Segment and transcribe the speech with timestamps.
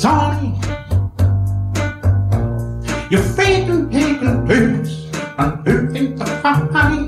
[0.00, 0.58] Sonny.
[3.10, 6.99] Your favorite pagan blues, and who thinks the fine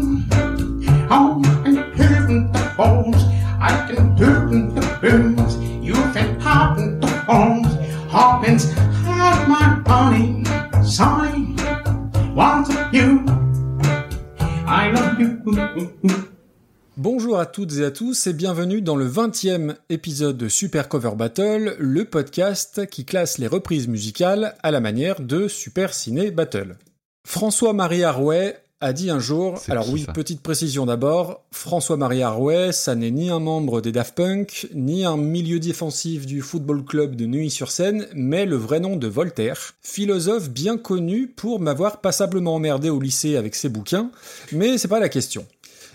[17.53, 22.07] toutes et à tous et bienvenue dans le 20e épisode de Super Cover Battle, le
[22.07, 26.79] podcast qui classe les reprises musicales à la manière de Super Ciné Battle.
[27.27, 33.10] François-Marie Arouet a dit un jour, alors oui, petite précision d'abord, François-Marie Arouet, ça n'est
[33.10, 38.06] ni un membre des Daft Punk, ni un milieu défensif du football club de Neuilly-sur-Seine,
[38.14, 43.36] mais le vrai nom de Voltaire, philosophe bien connu pour m'avoir passablement emmerdé au lycée
[43.36, 44.10] avec ses bouquins,
[44.52, 45.44] mais c'est pas la question.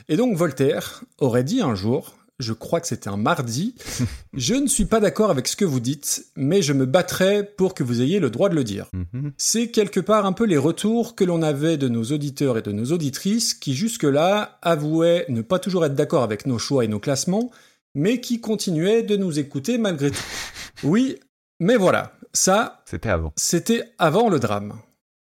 [0.10, 3.76] Et donc Voltaire aurait dit un jour, je crois que c'était un mardi,
[4.34, 7.74] je ne suis pas d'accord avec ce que vous dites, mais je me battrai pour
[7.74, 8.88] que vous ayez le droit de le dire.
[8.94, 9.34] Mhm.
[9.38, 12.72] C'est quelque part un peu les retours que l'on avait de nos auditeurs et de
[12.72, 16.99] nos auditrices qui jusque-là avouaient ne pas toujours être d'accord avec nos choix et nos
[16.99, 17.52] classements,
[17.96, 20.24] mais qui continuaient de nous écouter malgré tout.
[20.84, 21.18] Oui,
[21.60, 23.34] mais voilà, ça, C'était avant.
[23.36, 24.74] c'était avant le drame.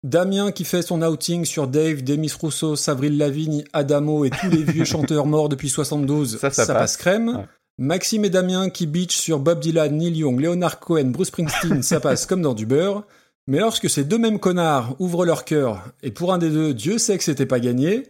[0.04, 4.64] Damien qui fait son outing sur Dave, Demis Rousseau, Avril Lavigne, Adamo et tous les
[4.64, 6.96] vieux chanteurs morts depuis 72, Ça, ça passe.
[6.98, 7.30] crème.
[7.30, 7.46] Ouais.
[7.78, 12.00] Maxime et Damien qui bitch sur Bob Dylan, Neil Young, Leonard Cohen, Bruce Springsteen, ça
[12.02, 13.04] passe comme dans du beurre.
[13.48, 16.98] Mais lorsque ces deux mêmes connards ouvrent leur cœur, et pour un des deux, Dieu
[17.00, 18.04] sait que c'était pas gagné,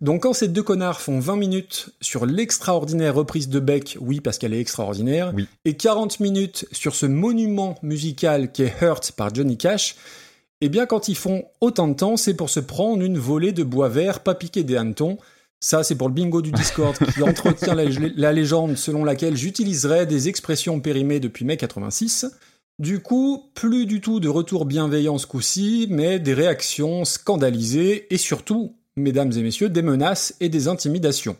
[0.00, 4.38] donc quand ces deux connards font 20 minutes sur l'extraordinaire reprise de Beck, oui parce
[4.38, 5.48] qu'elle est extraordinaire, Oui.
[5.66, 9.96] et 40 minutes sur ce monument musical qui est Hurt par Johnny Cash,
[10.66, 13.62] eh bien, quand ils font autant de temps, c'est pour se prendre une volée de
[13.64, 15.18] bois vert pas piqué des hannetons.
[15.60, 17.84] Ça, c'est pour le bingo du Discord qui entretient la,
[18.16, 22.26] la légende selon laquelle j'utiliserais des expressions périmées depuis mai 86.
[22.78, 28.18] Du coup, plus du tout de retour bienveillant ce coup-ci, mais des réactions scandalisées et
[28.18, 31.36] surtout, mesdames et messieurs, des menaces et des intimidations.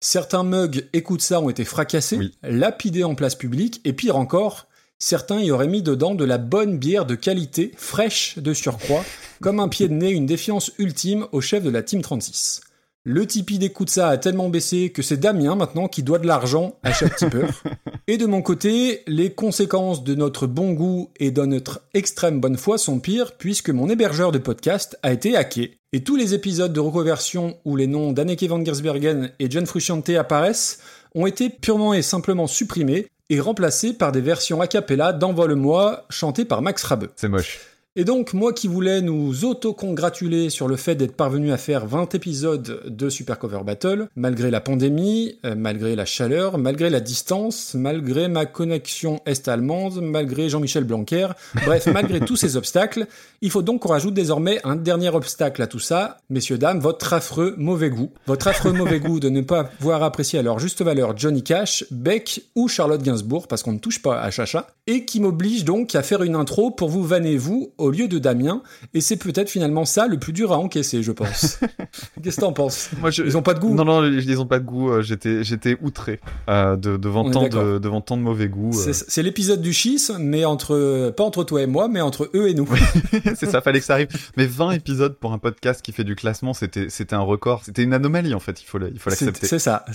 [0.00, 2.34] Certains mugs écoute ça ont été fracassés, Oui.
[2.42, 4.66] lapidés en place publique, et pire encore,
[5.04, 9.04] certains y auraient mis dedans de la bonne bière de qualité, fraîche de surcroît,
[9.42, 12.62] comme un pied de nez, une défiance ultime au chef de la Team 36.
[13.04, 16.78] Le Tipeee d'écoute ça a tellement baissé que c'est Damien maintenant qui doit de l'argent
[16.82, 17.50] à chaque tipeur.
[18.06, 22.56] Et de mon côté, les conséquences de notre bon goût et de notre extrême bonne
[22.56, 25.76] foi sont pires puisque mon hébergeur de podcast a été hacké.
[25.92, 30.08] Et tous les épisodes de reconversion où les noms d'Anneke van Giersbergen et John Frusciante
[30.10, 30.80] apparaissent
[31.14, 36.44] ont été purement et simplement supprimés et remplacés par des versions a cappella d'Envole-moi chantées
[36.44, 37.10] par Max Rabeux.
[37.16, 37.60] C'est moche.
[37.96, 42.16] Et donc, moi qui voulais nous auto-congratuler sur le fait d'être parvenu à faire 20
[42.16, 47.74] épisodes de Super Cover Battle, malgré la pandémie, euh, malgré la chaleur, malgré la distance,
[47.74, 51.28] malgré ma connexion est-allemande, malgré Jean-Michel Blanquer,
[51.64, 53.06] bref, malgré tous ces obstacles,
[53.42, 57.12] il faut donc qu'on rajoute désormais un dernier obstacle à tout ça, messieurs, dames, votre
[57.12, 58.10] affreux mauvais goût.
[58.26, 61.84] Votre affreux mauvais goût de ne pas voir apprécier à leur juste valeur Johnny Cash,
[61.92, 65.94] Beck ou Charlotte Gainsbourg, parce qu'on ne touche pas à Chacha, et qui m'oblige donc
[65.94, 68.62] à faire une intro pour vous vanner vous au lieu de Damien,
[68.92, 71.58] et c'est peut-être finalement ça le plus dur à encaisser, je pense.
[72.22, 72.90] Qu'est-ce que t'en penses?
[73.00, 73.22] Moi, je...
[73.22, 74.90] Ils ont pas de goût Non, non, ils ont pas de goût.
[74.90, 78.72] euh, J'étais, j'étais outré euh, de, devant tant de, devant tant de mauvais goût.
[78.78, 78.92] euh.
[78.92, 82.54] C'est l'épisode du schisme, mais entre pas entre toi et moi, mais entre eux et
[82.54, 82.68] nous.
[83.36, 84.08] c'est ça, fallait que ça arrive.
[84.36, 87.62] Mais 20 épisodes pour un podcast qui fait du classement, c'était, c'était un record.
[87.64, 88.60] C'était une anomalie en fait.
[88.60, 89.46] Il faut, le- il faut l'accepter.
[89.46, 89.84] c'est ça.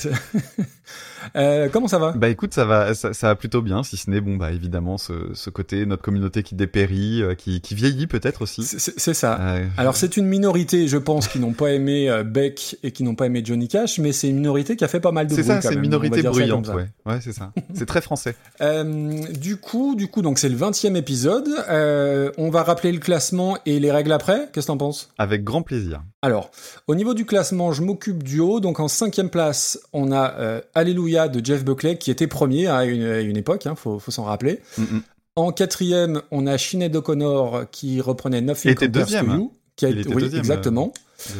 [1.35, 2.13] Euh, comment ça va?
[2.13, 4.78] Bah écoute, ça va, ça, ça va plutôt bien, si ce n'est bon, bah évidemment
[4.97, 8.63] ce, ce côté notre communauté qui dépérit, euh, qui, qui vieillit peut-être aussi.
[8.63, 9.37] C'est- C'est c'est ça.
[9.39, 13.03] Euh, Alors c'est une minorité, je pense, qui n'ont pas aimé euh, Beck et qui
[13.03, 15.33] n'ont pas aimé Johnny Cash, mais c'est une minorité qui a fait pas mal de
[15.35, 15.47] c'est bruit.
[15.47, 16.75] ça, quand c'est une minorité ça bruyante, ça.
[16.75, 16.87] ouais.
[17.05, 17.51] Ouais, c'est ça.
[17.73, 18.35] c'est très français.
[18.61, 21.47] Euh, du coup, du coup, donc c'est le 20e épisode.
[21.69, 24.49] Euh, on va rappeler le classement et les règles après.
[24.51, 25.09] Qu'est-ce que t'en penses?
[25.17, 26.01] Avec grand plaisir.
[26.21, 26.51] Alors,
[26.87, 28.59] au niveau du classement, je m'occupe du haut.
[28.59, 33.03] Donc en cinquième place, on a Alléluia de Jeff Buckley qui était premier à une,
[33.03, 34.59] à une époque, hein, faut, faut s'en rappeler.
[34.77, 34.99] Mm.
[35.35, 39.49] En quatrième, on a Sinead O'Connor qui reprenait Nothing Il était deuxième, hein.
[39.75, 40.93] Qui a Il était oui, deuxième, exactement.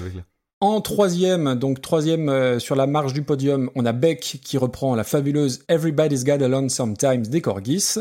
[0.04, 0.24] Avec-
[0.62, 4.96] En troisième, donc troisième euh, sur la marge du podium, on a Beck qui reprend
[4.96, 7.96] la fabuleuse Everybody's Got Alone Sometimes des Corgis.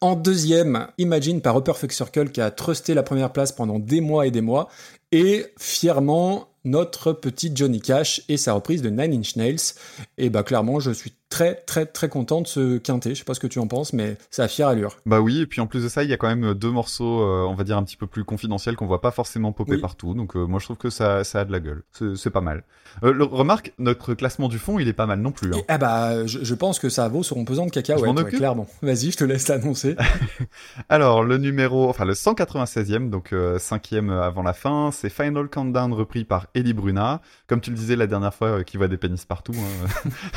[0.00, 4.00] En deuxième, Imagine par Upper Fuck Circle qui a trusté la première place pendant des
[4.00, 4.68] mois et des mois.
[5.10, 9.74] Et fièrement, notre petit Johnny Cash et sa reprise de Nine Inch Nails.
[10.18, 13.14] Et bah clairement, je suis très très très content de ce quintet.
[13.14, 14.98] Je sais pas ce que tu en penses, mais ça a fière allure.
[15.06, 17.22] Bah oui, et puis en plus de ça, il y a quand même deux morceaux,
[17.22, 19.80] euh, on va dire un petit peu plus confidentiels qu'on voit pas forcément popper Oui.
[19.80, 20.12] partout.
[20.12, 21.82] Donc euh, moi je trouve que ça, ça a de la gueule.
[22.16, 22.64] C'est pas mal.
[23.02, 25.48] Euh, le- remarque, notre classement du fond, il est pas mal non plus.
[25.54, 25.58] hein.
[25.58, 28.04] Et- ah bah, je, je pense que ça vaut sur un pesant de Je cacahuètes,
[28.04, 28.36] m'en ouais, occupe.
[28.38, 28.66] clairement.
[28.82, 29.96] Vas-y, je te laisse l'annoncer.
[30.88, 35.92] Alors, le numéro, enfin le 196e, donc euh, cinquième avant la fin, c'est Final Countdown
[35.94, 37.20] repris par Eddie Bruna.
[37.46, 39.52] Comme tu le disais la dernière fois, euh, qui voit des pénis partout.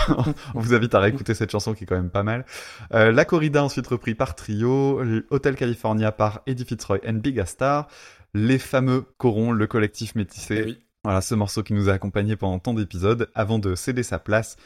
[0.10, 0.16] hein.
[0.56, 2.46] On vous à réécouter cette chanson qui est quand même pas mal.
[2.94, 7.88] Euh, la Corrida ensuite repris par Trio, Hotel California par Eddie Fitzroy and Big Star,
[8.34, 10.58] les fameux corons, le collectif métissé.
[10.60, 10.80] Eh oui.
[11.04, 14.58] Voilà ce morceau qui nous a accompagnés pendant tant d'épisodes avant de céder sa place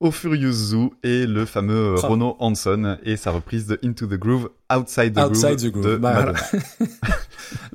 [0.00, 1.94] au Furious Zoo et le fameux.
[1.94, 5.86] Rono Hanson et sa reprise de Into the Groove, Outside the Outside Groove, the Groove.
[5.86, 6.38] de Bah, Madonna.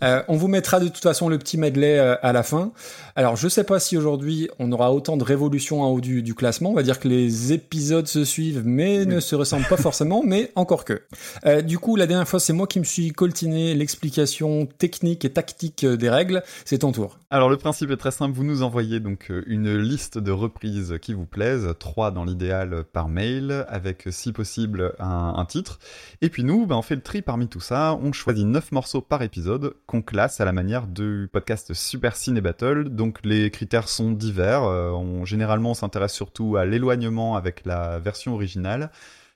[0.03, 2.71] Euh, on vous mettra de toute façon le petit medley euh, à la fin.
[3.15, 6.35] Alors, je sais pas si aujourd'hui on aura autant de révolutions en haut du, du
[6.35, 6.71] classement.
[6.71, 10.51] On va dire que les épisodes se suivent, mais ne se ressemblent pas forcément, mais
[10.55, 11.01] encore que.
[11.45, 15.29] Euh, du coup, la dernière fois, c'est moi qui me suis coltiné l'explication technique et
[15.31, 16.43] tactique des règles.
[16.65, 17.17] C'est ton tour.
[17.31, 21.13] Alors le principe est très simple, vous nous envoyez donc une liste de reprises qui
[21.13, 25.77] vous plaisent, trois dans l'idéal par mail, avec si possible un, un titre.
[26.21, 29.01] Et puis nous, ben, on fait le tri parmi tout ça, on choisit neuf morceaux
[29.01, 32.89] par épisode qu'on classe à la manière du podcast Super Ciné Battle.
[32.89, 37.99] Donc les critères sont divers, Euh, on, généralement on s'intéresse surtout à l'éloignement avec la
[37.99, 38.91] version originale,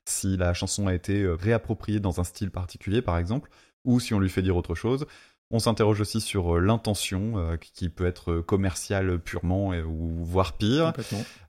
[0.05, 3.49] si la chanson a été euh, réappropriée dans un style particulier par exemple,
[3.85, 5.05] ou si on lui fait dire autre chose.
[5.55, 10.23] On s'interroge aussi sur euh, l'intention, euh, qui peut être euh, commerciale purement, et- ou
[10.25, 10.93] voire pire.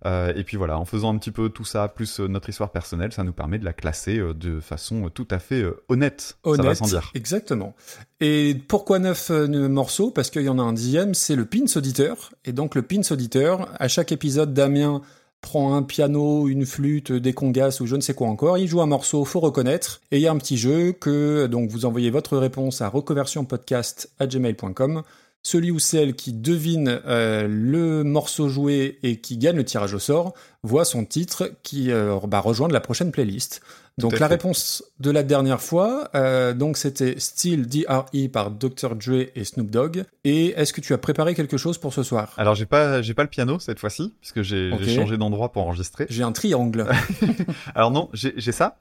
[0.05, 3.13] Euh, et puis voilà, en faisant un petit peu tout ça, plus notre histoire personnelle,
[3.13, 6.37] ça nous permet de la classer de façon tout à fait euh, honnête.
[6.45, 7.11] Ça va Honnête, sans dire.
[7.15, 7.75] exactement.
[8.21, 10.11] Et pourquoi neuf morceaux?
[10.11, 12.31] Parce qu'il y en a un dixième, c'est le pins auditeur.
[12.45, 15.01] Et donc le pins auditeur, à chaque épisode, Damien
[15.45, 18.57] prend un piano, une flûte, des congas ou je ne sais quoi encore.
[18.57, 20.01] Il joue un morceau, faut reconnaître.
[20.11, 25.03] Et il y a un petit jeu que donc vous envoyez votre réponse à reconversionpodcast@gmail.com.
[25.47, 29.99] Celui ou celle qui devine euh, le morceau joué et qui gagne le tirage au
[29.99, 30.33] sort
[30.63, 33.61] voit son titre qui euh, bah, rejoindre la prochaine playlist.
[33.99, 38.29] Donc la réponse de la dernière fois, euh, donc c'était Still D.R.E.
[38.29, 38.97] par Dr.
[38.97, 40.05] Dre et Snoop Dogg.
[40.25, 42.33] Et est-ce que tu as préparé quelque chose pour ce soir?
[42.37, 46.07] Alors j'ai pas, j'ai pas le piano cette fois-ci, puisque j'ai changé d'endroit pour enregistrer.
[46.09, 46.87] J'ai un triangle.
[47.77, 48.79] Alors non, j'ai j'ai ça,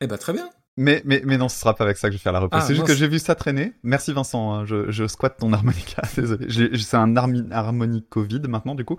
[0.00, 0.50] eh ben très bien.
[0.78, 2.62] Mais, mais, mais non, ce sera pas avec ça que je vais faire la reprise.
[2.62, 3.72] Ah, c'est juste que j'ai vu ça traîner.
[3.82, 6.46] Merci Vincent, hein, je, je squatte ton harmonica, désolé.
[6.78, 8.96] C'est un harmonico vide maintenant du coup.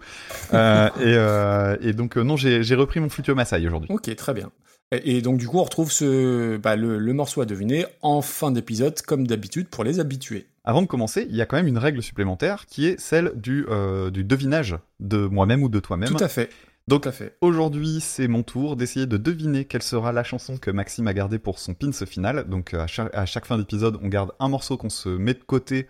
[0.54, 3.90] Euh, et, euh, et donc euh, non, j'ai repris mon flûte Maasai aujourd'hui.
[3.92, 4.52] Ok, très bien.
[4.92, 8.22] Et, et donc du coup, on retrouve ce, bah, le, le morceau à deviner en
[8.22, 10.48] fin d'épisode, comme d'habitude pour les habitués.
[10.66, 13.66] Avant de commencer, il y a quand même une règle supplémentaire qui est celle du,
[13.70, 16.10] euh, du devinage de moi-même ou de toi-même.
[16.10, 16.50] Tout à fait.
[16.90, 17.08] Donc
[17.42, 21.38] aujourd'hui, c'est mon tour d'essayer de deviner quelle sera la chanson que Maxime a gardée
[21.38, 22.50] pour son pins final.
[22.50, 22.84] Donc euh,
[23.14, 25.86] à chaque, fin d'épisode, on garde un morceau qu'on se met de côté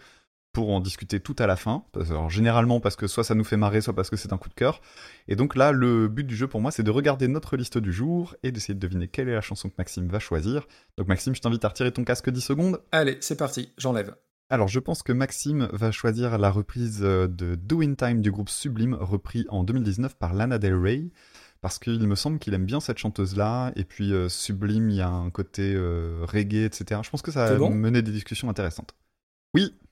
[0.51, 1.85] pour en discuter tout à la fin.
[1.95, 4.49] Alors, généralement parce que soit ça nous fait marrer, soit parce que c'est un coup
[4.49, 4.81] de cœur.
[5.29, 7.93] Et donc là, le but du jeu pour moi, c'est de regarder notre liste du
[7.93, 10.67] jour et d'essayer de deviner quelle est la chanson que Maxime va choisir.
[10.97, 12.81] Donc Maxime, je t'invite à retirer ton casque 10 secondes.
[12.91, 14.15] Allez, c'est parti, j'enlève.
[14.49, 18.31] Alors, je pense que Maxime va choisir la reprise euh, de Do In Time du
[18.31, 21.11] groupe Sublime, repris en 2019 par Lana Del Rey,
[21.61, 25.01] parce qu'il me semble qu'il aime bien cette chanteuse-là, et puis euh, Sublime, il y
[25.01, 27.01] a un côté euh, reggae, etc.
[27.03, 28.95] Je pense que ça va bon mener des discussions intéressantes.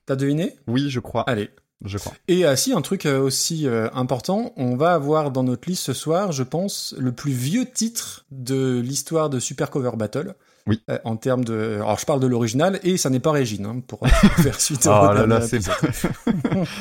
[0.06, 0.56] T'as deviné?
[0.66, 1.22] Oui, je crois.
[1.28, 1.50] Allez.
[1.84, 2.14] Je crois.
[2.26, 6.32] Et euh, si, un truc aussi important, on va avoir dans notre liste ce soir,
[6.32, 10.34] je pense, le plus vieux titre de l'histoire de Super Cover Battle.
[10.68, 10.82] Oui.
[10.90, 11.76] Euh, en termes de...
[11.76, 14.06] Alors je parle de l'original, et ça n'est pas Régine, hein, pour
[14.36, 15.60] faire suite au Oh là là, c'est.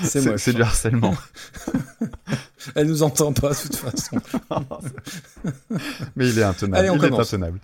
[0.03, 1.15] C'est c'est du harcèlement.
[2.75, 4.17] Elle nous entend pas, de toute façon.
[6.15, 6.77] Mais il est intenable.
[6.77, 7.59] Allez, on il est intenable.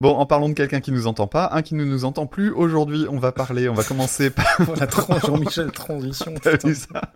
[0.00, 2.52] Bon, en parlant de quelqu'un qui nous entend pas, un qui ne nous entend plus,
[2.52, 4.46] aujourd'hui, on va parler, on va commencer par
[4.76, 6.34] la tran- Jean-Michel transition.
[6.62, 7.12] Vu ça?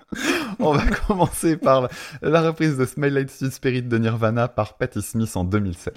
[0.59, 1.89] On va commencer par
[2.23, 5.95] la, reprise de Smile Like Teen Spirit de Nirvana par Patti Smith en 2007.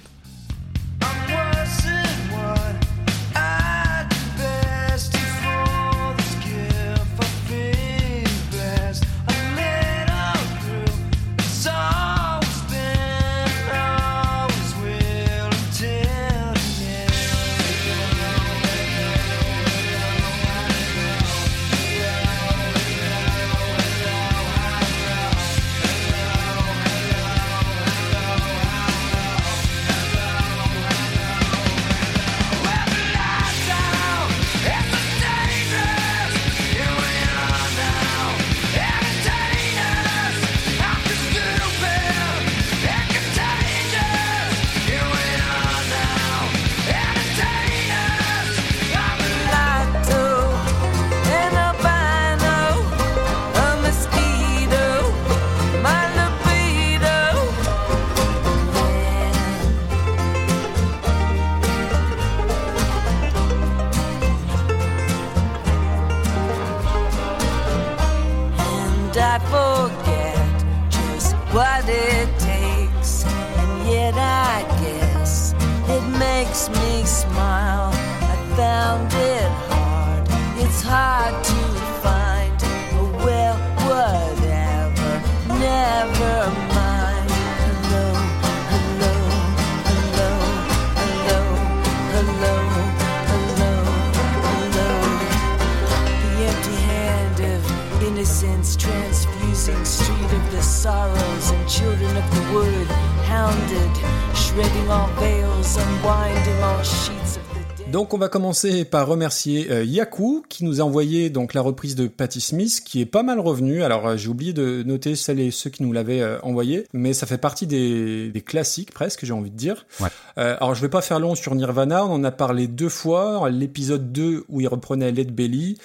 [108.56, 112.82] Commencer par remercier euh, Yaku qui nous a envoyé donc la reprise de Patti Smith
[112.86, 113.84] qui est pas mal revenue.
[113.84, 117.14] Alors euh, j'ai oublié de noter celles et ceux qui nous l'avaient euh, envoyé, mais
[117.14, 119.86] ça fait partie des, des classiques presque, j'ai envie de dire.
[120.00, 120.08] Ouais.
[120.38, 123.50] Euh, alors je vais pas faire long sur Nirvana, on en a parlé deux fois,
[123.50, 125.78] l'épisode 2 où ils reprenaient Led Belly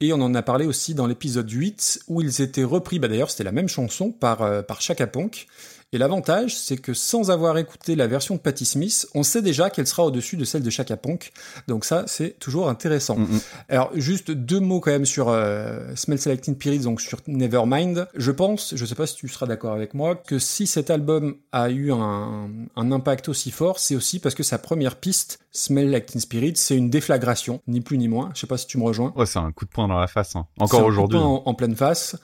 [0.00, 3.30] et on en a parlé aussi dans l'épisode 8 où ils étaient repris, bah d'ailleurs
[3.30, 5.46] c'était la même chanson par par Chaka Ponk.
[5.94, 9.70] Et l'avantage, c'est que sans avoir écouté la version de Patti Smith, on sait déjà
[9.70, 11.32] qu'elle sera au-dessus de celle de Chaka Ponk.
[11.66, 13.16] Donc ça, c'est toujours intéressant.
[13.16, 13.40] Mm, mm.
[13.70, 18.06] Alors, juste deux mots quand même sur euh, Smells Like Teen Spirit, donc sur Nevermind.
[18.14, 21.36] Je pense, je sais pas si tu seras d'accord avec moi, que si cet album
[21.52, 26.04] a eu un, un impact aussi fort, c'est aussi parce que sa première piste, Smell
[26.04, 28.28] Teen Spirit, c'est une déflagration, ni plus ni moins.
[28.34, 29.14] Je sais pas si tu me rejoins.
[29.16, 30.36] Ouais, c'est un coup de poing dans la face.
[30.36, 30.46] hein.
[30.58, 31.18] Encore aujourd'hui.
[31.18, 32.14] En, en pleine face.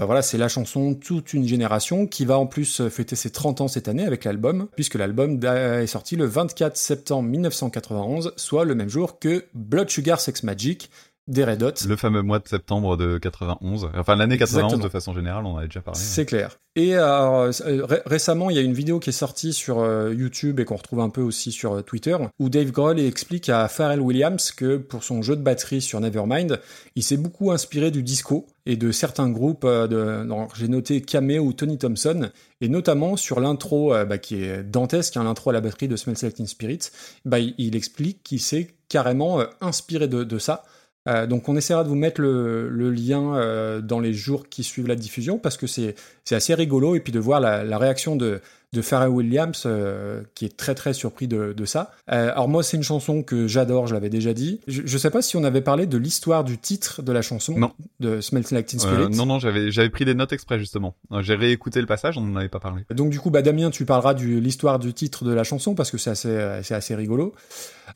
[0.00, 3.60] Bah voilà, c'est la chanson toute une génération qui va en plus fêter ses 30
[3.60, 8.74] ans cette année avec l'album, puisque l'album est sorti le 24 septembre 1991, soit le
[8.74, 10.90] même jour que Blood Sugar Sex Magic
[11.30, 11.72] des Red Hot.
[11.88, 13.90] Le fameux mois de septembre de 91.
[13.96, 14.84] Enfin, l'année 91 Exactement.
[14.84, 15.98] de façon générale, on en avait déjà parlé.
[15.98, 16.58] C'est clair.
[16.76, 20.14] Et alors, euh, ré- récemment, il y a une vidéo qui est sortie sur euh,
[20.14, 23.66] YouTube et qu'on retrouve un peu aussi sur euh, Twitter, où Dave Grohl explique à
[23.68, 26.60] Pharrell Williams que pour son jeu de batterie sur Nevermind,
[26.94, 29.64] il s'est beaucoup inspiré du disco et de certains groupes.
[29.64, 34.62] euh, J'ai noté Cameo ou Tony Thompson, et notamment sur l'intro euh, bah, qui est
[34.62, 36.90] dantesque, hein, l'intro à la batterie de Smells Like Teen Spirit.
[37.24, 40.62] Bah, il, il explique qu'il s'est carrément euh, inspiré de, de ça.
[41.08, 44.62] Euh, donc on essaiera de vous mettre le, le lien euh, dans les jours qui
[44.62, 45.94] suivent la diffusion parce que c'est
[46.30, 48.40] assez rigolo et puis de voir la, la réaction de
[48.72, 51.90] de Pharrell Williams euh, qui est très très surpris de, de ça.
[52.06, 54.60] Alors moi c'est une chanson que j'adore, je l'avais déjà dit.
[54.68, 57.58] Je, je sais pas si on avait parlé de l'histoire du titre de la chanson
[57.58, 57.72] Non.
[57.98, 59.08] de Smells Like Teen Spirit.
[59.10, 60.94] non, non, j'avais, pris des notes exprès justement.
[61.20, 62.82] J'ai réécouté le passage, on n'en avait pas parlé.
[62.94, 65.90] Donc du coup, bah, Damien, tu parleras de l'histoire du titre de la chanson parce
[65.90, 67.34] que c'est assez, c'est assez rigolo.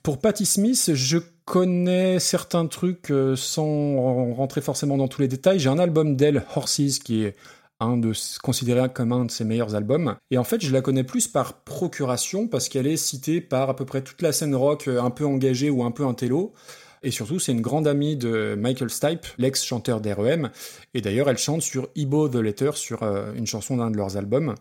[0.03, 5.59] Pour Patti Smith, je connais certains trucs euh, sans rentrer forcément dans tous les détails.
[5.59, 7.37] J'ai un album d'elle, Horses, qui est
[7.81, 10.17] un de considéré comme un de ses meilleurs albums.
[10.31, 13.77] Et en fait, je la connais plus par procuration parce qu'elle est citée par à
[13.77, 16.53] peu près toute la scène rock euh, un peu engagée ou un peu intello.
[17.03, 20.51] Et surtout, c'est une grande amie de Michael Stipe, l'ex-chanteur d'REM.
[20.95, 24.17] Et d'ailleurs, elle chante sur Ibo the Letter, sur euh, une chanson d'un de leurs
[24.17, 24.55] albums.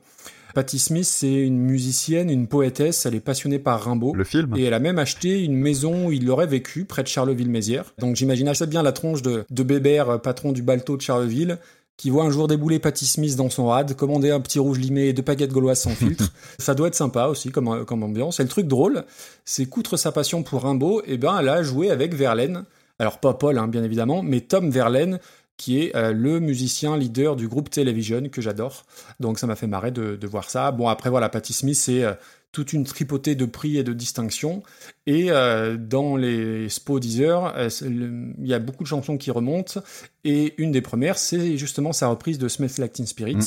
[0.53, 4.13] Patti Smith, c'est une musicienne, une poétesse, elle est passionnée par Rimbaud.
[4.13, 7.07] Le film Et elle a même acheté une maison où il aurait vécu, près de
[7.07, 7.93] Charleville-Mézières.
[7.97, 11.57] Donc j'imagine assez bien la tronche de, de Bébert, euh, patron du Balto de Charleville,
[11.97, 15.07] qui voit un jour débouler Patti Smith dans son rad, commander un petit rouge limé
[15.07, 16.31] et deux paquettes gauloises sans filtre.
[16.59, 18.39] Ça doit être sympa aussi comme, comme ambiance.
[18.39, 19.05] Et le truc drôle,
[19.45, 22.65] c'est qu'outre sa passion pour Rimbaud, eh ben, elle a joué avec Verlaine.
[22.99, 25.19] Alors pas Paul, hein, bien évidemment, mais Tom Verlaine,
[25.57, 28.85] qui est euh, le musicien leader du groupe Television que j'adore.
[29.19, 30.71] Donc ça m'a fait marrer de, de voir ça.
[30.71, 32.13] Bon après voilà, Patti Smith c'est euh,
[32.53, 34.63] toute une tripotée de prix et de distinctions.
[35.07, 39.81] Et euh, dans les Spo Deezer, il y a beaucoup de chansons qui remontent.
[40.23, 42.47] Et une des premières, c'est justement sa reprise de
[42.79, 43.35] Like Teen Spirit.
[43.35, 43.43] Mm.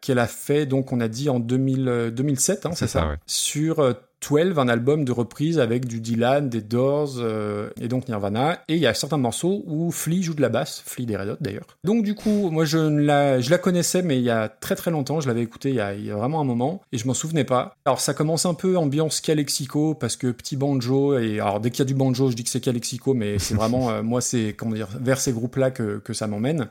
[0.00, 3.00] Qu'elle a fait, donc on a dit en 2000, euh, 2007, hein, c'est C'est ça,
[3.00, 3.16] ça, ouais.
[3.26, 3.96] sur
[4.28, 8.62] 12, un album de reprise avec du Dylan, des Doors euh, et donc Nirvana.
[8.68, 11.28] Et il y a certains morceaux où Flea joue de la basse, Flea des Red
[11.28, 11.66] Hot d'ailleurs.
[11.84, 14.90] Donc du coup, moi je, la, je la connaissais, mais il y a très très
[14.90, 17.06] longtemps, je l'avais écouté il y, a, il y a vraiment un moment, et je
[17.06, 17.76] m'en souvenais pas.
[17.84, 21.80] Alors ça commence un peu ambiance Calexico, parce que petit banjo, et alors dès qu'il
[21.80, 24.54] y a du banjo, je dis que c'est Calexico, mais c'est vraiment, euh, moi c'est,
[24.56, 26.68] comment dire, vers ces groupes-là que, que ça m'emmène.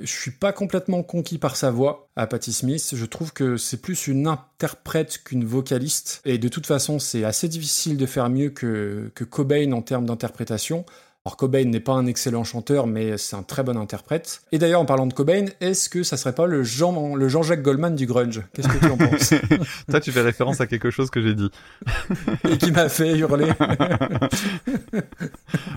[0.00, 2.94] Je suis pas complètement conquis par sa voix à Patti Smith.
[2.94, 6.20] Je trouve que c'est plus une interprète qu'une vocaliste.
[6.24, 10.06] Et de toute façon, c'est assez difficile de faire mieux que, que Cobain en termes
[10.06, 10.84] d'interprétation.
[11.26, 14.42] Alors Cobain n'est pas un excellent chanteur, mais c'est un très bon interprète.
[14.52, 17.62] Et d'ailleurs, en parlant de Cobain, est-ce que ça serait pas le Jean, le Jean-Jacques
[17.62, 18.42] Goldman du grunge?
[18.52, 19.32] Qu'est-ce que tu en penses?
[19.90, 21.50] Toi, tu fais référence à quelque chose que j'ai dit.
[22.50, 23.50] Et qui m'a fait hurler.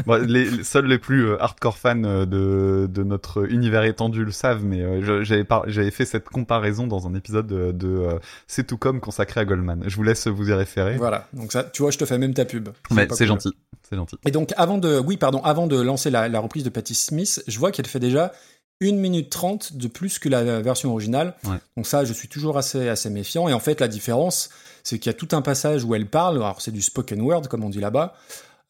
[0.06, 4.32] Bon, les, seuls les plus euh, hardcore fans euh, de, de notre univers étendu le
[4.32, 8.08] savent, mais euh, j'avais par- j'avais fait cette comparaison dans un épisode de, de
[8.48, 9.84] C'est tout comme consacré à Goldman.
[9.86, 10.96] Je vous laisse vous y référer.
[10.96, 11.28] voilà.
[11.34, 12.70] Donc ça, tu vois, je te fais même ta pub.
[12.92, 13.52] Mais c'est gentil,
[13.90, 14.18] c'est gentil.
[14.26, 17.44] Et donc, avant de, oui, pardon, avant de lancer la, la reprise de Patti Smith,
[17.48, 18.34] je vois qu'elle fait déjà
[18.82, 21.36] 1 minute 30 de plus que la version originale.
[21.46, 21.58] Ouais.
[21.76, 23.48] Donc ça, je suis toujours assez, assez méfiant.
[23.48, 24.50] Et en fait, la différence,
[24.84, 26.38] c'est qu'il y a tout un passage où elle parle.
[26.38, 28.14] Alors c'est du spoken word, comme on dit là-bas.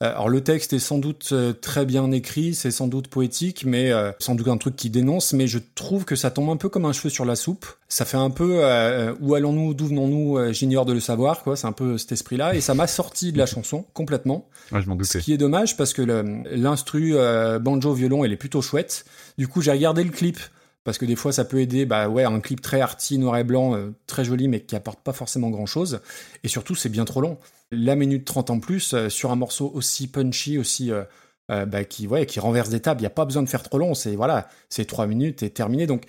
[0.03, 3.63] Euh, alors le texte est sans doute euh, très bien écrit, c'est sans doute poétique,
[3.65, 6.57] mais euh, sans doute un truc qui dénonce, mais je trouve que ça tombe un
[6.57, 7.65] peu comme un cheveu sur la soupe.
[7.89, 11.55] Ça fait un peu euh, où allons-nous, d'où venons-nous, j'ignore de le savoir, quoi.
[11.55, 14.47] C'est un peu cet esprit-là, et ça m'a sorti de la chanson complètement.
[14.71, 15.19] Ouais, je m'en Ce doutais.
[15.19, 16.03] qui est dommage parce que
[16.51, 19.03] l'instru euh, banjo violon, elle est plutôt chouette.
[19.37, 20.37] Du coup, j'ai regardé le clip
[20.83, 21.85] parce que des fois ça peut aider.
[21.85, 24.99] Bah ouais, un clip très arty, noir et blanc, euh, très joli, mais qui apporte
[25.01, 26.01] pas forcément grand chose.
[26.43, 27.37] Et surtout, c'est bien trop long.
[27.71, 31.03] La minute 30 en plus euh, sur un morceau aussi punchy, aussi euh,
[31.51, 33.01] euh, bah, qui ouais, qui renverse des tables.
[33.01, 33.93] Il y a pas besoin de faire trop long.
[33.93, 35.85] C'est voilà, c'est trois minutes et terminé.
[35.87, 36.03] Donc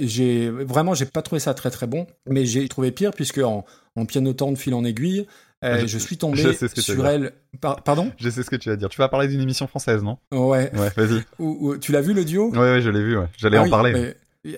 [0.00, 3.64] j'ai vraiment j'ai pas trouvé ça très très bon, mais j'ai trouvé pire puisque en,
[3.96, 5.26] en pianotant de fil en aiguille,
[5.64, 7.32] euh, Je- je, suis tombé sur elle.
[7.60, 8.10] Par- pardon?
[8.16, 8.88] Je sais ce que tu vas dire.
[8.88, 10.18] Tu vas parler d'une émission française, non?
[10.30, 10.70] Ouais.
[10.76, 11.78] Ouais, vas-y.
[11.80, 12.50] Tu l'as vu le duo?
[12.52, 13.26] Ouais, ouais, je l'ai vu, ouais.
[13.38, 13.92] J'allais Ah en oui, parler.
[13.92, 14.16] mais-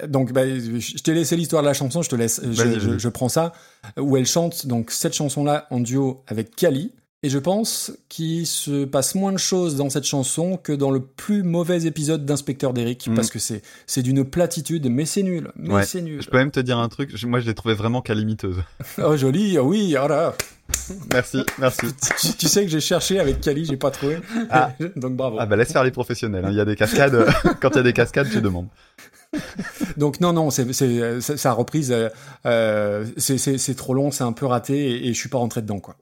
[0.08, 3.08] donc, bah, je t'ai laissé l'histoire de la chanson, je te laisse, je, Vas-y, je-
[3.08, 3.52] prends ça,
[3.98, 6.92] où elle chante donc cette chanson-là en duo avec Kali.
[7.22, 11.00] Et je pense qu'il se passe moins de choses dans cette chanson que dans le
[11.00, 13.14] plus mauvais épisode d'Inspecteur d'Eric, Mm.
[13.14, 15.86] parce que c'est c'est d'une platitude, mais c'est nul, mais Ouais.
[15.86, 16.20] c'est nul.
[16.20, 17.10] Je peux même te dire un truc.
[17.24, 18.62] Moi, je l'ai trouvé vraiment calimiteuse.
[19.02, 20.34] Oh joli, oh oui, oh là.
[21.12, 21.86] Merci, merci.
[22.20, 24.18] tu, tu sais que j'ai cherché avec Kali, j'ai pas trouvé,
[24.50, 24.72] Ah.
[24.96, 25.36] donc bravo.
[25.40, 26.44] Ah bah laisse faire les professionnels.
[26.44, 26.48] hein.
[26.50, 27.14] Il y a des cascades.
[27.14, 28.68] euh, Quand il y a des cascades, tu demandes.
[29.96, 30.70] Donc non, non, c'est
[31.20, 32.08] sa reprise, euh,
[32.46, 35.80] euh, c'est trop long, c'est un peu raté, et, et je suis pas rentré dedans
[35.80, 35.96] quoi.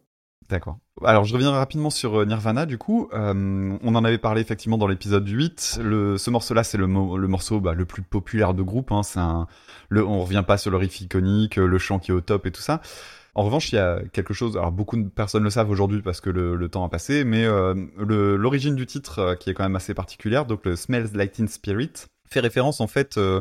[0.50, 0.76] D'accord.
[1.02, 3.09] Alors je reviens rapidement sur Nirvana du coup.
[3.14, 5.79] Euh, on en avait parlé effectivement dans l'épisode 8.
[5.83, 8.93] Le, ce morceau-là c'est le, mo- le morceau bah, le plus populaire de groupe.
[8.93, 9.00] Hein.
[9.17, 9.47] Un,
[9.88, 12.50] le, on revient pas sur le riff iconique, le chant qui est au top et
[12.50, 12.83] tout ça.
[13.35, 14.57] En revanche, il y a quelque chose.
[14.59, 17.75] Alors beaucoup de personnes le savent aujourd'hui parce que le, temps a passé, mais euh,
[18.37, 20.45] l'origine du titre euh, qui est quand même assez particulière.
[20.45, 21.93] Donc le Smells Like Teen Spirit
[22.29, 23.41] fait référence en fait euh,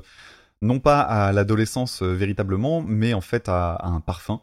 [0.61, 4.41] non pas à l'adolescence véritablement, mais en fait à, un parfum.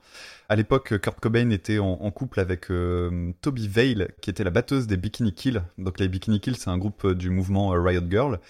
[0.51, 2.68] À l'époque, Kurt Cobain était en, couple avec
[3.40, 5.62] Toby Vale, qui était la batteuse des Bikini Kill.
[5.77, 8.40] Donc les Bikini Kill, c'est un groupe du mouvement Riot Girl.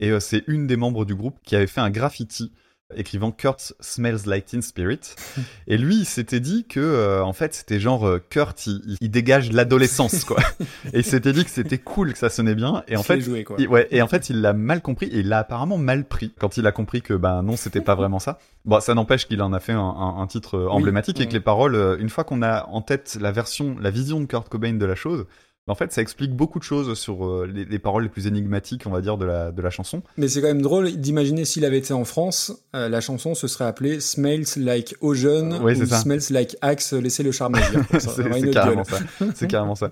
[0.00, 2.50] Et c'est une des membres du groupe qui avait fait un graffiti
[2.96, 5.00] écrivant Kurt Smells Like Teen Spirit.
[5.66, 9.10] Et lui, il s'était dit que, euh, en fait, c'était genre euh, Kurt, il, il-
[9.10, 10.38] dégage l'adolescence, quoi.
[10.92, 12.82] et il s'était dit que c'était cool, que ça sonnait bien.
[12.88, 13.56] Et en fait, l'ai joué, quoi.
[13.58, 16.32] il- ouais, et en fait, il l'a mal compris et il l'a apparemment mal pris
[16.38, 18.38] quand il a compris que ben non, c'était pas vraiment ça.
[18.64, 21.40] Bon, ça n'empêche qu'il en a fait un, un- un titre emblématique et que les
[21.40, 24.72] paroles, euh, une fois qu'on a en tête la version, la vision de Kurt Cobain
[24.72, 25.26] de la chose,
[25.66, 28.86] en fait, ça explique beaucoup de choses sur euh, les, les paroles les plus énigmatiques,
[28.86, 30.02] on va dire, de la de la chanson.
[30.16, 33.48] Mais c'est quand même drôle d'imaginer s'il avait été en France, euh, la chanson se
[33.48, 35.86] serait appelée Smells Like Ocean Ouais, ou.
[35.86, 37.54] Smells Like Axe, laissez le charme
[37.98, 38.98] c'est carrément ça.
[39.34, 39.90] C'est carrément ça.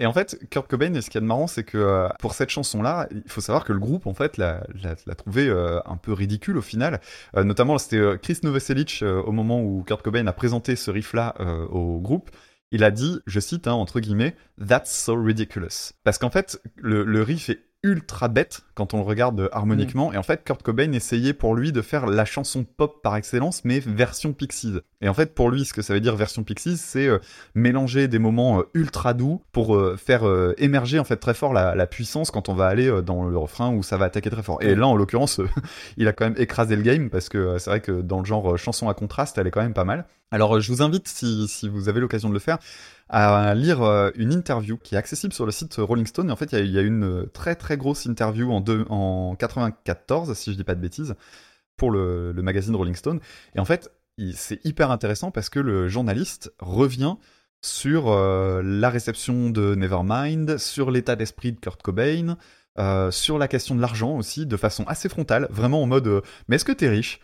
[0.00, 2.32] Et en fait, Kurt Cobain, ce qu'il y a de marrant, c'est que euh, pour
[2.32, 5.78] cette chanson-là, il faut savoir que le groupe, en fait, l'a, l'a, l'a trouvé euh,
[5.84, 7.02] un peu ridicule au final.
[7.36, 11.34] Euh, notamment, c'était Chris Novoselic, au moment où Kurt Cobain a présenté ce riff-là
[11.70, 12.30] au groupe,
[12.70, 15.92] il a dit, je cite, hein, entre guillemets, That's so ridiculous.
[16.04, 20.12] Parce qu'en fait, le, le riff est ultra bête quand on le regarde harmoniquement.
[20.12, 23.64] Et en fait, Kurt Cobain essayait pour lui de faire la chanson pop par excellence,
[23.64, 24.80] mais version Pixies.
[25.00, 27.18] Et en fait, pour lui, ce que ça veut dire version Pixies, c'est euh,
[27.54, 30.22] mélanger des moments euh, ultra doux pour euh, faire
[30.58, 33.70] émerger en fait très fort la, la puissance quand on va aller dans le refrain
[33.74, 34.58] où ça va attaquer très fort.
[34.62, 34.74] Et Ouais.
[34.74, 35.40] là, en l'occurrence,
[35.96, 38.58] il a quand même écrasé le game parce que c'est vrai que dans le genre
[38.58, 40.06] chanson à contraste, elle est quand même pas mal.
[40.32, 42.58] Alors, je vous invite, si, si vous avez l'occasion de le faire,
[43.10, 46.28] à lire euh, une interview qui est accessible sur le site Rolling Stone.
[46.28, 49.34] Et en fait, il y y, a une très très grosse interview en, deux, en
[49.36, 51.14] 94, si je dis pas de bêtises,
[51.76, 53.20] pour le, magazine Rolling Stone.
[53.56, 53.90] Et en fait,
[54.34, 57.16] c'est hyper intéressant parce que le journaliste revient
[57.62, 62.36] sur euh, la réception de Nevermind, sur l'état d'esprit de Kurt Cobain,
[62.78, 66.56] euh, sur la question de l'argent aussi, de façon assez frontale, vraiment en mode mais
[66.56, 67.20] est-ce que t'es riche?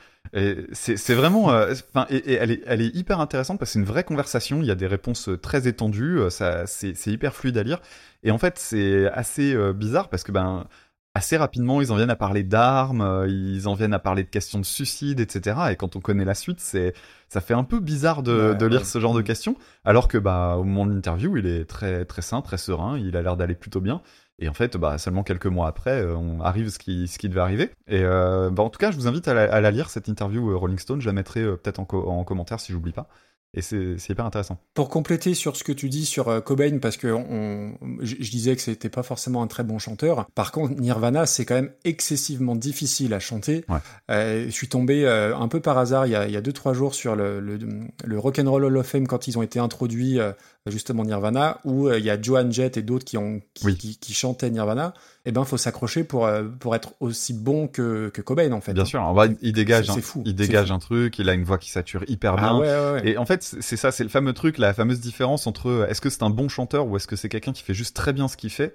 [0.73, 3.79] C'est vraiment, euh, enfin, et, et elle est, elle est hyper intéressante parce que c'est
[3.79, 4.61] une vraie conversation.
[4.61, 7.81] Il y a des réponses euh, très étendues, euh, ça, c'est hyper fluide à lire.
[8.23, 10.67] Et en fait, c'est assez euh, bizarre parce que ben
[11.15, 14.59] assez rapidement, ils en viennent à parler d'armes, ils en viennent à parler de questions
[14.61, 15.57] de suicide, etc.
[15.71, 16.93] Et quand on connaît la suite, c'est
[17.29, 18.85] ça fait un peu bizarre de, Ouais, de lire ouais.
[18.85, 22.21] ce genre de questions, alors que bah au moment de l'interview, il est très très
[22.21, 24.03] sain, très serein, il a l'air d'aller plutôt bien.
[24.39, 27.41] Et en fait, bah, seulement quelques mois après, euh, on arrive ce qui, ce devait
[27.41, 27.71] arriver.
[27.87, 30.57] Et euh, bah, en tout cas, je vous invite à la, lire, cette interview euh,
[30.57, 31.01] Rolling Stone.
[31.01, 33.09] Je la mettrai euh, peut-être en, en commentaire si j'oublie pas.
[33.57, 34.59] Et c'est hyper intéressant.
[34.75, 38.31] Pour compléter sur ce que tu dis sur euh, Cobain, parce que on, je, je
[38.31, 40.27] disais que c'était pas forcément un très bon chanteur.
[40.35, 43.65] Par contre, Nirvana, c'est quand même excessivement difficile à chanter.
[43.71, 43.79] Ouais.
[44.11, 46.43] Euh, je suis tombé euh, un peu par hasard il y a, il y a
[46.43, 47.59] deux trois jours sur le, le,
[48.05, 50.33] le Rock and Roll Hall of Fame quand ils ont été introduits euh,
[50.67, 53.77] justement Nirvana, où il y a Joan Jett et d'autres qui, ont, qui, Oui.
[53.77, 54.93] qui, qui chantaient Nirvana,
[55.29, 58.73] eh ben, faut s'accrocher pour, euh, pour être aussi bon que, que Cobain, en fait.
[58.73, 60.75] Bien sûr, en vrai, il dégage, C'est- fou, il dégage fou.
[60.75, 62.47] un truc, il a une voix qui sature hyper bien.
[62.47, 63.09] Ah ouais, ouais, ouais.
[63.11, 65.87] Et en fait, c'est c'est ça, c'est le fameux truc, la fameuse différence entre euh,
[65.89, 68.13] est-ce que c'est un bon chanteur ou est-ce que c'est quelqu'un qui fait juste très
[68.13, 68.75] bien ce qu'il fait.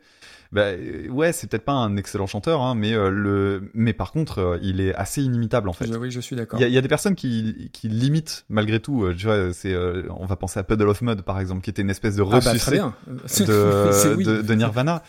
[0.54, 4.12] Bah euh, ouais, c'est peut-être pas un excellent chanteur, hein, mais euh, le, mais par
[4.12, 5.88] contre, euh, il est assez inimitable en fait.
[5.88, 6.60] Je- oui, je suis d'accord.
[6.60, 9.06] Il y, a, il y a des personnes qui, qui limitent malgré tout.
[9.06, 9.74] euh, Tu vois, c'est,
[10.10, 12.40] on va penser à Puddle of Mud par exemple, qui était une espèce de Ah
[12.44, 12.94] bah, bien.
[13.28, 14.26] C'est de, oui.
[14.26, 15.04] de, de Nirvana.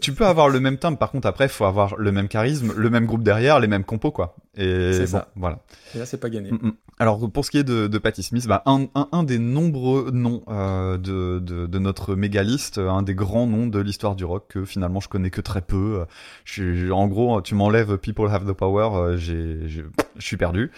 [0.00, 2.72] Tu peux avoir le même timbre, par contre après, il faut avoir le même charisme,
[2.76, 4.36] le même groupe derrière, les mêmes compos quoi.
[4.56, 5.28] Et C'est bon, ça.
[5.36, 5.60] voilà.
[5.94, 6.52] Et là, c'est pas gagné.
[6.52, 6.72] Mm, mm.
[6.98, 10.10] Alors pour ce qui est de, de Patti Smith, bah, un, un, un des nombreux
[10.12, 14.44] noms de, de, de notre méga liste, un des grands noms de l'histoire du rock
[14.48, 16.04] que finalement je connais que très peu.
[16.44, 19.82] Je, suis- en gros, tu m'enlèves People Have the Power, euh, j'ai, je
[20.18, 20.70] suis perdu.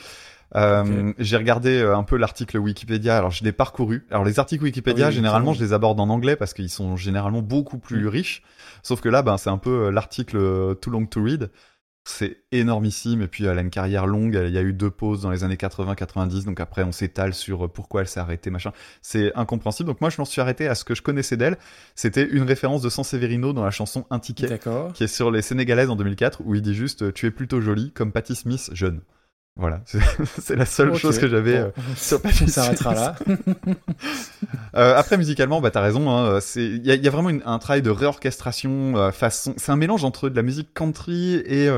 [0.55, 4.05] Euh, J'ai regardé euh, un peu l'article Wikipédia, alors je l'ai parcouru.
[4.11, 6.97] Alors les articles Wikipédia, Ah oui, généralement, je les aborde en anglais parce qu'ils sont
[6.97, 8.09] généralement beaucoup plus Mm.
[8.09, 8.43] riches.
[8.83, 11.51] Sauf que là, ben, c'est un peu l'article Too Long to Read.
[12.05, 14.35] C'est énormissime et puis elle a une carrière longue.
[14.45, 17.67] Il y a eu deux pauses dans les années 80-90, donc après on s'étale sur
[17.67, 18.73] euh, pourquoi elle s'est arrêtée, machin.
[19.03, 19.87] C'est incompréhensible.
[19.89, 21.59] Donc moi je m'en suis arrêté à ce que je connaissais d'elle.
[21.95, 24.59] C'était une référence de Sanseverino dans la chanson Un ticket,
[24.95, 27.61] qui est sur les Sénégalaises en 2004, où il dit juste euh, tu es plutôt
[27.61, 29.01] jolie comme Patti Smith jeune.
[29.55, 29.83] Voilà,
[30.41, 31.61] c'est la seule chose que j'avais.
[31.61, 31.73] Bon.
[31.79, 33.15] euh, sur s'arrêtera là.
[34.75, 36.09] Euh, après musicalement, bah t'as raison.
[36.11, 39.53] Hein, il y a, il y a vraiment une- un travail de réorchestration euh, façon.
[39.59, 41.69] C'est un mélange entre de la musique country et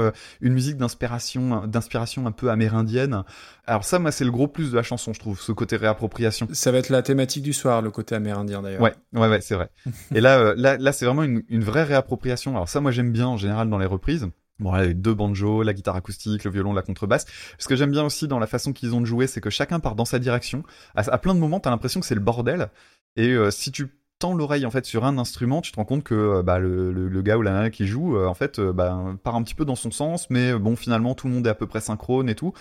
[0.41, 3.25] une musique d'inspiration, d'inspiration un peu amérindienne.
[3.67, 6.47] Alors ça, moi, c'est le gros plus de la chanson, je trouve, ce côté réappropriation.
[6.53, 8.81] Ça va être la thématique du soir, le côté amérindien d'ailleurs.
[8.83, 9.71] Ouais, ouais, ouais, c'est vrai.
[10.15, 12.53] et là, là, là, c'est vraiment une, une vraie réappropriation.
[12.53, 14.29] Alors ça, moi, j'aime bien en général dans les reprises.
[14.61, 17.27] Bon, là, les deux banjos, la guitare acoustique, le violon, la contrebasse.
[17.59, 19.81] Ce que j'aime bien aussi dans la façon qu'ils ont de jouer, c'est que chacun
[19.81, 20.63] part dans sa direction.
[20.95, 22.71] À, plein de moments, t'as l'impression que c'est le bordel.
[23.17, 23.89] Et euh, si tu
[24.33, 27.09] l'oreille en fait sur un instrument, tu te rends compte que euh, bah, le, le,
[27.09, 29.55] le gars ou la nana qui joue, euh, en fait, euh, bah, part un petit
[29.55, 32.29] peu dans son sens, mais bon, finalement, tout le monde est à peu près synchrone
[32.29, 32.53] et tout.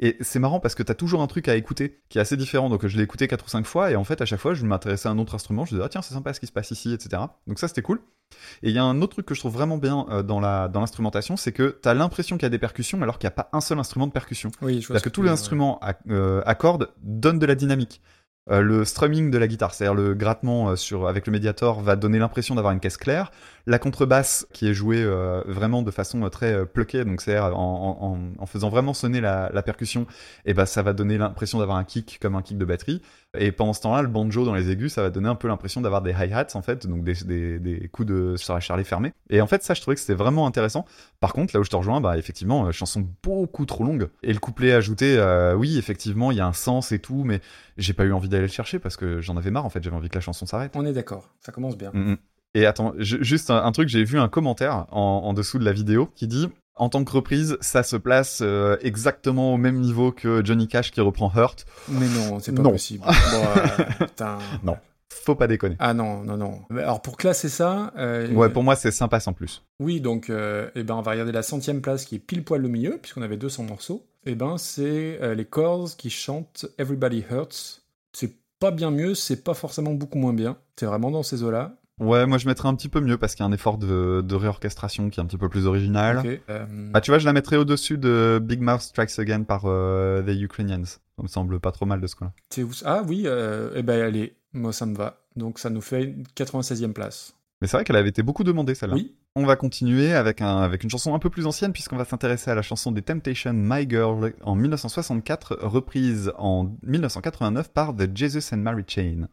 [0.00, 2.68] Et c'est marrant parce que t'as toujours un truc à écouter qui est assez différent.
[2.68, 4.64] Donc je l'ai écouté quatre ou cinq fois et en fait à chaque fois je
[4.64, 5.64] m'intéressais à un autre instrument.
[5.64, 7.20] Je disais ah tiens c'est sympa ce qui se passe ici, etc.
[7.48, 8.00] Donc ça c'était cool.
[8.62, 10.78] Et il y a un autre truc que je trouve vraiment bien dans la dans
[10.78, 13.48] l'instrumentation, c'est que t'as l'impression qu'il y a des percussions alors qu'il n'y a pas
[13.52, 14.50] un seul instrument de percussion.
[14.62, 17.46] Oui, je vois C'est-à-dire ce que tous les instruments à, euh, à cordes donnent de
[17.46, 18.00] la dynamique.
[18.50, 21.96] Euh, le strumming de la guitare, c'est-à-dire le grattement euh, sur, avec le médiator, va
[21.96, 23.30] donner l'impression d'avoir une caisse claire.
[23.66, 28.70] La contrebasse, qui est jouée euh, vraiment de façon très pluckée, donc c'est-à-dire en, faisant
[28.70, 30.06] vraiment sonner la, la percussion,
[30.46, 33.02] et ben ça va donner l'impression d'avoir un kick comme un kick de batterie.
[33.36, 35.82] Et pendant ce temps-là, le banjo dans les aigus, ça va donner un peu l'impression
[35.82, 39.12] d'avoir des hi-hats en fait, donc des, des, des coups de sur la fermée.
[39.28, 40.86] Et en fait, ça, je trouvais que c'était vraiment intéressant.
[41.20, 44.08] Par contre, là où je te rejoins, bah effectivement, euh, chanson beaucoup trop longue.
[44.22, 47.40] Et le couplet ajouté, euh, oui, effectivement, il y a un sens et tout, mais
[47.76, 49.82] j'ai pas eu envie d'aller le chercher parce que j'en avais marre en fait.
[49.82, 50.72] J'avais envie que la chanson s'arrête.
[50.74, 51.90] On est d'accord, ça commence bien.
[51.92, 52.16] Mm, mm.
[52.54, 55.64] Et attends, je- juste un, un truc, j'ai vu un commentaire en, en dessous de
[55.66, 59.78] la vidéo qui dit en tant que reprise, ça se place euh, exactement au même
[59.80, 61.66] niveau que Johnny Cash qui reprend Hurt.
[61.88, 62.70] Mais non, c'est pas Non.
[62.72, 63.04] possible.
[63.04, 63.12] Bon,
[63.56, 64.36] euh.
[64.62, 64.76] Non.
[65.10, 65.76] Faut pas déconner.
[65.78, 66.60] Ah non, non, non.
[66.70, 69.64] Alors pour classer ça, euh, Ouais, pour moi, c'est sympa sans plus.
[69.80, 72.68] oui, donc eh ben, on va regarder la centième place qui est pile poil au
[72.68, 74.06] milieu, puisqu'on avait 200 morceaux.
[74.26, 77.82] Et ben c'est les Corrs qui chantent Everybody Hurts.
[78.12, 80.56] C'est pas bien mieux, c'est pas forcément beaucoup moins bien.
[80.76, 81.74] C'est vraiment dans ces eaux-là.
[82.00, 84.22] Ouais, moi je mettrais un petit peu mieux parce qu'il y a un effort de,
[84.24, 86.18] de réorchestration qui est un petit peu plus original.
[86.18, 89.62] Ok, euh, Bah tu vois, je la mettrais au-dessus de Big Mouth Strikes Again par
[89.64, 90.84] euh, The Ukrainians.
[90.84, 92.14] Ça me semble pas trop mal de ce
[92.62, 95.18] où- Ah oui, euh, eh ben allez, moi ça me va.
[95.36, 97.34] Donc ça nous fait une 96e place.
[97.60, 98.94] Mais c'est vrai qu'elle avait été beaucoup demandée celle-là.
[98.94, 102.04] Oui, On va continuer avec, un, avec une chanson un peu plus ancienne puisqu'on va
[102.04, 108.16] s'intéresser à la chanson des Temptations My Girl en 1964, reprise en 1989 par The
[108.16, 109.26] Jesus and Mary Chain.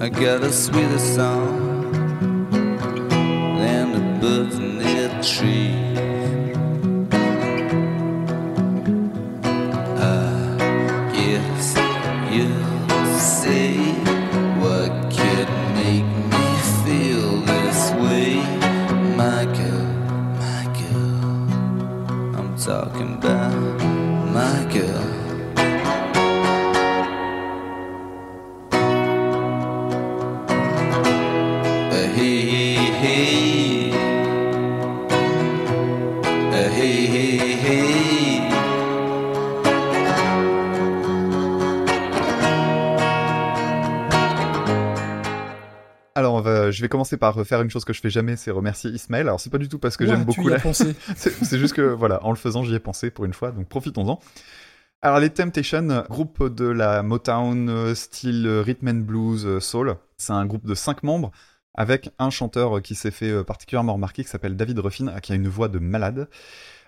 [0.00, 2.50] I got a sweeter song
[3.58, 5.87] than the birds in the tree.
[46.88, 49.26] Vais commencer par refaire une chose que je fais jamais, c'est remercier Ismaël.
[49.28, 50.58] Alors, c'est pas du tout parce que j'aime beaucoup la...
[51.16, 54.18] c'est juste que, voilà, en le faisant, j'y ai pensé pour une fois, donc profitons-en.
[55.00, 59.94] Alors, les Temptations, groupe de la Motown, euh, style euh, rhythm and blues, euh, soul.
[60.16, 61.30] C'est un groupe de cinq membres
[61.74, 65.18] avec un chanteur euh, qui s'est fait euh, particulièrement remarquer qui s'appelle David Ruffin, euh,
[65.20, 66.28] qui a une voix de malade.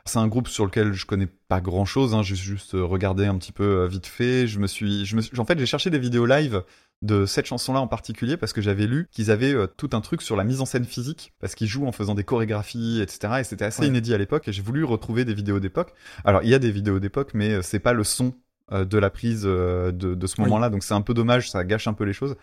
[0.07, 3.27] C'est un groupe sur lequel je connais pas grand chose, hein, j'ai juste euh, regardé
[3.27, 4.49] un petit peu euh, vite fait.
[4.49, 6.65] Je me suis, je me suis- en fait, j'ai cherché des vidéos live
[7.03, 10.21] de cette chanson-là en particulier parce que j'avais lu qu'ils avaient euh, tout un truc
[10.21, 13.37] sur la mise en scène physique parce qu'ils jouent en faisant des chorégraphies, etc.
[13.41, 13.89] Et c'était assez Ouais.
[13.89, 14.49] inédit à l'époque.
[14.49, 15.95] Et j'ai voulu retrouver des vidéos d'époque.
[16.25, 18.35] Alors, il y a des vidéos d'époque, mais euh, c'est pas le son
[18.73, 20.45] euh, de la prise euh, de, de ce Oui.
[20.45, 20.69] moment-là.
[20.69, 22.37] Donc c'est un peu dommage, ça gâche un peu les choses.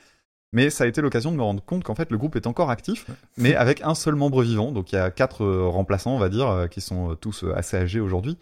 [0.53, 2.69] Mais ça a été l'occasion de me rendre compte qu'en fait le groupe est encore
[2.69, 4.71] actif, mais avec un seul membre vivant.
[4.71, 8.37] Donc il y a quatre remplaçants, on va dire, qui sont tous assez âgés aujourd'hui.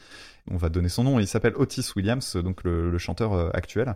[0.51, 1.19] On va donner son nom.
[1.19, 3.95] Il s'appelle Otis Williams, donc le, le chanteur euh, actuel.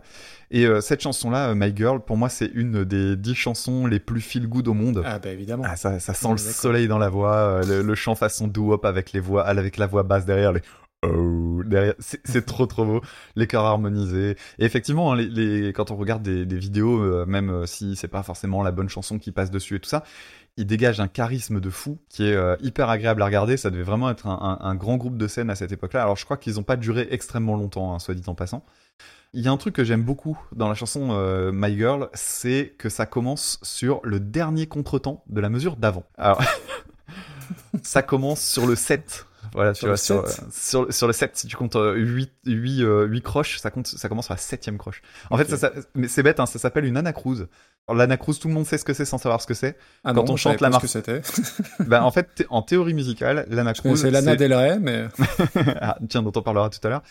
[0.50, 4.00] Et euh, cette chanson-là, euh, My Girl, pour moi, c'est une des dix chansons les
[4.00, 5.02] plus feel good au monde.
[5.06, 5.62] Ah, bah évidemment.
[5.66, 9.12] Ah, ça, ça sent le soleil dans la voix, le, le chant façon doo-wop avec
[9.12, 10.60] les voix, avec la voix basse derrière, les
[11.06, 13.00] oh derrière, c'est trop trop beau,
[13.36, 14.36] les chœurs harmonisés.
[14.58, 18.08] Et effectivement, hein, les, les- quand on regarde des, des vidéos, euh, même si c'est
[18.08, 20.02] pas forcément la bonne chanson qui passe dessus et tout ça,
[20.60, 23.56] il dégage un charisme de fou qui est euh, hyper agréable à regarder.
[23.56, 26.02] Ça devait vraiment être un, grand groupe de scène à cette époque-là.
[26.02, 28.62] Alors je crois qu'ils ont pas duré extrêmement longtemps, hein, soit dit en passant.
[29.32, 32.74] Il y a un truc que j'aime beaucoup dans la chanson euh, My Girl, c'est
[32.76, 36.04] que ça commence sur le dernier contretemps de la mesure d'avant.
[36.18, 36.42] Alors,
[37.82, 39.26] ça commence sur le 7.
[39.54, 40.52] Voilà, Sur tu le vois, sur, 7?
[40.52, 44.26] sur, sur le 7, si tu comptes 8, 8, 8 croches, ça, compte, ça commence
[44.26, 45.02] sur la septième croche.
[45.30, 45.48] En fait, Ok.
[45.50, 47.48] ça, ça- mais c'est bête, hein, ça s'appelle une anacrouse.
[47.92, 49.76] L'anacrouse, tout le monde sait ce que c'est sans savoir ce que c'est.
[50.04, 51.22] Ah quand non, on chante la pas Mar- ce que c'était.
[51.80, 54.00] ben, en fait, en théorie musicale, l'anacrouse.
[54.02, 55.06] C'est Lana Del Rey, mais
[55.80, 57.02] ah, tiens, dont on parlera tout à l'heure.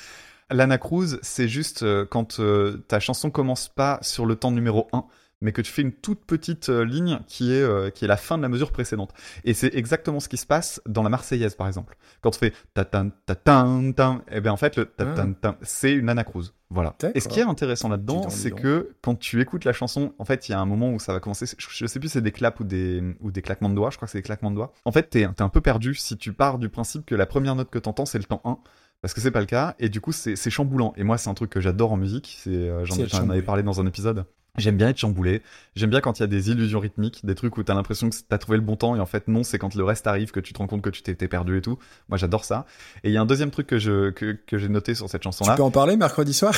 [0.52, 5.04] L'anacrouse, c'est juste euh, quand euh, ta chanson commence pas sur le temps numéro 1,
[5.42, 8.18] mais que tu fais une toute petite euh, ligne qui est, euh, qui est la
[8.18, 9.14] fin de la mesure précédente.
[9.46, 11.98] Et c'est exactement ce qui se passe dans la Marseillaise, par exemple.
[12.22, 15.34] Quand on fait ta tan ta tan tan, et bien en fait, le ta tan
[15.34, 16.54] tan, c'est une anacrouse.
[16.72, 16.96] Voilà.
[17.16, 20.50] Et ce qui est intéressant là-dedans, c'est que quand tu écoutes la chanson, en fait,
[20.50, 21.46] il y a un moment où ça va commencer.
[21.58, 23.90] Je, je sais plus, si c'est des claps ou des, ou des claquements de doigts.
[23.90, 24.74] Je crois que c'est des claquements de doigts.
[24.86, 27.56] En fait, t'es t'es un peu perdu si tu pars du principe que la première
[27.56, 28.60] note que t'entends, c'est le temps 1
[29.02, 31.34] parce que c'est pas le cas et du coup c'est chamboulant et moi c'est un
[31.34, 34.26] truc que j'adore en musique c'est euh, j'en avais parlé dans un épisode
[34.60, 35.42] j'aime bien être chamboulé
[35.76, 38.16] j'aime bien quand il y a des illusions rythmiques des trucs où t'as l'impression que
[38.28, 40.40] t'as trouvé le bon temps et en fait non c'est quand le reste arrive que
[40.40, 41.78] tu te rends compte que tu t'étais perdu et tout
[42.10, 42.66] moi j'adore ça
[43.04, 45.24] et il y a un deuxième truc que je que, que j'ai noté sur cette
[45.24, 46.54] chanson tu peux en parler mercredi soir?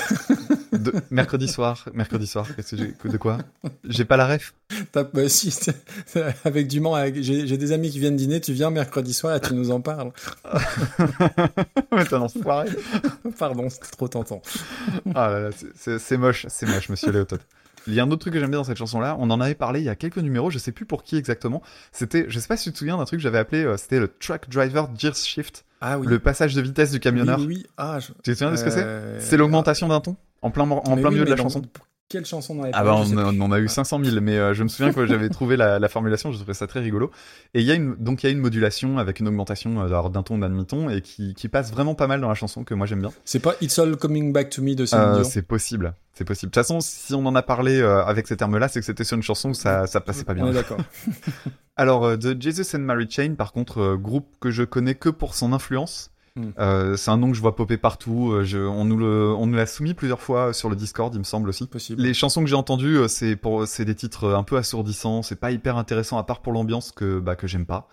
[0.74, 3.38] De, mercredi soir mercredi soir qu'est-ce que j'ai de quoi?
[3.88, 4.54] J'ai pas la ref
[4.94, 5.76] T'as- bah, si, c'est-
[6.46, 9.42] avec du Mans, avec- j'ai des amis qui viennent dîner, tu viens mercredi soir et
[9.42, 10.12] tu nous en parles.
[11.92, 12.70] Mais t'es un enfoiré.
[13.38, 14.42] Pardon, c'était trop tentant.
[15.14, 17.38] Ah là là, c'est- c'est c'est moche, c'est moche, monsieur Léotot.
[17.88, 19.56] Il y a un autre truc que j'aime bien dans cette chanson-là, on en avait
[19.56, 21.62] parlé il y a quelques numéros, je sais plus pour qui exactement.
[21.91, 24.00] C'était, je sais pas si tu te souviens d'un truc que j'avais appelé, euh, c'était
[24.00, 26.08] le Truck Driver Gear Shift, Ah oui.
[26.08, 27.39] le passage de vitesse du camionneur.
[27.39, 27.65] Oui, oui.
[27.78, 28.84] Ah, je- Tu te souviens de ce que c'est?
[28.84, 31.44] Euh, C'est l'augmentation d'un ton en plein, en mais plein oui, milieu de la dans-
[31.44, 31.62] chanson.
[32.12, 34.54] Quelle chanson on avait Ah bah on, on en a eu 500 000, mais euh,
[34.54, 37.10] je me souviens que j'avais trouvé la, la formulation, je trouvais ça très rigolo.
[37.54, 40.10] Et il y a une, donc il y a une modulation avec une augmentation euh,
[40.10, 42.74] d'un ton d'un demi-ton et qui, qui passe vraiment pas mal dans la chanson que
[42.74, 43.13] moi j'aime bien.
[43.24, 46.50] C'est pas It's All Coming Back to Me de Céline Euh, c'est possible, c'est possible.
[46.50, 49.06] De toute façon, si on en a parlé euh, avec ces termes-là, c'est que c'était
[49.06, 50.47] sur une chanson où ça, ça passait pas bien.
[50.47, 50.80] On est d'accord.
[51.78, 55.54] Alors, The Jesus and Mary Chain, par contre, groupe que je connais que pour son
[55.54, 56.11] influence.
[56.36, 56.44] Mm.
[56.60, 58.32] Euh, c'est un nom que je vois popper partout.
[58.32, 61.20] euh, je- on nous le- on nous l'a soumis plusieurs fois sur le Discord, il
[61.20, 61.67] me semble aussi.
[61.67, 62.02] Possible.
[62.02, 65.24] Les chansons que j'ai entendues, euh, c'est pour, c'est des titres un peu assourdissants.
[65.24, 67.89] C'est pas hyper intéressant à part pour l'ambiance que, bah, que j'aime pas.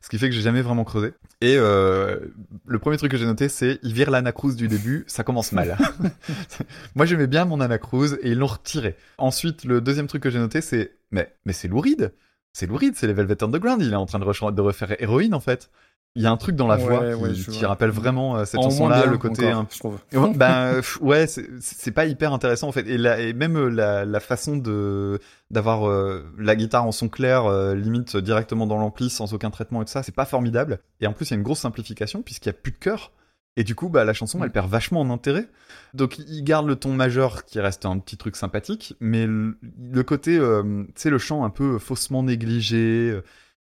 [0.00, 1.12] Ce qui fait que j'ai jamais vraiment creusé.
[1.42, 2.18] Et euh,
[2.66, 5.76] le premier truc que j'ai noté, c'est ils virent l'anacrouse du début, ça commence mal.
[6.94, 8.96] Moi j'aimais bien mon anacrouse et ils l'ont retiré.
[9.18, 12.12] Ensuite, le deuxième truc que j'ai noté, c'est mais mais c'est louride,
[12.52, 13.80] c'est louride, c'est les Velvet Underground.
[13.82, 15.70] Il est en train de, re- de refaire héroïne en fait.
[16.14, 19.06] Il y a un truc dans la voix ouais, qui, rappelle vraiment euh, cette chanson-là,
[19.06, 19.98] le côté encore, un je trouve.
[20.12, 20.82] Ouais, ben
[21.26, 22.86] c'est- pas hyper intéressant en fait.
[22.86, 25.18] Et, la, et même euh, la, la façon de
[25.50, 29.80] d'avoir euh, la guitare en son clair, euh, limite directement dans l'ampli, sans aucun traitement
[29.80, 30.80] et tout ça, c'est pas formidable.
[31.00, 33.12] Et en plus, il y a une grosse simplification puisqu'il y a plus de chœur.
[33.56, 35.46] Et du coup, bah la chanson, elle perd vachement en intérêt.
[35.92, 40.02] Donc, il garde le ton majeur qui reste un petit truc sympathique, mais le, le
[40.02, 43.22] côté, euh, tu sais, le chant un peu faussement négligé, euh,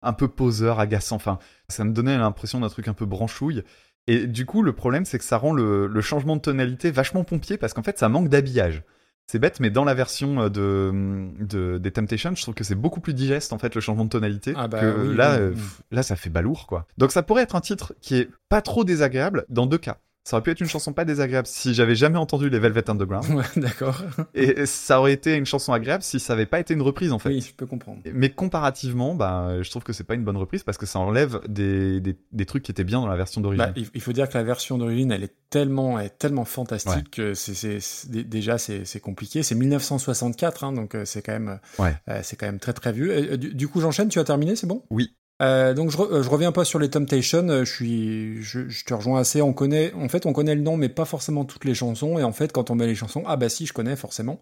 [0.02, 1.16] un peu poseur, agaçant.
[1.16, 1.38] Enfin,
[1.70, 3.62] ça me donnait l'impression d'un truc un peu branchouille.
[4.06, 7.24] Et du coup, le problème, c'est que ça rend le, le changement de tonalité vachement
[7.24, 8.82] pompier parce qu'en fait, ça manque d'habillage.
[9.26, 12.74] C'est bête, mais dans la version euh, de, de des Temptations, je trouve que c'est
[12.74, 14.54] beaucoup plus digeste en fait le changement de tonalité.
[14.56, 15.54] Ah bah que oui, là, oui, euh,
[15.92, 16.88] là, ça fait balourd quoi.
[16.98, 19.98] Donc ça pourrait être un titre qui est pas trop désagréable dans deux cas.
[20.22, 23.26] Ça aurait pu être une chanson pas désagréable si j'avais jamais entendu les Velvet Underground,
[23.34, 24.02] Ouais, d'accord.
[24.34, 27.18] et ça aurait été une chanson agréable si ça avait pas été une reprise en
[27.18, 27.30] fait.
[27.30, 28.02] Oui, je peux comprendre.
[28.12, 31.40] Mais comparativement, bah, je trouve que c'est pas une bonne reprise parce que ça enlève
[31.48, 33.72] des, des, des trucs qui étaient bien dans la version d'origine.
[33.74, 37.10] Bah, il faut dire que la version d'origine, elle est tellement, elle est tellement fantastique
[37.12, 39.42] que c'est, c'est- c'est- dé- déjà c'est, c'est compliqué.
[39.42, 41.94] C'est 1964, hein, donc euh, c'est quand même, Ouais.
[42.08, 43.10] euh, c'est quand même très très vieux.
[43.10, 44.08] Euh, Du, du coup, j'enchaîne.
[44.10, 44.84] Tu as terminé, c'est bon?
[44.90, 45.14] Oui.
[45.40, 47.48] Euh, donc je, re- euh, je reviens pas sur les Temptations.
[47.48, 49.40] euh, Je suis, je, je te rejoins assez.
[49.40, 52.18] On connaît, en fait, on connaît le nom, mais pas forcément toutes les chansons.
[52.18, 54.40] Et en fait, quand on met les chansons, ah bah si, je connais forcément.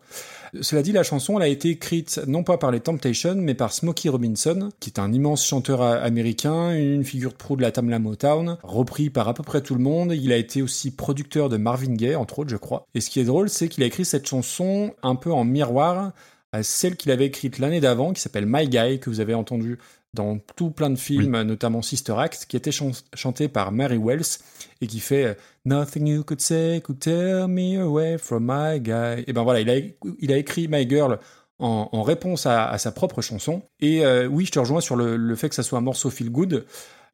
[0.60, 3.72] Cela dit, la chanson, elle a été écrite non pas par les Temptations, mais par
[3.72, 7.98] Smokey Robinson, qui est un immense chanteur américain, une figure de proue de la Tamla
[7.98, 10.12] Motown, repris par à peu près tout le monde.
[10.12, 12.86] Il a été aussi producteur de Marvin Gaye, entre autres, je crois.
[12.94, 16.12] Et ce qui est drôle, c'est qu'il a écrit cette chanson un peu en miroir
[16.52, 19.78] à celle qu'il avait écrite l'année d'avant, qui s'appelle My Guy, que vous avez entendu
[20.14, 24.38] dans tout plein de films, notamment Sister Act, qui était chan- chanté par Mary Wells
[24.80, 25.34] et qui fait euh,
[25.66, 29.22] Nothing you could say could tear me away from my guy.
[29.26, 29.76] Et ben voilà, il a,
[30.18, 31.18] il a écrit My Girl
[31.58, 33.62] en, en réponse à, à sa propre chanson.
[33.80, 36.08] Et euh, oui, je te rejoins sur le, le fait que ça soit un morceau
[36.08, 36.64] feel good.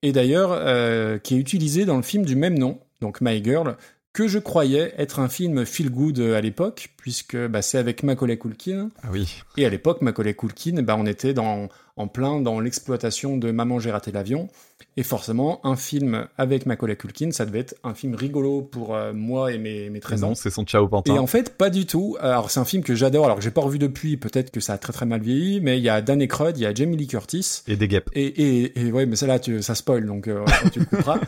[0.02, 3.76] Et d'ailleurs, euh, qui est utilisé dans le film du même nom, donc My Girl,
[4.12, 8.38] que je croyais être un film feel good à l'époque, puisque bah, c'est avec Macaulay
[8.38, 8.90] Culkin.
[9.02, 9.42] Ah oui.
[9.56, 13.78] Et à l'époque, Macaulay Culkin, bah, on était dans, en plein dans l'exploitation de Maman,
[13.78, 14.48] j'ai raté l'avion.
[14.96, 19.12] Et forcément, un film avec Macaulay Culkin, ça devait être un film rigolo pour euh,
[19.12, 20.28] moi et mes, mes 13 ans.
[20.28, 21.14] Non, c'est son ciao pantin.
[21.14, 22.16] Et en fait, pas du tout.
[22.20, 24.74] Alors, c'est un film que j'adore, alors que j'ai pas revu depuis, peut-être que ça
[24.74, 26.96] a très très mal vieilli, mais il y a Dan Aykroyd, il y a Jamie
[26.96, 28.08] Lee Curtis, Et des guêpes.
[28.14, 31.18] et, et, et ouais, mais ça là, tu, ça spoil, donc euh, tu le couperas.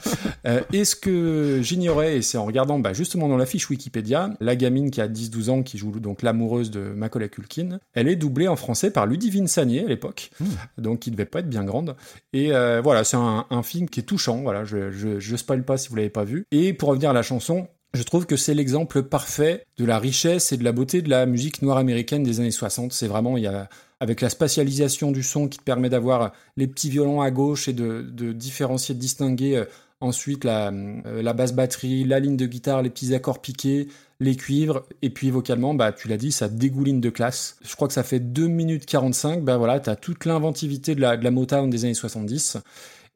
[0.47, 4.31] Euh, et ce que j'ignorais, et c'est en regardant bah, justement dans la fiche Wikipédia,
[4.41, 8.17] la gamine qui a 10-12 ans, qui joue donc l'amoureuse de Macaulay Culkin, elle est
[8.17, 10.31] doublée en français par Ludivine Sagné à l'époque,
[10.79, 11.97] donc qui devait pas être bien grande.
[12.33, 15.65] Et euh, voilà, c'est un, un film qui est touchant, voilà, je, je, je spoil
[15.65, 16.47] pas si vous l'avez pas vu.
[16.51, 20.53] Et pour revenir à la chanson, je trouve que c'est l'exemple parfait de la richesse
[20.53, 22.93] et de la beauté de la musique noire américaine des années 60.
[22.93, 23.69] C'est vraiment, il y a,
[24.01, 27.73] avec la spatialisation du son qui te permet d'avoir les petits violons à gauche et
[27.73, 29.65] de, de différencier, de distinguer euh,
[30.01, 33.89] ensuite la, euh, la basse batterie, la ligne de guitare, les petits accords piqués,
[34.21, 37.57] les cuivres, et puis vocalement, bah, tu l'as dit, ça dégouline de classe.
[37.63, 41.17] Je crois que ça fait 2 minutes 45, bah voilà, t'as toute l'inventivité de la,
[41.17, 42.59] de la Motown des années 70.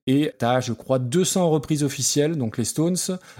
[0.06, 2.96] Et t'as, je crois, 200 reprises officielles, donc les Stones,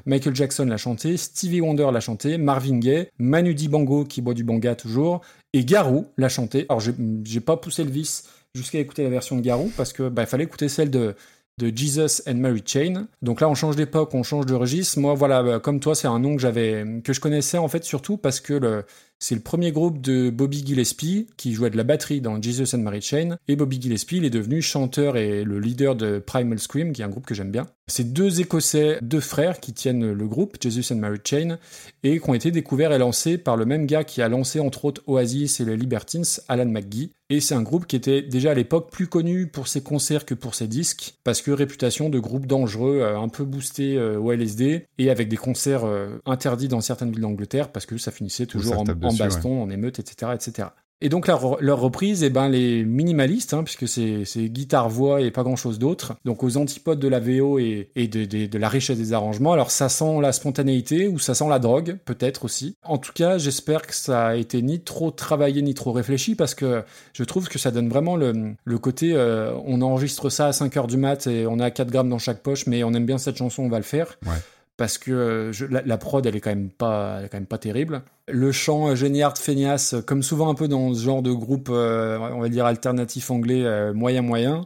[0.06, 4.44] Michael Jackson l'a chanté, Stevie Wonder l'a chanté, Marvin Gaye, Manu Dibango qui boit du
[4.44, 5.22] banga toujours,
[5.52, 6.66] et Garou l'a chanté.
[6.68, 10.26] Alors j'ai pas poussé le vice jusqu'à écouter la version de Garou parce que bah,
[10.26, 11.14] fallait écouter celle de
[11.58, 13.06] de Jesus and Mary Chain.
[13.22, 14.98] Donc là, on change d'époque, on change de registre.
[14.98, 17.84] Moi, voilà, bah, comme toi, c'est un nom que j'avais, que je connaissais en fait
[17.84, 18.84] surtout parce que le,
[19.20, 22.80] c'est le premier groupe de Bobby Gillespie qui jouait de la batterie dans Jesus and
[22.80, 23.36] Mary Chain.
[23.48, 27.04] Et Bobby Gillespie, il est devenu chanteur et le leader de Primal Scream, qui est
[27.04, 27.66] un groupe que j'aime bien.
[27.86, 31.58] C'est deux Écossais, deux frères qui tiennent le groupe Jesus and Mary Chain
[32.02, 34.86] et qui ont été découverts et lancés par le même gars qui a lancé entre
[34.86, 37.12] autres Oasis et les Libertines, Alan McGee.
[37.30, 40.34] Et c'est un groupe qui était déjà à l'époque plus connu pour ses concerts que
[40.34, 44.32] pour ses disques, parce que réputation de groupe dangereux, euh, un peu boosté euh, au
[44.32, 48.46] LSD, et avec des concerts euh, interdits dans certaines villes d'Angleterre, parce que ça finissait
[48.46, 50.32] toujours en, tape en baston, en émeute, etc.
[50.34, 50.68] etc.
[51.02, 55.22] Et donc leur, leur reprise, eh ben les minimalistes, hein, puisque c'est c'est guitare voix
[55.22, 56.14] et pas grand chose d'autre.
[56.26, 59.52] Donc aux antipodes de la VO et, et de, de, de la richesse des arrangements.
[59.52, 62.76] Alors ça sent la spontanéité ou ça sent la drogue, peut-être aussi.
[62.84, 66.54] En tout cas, j'espère que ça a été ni trop travaillé ni trop réfléchi parce
[66.54, 66.82] que
[67.14, 70.76] je trouve que ça donne vraiment le, le côté euh, on enregistre ça à 5
[70.76, 73.16] heures du mat et on a 4 grammes dans chaque poche, mais on aime bien
[73.16, 74.18] cette chanson, on va le faire.
[74.26, 74.32] Ouais.
[74.80, 78.00] Parce que euh, la, prod, elle est quand même pas, quand même pas terrible.
[78.28, 81.68] Le chant euh, Géniard Feignasse, euh, comme souvent un peu dans ce genre de groupe,
[81.68, 84.64] on va dire alternatif anglais, moyen moyen.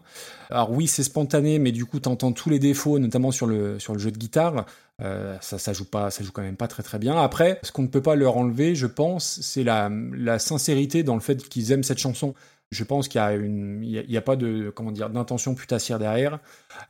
[0.51, 3.93] Alors oui, c'est spontané, mais du coup, t'entends tous les défauts, notamment sur le sur
[3.93, 4.67] le jeu de guitare.
[5.01, 7.21] Ça, ça joue pas, ça joue quand même pas très très bien.
[7.21, 11.21] Après, ce qu'on ne peut pas leur enlever, je pense, c'est la sincérité dans le
[11.21, 12.35] fait qu'ils aiment cette chanson.
[12.71, 14.91] Je pense qu'il y a une, il y a, il y a pas de, comment
[14.91, 16.41] dire, d'intention putassière derrière,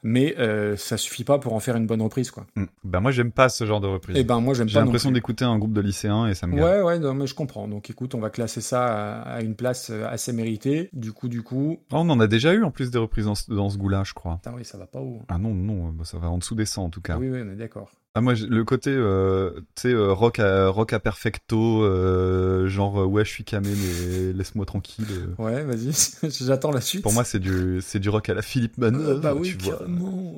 [0.02, 2.46] mais euh, ça suffit pas pour en faire une bonne reprise, quoi.
[2.56, 2.64] Mm.
[2.84, 4.16] Ben moi j'aime pas ce genre de reprise.
[4.16, 6.54] Et ben moi j'aime J'ai l'impression d'écouter un groupe de lycéens et ça me.
[6.54, 7.68] Ouais, ouais, non, mais je comprends.
[7.68, 8.86] Donc écoute, on va classer ça
[9.22, 10.88] à, à une place euh, assez méritée.
[10.92, 13.34] Du coup, du coup, Oh, on en a déjà eu en plus des reprises dans
[13.34, 14.36] ce, dans ce goût-là, je crois.
[14.36, 16.64] putain, oui, ça va pas où Ah non, non, bah, ça va en dessous des
[16.66, 17.18] 100 en tout cas.
[17.18, 17.90] Oui, oui, on est d'accord.
[18.16, 23.08] Ah moi le côté euh, tu sais euh, rock à rock à perfecto euh, genre
[23.10, 25.04] ouais je suis camé mais laisse-moi tranquille.
[25.10, 25.42] euh.
[25.42, 25.90] Ouais, vas-y,
[26.44, 27.02] j'attends la suite.
[27.02, 29.64] Pour moi c'est du c'est du rock à la Philippe Manœuvre, Euh, bah oui, tu
[29.64, 29.78] vois.
[29.78, 30.36] carrément.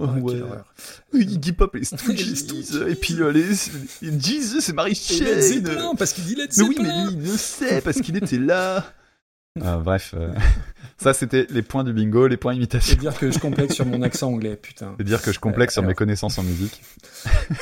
[0.00, 0.40] Ah, ouais.
[0.40, 0.64] horreur.
[1.14, 1.84] Iggy Pop les
[2.34, 3.54] Stooges et puis les,
[4.18, 5.40] Jesus c'est Marie Et Led Chain.
[5.40, 8.38] Zeppelin, parce qu'il dit Led Mais oui mais lui il le sait parce qu'il était
[8.38, 8.84] là.
[9.64, 10.32] Ah, bref, euh,
[10.98, 12.94] ça c'était les points du bingo, les points imitation.
[12.94, 14.94] C'est dire que je complexe sur mon accent anglais, putain.
[14.98, 15.88] C'est dire que je complexe sur alors.
[15.90, 16.82] mes connaissances en musique.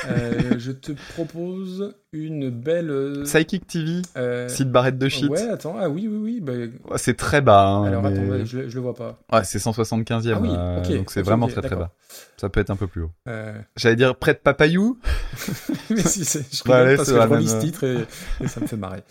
[0.09, 2.89] Euh, je te propose une belle.
[2.89, 5.29] euh, Psychic TV, euh, Sid Barrett de shit.
[5.29, 6.39] Ouais, attends, ah oui, oui, oui.
[6.41, 6.53] bah,
[6.89, 7.65] Ouais, C'est très bas.
[7.65, 9.19] Hein, alors mais- attends, je, je le vois pas.
[9.31, 10.33] Ouais, c'est 175e.
[10.35, 11.91] Ah oui, donc c'est vraiment très très bas.
[12.37, 13.11] Ça peut être un peu plus haut.
[13.29, 14.99] Euh, J'allais dire près de Papayou.
[15.89, 18.05] mais si, c'est- je rigole parce que je relis ce titre et,
[18.43, 19.03] et ça me fait marrer.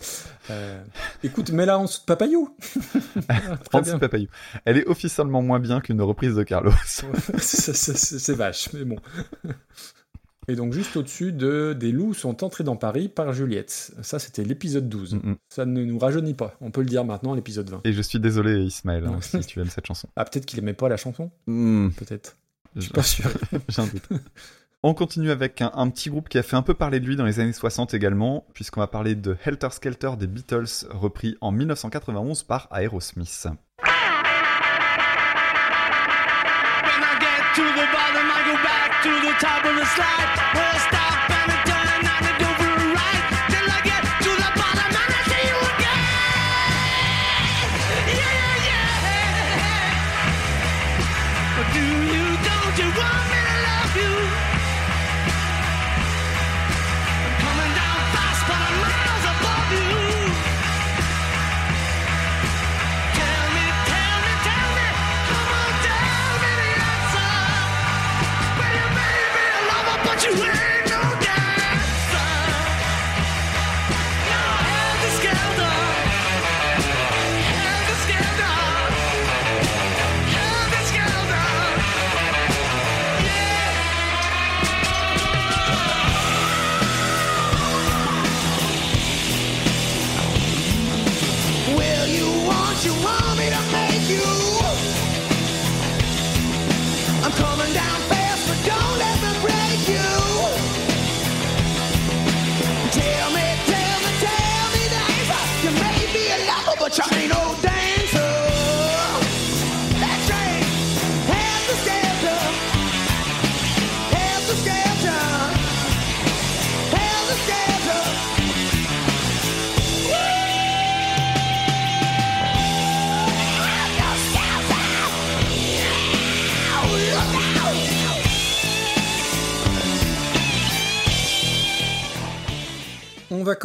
[0.51, 0.79] Euh,
[1.23, 2.55] écoute, mets-la en dessous de Papayou.
[3.73, 4.27] En dessous de Papayou.
[4.65, 6.71] Elle est officiellement moins bien qu'une reprise de Carlos.
[6.85, 8.97] C'est- vache, mais bon.
[10.47, 13.91] Et donc juste au-dessus de Des loups sont entrés dans Paris par Juliette.
[14.03, 15.15] Ça, c'était l'épisode 12.
[15.15, 15.35] Mm, mm.
[15.49, 16.55] Ça ne nous rajeunit pas.
[16.61, 17.81] On peut le dire maintenant, l'épisode 20.
[17.83, 20.07] Et je suis désolé Ismaël hein, si tu aimes cette chanson.
[20.15, 22.37] Ah, peut-être qu'il aimait pas la chanson Hmm, Peut-être.
[22.75, 23.29] Je je- suis pas sûr.
[23.69, 24.07] J'ai un doute.
[24.83, 27.15] On continue avec un, un petit groupe qui a fait un peu parler de lui
[27.15, 31.51] dans les années 60 également, puisqu'on va parler de Helter Skelter des Beatles, repris en
[31.51, 33.47] 1991 par Aerosmith.
[33.47, 33.57] When
[37.01, 41.04] I get to the bottom, I go back to the top of the slide.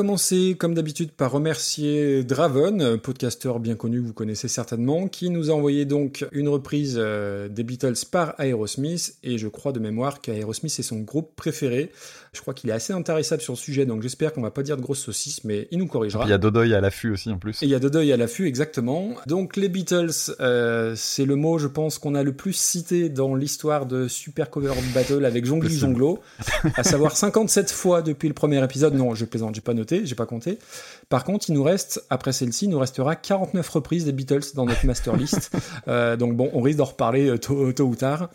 [0.00, 5.50] Commencer, comme d'habitude, par remercier Draven, podcasteur bien connu que vous connaissez certainement, qui nous
[5.50, 10.22] a envoyé donc une reprise euh, des Beatles par Aerosmith, et je crois de mémoire
[10.22, 11.92] qu'Aerosmith est son groupe préféré.
[12.32, 14.76] Je crois qu'il est assez intéressable sur le sujet, donc j'espère qu'on va pas dire
[14.76, 16.24] de grosses saucisses, mais il nous corrigera.
[16.24, 17.60] Il y a Dodoy à l'affût aussi en plus.
[17.60, 19.16] Et il y a Dodoy à l'affût, exactement.
[19.26, 23.34] Donc les Beatles, euh, c'est le mot, je pense, qu'on a le plus cité dans
[23.34, 25.76] l'histoire de Super Cover Battle avec Jongli.
[25.76, 26.20] Jonglo,
[26.76, 28.94] à savoir 57 fois depuis le premier épisode.
[28.94, 30.60] Non, je plaisante, j'ai pas noté, j'ai pas compté.
[31.08, 34.66] Par contre, il nous reste, après celle-ci, il nous restera 49 reprises des Beatles dans
[34.66, 35.50] notre master list.
[35.88, 38.28] Euh, donc bon, on risque d'en reparler euh, tôt, tôt ou tard.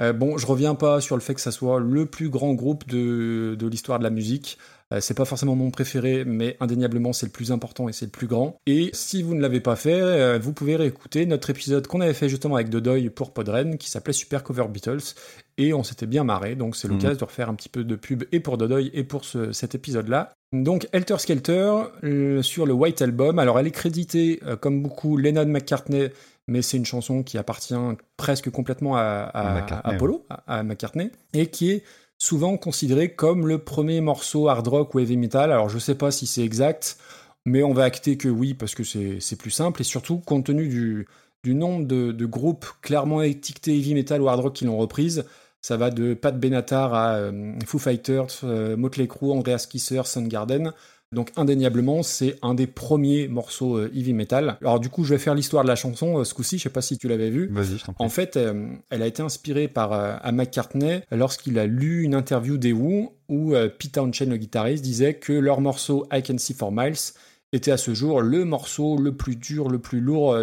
[0.00, 2.88] Euh, bon, je reviens pas sur le fait que ça soit le plus grand groupe
[2.88, 4.56] de, de l'histoire de la musique.
[4.92, 8.10] Euh, c'est pas forcément mon préféré, mais indéniablement c'est le plus important et c'est le
[8.10, 8.56] plus grand.
[8.66, 12.14] Et si vous ne l'avez pas fait, euh, vous pouvez réécouter notre épisode qu'on avait
[12.14, 15.14] fait justement avec Dodoy pour Podren, qui s'appelait Super Cover Beatles,
[15.58, 16.94] et on s'était bien marré, donc c'est Mhm.
[16.94, 19.76] l'occasion de refaire un petit peu de pub et pour Dodoy et pour ce- cet
[19.76, 20.32] épisode-là.
[20.52, 21.72] Donc Helter Skelter
[22.02, 26.10] euh, sur le White Album, alors elle est créditée comme beaucoup Lennon McCartney,
[26.50, 27.74] mais c'est une chanson qui appartient
[28.16, 31.84] presque complètement à, à, McCartney, à Apollo, à, à McCartney, et qui est
[32.18, 35.52] souvent considéré comme le premier morceau hard rock ou heavy metal.
[35.52, 36.98] Alors je sais pas si c'est exact,
[37.46, 40.46] mais on va acter que oui parce que c'est c'est plus simple et surtout compte
[40.46, 41.06] tenu du,
[41.44, 45.24] du nombre de, de groupes clairement étiquetés heavy metal ou hard rock qui l'ont reprise.
[45.62, 50.72] Ça va de Pat Benatar à euh, Foo Fighters, euh, Motley Crue, Andreas Kisser, Soundgarden.
[51.12, 54.56] Donc indéniablement, c'est un des premiers morceaux euh, heavy metal.
[54.60, 56.70] Alors du coup, je vais faire l'histoire de la chanson euh, ce coup-ci, je sais
[56.70, 57.48] pas si tu l'avais vu.
[57.50, 57.84] Vas-y, je.
[57.98, 62.58] En fait, euh, elle a été inspirée par à McCartney lorsqu'il a lu une interview
[62.58, 66.70] des Who où Pete Townshend, le guitariste, disait que leur morceau I Can See For
[66.70, 67.14] Miles
[67.52, 70.34] était à ce jour le morceau le plus dur, le plus lourd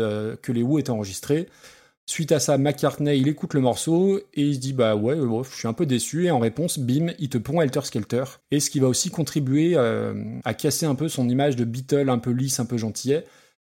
[0.42, 1.48] que les Who aient enregistré.
[2.10, 5.44] Suite à ça, McCartney, il écoute le morceau et il se dit bah ouais, ouais,
[5.52, 8.24] je suis un peu déçu et en réponse, bim, il te pond Helter Skelter.
[8.50, 10.14] Et ce qui va aussi contribuer euh,
[10.46, 13.26] à casser un peu son image de Beatle un peu lisse, un peu gentillet.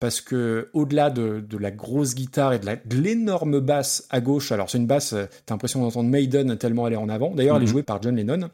[0.00, 4.70] Parce que au-delà de, de la grosse guitare et de l'énorme basse à gauche, alors
[4.70, 7.34] c'est une basse, euh, t'as l'impression d'entendre Maiden tellement elle est en avant.
[7.34, 7.70] D'ailleurs, elle est Mhm.
[7.72, 8.48] jouée par John Lennon.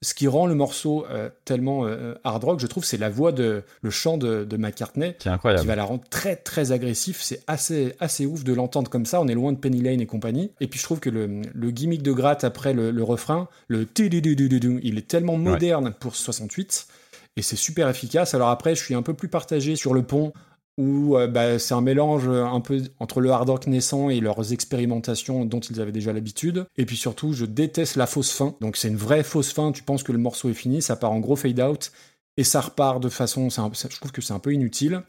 [0.00, 3.32] Ce qui rend le morceau euh, tellement euh, hard rock, je trouve, c'est la voix
[3.32, 5.28] de le chant de, de McCartney Qui
[5.66, 7.20] va la rendre très très agressif.
[7.20, 9.20] C'est assez assez ouf de l'entendre comme ça.
[9.20, 10.52] On est loin de Penny Lane et compagnie.
[10.60, 13.86] Et puis je trouve que le, le gimmick de gratte après le, le refrain, le
[13.98, 16.86] il est tellement moderne pour 68
[17.36, 18.34] et c'est super efficace.
[18.34, 20.32] Alors après, je suis un peu plus partagé sur le pont
[20.78, 24.20] où euh, bah, c'est un mélange euh, un peu entre le hard rock naissant et
[24.20, 26.66] leurs expérimentations dont ils avaient déjà l'habitude.
[26.76, 28.54] Et puis surtout, je déteste la fausse fin.
[28.60, 29.72] Donc c'est une vraie fausse fin.
[29.72, 31.90] Tu penses que le morceau est fini, ça part en gros fade out
[32.36, 33.50] et ça repart de façon.
[33.50, 35.02] je trouve que c'est un peu inutile.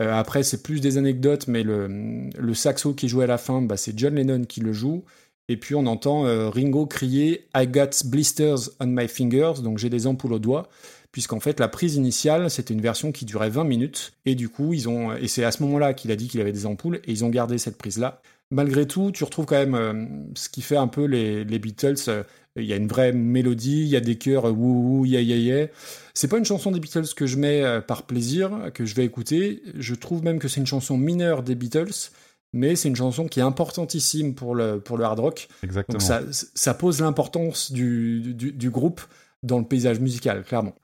[0.00, 3.76] Euh, après, c'est plus des anecdotes, mais le, saxo qui joué à la fin, bah,
[3.76, 5.04] c'est John Lennon qui le joue.
[5.48, 10.06] Et puis on entend Ringo crier I got blisters on my fingers, donc j'ai des
[10.06, 10.70] ampoules aux doigts,
[11.14, 14.74] puisqu'en fait la prise initiale c'était une version qui durait 20 minutes, et du coup
[14.74, 17.12] ils ont et c'est à ce moment-là qu'il a dit qu'il avait des ampoules, et
[17.12, 18.20] ils ont gardé cette prise là.
[18.50, 20.04] Malgré tout, tu retrouves quand même euh,
[20.34, 21.94] ce qui fait un peu les, les Beatles.
[22.08, 22.22] euh,
[22.56, 25.20] Il y a une vraie mélodie, il y a des chœurs euh, wouh wouh, yeah
[25.22, 25.66] yeah yeah.
[26.12, 29.04] C'est pas une chanson des Beatles que je mets euh, par plaisir, que je vais
[29.04, 29.62] écouter.
[29.78, 32.10] Je trouve même que c'est une chanson mineure des Beatles,
[32.52, 35.48] mais c'est une chanson qui est importantissime pour le, pour le hard rock.
[35.62, 35.98] Exactement.
[35.98, 36.20] Donc ça,
[36.54, 39.00] ça pose l'importance du, du, du groupe
[39.42, 40.74] dans le paysage musical, clairement.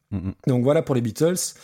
[0.47, 1.55] Donc voilà pour les Beatles.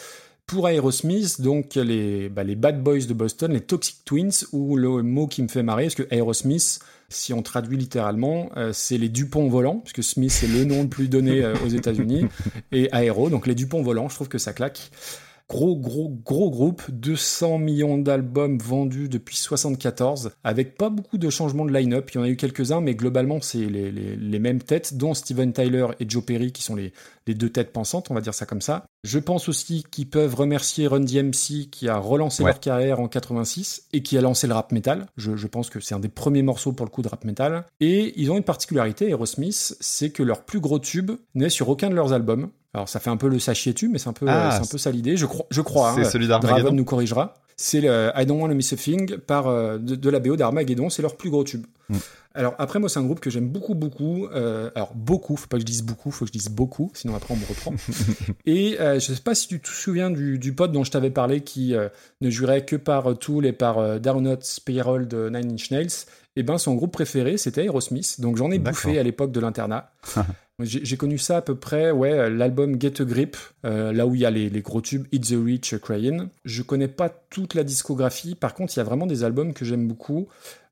[0.46, 5.02] Pour Aerosmith, donc les, bah, les Bad Boys de Boston, les Toxic Twins, ou le
[5.02, 6.78] mot qui me fait marrer, parce que Aerosmith,
[7.08, 10.88] si on traduit littéralement, euh, c'est les Dupont volants, puisque Smith c'est le nom le
[10.88, 12.26] plus donné euh, aux États-Unis,
[12.72, 14.92] et Aero, donc les Dupont volants, je trouve que ça claque.
[15.48, 21.64] Gros, gros, gros groupe, 200 millions d'albums vendus depuis 74, avec pas beaucoup de changements
[21.64, 22.10] de line-up.
[22.10, 25.14] Il y en a eu quelques-uns, mais globalement, c'est les, les- les mêmes têtes, dont
[25.14, 26.92] Steven Tyler et Joe Perry, qui sont les,
[27.28, 28.86] les deux têtes pensantes, on va dire ça comme ça.
[29.04, 32.50] Je pense aussi qu'ils peuvent remercier Run DMC, qui a relancé Ouais.
[32.50, 35.06] leur carrière en 86 et qui a lancé le rap metal.
[35.16, 37.64] Je, je pense que c'est un des premiers morceaux pour le coup de rap metal.
[37.78, 41.88] Et ils ont une particularité, Aerosmith, c'est que leur plus gros tube n'est sur aucun
[41.88, 42.48] de leurs albums.
[42.76, 44.76] Alors ça fait un peu le sachet-tu, mais c'est un peu, Ah, c'est un peu
[44.76, 45.16] ça l'idée.
[45.16, 45.94] Je crois, je crois.
[45.94, 46.10] C'est hein.
[46.10, 46.76] celui Draven d'Armageddon.
[46.76, 47.32] nous corrigera.
[47.56, 50.36] C'est le I Don't Want to Miss a Thing par, euh, de, de la BO
[50.36, 51.64] d'Armageddon, c'est leur plus gros tube.
[51.88, 51.96] Mm.
[52.34, 54.26] Alors après, moi, c'est un groupe que j'aime beaucoup, beaucoup.
[54.26, 57.14] Euh, alors beaucoup, faut pas que je dise beaucoup, faut que je dise beaucoup, sinon
[57.14, 57.72] après on me reprend.
[58.44, 61.08] et euh, je sais pas si tu te souviens du, du pote dont je t'avais
[61.08, 61.88] parlé qui euh,
[62.20, 66.04] ne jurait que par Tool et par Downot Spiral de Nine Inch Nails.
[66.38, 68.20] Et ben son groupe préféré, c'était Aerosmith.
[68.20, 69.90] Donc j'en ai bouffé à l'époque de l'internat.
[70.62, 73.36] J'ai connu ça à peu près, ouais, euh, l'album Get a Grip,
[73.66, 76.28] euh, là où il y a les, les gros tubes It's the Reach, Crying.
[76.46, 79.66] Je connais pas toute la discographie, par contre, il y a vraiment des albums que
[79.66, 80.28] j'aime beaucoup.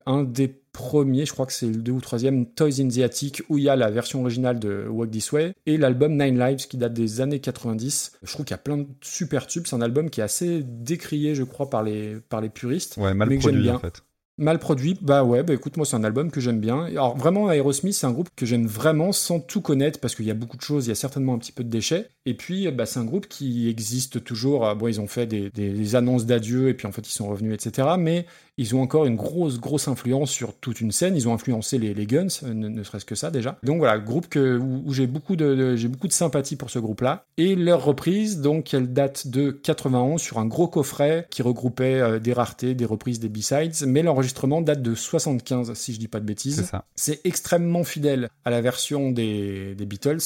[0.07, 3.43] Un des premiers, je crois que c'est le deux ou troisième, Toys in the Attic,
[3.49, 6.67] où il y a la version originale de Walk This Way, et l'album Nine Lives
[6.67, 8.13] qui date des années 90.
[8.23, 9.67] Je trouve qu'il y a plein de super tubes.
[9.67, 12.97] C'est un album qui est assez décrié, je crois, par les, par les puristes.
[12.97, 13.75] Ouais, mal mais que j'aime bien.
[13.75, 14.01] en fait.
[14.37, 16.83] Mal produit, bah ouais, bah écoute, moi c'est un album que j'aime bien.
[16.87, 20.31] Alors vraiment, Aerosmith, c'est un groupe que j'aime vraiment sans tout connaître parce qu'il y
[20.31, 22.09] a beaucoup de choses, il y a certainement un petit peu de déchets.
[22.25, 24.65] Et puis, bah, c'est un groupe qui existe toujours.
[24.67, 27.29] Ah, Bon, ils ont fait des- des annonces d'adieu et puis en fait ils sont
[27.29, 27.95] revenus, etc.
[27.97, 28.25] Mais
[28.57, 31.15] ils ont encore une grosse, grosse influence sur toute une scène.
[31.15, 33.57] Ils ont influencé les, les Guns, euh, ne, ne serait-ce que ça déjà.
[33.63, 36.69] Donc voilà, groupe que, où, où j'ai beaucoup de, de- j'ai beaucoup de sympathie pour
[36.69, 37.25] ce groupe-là.
[37.37, 42.19] Et leur reprise, donc, elle date de 91 sur un gros coffret qui regroupait euh,
[42.19, 43.85] des raretés, des reprises, des B-sides.
[43.87, 46.61] Mais l'enregistrement date de 75, si je dis pas de bêtises.
[46.95, 50.19] C'est extrêmement fidèle à la version des, des Beatles.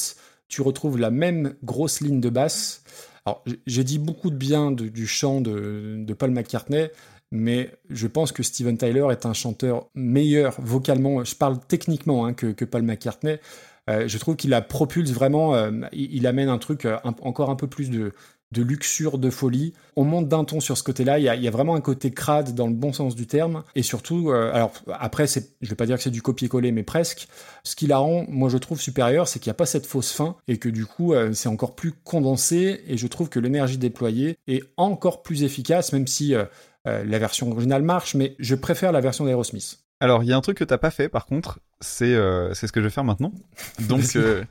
[0.48, 2.82] Tu retrouves la même grosse ligne de basse.
[3.26, 6.88] Alors, j'ai dit beaucoup de bien de- du chant de, de Paul McCartney,
[7.30, 12.32] mais je pense que Steven Tyler est un chanteur meilleur vocalement, je parle techniquement, hein,
[12.32, 13.38] que, que Paul McCartney.
[13.88, 17.56] Euh, je trouve qu'il la propulse vraiment, euh, il, amène un truc euh, encore un
[17.56, 18.12] peu plus de,
[18.52, 19.72] de luxure, de folie.
[19.96, 21.18] On monte d'un ton sur ce côté-là.
[21.18, 23.64] Il y, a, vraiment un côté crade dans le bon sens du terme.
[23.74, 27.28] Et surtout, alors après, je vais pas dire que c'est du copier-coller, mais presque.
[27.64, 30.12] Ce qui la rend, moi je trouve supérieure, c'est qu'il n'y a pas cette fausse
[30.12, 32.82] fin et que du coup, c'est encore plus condensé.
[32.88, 36.34] Et je trouve que l'énergie déployée est encore plus efficace, même si
[36.86, 38.14] euh, la version originale marche.
[38.14, 39.78] Mais je préfère la version d'Aerosmith.
[40.00, 42.66] Alors, il y a un truc que t'as pas fait, par contre, c'est euh, ce
[42.66, 43.32] que je vais faire maintenant.
[43.80, 44.44] Donc, euh,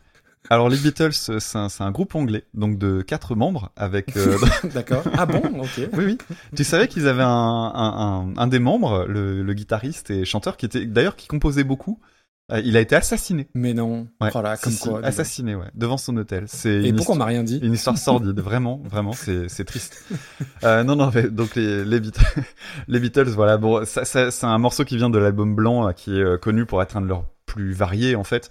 [0.50, 4.14] Alors les Beatles, c'est un, un groupe anglais, donc de quatre membres, avec.
[4.76, 5.04] D'accord.
[5.18, 5.90] Ah bon, ok.
[5.94, 6.18] oui, oui.
[6.56, 10.56] Tu savais qu'ils avaient un, un, un, un des membres, le, le guitariste et chanteur,
[10.56, 12.00] qui était d'ailleurs qui composait beaucoup.
[12.52, 13.48] Euh, il a été assassiné.
[13.54, 14.08] Mais non.
[14.22, 14.30] Ouais.
[14.34, 15.04] Oh comme si, quoi.
[15.06, 16.46] assassiné, ouais, devant son hôtel.
[16.48, 20.04] C'est Et pourquoi on m'a rien dit Une histoire sordide, vraiment, vraiment, c'est triste.
[20.64, 22.22] Euh, non, non, mais donc les, les, Beatles,
[22.90, 25.92] les Beatles, voilà, bon, ça, ça- c'est un morceau qui vient de l'album blanc, euh,
[25.94, 28.50] qui est euh, connu pour être un de leurs plus variés en fait.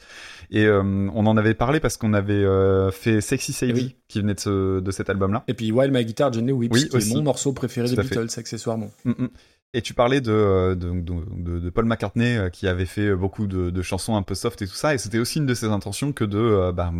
[0.50, 3.96] Et euh, on en avait parlé parce qu'on avait euh, fait Sexy Sadie, Oui.
[4.08, 5.44] qui venait de, ce, de cet album-là.
[5.48, 7.10] Et puis Wild My Guitar, Johnny Whips, Oui, qui aussi.
[7.12, 8.02] est mon morceau préféré des fait.
[8.02, 8.90] Beatles, accessoirement.
[9.04, 9.28] Mm, mm.
[9.74, 13.46] Et tu parlais de, euh, de, de, de- Paul McCartney euh, qui avait fait beaucoup
[13.46, 15.66] de, de chansons un peu soft et tout ça, et c'était aussi une de ses
[15.66, 16.90] intentions que de euh, bah,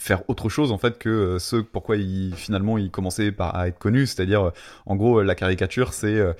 [0.00, 3.68] faire autre chose en fait que euh, ce pourquoi il finalement il commençait par à
[3.68, 4.50] être connu, c'est-à-dire euh,
[4.86, 6.32] en gros euh, la caricature c'est euh,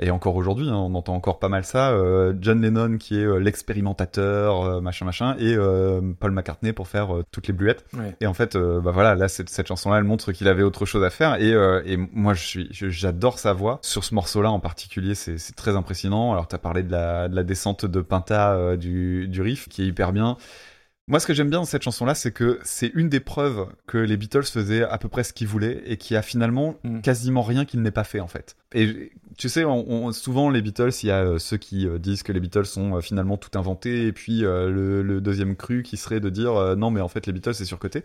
[0.00, 1.90] et encore aujourd'hui, hein, on entend encore pas mal ça.
[1.90, 6.88] euh, John Lennon qui est euh, l'expérimentateur, euh, machin machin, et euh, Paul McCartney pour
[6.88, 7.84] faire euh, toutes les bluettes.
[7.94, 8.16] Ouais.
[8.20, 11.04] Et en fait, bah voilà, là cette, cette chanson-là, elle montre qu'il avait autre chose
[11.04, 11.40] à faire.
[11.40, 13.78] Et, euh, et moi, je suis, j'adore sa voix.
[13.82, 16.32] Sur ce morceau-là en particulier, c'est, c'est très impressionnant.
[16.32, 19.86] Alors, t'as parlé de la, de la descente de Pinta du, du riff, qui est
[19.86, 20.36] hyper bien.
[21.08, 23.96] Moi, ce que j'aime bien dans cette chanson-là, c'est que c'est une des preuves que
[23.96, 27.00] les Beatles faisaient à peu près ce qu'ils voulaient et qu'il y a finalement Mm.
[27.00, 28.56] quasiment rien qu'ils n'aient pas fait, en fait.
[28.74, 31.98] Et tu sais, on, on- souvent, les Beatles, il y a euh, ceux qui euh,
[31.98, 35.56] disent que les Beatles sont euh, finalement tout inventés et puis euh, le, le deuxième
[35.56, 38.04] cru qui serait de dire euh, non, mais en fait, les Beatles, c'est surcoté.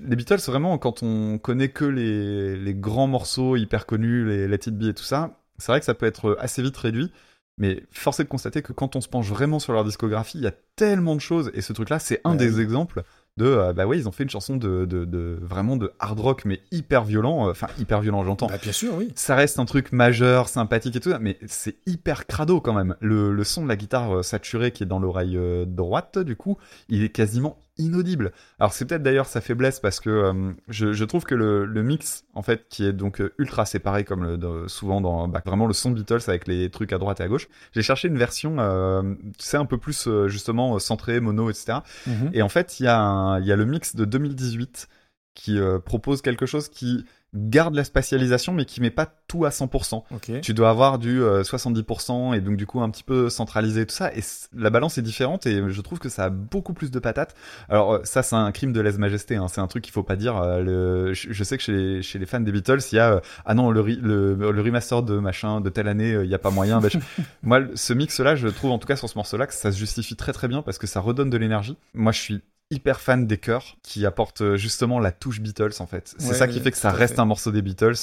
[0.00, 4.60] Les Beatles, vraiment, quand on connaît que les, les grands morceaux hyper connus, les Let
[4.68, 7.10] It Be et tout ça, c'est vrai que ça peut être assez vite réduit.
[7.58, 10.44] Mais force est de constater que quand on se penche vraiment sur leur discographie, il
[10.44, 11.50] y a tellement de choses.
[11.54, 12.36] Et ce truc-là, c'est un Ouais.
[12.36, 13.02] des exemples
[13.36, 13.44] de.
[13.46, 16.44] euh, bah ouais, ils ont fait une chanson de, de, de vraiment de hard rock,
[16.44, 17.48] mais hyper violent.
[17.48, 18.46] euh, Enfin, hyper violent, j'entends.
[18.46, 19.12] Bah, bien sûr, oui.
[19.16, 22.94] Ça reste un truc majeur, sympathique et tout ça, mais c'est hyper crado quand même.
[23.00, 26.58] Le, le son de la guitare euh, saturée qui est dans l'oreille droite, du coup,
[26.88, 28.32] il est quasiment inaudible.
[28.58, 31.82] Alors c'est peut-être d'ailleurs sa faiblesse parce que euh, je, je trouve que le, le
[31.82, 35.42] mix, en fait, qui est donc euh, ultra séparé comme le, de- souvent dans bah,
[35.46, 38.18] vraiment le son Beatles avec les trucs à droite et à gauche, j'ai cherché une
[38.18, 39.02] version, euh,
[39.38, 41.84] tu sais, un peu plus euh, justement centrée, mono, etc.
[42.06, 42.30] Mhm.
[42.32, 44.88] Et en fait, il y, a il y a le mix de 2018
[45.34, 47.04] qui euh, propose quelque chose qui
[47.34, 50.02] garde la spatialisation mais qui met pas tout à 100%.
[50.14, 50.40] Ok.
[50.40, 53.86] Tu dois avoir du euh, 70% et donc du coup un petit peu centralisé et
[53.86, 54.20] tout ça et
[54.56, 57.34] la balance est différente et je trouve que ça a beaucoup plus de patates.
[57.68, 59.46] Alors euh, ça c'est un crime de lèse-majesté, hein.
[59.48, 60.36] c'est un truc qu'il faut pas dire.
[60.38, 61.12] euh, le...
[61.14, 63.54] je, sais que chez les, chez les fans des Beatles il y a euh, ah
[63.54, 66.50] non le, le, le remaster de machin de telle année euh, il y a pas
[66.50, 66.80] moyen.
[66.80, 66.98] Bah, je-
[67.42, 69.70] Moi ce mix là je trouve en tout cas sur ce morceau là que ça
[69.72, 71.76] se justifie très très bien parce que ça redonne de l'énergie.
[71.94, 72.40] Moi je suis
[72.70, 76.14] hyper fan des chœurs qui apportent euh, justement la touche Beatles en fait.
[76.18, 77.20] C'est Ouais, ça qui fait que ça reste fait.
[77.20, 77.94] un morceau des Beatles.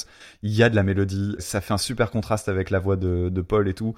[0.42, 3.28] Il y a de la mélodie, ça fait un super contraste avec la voix de,
[3.28, 3.94] de Paul et tout.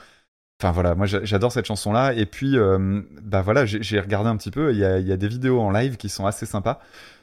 [0.61, 2.15] Enfin voilà, moi j'a- j'adore cette chanson là.
[2.15, 4.73] Et puis euh, bah voilà, j'ai j'ai regardé un petit peu.
[4.73, 6.81] Il y a, il y a des vidéos en live qui sont assez sympas,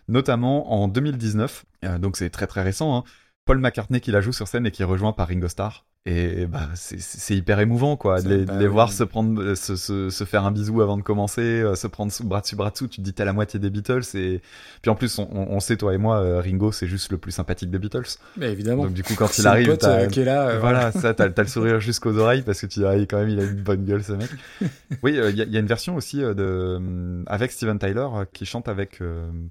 [0.08, 1.66] notamment en 2019.
[1.86, 2.98] euh, donc c'est très très récent.
[2.98, 3.04] hein.
[3.46, 5.86] Paul McCartney qui la joue sur scène et qui est rejoint par Ringo Starr.
[6.08, 9.76] Et bah c'est- hyper émouvant quoi, de les, de les voir se prendre, euh, se,
[9.76, 12.70] se, se faire un bisou avant de commencer, euh, se prendre sous, bras dessus bras
[12.70, 12.88] dessous.
[12.88, 14.39] Tu te dis t'as la moitié des Beatles et
[14.84, 17.18] puis en plus on, on on sait toi et moi, euh, Ringo c'est juste le
[17.18, 18.03] plus sympathique des Beatles.
[18.38, 18.84] Mais évidemment.
[18.84, 20.01] Donc du coup quand il arrive, t'as-
[20.49, 23.18] euh, voilà, ça, t'as, t'as le sourire jusqu'aux oreilles parce que tu dis, ah, quand
[23.18, 24.30] même, il a une bonne gueule, ce mec.
[25.01, 28.68] oui, il y, a- y a une version aussi de, avec Steven Tyler qui chante
[28.68, 29.01] avec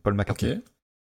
[0.05, 0.15] Paul.
[0.15, 0.61] McCartney.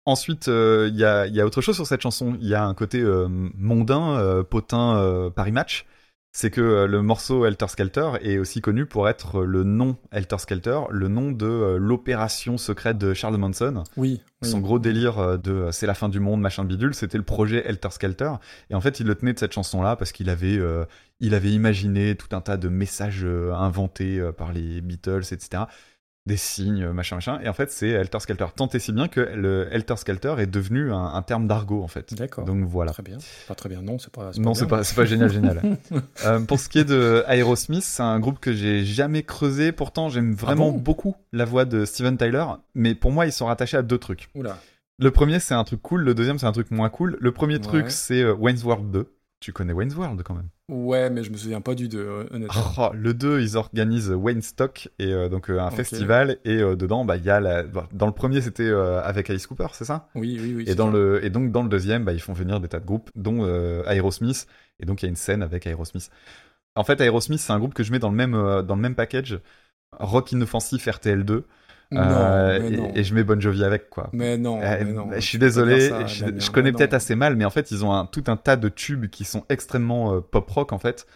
[0.05, 2.37] Ensuite, il y, a, y a autre chose sur cette chanson.
[2.41, 5.87] Il y a un côté euh, mondain, euh, potin, euh, Paris Match.
[6.35, 10.39] C'est que euh, le morceau Helter Skelter est aussi connu pour être le nom Helter
[10.39, 13.85] Skelter, le nom de euh, l'opération secrète de Charles Manson.
[13.99, 14.23] Oui.
[14.41, 14.49] oui.
[14.49, 17.25] Son gros délire euh, de euh, c'est la fin du monde, machin bidule, c'était le
[17.25, 18.33] projet Helter Skelter.
[18.71, 20.87] Et en fait, il le tenait de cette chanson-là parce qu'il avait, euh,
[21.21, 25.65] il avait imaginé tout un tas de messages euh, inventés euh, par les Beatles, etc.
[26.25, 27.41] Des signes, machin, machin.
[27.43, 28.47] Et en fait, c'est Helter Skelter.
[28.55, 31.89] Tant et si bien que le Helter Skelter est devenu un, un terme d'argot, en
[31.89, 32.15] fait.
[32.15, 32.45] D'accord.
[32.45, 32.93] Donc voilà.
[32.93, 33.19] Très bien.
[33.49, 33.83] Pas très bien.
[33.83, 34.31] Non, c'est pas.
[34.37, 35.61] Non, c'est pas, pas génial, génial.
[36.25, 39.73] Euh, pour ce qui est de Aerosmith, c'est un groupe que j'ai jamais creusé.
[39.73, 42.45] Pourtant, j'aime vraiment bon beaucoup la voix de Steven Tyler.
[42.75, 44.29] Mais pour moi, ils sont rattachés à deux trucs.
[44.35, 44.59] Oula.
[44.99, 46.03] Le premier, c'est un truc cool.
[46.03, 47.17] Le deuxième, c'est un truc moins cool.
[47.21, 49.09] Le premier truc, c'est euh, Wayne's World 2.
[49.43, 50.49] Tu connais Wayne's World quand même.
[50.69, 52.63] Ouais, mais je me souviens pas du 2, euh, honnêtement.
[52.79, 56.77] Oh, le 2, ils organisent Wayne Stock et euh, donc euh, un festival et euh,
[56.77, 57.65] dedans, bah il y a la...
[57.65, 60.09] bah, dans le premier, c'était avec Alice Cooper, c'est ça?
[60.15, 60.65] Oui, oui, oui.
[60.69, 60.97] Et dans ça.
[60.97, 63.45] le et donc dans le deuxième, bah ils font venir des tas de groupes, dont
[63.85, 64.47] Aerosmith.
[64.79, 66.09] Et donc il y a une scène avec Aerosmith.
[66.77, 68.95] En fait, Aerosmith, c'est un groupe que je mets dans le même dans le même
[68.95, 69.41] package.
[69.99, 71.43] Rock Inoffensif RTL2
[71.93, 72.93] Non, euh, mais et, non.
[72.95, 74.09] et je mets Bon Jovi avec quoi.
[74.13, 75.09] Mais non, Euh, mais non.
[75.15, 78.07] je suis désolé, ça, je, connais peut-être assez mal, mais en fait, ils ont un,
[78.07, 81.07] tout un tas de tubes qui sont extrêmement euh, pop rock en fait.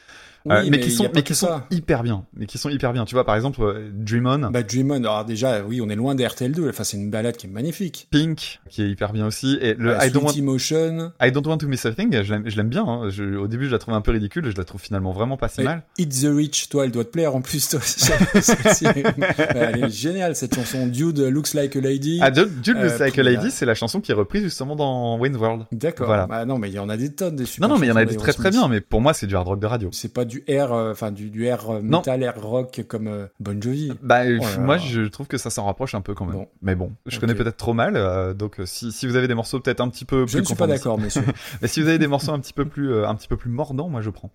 [0.47, 2.25] Oui, Euh, mais, mais qui sont, mais qui sont hyper bien.
[2.37, 3.05] Mais qui sont hyper bien.
[3.05, 5.97] Tu vois, par exemple, euh, Dream On, Bah Dream On, alors déjà, oui, on est
[5.97, 6.69] loin des RTL2.
[6.69, 8.07] Enfin, c'est une balade qui est magnifique.
[8.11, 9.59] Pink, qui est hyper bien aussi.
[9.61, 12.33] Et le Euh, I, don't want, Emotion, I Don't Want to Miss a Thing, je
[12.33, 12.85] l'aime- bien.
[12.87, 13.09] hein.
[13.11, 14.49] Je- au début, je la trouvais un peu ridicule.
[14.51, 15.83] Je la trouve finalement vraiment pas si et mal.
[15.99, 17.69] Hit the Rich, toi, elle doit te plaire en plus.
[17.69, 17.81] Toi,
[19.55, 20.87] elle est géniale cette chanson.
[20.87, 22.19] Dude looks like a lady.
[22.23, 24.77] Ah, Jude Jude Euh, Looks Like a Lady, c'est la chanson qui est reprise justement
[24.77, 25.65] dans Wayne's World.
[25.73, 26.07] D'accord.
[26.07, 26.27] Voilà.
[26.27, 27.91] Bah non, mais il y en a des tonnes des super Non, non, mais il
[27.91, 28.69] y en a des très très bien.
[28.69, 29.89] Mais pour moi, c'est du hard rock de radio.
[29.93, 33.27] C'est pas du air, euh, enfin du, du air euh, metal, air rock comme euh,
[33.41, 33.93] Bon Jovi.
[34.03, 36.37] Bah, Oh moi, je trouve que ça s'en rapproche un peu quand même.
[36.37, 36.49] Bon.
[36.63, 38.35] Mais bon, je connais peut-être trop mal.
[38.35, 40.55] donc, si, si vous avez des morceaux peut-être un petit peu Je plus ne suis
[40.55, 41.25] pas d'accord, messieurs.
[41.63, 43.89] Mais si vous avez des morceaux un petit peu plus, un petit peu plus mordants,
[43.89, 44.31] moi je prends.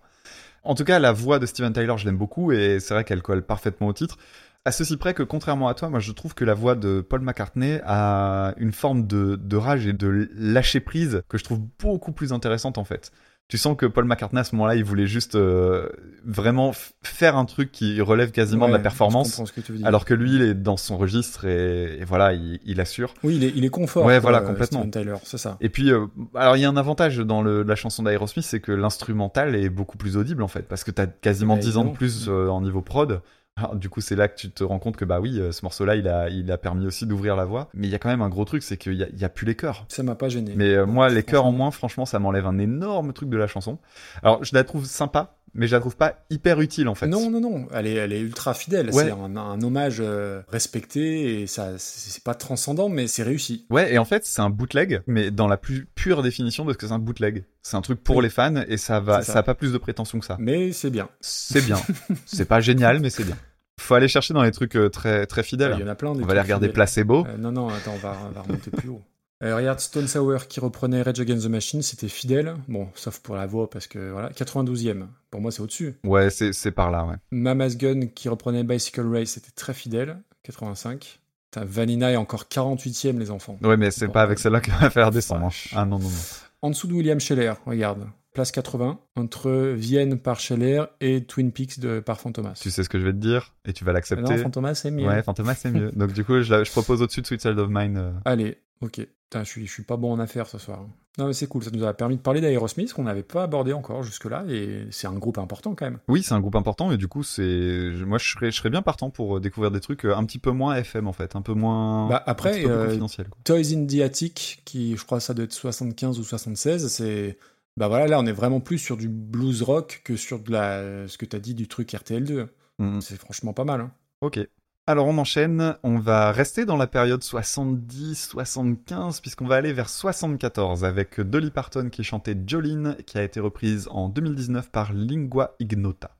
[0.64, 3.22] En tout cas, la voix de Steven Tyler, je l'aime beaucoup et c'est vrai qu'elle
[3.22, 4.16] colle parfaitement au titre.
[4.64, 7.20] À ceci près que, contrairement à toi, moi je trouve que la voix de Paul
[7.20, 12.12] McCartney a une forme de, de rage et de lâcher prise que je trouve beaucoup
[12.12, 13.10] plus intéressante en fait.
[13.52, 15.86] Tu sens que Paul McCartney à ce moment-là, il voulait juste euh,
[16.24, 16.72] vraiment
[17.02, 19.76] faire un truc qui relève quasiment de la performance, Je comprends ce que tu veux
[19.78, 19.86] dire.
[19.86, 23.12] alors que lui, il est dans son registre et, et voilà, il, il assure.
[23.22, 24.06] oui, il est, il est confort.
[24.06, 24.88] Ouais, quoi, voilà, complètement.
[24.88, 25.58] Tyler, c'est ça.
[25.60, 28.60] Et puis, euh, alors il y a un avantage dans le, la chanson d'Aerosmith, c'est
[28.60, 31.84] que l'instrumental est beaucoup plus audible en fait, parce que t'as quasiment Bah, 10 ans
[31.84, 33.20] de plus euh, en niveau prod.
[33.56, 35.62] Alors, du coup, c'est là que tu te rends compte que bah oui, euh, ce
[35.64, 37.68] morceau-là, il a, il a permis aussi d'ouvrir la voix.
[37.74, 39.46] Mais il y a quand même un gros truc, c'est qu'il y y a plus
[39.46, 39.84] les chœurs.
[39.88, 40.54] Ça m'a pas gêné.
[40.56, 43.46] Mais euh, moi, les chœurs en moins, franchement, ça m'enlève un énorme truc de la
[43.46, 43.78] chanson.
[44.22, 47.06] Alors, je la trouve sympa, mais je la trouve pas hyper utile en fait.
[47.06, 48.90] Non, non, non, elle est, elle est ultra fidèle.
[48.90, 49.04] Ouais.
[49.04, 53.66] C'est un, un hommage euh, respecté et ça, c'est pas transcendant, mais c'est réussi.
[53.70, 56.78] Ouais, et en fait, c'est un bootleg, mais dans la plus pure définition de ce
[56.78, 57.44] que c'est un bootleg.
[57.62, 58.24] C'est un truc pour Oui.
[58.24, 59.34] les fans et ça va, ça.
[59.34, 60.36] ça a pas plus de prétention que ça.
[60.40, 61.08] Mais c'est bien.
[61.20, 61.78] C'est bien.
[62.26, 63.36] c'est pas génial, mais c'est bien.
[63.80, 65.74] Faut aller chercher dans les trucs euh, très très fidèles.
[65.78, 66.14] Il y en a plein.
[66.14, 66.74] des On va aller regarder fidèles.
[66.74, 67.26] Placebo.
[67.26, 69.02] Euh, non, non, attends, on va, on va remonter plus haut.
[69.42, 72.54] Euh, regarde Stone Sour qui reprenait Rage Against the Machine, c'était fidèle.
[72.68, 75.06] Bon, sauf pour la voix, parce que voilà, 92e.
[75.30, 75.94] Pour moi, c'est au-dessus.
[76.04, 77.16] Ouais, c'est c'est par là, ouais.
[77.32, 80.18] Mama's Gun qui reprenait Bicycle Race, c'était très fidèle.
[80.44, 81.18] 85.
[81.50, 83.58] Putain, Vanina est encore 48e, les enfants.
[83.62, 85.46] Ouais, mais c'est Bon, pas avec celle-là qu'on va faire descendre.
[85.46, 85.70] hein.
[85.74, 86.18] Ah non, non, non.
[86.62, 88.06] En dessous de William Scheller, regarde.
[88.32, 92.58] Place 80, entre Vienne par Scheller et Twin Peaks de, par Fantomas.
[92.62, 94.22] Tu sais ce que je vais te dire et tu vas Ah l'accepter.
[94.36, 95.06] non, Fantomas, c'est mieux.
[95.06, 95.90] Ouais, Fantomas, c'est mieux.
[95.96, 97.96] Donc du coup, je, je propose au-dessus de Sweet Child of Mine.
[97.98, 98.12] euh.
[98.24, 99.06] Allez, ok.
[99.32, 100.86] Putain, je suis, je suis pas bon en affaires ce soir.
[101.16, 101.64] Non, mais c'est cool.
[101.64, 104.44] Ça nous a permis de parler d'Aerosmith qu'on n'avait pas abordé encore jusque-là.
[104.50, 106.00] Et c'est un groupe important quand même.
[106.06, 108.82] Oui, c'est un groupe important et du coup, c'est moi, je serais, je serais bien
[108.82, 111.40] partant pour euh, découvrir des trucs euh, un petit peu moins FM en fait, un
[111.40, 112.10] peu moins.
[112.10, 113.28] Bah, après, peu euh, confidentiel.
[113.30, 113.38] quoi.
[113.42, 117.38] Toys in the Attic, qui je crois ça doit être 75 ou 76, c'est.
[117.78, 121.08] Bah voilà, là on est vraiment plus sur du blues rock que sur de la,
[121.08, 122.48] ce que t'as dit du truc RTL2.
[122.80, 123.00] Mhm.
[123.00, 123.80] C'est franchement pas mal.
[123.80, 123.92] hein.
[124.20, 124.40] Ok.
[124.88, 130.84] Alors on enchaîne, on va rester dans la période 70-75 puisqu'on va aller vers 74
[130.84, 136.10] avec Dolly Parton qui chantait Jolene qui a été reprise en 2019 par Lingua Ignota.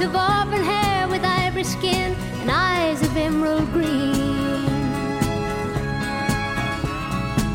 [0.00, 4.14] Of auburn hair, with ivory skin and eyes of emerald green.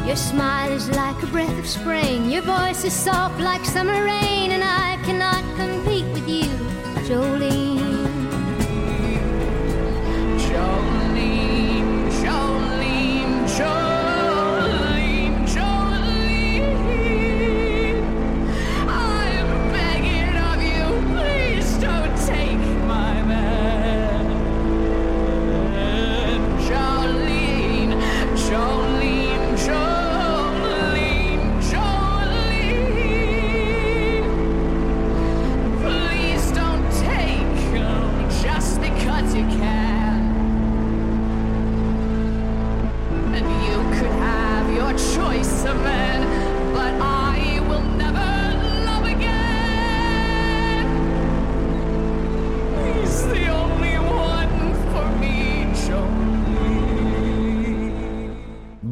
[0.06, 4.52] Your smile is like a breath of spring, your voice is soft like summer rain,
[4.52, 6.50] and I cannot compete with you.
[7.08, 7.72] Jolene,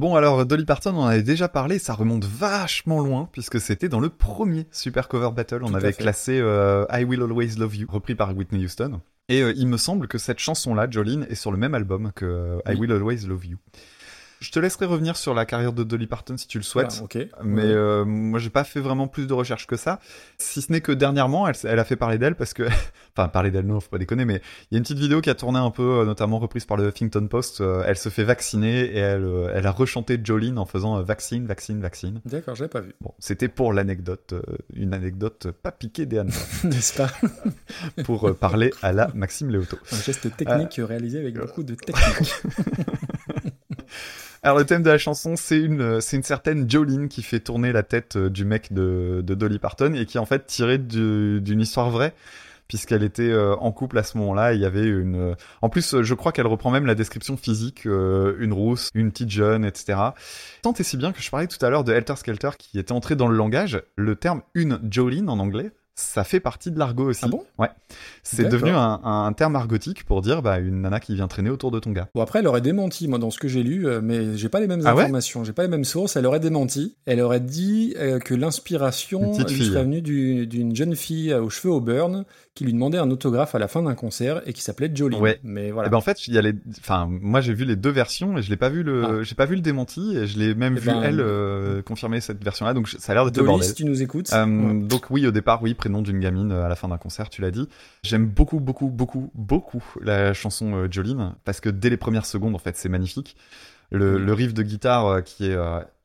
[0.01, 3.87] Bon alors Dolly Parton on en avait déjà parlé, ça remonte vachement loin puisque c'était
[3.87, 7.75] dans le premier Super Cover Battle, on Tout avait classé euh, I Will Always Love
[7.75, 8.99] You, repris par Whitney Houston.
[9.29, 12.25] Et euh, il me semble que cette chanson-là, Jolene, est sur le même album que
[12.25, 13.57] euh, I Will Always Love You.
[14.41, 16.93] Je te laisserai revenir sur la carrière de Dolly Parton si tu le souhaites.
[16.93, 17.43] Voilà, ok.
[17.43, 19.99] Mais euh, moi, j'ai pas fait vraiment plus de recherches que ça.
[20.39, 22.63] Si ce n'est que dernièrement, elle, a fait parler d'elle parce que,
[23.15, 25.29] enfin, parler d'elle, non, faut pas déconner, mais il y a une petite vidéo qui
[25.29, 27.61] a tourné un peu, euh, notamment reprise par le Huffington Post.
[27.61, 31.45] euh, elle se fait vacciner et elle, euh, elle a rechanté Jolene en faisant vaccine,
[31.45, 32.19] vaccine, vaccine.
[32.25, 32.95] D'accord, j'avais pas vu.
[32.99, 34.33] Bon, c'était pour l'anecdote,
[34.73, 36.23] une anecdote pas piquée des
[36.63, 37.11] N'est-ce pas?
[38.05, 39.77] Pour parler à la Maxime Léoto.
[39.91, 42.33] Un geste technique réalisé avec beaucoup de technique.
[44.43, 47.39] Alors le thème de la chanson, c'est une, euh, c'est une certaine Jolene qui fait
[47.39, 50.79] tourner la tête euh, du mec de, de Dolly Parton et qui en fait tirée
[50.79, 52.15] du- d'une histoire vraie
[52.67, 54.53] puisqu'elle était euh, en couple à ce moment-là.
[54.53, 55.35] Il y avait une.
[55.61, 59.65] En plus, je crois qu'elle reprend même la description physique, une rousse, une petite jeune,
[59.65, 59.99] etc.
[60.63, 62.93] Tant et si bien que je parlais tout à l'heure de Helter Skelter qui était
[62.93, 63.83] entré dans le langage.
[63.97, 67.21] Le terme une Jolene en anglais, ça fait partie de l'argot aussi.
[67.23, 67.43] Ah bon?
[67.59, 67.69] Ouais.
[68.23, 71.69] C'est devenu un, un terme argotique pour dire bah, une nana qui vient traîner autour
[71.71, 72.07] de ton gars.
[72.15, 74.59] Bon après elle aurait démenti moi dans ce que j'ai lu euh, mais j'ai pas
[74.59, 75.03] les mêmes Ah ouais?
[75.03, 76.95] informations, j'ai pas les mêmes sources, elle aurait démenti.
[77.05, 81.73] Elle aurait dit euh, que l'inspiration lui serait venue du- d'une jeune fille aux cheveux
[81.73, 82.25] au burn
[82.55, 85.19] qui lui demandait un autographe à la fin d'un concert et qui s'appelait Jolene.
[85.21, 85.39] Ouais.
[85.43, 85.87] Mais voilà.
[85.87, 88.37] Eh ben en fait, il y a les, enfin moi j'ai vu les deux versions
[88.37, 90.75] et je l'ai pas vu le, j'ai pas vu le démenti et je l'ai même
[90.77, 93.67] Eh vu ben, elle euh, confirmer cette version-là, donc ça a l'air le Dolly, bordel.
[93.67, 94.31] si tu nous écoutes.
[94.33, 94.73] Euh, ouais.
[94.87, 97.41] Donc oui, au départ, oui, prénom d'une gamine euh, à la fin d'un concert, tu
[97.41, 97.67] l'as dit.
[98.03, 102.53] J'aime beaucoup, beaucoup, beaucoup, beaucoup la chanson euh, Jolene parce que dès les premières secondes,
[102.53, 103.35] en fait, c'est magnifique.
[103.89, 105.57] Le, le riff de guitare euh, qui est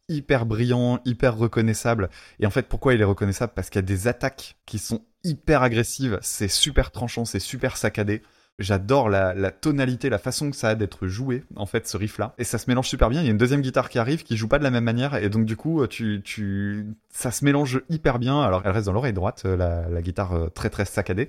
[0.08, 2.08] hyper brillant, hyper reconnaissable.
[2.40, 3.52] Et en fait, pourquoi il est reconnaissable?
[3.54, 6.18] Parce qu'il y a des attaques qui sont hyper agressives.
[6.22, 8.22] C'est super tranchant, c'est super saccadé.
[8.58, 12.34] J'adore la, tonalité, la façon que ça a d'être joué, en fait, ce riff-là.
[12.38, 13.20] Et ça se mélange super bien.
[13.20, 15.14] Il y a une deuxième guitare qui arrive, qui joue pas de la même manière.
[15.16, 18.40] Et donc, du coup, tu, tu, ça se mélange hyper bien.
[18.40, 21.28] Alors, elle reste dans l'oreille droite, euh, la, la guitare euh, très, très saccadée.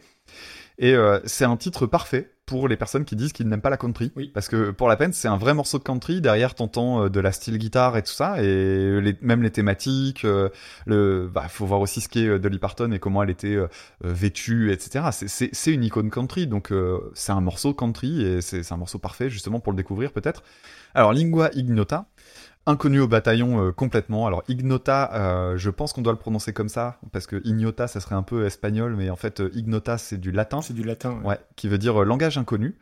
[0.79, 3.77] Et euh, c'est un titre parfait pour les personnes qui disent qu'ils n'aiment pas la
[3.77, 4.11] country.
[4.15, 4.31] Oui.
[4.33, 6.21] Parce que, pour la peine, c'est un vrai morceau de country.
[6.21, 8.41] Derrière, t'entends euh, de la style guitare et tout ça.
[8.41, 10.49] Et les, même les thématiques, euh,
[10.85, 13.67] le, bah, faut voir aussi ce qu'est euh, Dolly Parton et comment elle était euh,
[14.05, 15.09] euh, vêtue, etc.
[15.11, 19.29] C'est- une icône country, donc euh, c'est un morceau country et c'est un morceau parfait
[19.29, 20.43] justement pour le découvrir peut-être.
[20.95, 22.05] Alors Lingua Ignota,
[22.67, 24.27] inconnu au bataillon euh, complètement.
[24.27, 27.99] Alors Ignota, euh, je pense qu'on doit le prononcer comme ça parce que Ignota, ça
[27.99, 31.19] serait un peu espagnol, mais en fait euh, Ignota c'est du latin, C'est du latin.
[31.21, 31.29] ouais.
[31.29, 32.77] ouais, qui veut dire langage inconnu.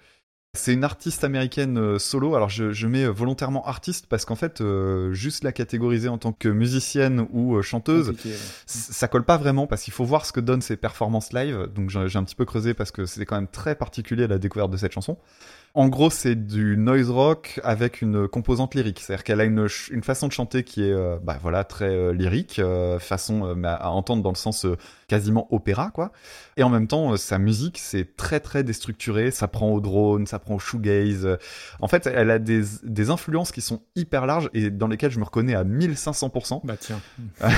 [0.57, 2.33] C'est une artiste américaine solo.
[2.33, 4.63] Alors je, je mets volontairement artiste parce qu'en fait,
[5.11, 8.31] juste la catégoriser en tant que musicienne ou chanteuse, ouais.
[8.65, 11.67] ça colle pas vraiment parce qu'il faut voir ce que donnent ses performances live.
[11.75, 14.37] Donc j'ai un petit peu creusé parce que c'était quand même très particulier à la
[14.37, 15.17] découverte de cette chanson.
[15.77, 19.01] En gros, c'est du noise rock avec une composante lyrique.
[19.01, 22.13] C'est-à-dire qu'elle a une, une façon de chanter qui est, euh, bah voilà, très euh,
[22.13, 24.77] lyrique, euh, façon euh, à, à entendre dans le sens euh,
[25.09, 26.13] quasiment opéra, quoi.
[26.55, 29.31] Et en même temps, sa musique, c'est très très déstructuré.
[29.31, 31.27] Ça prend au drone, ça prend au shoegaze.
[31.81, 35.19] En fait, elle a des, des influences qui sont hyper larges et dans lesquelles je
[35.19, 36.61] me reconnais à 1500%.
[36.63, 37.01] Bah tiens.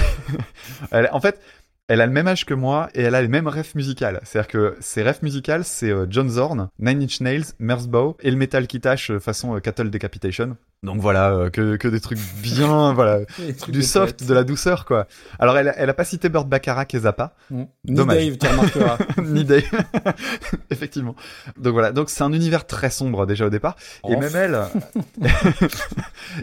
[0.91, 1.39] Elle- en fait,
[1.87, 4.19] elle a le même âge que moi et elle a les mêmes rêves musicales.
[4.23, 8.37] C'est-à-dire que ses rêves musicales, c'est euh, John Zorn, Nine Inch Nails, Merzbow et le
[8.37, 10.57] métal qui euh, façon euh, Cattle Decapitation.
[10.83, 13.21] Donc voilà, euh, que, que des trucs bien, voilà,
[13.57, 15.07] trucs du soft, de la douceur, quoi.
[15.39, 17.63] Alors elle, elle a pas cité Burt Bacharach et Zappa, Mm.
[17.85, 18.17] Ni Dommage.
[18.25, 18.97] Dave, tu remarqueras.
[19.23, 19.63] ni Dave.
[20.69, 21.15] Effectivement.
[21.57, 23.75] Donc voilà, donc c'est un univers très sombre déjà au départ.
[24.07, 24.19] Et Oh.
[24.19, 24.59] même elle,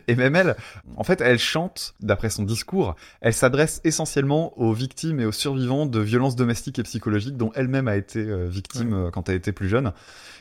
[0.09, 0.57] et même elle,
[0.97, 5.87] en fait, elle chante, d'après son discours, elle s'adresse essentiellement aux victimes et aux survivants
[5.87, 9.53] de violences domestiques et psychologiques dont elle-même a été euh, victime euh, quand elle était
[9.53, 9.93] plus jeune.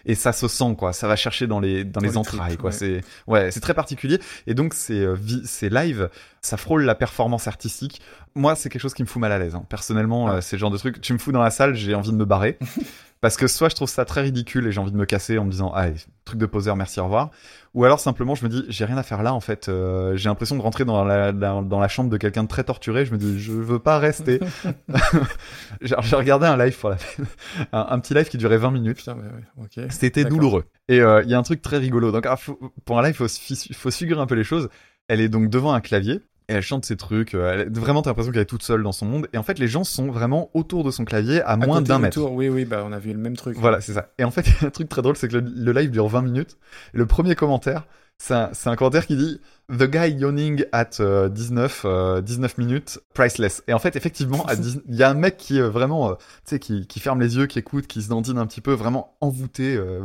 [0.05, 0.91] Et ça se sent, quoi.
[0.91, 2.71] Ça va chercher dans les, dans Dans les les entrailles, quoi.
[2.71, 2.75] ouais.
[2.75, 4.19] C'est, ouais, c'est très particulier.
[4.47, 5.15] Et donc, c'est, euh,
[5.45, 6.09] c'est live.
[6.41, 8.01] Ça frôle la performance artistique.
[8.35, 9.55] Moi, c'est quelque chose qui me fout mal à l'aise.
[9.55, 9.65] hein.
[9.69, 10.35] Personnellement, Ah.
[10.35, 10.99] euh, c'est le genre de truc.
[11.01, 12.57] Tu me fous dans la salle, j'ai envie de me barrer.
[13.21, 15.45] Parce que soit je trouve ça très ridicule et j'ai envie de me casser en
[15.45, 15.85] me disant, ah,
[16.25, 17.31] truc de poseur, merci, au revoir.
[17.73, 19.67] Ou alors simplement, je me dis, j'ai rien à faire là, en fait.
[19.67, 22.63] Euh, j'ai l'impression de rentrer dans la, dans, dans la chambre de quelqu'un de très
[22.63, 23.03] torturé.
[23.05, 24.39] Je me dis, je veux pas rester.
[25.81, 27.25] J'ai regardé un live pour la peine.
[27.71, 29.03] Un, un petit live qui durait 20 minutes.
[29.07, 29.87] Ouais.
[29.89, 30.65] C'était douloureux.
[30.87, 32.11] Et euh, il y a un truc très rigolo.
[32.11, 34.69] Donc, ah, faut- pour un live, il faut, faut figurer un peu les choses.
[35.07, 36.21] Elle est donc devant un clavier.
[36.49, 37.33] Et elle chante ses trucs.
[37.35, 39.27] euh, Elle, vraiment, t'as l'impression qu'elle est toute seule dans son monde.
[39.33, 41.99] Et en fait, les gens sont vraiment autour de son clavier à, À moins d'un
[41.99, 42.19] mètre.
[42.21, 43.57] Oui, oui, bah on a vu le même truc.
[43.57, 44.09] Voilà, c'est ça.
[44.17, 46.57] Et en fait, un truc très drôle, c'est que le, le live dure 20 minutes.
[46.93, 47.85] Et le premier commentaire,
[48.17, 48.33] c'est
[48.69, 53.63] un, commentaire qui dit The guy yawning at euh, 19, euh, 19 minutes, priceless.
[53.67, 56.13] Et en fait, effectivement, à 10 il y a un mec qui est vraiment, euh,
[56.15, 58.73] tu sais, qui, qui ferme les yeux, qui écoute, qui se dandine un petit peu,
[58.73, 59.75] vraiment envoûté.
[59.75, 60.01] euh,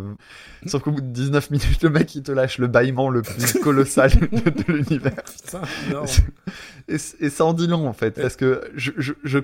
[0.66, 3.52] sauf qu'au bout de 19 minutes, le mec, il te lâche le bâillement le plus
[3.62, 5.22] colossal de, de l'univers.
[6.88, 9.38] Et, et ça en dit long, en fait, parce que je, je, je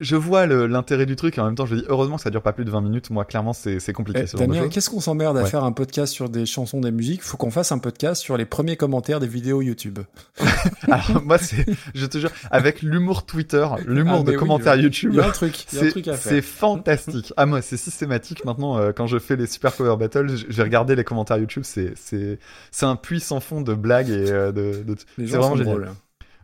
[0.00, 2.42] je vois l'intérêt du truc et en même temps je dis heureusement que ça dure
[2.42, 3.10] pas plus de 20 minutes.
[3.10, 5.50] Moi, clairement, c'est compliqué Eh, qu'est-ce qu'on s'emmerde à Ouais.
[5.50, 7.22] faire un podcast sur des chansons, des musiques?
[7.22, 9.98] Faut qu'on fasse un podcast sur les premiers commentaires des vidéos YouTube.
[10.88, 15.10] Alors, moi, c'est, je te jure, avec l'humour Twitter, l'humour Ah, de oui, commentaires YouTube.
[15.14, 17.32] il y a un truc c'est fantastique.
[17.36, 20.94] Ah moi c'est systématique maintenant euh, quand je fais les super cover battles, j'ai regardé
[20.96, 22.38] les commentaires YouTube, c'est c'est
[22.70, 24.96] c'est un puits sans fond de blagues et euh, de, de...
[25.16, 25.66] C'est vraiment génial.
[25.74, 25.88] drôles.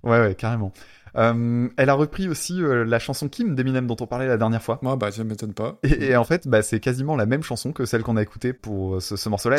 [0.02, 0.72] Ouais ouais carrément.
[1.16, 4.62] Euh, elle a repris aussi euh, la chanson Kim d'Eminem dont on parlait la dernière
[4.62, 4.78] fois.
[4.82, 5.78] Moi, bah, ça m'étonne pas.
[5.82, 8.52] Et, et en fait, bah, c'est quasiment la même chanson que celle qu'on a écoutée
[8.52, 9.58] pour euh, ce, ce morceau-là.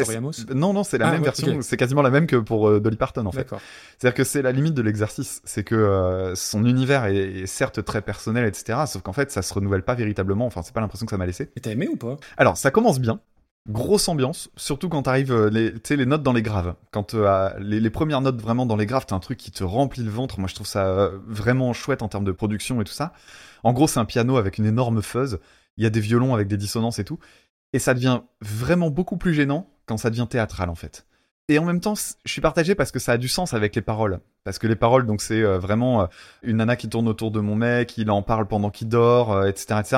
[0.53, 1.59] Non, non, c'est la Ah, même ouais, version.
[1.61, 3.47] C'est quasiment la même que pour euh, Dolly Parton, en fait.
[3.97, 5.41] C'est-à-dire que c'est la limite de l'exercice.
[5.45, 8.79] C'est que euh, son univers est, est certes très personnel, etc.
[8.87, 10.45] Sauf qu'en fait, ça se renouvelle pas véritablement.
[10.45, 11.49] Enfin, c'est pas l'impression que ça m'a laissé.
[11.55, 12.17] Et t'as aimé ou pas?
[12.37, 13.19] Alors, ça commence bien.
[13.67, 16.75] Grosse ambiance, surtout quand t'arrives, euh, les, les notes dans les graves.
[16.91, 19.63] Quand euh, les, les premières notes vraiment dans les graves, t'as un truc qui te
[19.63, 20.39] remplit le ventre.
[20.39, 23.13] Moi, je trouve ça euh, vraiment chouette en termes de production et tout ça.
[23.63, 25.39] En gros, c'est un piano avec une énorme fuzz.
[25.77, 27.17] Il y a des violons avec des dissonances et tout.
[27.73, 31.07] Et ça devient vraiment beaucoup plus gênant quand ça devient théâtral, en fait.
[31.49, 33.81] Et en même temps, je suis partagé parce que ça a du sens avec les
[33.81, 34.19] paroles.
[34.43, 36.07] Parce que les paroles, donc, c'est vraiment
[36.43, 39.79] une nana qui tourne autour de mon mec, il en parle pendant qu'il dort, etc.,
[39.79, 39.97] etc.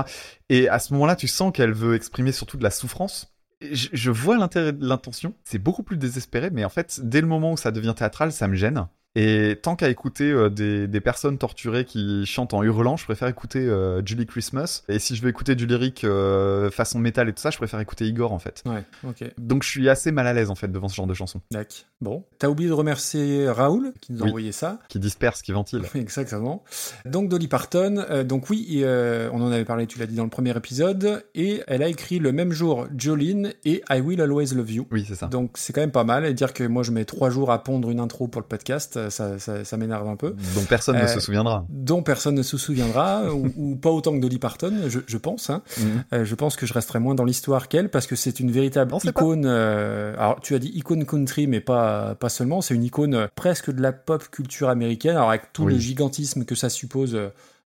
[0.50, 3.37] Et à ce moment-là, tu sens qu'elle veut exprimer surtout de la souffrance.
[3.62, 5.34] Je vois l'intérêt de l'intention.
[5.44, 8.48] C'est beaucoup plus désespéré, mais en fait, dès le moment où ça devient théâtral, ça
[8.48, 8.88] me gêne.
[9.20, 13.28] Et tant qu'à écouter euh, des, des personnes torturées qui chantent en hurlant, je préfère
[13.28, 14.84] écouter euh, Julie Christmas.
[14.90, 17.80] Et si je veux écouter du lyrique euh, façon métal et tout ça, je préfère
[17.80, 18.62] écouter Igor en fait.
[18.68, 19.24] Ouais, ok.
[19.40, 21.78] Donc je suis assez mal à l'aise en fait devant ce genre de chansons D'accord.
[22.00, 22.24] Bon.
[22.38, 24.30] T'as oublié de remercier Raoul qui nous a Oui.
[24.30, 24.78] envoyé ça.
[24.88, 25.82] qui dispersent, qui ventilent.
[25.96, 26.64] Exactement.
[27.06, 28.86] Donc Dolly Parton, donc oui, et,
[29.34, 32.20] on en avait parlé, tu l'as dit dans le premier épisode, et elle a écrit
[32.20, 34.88] le même jour Jolene et I Will Always Love You.
[34.92, 35.26] Oui, c'est ça.
[35.26, 37.64] Donc c'est quand même pas mal, et dire que moi je mets trois jours à
[37.64, 40.36] pondre une intro pour le podcast, euh, ça, ça, ça m'énerve un peu.
[40.56, 41.66] Dont personne ne Euh, se souviendra.
[41.70, 45.50] Dont personne ne se souviendra, ou, ou pas autant que Dolly Parton, je, je pense.
[45.50, 45.62] Hein.
[45.80, 46.04] Mhm.
[46.14, 48.94] Euh, je pense que je resterai moins dans l'histoire qu'elle parce que c'est une véritable
[49.04, 49.46] icône.
[49.46, 52.62] euh, alors tu as dit icône country, mais pas pas seulement.
[52.62, 55.16] C'est une icône euh, presque de la pop culture américaine.
[55.16, 55.74] Alors avec tout Oui.
[55.74, 57.18] le gigantisme que ça suppose.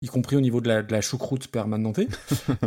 [0.00, 2.00] Y compris au niveau de la, de la choucroute permanente.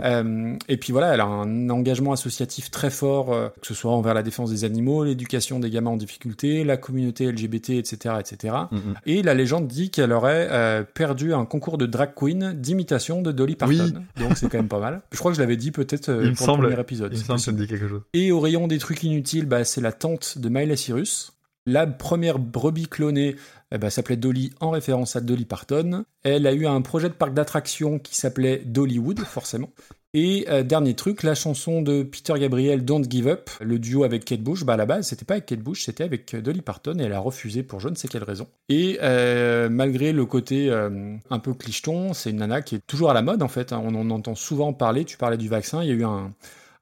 [0.04, 3.92] Euh, et puis voilà, elle a un engagement associatif très fort, euh, que ce soit
[3.92, 8.56] envers la défense des animaux, l'éducation des gamins en difficulté, la communauté LGBT, etc., etc.
[8.72, 8.96] Mhm.
[9.06, 13.32] Et la légende dit qu'elle aurait euh, perdu un concours de drag queen d'imitation de
[13.32, 13.76] Dolly Parton.
[13.76, 13.94] Oui.
[14.24, 15.02] Donc c'est quand même pas mal.
[15.12, 17.12] Je crois que je l'avais dit peut-être pour semble- le premier épisode.
[17.14, 18.02] Il me semble que ça me dit quelque chose.
[18.14, 21.34] Et au rayon des trucs inutiles, bah, c'est la tante de Miley Cyrus.
[21.66, 23.36] La première brebis clonée
[23.72, 26.06] eh ben, s'appelait Dolly en référence à Dolly Parton.
[26.24, 29.70] Elle a eu un projet de parc d'attractions qui s'appelait Dollywood, forcément.
[30.14, 34.26] Et euh, dernier truc, la chanson de Peter Gabriel, Don't Give Up, le duo avec
[34.26, 36.62] Kate Bush, bah à la base c'était pas avec Kate Bush, c'était avec euh, Dolly
[36.62, 38.48] Parton et elle a refusé pour je ne sais quelle raison.
[38.68, 43.10] Et euh, malgré le côté euh, un peu clicheton, c'est une nana qui est toujours
[43.10, 43.72] à la mode en fait.
[43.72, 43.82] hein.
[43.86, 45.06] On en entend souvent parler.
[45.06, 46.34] Tu parlais du vaccin, il y a eu un,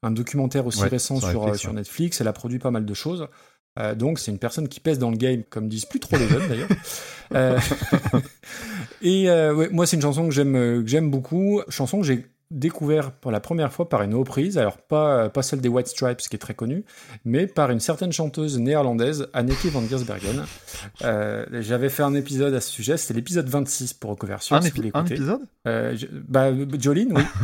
[0.02, 1.72] un documentaire aussi Ouais, récent sur sur.
[1.74, 2.22] Netflix.
[2.22, 3.28] Elle a produit pas mal de choses.
[3.78, 6.28] Euh, donc c'est une personne qui pèse dans le game, comme disent plus trop les
[6.28, 6.70] jeunes d'ailleurs.
[7.36, 7.60] Euh,
[9.02, 12.08] et euh, ouais, moi c'est une chanson que j'aime euh, que j'aime beaucoup, chanson que
[12.08, 15.88] j'ai découvert pour la première fois par une reprise, alors pas pas celle des White
[15.88, 16.84] Stripes qui est très connue,
[17.24, 20.44] mais par une certaine chanteuse néerlandaise, Anneke van Giersbergen.
[21.04, 24.56] Euh, J'avais fait un épisode à ce sujet, c'était l'épisode 26 pour Reconversion.
[24.56, 25.42] Un, si épi- un épisode?
[25.68, 27.22] Euh, je- bah, Jolene, oui.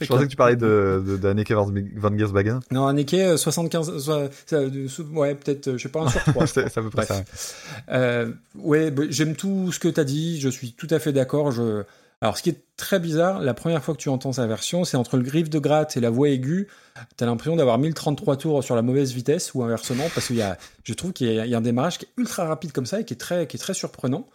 [0.00, 2.60] Je pensais que tu parlais de, de, d'Anneke Van Giersbergen.
[2.70, 6.08] Non, Anneke, euh, 75, soit- ça, de- sous- ouais, peut-être, euh, je sais pas, un
[6.10, 6.46] sur trois.
[6.46, 7.22] c'est à peu près ça.
[7.90, 11.12] Euh, ouais, bah, j'aime tout ce que tu as dit, je suis tout à fait
[11.12, 11.50] d'accord.
[11.50, 11.82] Je...
[12.20, 14.96] Alors, ce qui est très bizarre, la première fois que tu entends sa version, c'est
[14.96, 16.66] entre le griffe de gratte et la voix aiguë,
[17.16, 20.58] tu l'impression d'avoir 1033 tours sur la mauvaise vitesse ou inversement, parce qu'il y a,
[20.82, 23.14] je trouve qu'il y, a un démarrage qui est ultra rapide comme ça et qui
[23.14, 24.26] est très, surprenant.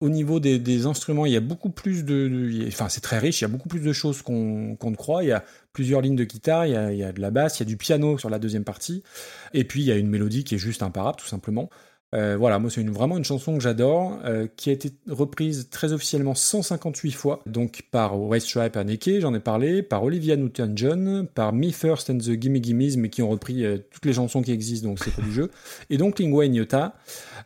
[0.00, 3.44] Au niveau des, instruments, il y a beaucoup plus de, enfin c'est très riche, il
[3.44, 5.24] y a beaucoup plus de choses qu'on qu'on ne croit.
[5.24, 7.32] Il y a plusieurs lignes de guitare, il y, a, il y a de la
[7.32, 9.02] basse, il y a du piano sur la deuxième partie,
[9.54, 11.68] et puis il y a une mélodie qui est juste imparable tout simplement.
[12.14, 15.92] Euh, voilà, moi c'est vraiment une chanson que j'adore, euh, qui a été reprise très
[15.92, 21.26] officiellement 158 fois, donc par White Stripe et Anneke, j'en ai parlé, par Olivia Newton-John,
[21.34, 24.40] par Me First and the Gimme Gimmes, mais qui ont repris euh, toutes les chansons
[24.40, 25.50] qui existent, donc c'est pas du jeu,
[25.90, 26.94] et donc Lingua Ignota,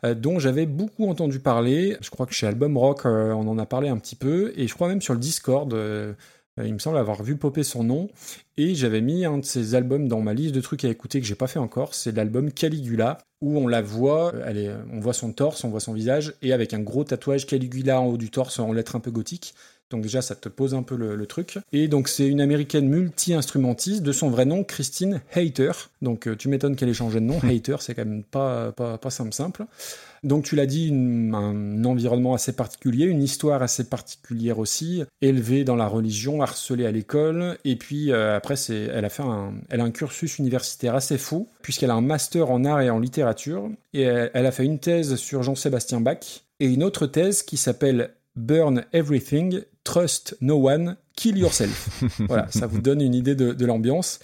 [0.05, 3.59] euh, dont j'avais beaucoup entendu parler, je crois que chez Album Rock euh, on en
[3.59, 5.75] a parlé un petit peu, et je crois même sur le Discord,
[6.59, 8.09] il me semble avoir vu popper son nom,
[8.57, 11.27] et j'avais mis un de ses albums dans ma liste de trucs à écouter que
[11.27, 15.15] j'ai pas fait encore, c'est l'album Caligula, où on la voit, elle est, on voit
[15.15, 18.31] son torse, on voit son visage, et avec un gros tatouage Caligula en haut du
[18.31, 19.55] torse en lettres un peu gothiques.
[19.93, 21.59] Donc déjà, ça te pose un peu le, le truc.
[21.73, 25.73] Et donc c'est une américaine multi-instrumentiste de son vrai nom, Christine Hayter.
[26.01, 27.39] Donc euh, tu m'étonnes qu'elle ait changé de nom.
[27.45, 29.67] Hayter, c'est quand même pas, pas, pas simple simple.
[30.23, 35.65] Donc tu l'as dit, une- un environnement assez particulier, une histoire assez particulière aussi, élevée
[35.65, 39.55] dans la religion, harcelée à l'école, et puis euh, après c'est, elle a fait un,
[39.69, 43.01] elle a un cursus universitaire assez fou, puisqu'elle a un master en art et en
[43.01, 47.43] littérature, et elle, elle a fait une thèse sur Jean-Sébastien Bach, et une autre thèse
[47.43, 52.03] qui s'appelle Burn Everything, Trust No One, Kill Yourself.
[52.29, 54.21] voilà, ça vous donne une idée de, de l'ambiance.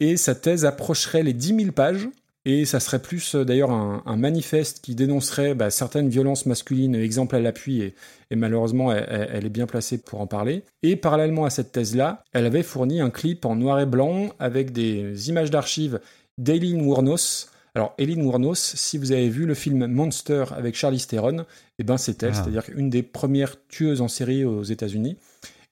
[0.00, 2.08] Et sa thèse approcherait les 10 000 pages.
[2.44, 6.94] Et ça serait plus euh, d'ailleurs un, un manifeste qui dénoncerait bah, certaines violences masculines,
[6.96, 7.94] exemple à l'appui, et,
[8.30, 10.64] et malheureusement elle, est bien placée pour en parler.
[10.82, 14.72] Et parallèlement à cette thèse-là, elle avait fourni un clip en noir et blanc avec
[14.72, 16.00] des images d'archives
[16.38, 17.48] d'Eileen Wuornos.
[17.74, 21.46] Alors Eileen Wuornos, si vous avez vu le film Monster avec Charlize Theron,
[21.78, 22.34] eh ben c'est elle, Ah.
[22.34, 25.16] c'est-à-dire une des premières tueuses en série aux États-Unis.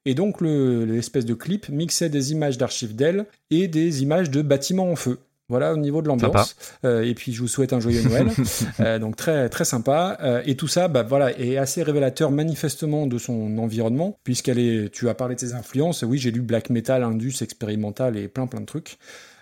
[0.07, 4.41] Et donc le- l'espèce de clip mixait des images d'archives d'elle et des images de
[4.41, 5.19] bâtiments en feu.
[5.51, 6.55] Voilà au niveau de l'ambiance.
[6.85, 8.29] Euh, et puis je vous souhaite un joyeux Noël.
[8.79, 10.17] Euh, donc très très sympa.
[10.23, 14.91] Euh, et tout ça, bah voilà, est assez révélateur manifestement de son environnement, puisqu'elle est.
[14.93, 16.03] Tu as parlé de ses influences.
[16.03, 18.99] Oui, j'ai lu black metal, indus, expérimental et plein plein de trucs.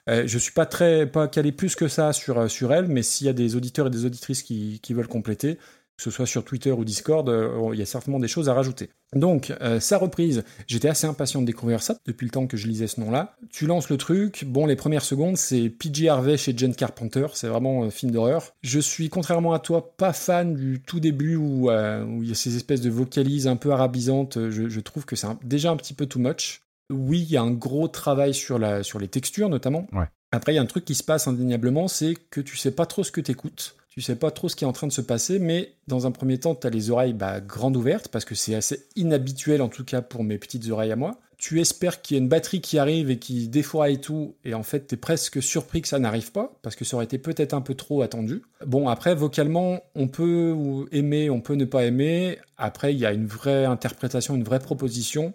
[0.08, 3.26] Euh, je suis pas très pas calé plus que ça sur sur elle, mais s'il
[3.26, 5.58] y a des auditeurs et des auditrices qui, qui veulent compléter,
[5.98, 8.54] que ce soit sur Twitter ou Discord, euh, il y a certainement des choses à
[8.54, 8.88] rajouter.
[9.14, 12.68] Donc, euh, sa reprise, j'étais assez impatient de découvrir ça depuis le temps que je
[12.68, 13.36] lisais ce nom-là.
[13.50, 17.48] Tu lances le truc, bon, les premières secondes, c'est PG Harvey chez John Carpenter, c'est
[17.48, 18.52] vraiment un film d'horreur.
[18.62, 22.32] Je suis, contrairement à toi, pas fan du tout début où, euh, où il y
[22.32, 24.38] a ces espèces de vocalises un peu arabisantes.
[24.50, 26.62] Je, je trouve que c'est déjà un petit peu too much.
[26.90, 29.88] Oui, il y a un gros travail sur, la, sur les textures notamment.
[29.92, 30.06] Ouais.
[30.30, 32.86] Après, il y a un truc qui se passe indéniablement, c'est que tu sais pas
[32.86, 33.77] trop ce que t'écoutes.
[33.98, 36.12] Tu sais pas trop ce qui est en train de se passer, mais dans un
[36.12, 39.68] premier temps, tu as les oreilles bah, grandes ouvertes, parce que c'est assez inhabituel, en
[39.68, 41.18] tout cas pour mes petites oreilles à moi.
[41.36, 44.62] Tu espères qu'il y a une batterie qui arrive et qui défouraille tout, et en
[44.62, 47.54] fait, tu es presque surpris que ça n'arrive pas, parce que ça aurait été peut-être
[47.54, 48.42] un peu trop attendu.
[48.64, 50.54] Bon, après, vocalement, on peut
[50.92, 52.38] aimer, on peut ne pas aimer.
[52.56, 55.32] Après, il y a une vraie interprétation, une vraie proposition.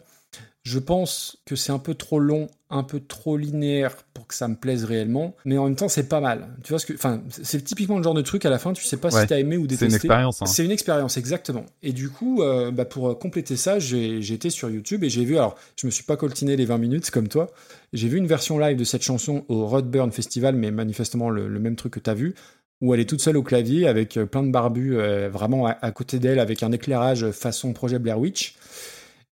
[0.64, 4.48] Je pense que c'est un peu trop long, un peu trop linéaire pour que ça
[4.48, 6.48] me plaise réellement, mais en même temps c'est pas mal.
[6.64, 8.84] Tu vois ce que, enfin, c'est typiquement le genre de truc à la fin, tu
[8.84, 9.22] sais pas Ouais.
[9.22, 9.86] si t'as aimé ou détesté.
[9.86, 10.42] C'est une expérience.
[10.42, 10.46] hein.
[10.46, 11.66] C'est une expérience, exactement.
[11.84, 15.24] Et du coup, euh, bah, pour euh, compléter ça, j'ai été sur YouTube et j'ai
[15.24, 17.52] vu, alors je me suis pas coltiné les 20 minutes comme toi,
[17.94, 21.60] j'ai vu une version live de cette chanson au Rodburn Festival, mais manifestement le, le
[21.60, 22.34] même truc que t'as vu,
[22.82, 25.78] où elle est toute seule au clavier avec euh, plein de barbus euh, vraiment à,
[25.82, 28.56] à côté d'elle avec un éclairage façon projet Blair Witch.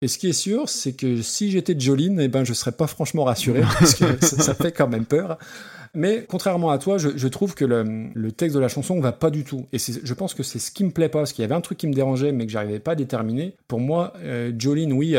[0.02, 2.88] Et ce qui est sûr, c'est que si j'étais Jolene, eh ben, je serais pas
[2.88, 5.38] franchement rassuré, parce que ça, fait quand même peur.
[5.94, 9.44] Mais contrairement à toi, je, trouve que le, texte de la chanson va pas du
[9.44, 9.66] tout.
[9.74, 11.62] Et je pense que c'est ce qui me plaît pas, parce qu'il y avait un
[11.62, 13.56] truc qui me dérangeait, mais que j'arrivais pas à déterminer.
[13.68, 15.16] Pour moi, euh, Jolene, oui,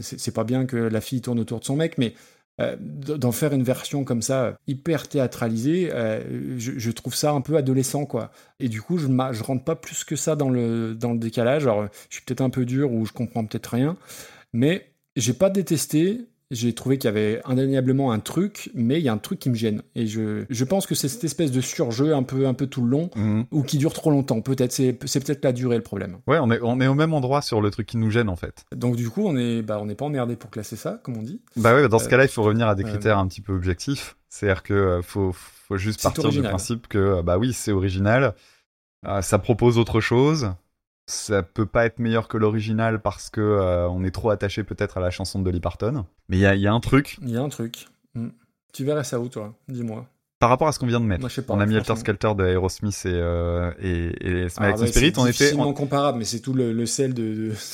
[0.00, 2.14] c'est pas bien que la fille tourne autour de son mec, mais
[2.60, 7.56] euh, d'en faire une version comme ça, hyper théâtralisée, euh, je, trouve ça un peu
[7.56, 8.32] adolescent, quoi.
[8.58, 11.64] Et du coup, je, je rentre pas plus que ça dans le, dans le décalage.
[11.64, 13.96] Alors, je suis peut-être un peu dur ou je comprends peut-être rien,
[14.52, 16.26] mais j'ai pas détesté.
[16.50, 19.50] J'ai trouvé qu'il y avait indéniablement un truc, mais il y a un truc qui
[19.50, 19.82] me gêne.
[19.94, 22.82] Et je, je pense que c'est cette espèce de surjeu un peu, un peu tout
[22.82, 23.44] le long, Mhm.
[23.50, 24.40] ou qui dure trop longtemps.
[24.40, 26.18] Peut-être, c'est, c'est peut-être la durée le problème.
[26.26, 28.36] Ouais, on est, on est au même endroit sur le truc qui nous gêne en
[28.36, 28.64] fait.
[28.74, 31.22] Donc du coup, on est, bah, on n'est pas emmerdé pour classer ça, comme on
[31.22, 31.42] dit.
[31.56, 33.42] Bah ouais, dans ce Euh, cas-là, il faut revenir à des euh, critères un petit
[33.42, 34.16] peu objectifs.
[34.30, 36.44] C'est-à-dire que euh, faut, faut juste partir original.
[36.46, 38.34] du principe que euh, bah oui, c'est original.
[39.20, 40.50] Ça propose autre chose.
[41.10, 44.98] Ça peut pas être meilleur que l'original parce que euh, on est trop attaché peut-être
[44.98, 46.04] à la chanson de Dolly Parton.
[46.28, 47.86] Mais il y a, il y a un truc Il y a un truc.
[48.14, 48.28] Hmm.
[48.74, 49.54] Tu verrais ça où, toi?
[49.68, 50.06] Dis-moi.
[50.38, 51.22] par rapport à ce qu'on vient de mettre.
[51.22, 51.74] Moi, pas, on a mis.
[51.76, 55.12] Helter Skelter de Aerosmith et, euh, et, et Smile Ah, ouais, Teen Spirit.
[55.14, 57.22] c'est On était, difficilement on- comparable, mais c'est tout le, le sel de,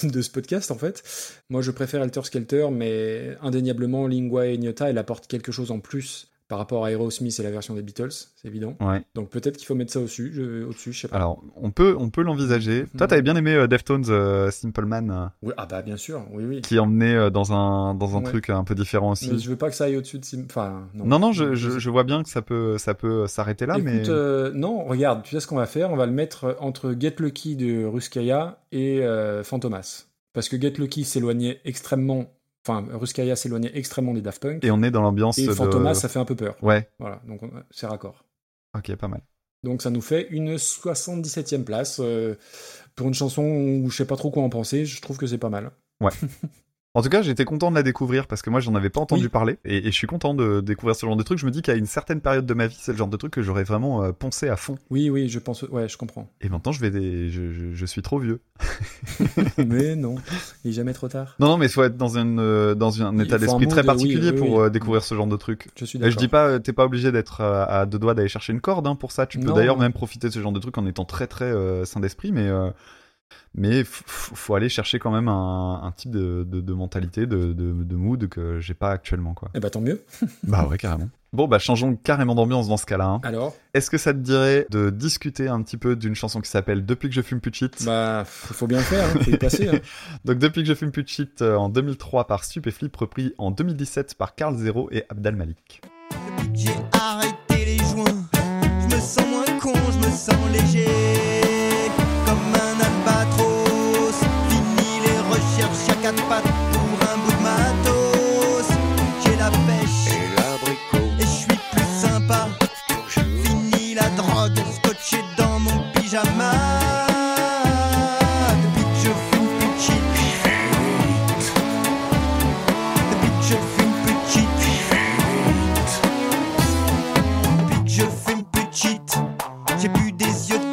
[0.04, 1.02] de, de ce podcast, en fait.
[1.50, 6.28] Moi, je préfère Alter Skelter, mais indéniablement, Lingua Ignota, elle apporte quelque chose en plus
[6.54, 8.76] par rapport à Aerosmith et la version des Beatles, c'est évident.
[8.80, 9.02] Ouais.
[9.16, 11.16] Donc peut-être qu'il faut mettre ça au-dessus, je, au-dessus, je sais pas.
[11.16, 12.82] Alors, on peut, on peut l'envisager.
[12.96, 13.08] Toi, Mhm.
[13.08, 16.44] t'avais bien aimé euh, Deftones euh, Simple Man, euh, Oui, ah bah bien sûr, oui,
[16.44, 16.60] oui.
[16.60, 18.30] qui emmenait euh, dans un, dans un Ouais.
[18.30, 19.32] truc un peu différent aussi.
[19.32, 20.24] Mais je veux pas que ça aille au-dessus de...
[20.24, 21.06] Sim- Enfin, non.
[21.06, 23.84] Non, non, je, je, je vois bien que ça peut, ça peut s'arrêter là, Écoute,
[23.92, 25.90] mais euh, non, regarde, tu sais ce qu'on va faire?
[25.90, 29.02] On va le mettre entre Get Lucky de Ruskaya et
[29.42, 30.04] Fantomas.
[30.32, 32.26] Parce que Get Lucky s'éloignait extrêmement...
[32.66, 34.64] Enfin, Ruskaya s'éloignait extrêmement des Daft Punk.
[34.64, 35.52] et on est dans l'ambiance Et de.
[35.52, 36.56] Fantomas, ça fait un peu peur.
[36.62, 38.24] Ouais, Voilà, donc on- c'est raccord.
[38.76, 39.20] ok, pas mal.
[39.62, 41.98] Donc ça nous fait une 77e place.
[42.00, 42.34] euh,
[42.96, 45.38] pour une chanson où je sais pas trop quoi en penser, je trouve que c'est
[45.38, 45.72] pas mal.
[46.00, 46.10] Ouais.
[46.96, 49.24] En tout cas, j'étais content de la découvrir parce que moi, j'en avais pas entendu
[49.24, 49.28] Oui.
[49.28, 51.38] parler et, et je suis content de découvrir ce genre de truc.
[51.40, 53.32] Je me dis qu'à une certaine période de ma vie, c'est le genre de truc
[53.32, 54.78] que j'aurais vraiment euh, poncé à fond.
[54.90, 55.62] Oui, oui, je pense.
[55.62, 56.30] Ouais, je comprends.
[56.40, 57.30] Et maintenant, je vais des...
[57.30, 58.40] je, je- je suis trop vieux.
[59.58, 60.14] Mais non,
[60.64, 61.34] il est jamais trop tard.
[61.40, 64.30] Non, non, mais il faut être dans, une, euh, dans un état d'esprit très particulier
[64.30, 65.68] oui, oui, pour euh, découvrir ce genre de truc.
[65.76, 66.12] Je suis d'accord.
[66.12, 68.86] je dis pas, euh, t'es pas obligé d'être à deux doigts d'aller chercher une corde
[68.86, 69.26] hein, pour ça.
[69.26, 71.52] Tu peux d'ailleurs même profiter de ce genre de truc en étant très très
[71.84, 72.48] sain d'esprit, mais
[73.54, 77.72] mais faut aller chercher quand même un, un type de, de, de mentalité, de, de,
[77.72, 79.50] de mood que j'ai pas actuellement quoi.
[79.54, 80.04] Eh bah tant mieux.
[80.44, 81.08] bah ouais carrément.
[81.32, 83.06] Bon bah changeons carrément d'ambiance dans ce cas-là.
[83.06, 83.20] hein.
[83.24, 86.86] Alors, Est-ce que ça te dirait de discuter un petit peu d'une chanson qui s'appelle
[86.86, 89.36] Depuis que je fume plus de shit bah faut bien le faire, hein, faut y
[89.36, 89.68] passer.
[89.68, 89.80] hein.
[90.24, 93.50] Donc Depuis que je fume plus de shit euh, en 2003 par Stupéflip, repris en
[93.50, 95.80] 2017 par Carl Zero et Abdal Malik.
[96.38, 98.04] Depuis que j'ai arrêté les joints,
[98.88, 100.86] je me sens moins con, je me sens léger.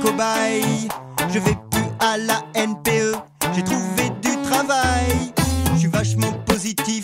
[0.01, 0.87] Cobaye.
[1.29, 3.15] Je vais plus à la NPE.
[3.53, 5.31] J'ai trouvé du travail.
[5.73, 7.03] Je suis vachement positif.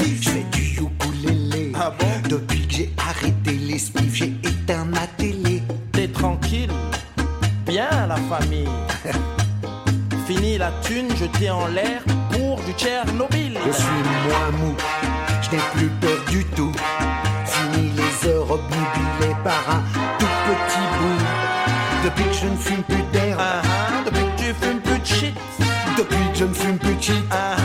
[0.00, 1.72] Je fais du ukulélé.
[1.74, 2.06] Ah bon?
[2.28, 3.78] Depuis que j'ai arrêté les
[8.28, 8.68] famille.
[10.26, 13.58] Fini la thune jetée en l'air pour du Tchernobyl.
[13.66, 14.74] Je suis moins mou,
[15.42, 16.72] je n'ai plus peur du tout.
[17.46, 19.82] Fini les heures obnubilées par un
[20.18, 21.24] tout petit bout.
[22.04, 25.06] Depuis que je ne fume plus d'air, Ah ah, depuis que tu fumes plus de
[25.06, 25.34] shit.
[25.96, 27.24] depuis que je ne fume plus de shit.
[27.30, 27.56] Ah,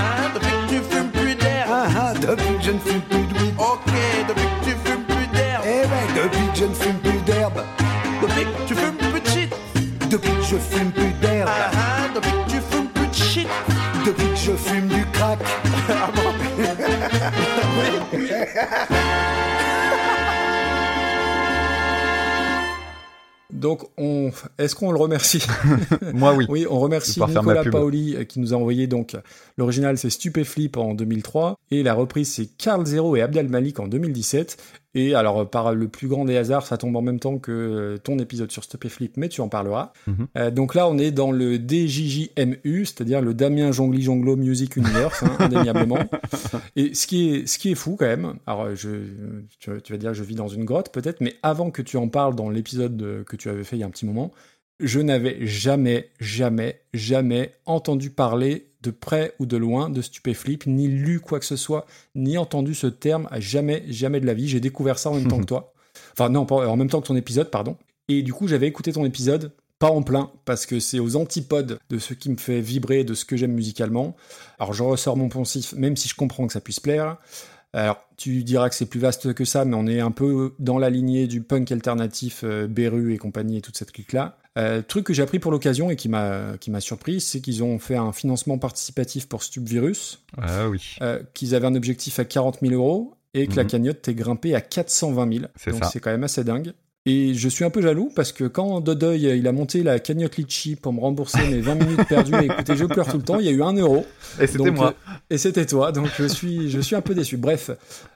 [10.54, 13.48] je fume plus d'herbe, Ah ah, depuis que tu fumes plus de shit.
[14.06, 15.40] depuis que je fume du crack.
[23.52, 25.44] Donc, on, est-ce qu'on le remercie?
[26.14, 26.46] Moi oui.
[26.50, 27.64] Oui, on remercie Nicolas.
[27.64, 29.16] Paoli euh, qui nous a envoyé donc
[29.58, 33.88] l'original c'est Stupéflip en 2003 et la reprise c'est Carl Zero et Abdel Malik en
[33.88, 34.58] 2017.
[34.96, 37.52] Et alors euh, par le plus grand des hasards, ça tombe en même temps que
[37.52, 39.92] euh, ton épisode sur Stupéflip, mais tu en parleras.
[40.08, 40.28] Mhm.
[40.38, 45.24] Euh, donc là, on est dans le DJJMU, c'est-à-dire le Damien Jongli Jonglo Music Universe,
[45.24, 46.00] hein, indéniablement.
[46.76, 48.36] Et ce qui est ce qui est fou quand même.
[48.46, 48.90] Alors je
[49.60, 52.08] tu, tu vas dire je vis dans une grotte peut-être, mais avant que tu en
[52.08, 54.32] parles dans l'épisode de- que tu avais fait il y a un petit moment,
[54.80, 60.88] je n'avais jamais, jamais, jamais entendu parler de près ou de loin de stupéflip, ni
[60.88, 64.48] lu quoi que ce soit, ni entendu ce terme, à jamais, jamais de la vie.
[64.48, 65.74] J'ai découvert ça en même temps que toi.
[66.12, 67.78] Enfin, non, en même temps que ton épisode, pardon.
[68.10, 71.80] Et du coup, j'avais écouté ton épisode, pas en plein, parce que c'est aux antipodes
[71.90, 74.16] de ce qui me fait vibrer, de ce que j'aime musicalement.
[74.60, 77.18] Alors, je ressors mon poncif, même si je comprends que ça puisse plaire.
[77.74, 80.78] Alors, tu diras que c'est plus vaste que ça, mais on est un peu dans
[80.78, 84.38] la lignée du punk alternatif, euh, Beru et compagnie et toute cette clique-là.
[84.60, 87.64] Euh, truc que j'ai appris pour l'occasion et qui m'a qui m'a surpris, c'est qu'ils
[87.64, 90.96] ont fait un financement participatif pour Stupvirus, Ah oui.
[91.02, 93.70] euh, qu'ils avaient un objectif à 40 000 euros et que la Mhm.
[93.72, 95.46] cagnotte est grimpée à 420 000.
[95.56, 95.90] C'est Donc ça.
[95.92, 96.74] c'est quand même assez dingue.
[97.06, 100.38] Et je suis un peu jaloux parce que quand Dodoy il a monté la cagnotte
[100.38, 103.40] Litchi pour me rembourser mes 20 minutes perdues et écoutez, je pleure tout le temps,
[103.40, 104.06] il y a eu un euro.
[104.40, 104.94] Et c'était moi.
[105.10, 107.36] euh, et c'était toi, donc je suis, je suis un peu déçu.
[107.36, 107.72] Bref,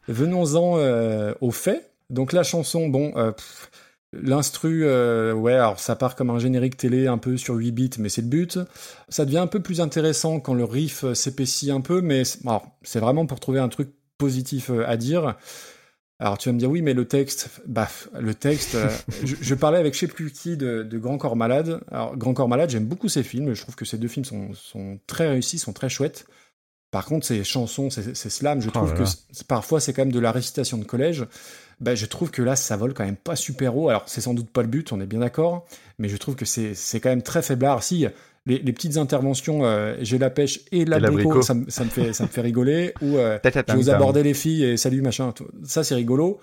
[0.07, 1.91] venons-en euh, aux faits.
[2.09, 3.33] Donc la chanson, bon, euh,
[4.13, 4.85] l'instru,
[5.33, 8.21] ouais, alors ça part comme un générique télé un peu sur 8 bits, mais c'est
[8.21, 8.57] le but.
[9.09, 12.23] Ça devient un peu plus intéressant quand le riff s'épaissit un peu, mais
[12.83, 15.35] c'est vraiment pour trouver un truc positif à dire.
[16.19, 17.87] Alors tu vas me dire oui mais le texte, bah
[18.19, 18.89] le texte, euh,
[19.23, 21.81] je, je parlais avec je sais plus qui de, de Grand Corps Malade.
[21.91, 24.53] Alors Grand Corps Malade j'aime beaucoup ces films, je trouve que ces deux films sont,
[24.53, 26.25] sont très réussis, sont très chouettes.
[26.89, 30.03] Par contre ces chansons, ces, ces slams, je Oh trouve là que parfois c'est quand
[30.03, 31.25] même de la récitation de collège.
[31.79, 33.89] Bah, je trouve que là ça vole quand même pas super haut.
[33.89, 35.67] Alors c'est sans doute pas le but, on est bien d'accord,
[35.99, 37.83] mais je trouve que c'est c'est quand même très faiblard.
[37.83, 38.07] Si
[38.47, 41.41] les, les petites interventions, euh, j'ai la pêche et l'abricot, l'abricot.
[41.41, 42.93] ça, me- ça me fait ça me fait rigoler.
[43.01, 43.75] Ou euh, Ta-ta-tam-tam.
[43.77, 45.31] J'ose aborder les filles et salut machin.
[45.33, 45.47] tout.
[45.63, 46.39] Ça c'est rigolo.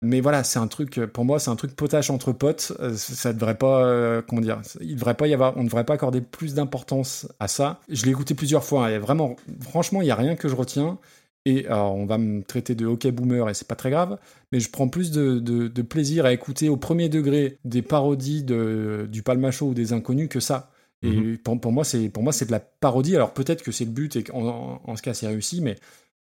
[0.00, 2.72] Mais voilà, c'est un truc pour moi, c'est un truc potache entre potes.
[2.78, 5.84] Euh, Ça devrait pas, euh, comment dire, il devrait pas y avoir, on ne devrait
[5.84, 7.80] pas accorder plus d'importance à ça.
[7.88, 8.86] Je l'ai écouté plusieurs fois.
[8.86, 10.98] hein, et vraiment, franchement, il y a rien que je retiens.
[11.46, 14.18] Et alors, on va me traiter de hockey boomer et c'est pas très grave,
[14.52, 18.42] mais je prends plus de, de- de plaisir à écouter au premier degré des parodies
[18.44, 20.70] de, du Palmacho ou des inconnus que ça.
[21.02, 21.38] Et Mhm.
[21.38, 23.14] pour, pour moi, c'est pour moi c'est de la parodie.
[23.16, 25.76] Alors peut-être que c'est le but et qu'en en, en ce cas c'est réussi, mais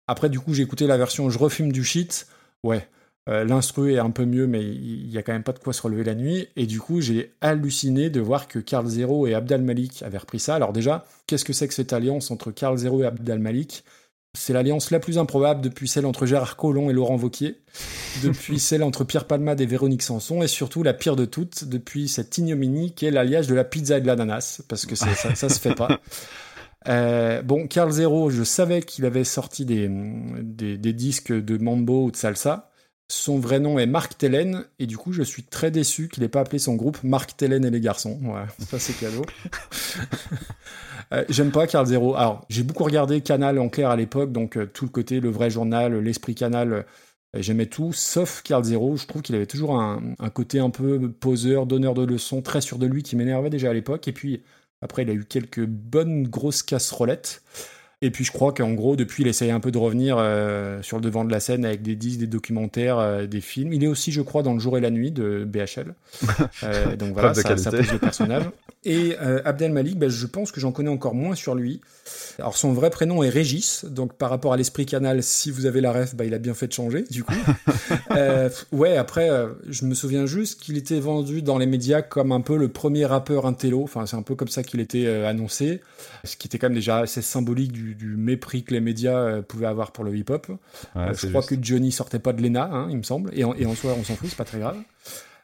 [0.07, 2.27] après du coup j'ai écouté la version je refume du shit.
[2.63, 2.87] Ouais,
[3.29, 5.73] euh, l'instru est un peu mieux, mais il y a quand même pas de quoi
[5.73, 6.47] se relever la nuit.
[6.55, 10.39] Et du coup j'ai halluciné de voir que Carl Zero et Abdal Malik avaient repris
[10.39, 10.55] ça.
[10.55, 13.83] Alors déjà, qu'est-ce que c'est que cette alliance entre Carl Zero et Abdal Malik?
[14.33, 17.61] C'est l'alliance la plus improbable depuis celle entre Gérard Collomb et Laurent Vauquier,
[18.23, 22.07] depuis celle entre Pierre Palmade et Véronique Sanson, et surtout la pire de toutes, depuis
[22.07, 25.49] cette ignominie qui est l'alliage de la pizza et de l'ananas, parce que ça, ça
[25.49, 25.99] se fait pas.
[26.87, 32.05] Euh, bon, Carl Zero, je savais qu'il avait sorti des, des, des disques de mambo
[32.05, 32.70] ou de salsa.
[33.11, 36.29] Son vrai nom est Marc Tellen, et du coup, je suis très déçu qu'il n'ait
[36.29, 38.17] pas appelé son groupe Marc Tellen et les garçons.
[38.23, 39.25] Ouais, ça c'est cadeau.
[41.13, 42.15] Euh, J'aime pas Carl Zero.
[42.15, 45.29] Alors, j'ai beaucoup regardé Canal en clair à l'époque, donc euh, tout le côté, le
[45.29, 46.83] vrai journal, l'esprit Canal, euh,
[47.35, 48.95] j'aimais tout, sauf Carl Zero.
[48.95, 52.61] Je trouve qu'il avait toujours un, un côté un peu poseur, donneur de leçons, très
[52.61, 54.07] sûr de lui, qui m'énervait déjà à l'époque.
[54.07, 54.41] Et puis,
[54.81, 57.43] après, il a eu quelques bonnes grosses casserolettes.
[58.03, 60.97] Et puis, je crois qu'en gros, depuis, il essaye un peu de revenir euh, sur
[60.97, 63.73] le devant de la scène avec des disques, des documentaires, euh, des films.
[63.73, 65.93] Il est aussi, je crois, dans Le jour et la nuit de BHL.
[66.63, 68.43] Euh, donc voilà, ça, ça pose le personnage.
[68.83, 71.81] Et Abdel Malik, ben, je pense que j'en connais encore moins sur lui.
[72.39, 75.81] Alors son vrai prénom est Régis, donc par rapport à l'esprit canal, si vous avez
[75.81, 77.33] la ref, bah, il a bien fait de changer, du coup.
[78.71, 79.29] Ouais, après,
[79.69, 83.05] je me souviens juste qu'il était vendu dans les médias comme un peu le premier
[83.05, 85.81] rappeur intello, enfin c'est un peu comme ça qu'il était annoncé,
[86.23, 89.41] ce qui était quand même déjà assez symbolique du, du mépris que les médias euh,
[89.41, 90.47] pouvaient avoir pour le hip-hop.
[90.49, 90.55] Ouais,
[90.95, 91.55] Euh, je crois juste.
[91.59, 93.95] que Johnny sortait pas de l'ENA, hein, il me semble, et en, et en soi
[93.99, 94.77] on s'en fout, c'est pas très grave.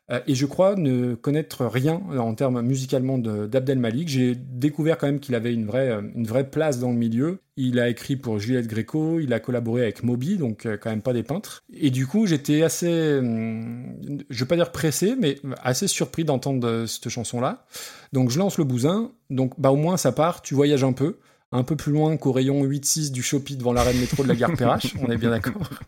[0.10, 4.08] Euh, et je crois ne connaître rien en termes musicalement de- d'Abdel Malik.
[4.08, 7.40] J'ai découvert quand même qu'il avait une vraie, une vraie place dans le milieu.
[7.58, 11.12] Il a écrit pour Juliette Gréco, il a collaboré avec Moby, donc quand même pas
[11.12, 11.62] des peintres.
[11.74, 13.98] Et du coup, j'étais assez, hum,
[14.30, 17.66] je vais pas dire pressé, mais assez surpris d'entendre cette chanson-là.
[18.14, 21.18] Donc je lance le bousin, donc bah au moins ça part, tu voyages un peu.
[21.54, 24.36] Un peu plus loin qu'au rayon 8-6 du Shopee devant l'arrêt de métro de la
[24.36, 25.70] gare Perrache, on est bien d'accord.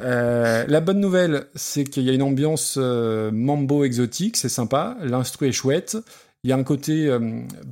[0.00, 4.96] Euh, la bonne nouvelle, c'est qu'il y a une ambiance euh, mambo exotique, c'est sympa,
[5.00, 5.96] l'instru est chouette.
[6.42, 7.20] Il y a un côté euh,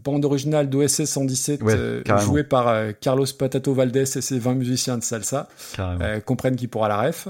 [0.05, 2.25] bande originale d'OSS 117 Ouais, euh, carrément.
[2.25, 5.49] joué par Carlos Patato Valdés et ses 20 musiciens de salsa
[6.25, 7.27] comprennent qui pourra la ref.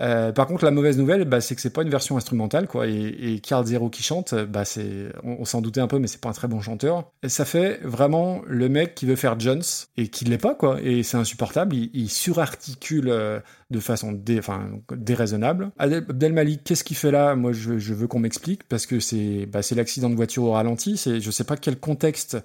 [0.00, 2.86] Euh, par contre, la mauvaise nouvelle, bah, c'est que c'est pas une version instrumentale, quoi.
[2.86, 6.20] Et, et Carl Zero qui chante, bah, c'est, on, s'en doutait un peu, mais c'est
[6.20, 7.10] pas un très bon chanteur.
[7.26, 9.62] Ça fait vraiment le mec qui veut faire Jones
[9.96, 10.80] et qui l'est pas, quoi.
[10.82, 11.74] Et c'est insupportable.
[11.76, 13.40] Il, surarticule euh,
[13.70, 15.70] de façon dé, enfin, déraisonnable.
[15.78, 17.34] Adel Abdel Malik, qu'est-ce qu'il fait là?
[17.34, 20.96] Moi, je, veux qu'on m'explique parce que c'est, bah, c'est l'accident de voiture au ralenti.
[20.96, 22.36] C'est, je sais pas quel contexte.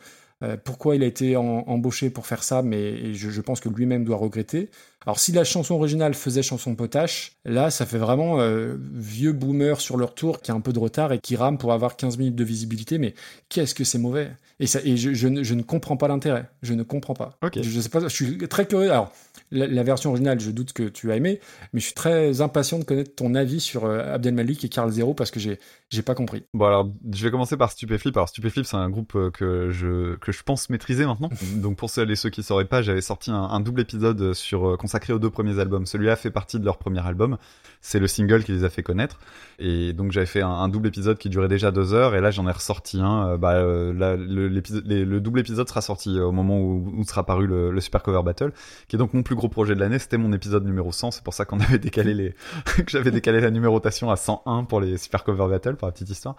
[0.44, 4.18] euh, pourquoi il a été embauché pour faire ça, mais je pense que lui-même doit
[4.18, 4.70] regretter.
[5.06, 9.80] Alors si la chanson originale faisait chanson potache, là ça fait vraiment euh, vieux boomer
[9.80, 12.18] sur leur tour qui a un peu de retard et qui rame pour avoir 15
[12.18, 13.14] minutes de visibilité, mais
[13.48, 14.32] qu'est-ce que c'est mauvais?
[14.60, 17.38] Et, ça, et je, je ne, je ne comprends pas l'intérêt, je ne comprends pas.
[17.42, 17.54] Ok.
[17.56, 18.92] Je, je sais pas, je suis très curieux.
[18.92, 19.14] Alors
[19.52, 21.40] la, la version originale, je doute que tu as aimé,
[21.74, 24.92] mais je suis très impatient de connaître ton avis sur euh, Abdel Malik et Carl
[24.92, 25.60] Zero parce que j'ai
[25.90, 26.44] j'ai pas compris.
[26.54, 28.16] Bon alors, je vais commencer par Stupéflip.
[28.16, 31.30] Alors Stupéflip, c'est un groupe euh, que je que je pense maîtriser maintenant.
[31.56, 34.72] Donc pour celles et ceux qui sauraient pas, j'avais sorti un, un double épisode sur
[34.72, 35.86] euh, consacré aux deux premiers albums.
[35.86, 37.38] Celui-là fait partie de leur premier album.
[37.80, 39.20] C'est le single qui les a fait connaître.
[39.60, 42.16] Et donc j'avais fait un, double épisode qui durait déjà deux heures.
[42.16, 43.28] Et là j'en ai ressorti un.
[43.28, 47.46] Euh, bah, euh, là, le, double épisode sera sorti au moment où, où sera paru
[47.46, 48.52] le, le Super Cover Battle,
[48.88, 50.00] qui est donc mon plus gros projet de l'année.
[50.00, 51.12] C'était mon épisode numéro 100.
[51.12, 52.34] C'est pour ça qu'on avait décalé les
[52.66, 56.10] que j'avais décalé la numérotation à 101 pour les Super Cover Battle, pour la petite
[56.10, 56.36] histoire.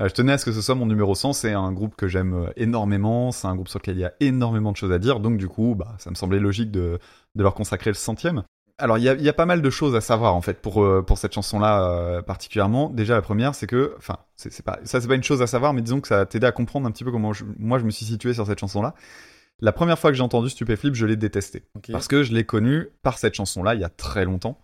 [0.00, 2.08] Euh, je tenais à ce que ce soit mon numéro 100, c'est un groupe que
[2.08, 4.98] j'aime euh, énormément, c'est un groupe sur lequel il y a énormément de choses à
[4.98, 6.98] dire, donc du coup, bah, ça me semblait logique de,
[7.36, 8.42] de leur consacrer le centième.
[8.76, 10.60] Alors, il y a, il y a pas mal de choses à savoir, en fait,
[10.60, 12.90] pour, euh, pour cette chanson-là euh, particulièrement.
[12.90, 15.46] Déjà, la première, c'est que, enfin, c'est c'est pas, ça, c'est pas une chose à
[15.46, 17.84] savoir, mais disons que ça t'aider à comprendre un petit peu comment je- moi je
[17.84, 18.94] me suis situé sur cette chanson-là.
[19.60, 21.62] La première fois que j'ai entendu Stupéflip, je l'ai détesté.
[21.92, 24.58] Parce que je l'ai connu par cette chanson-là il y a très longtemps.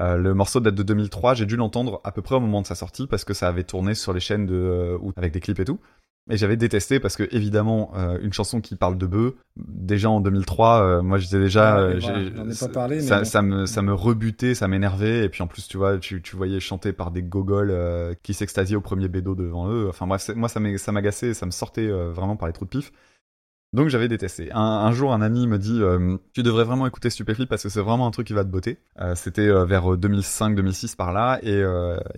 [0.00, 2.66] Euh, le morceau date de 2003, j'ai dû l'entendre à peu près au moment de
[2.66, 5.60] sa sortie parce que ça avait tourné sur les chaînes de, euh, avec des clips
[5.60, 5.80] et tout.
[6.28, 10.20] Et j'avais détesté parce que évidemment euh, une chanson qui parle de bœufs, déjà en
[10.20, 13.24] 2003, euh, moi j'étais déjà, euh, voilà, pas parlé, mais ça, bon.
[13.24, 16.34] ça me ça me rebutait, ça m'énervait et puis en plus tu vois, tu, tu
[16.34, 17.72] voyais chanter par des gogoles
[18.24, 19.86] qui s'extasiaient au premier bédo devant eux.
[19.88, 20.58] Enfin bref, moi ça
[20.92, 22.92] m'agaçait, ça me sortait vraiment par les trous de pif.
[23.72, 24.50] Donc j'avais détesté.
[24.52, 27.68] Un, un jour, un ami me dit euh, Tu devrais vraiment écouter Stupéflip parce que
[27.68, 28.78] c'est vraiment un truc qui va te botter.
[29.00, 31.38] Euh, C'était euh, vers 2005-2006 par là.
[31.42, 31.62] Et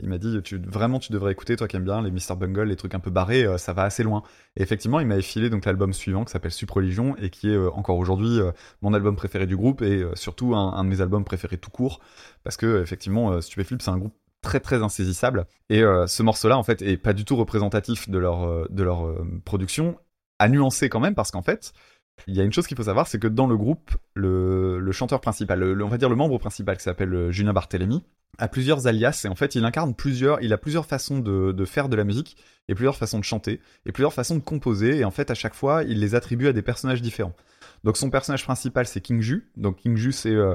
[0.03, 2.37] il m'a dit Vraiment, tu devrais écouter, toi qui aimes bien les Mr.
[2.37, 4.23] Bungle, les trucs un peu barrés, ça va assez loin.
[4.57, 7.97] Et effectivement, il m'avait filé donc l'album suivant qui s'appelle Supreligion et qui est encore
[7.97, 8.39] aujourd'hui
[8.83, 12.01] mon album préféré du groupe et surtout un, de mes albums préférés tout court.
[12.45, 15.47] Parce que, effectivement, Stupéflip, c'est un groupe très très insaisissable.
[15.71, 19.15] Et ce morceau-là, en fait, est pas du tout représentatif de leur, de leur
[19.45, 19.97] production,
[20.39, 21.73] à nuancer quand même, parce qu'en fait,
[22.27, 25.21] il y a une chose qu'il faut savoir, c'est que dans le groupe, le, chanteur
[25.21, 28.05] principal, on va dire le membre principal qui s'appelle euh, Julien Barthélémy,
[28.39, 31.89] a plusieurs alias et en fait il incarne plusieurs, il a plusieurs façons de, faire
[31.89, 32.37] de la musique
[32.69, 35.55] et plusieurs façons de chanter et plusieurs façons de composer et en fait à chaque
[35.55, 37.35] fois il les attribue à des personnages différents.
[37.85, 39.51] Donc son personnage principal c'est King Ju.
[39.57, 40.55] Donc King Ju c'est euh,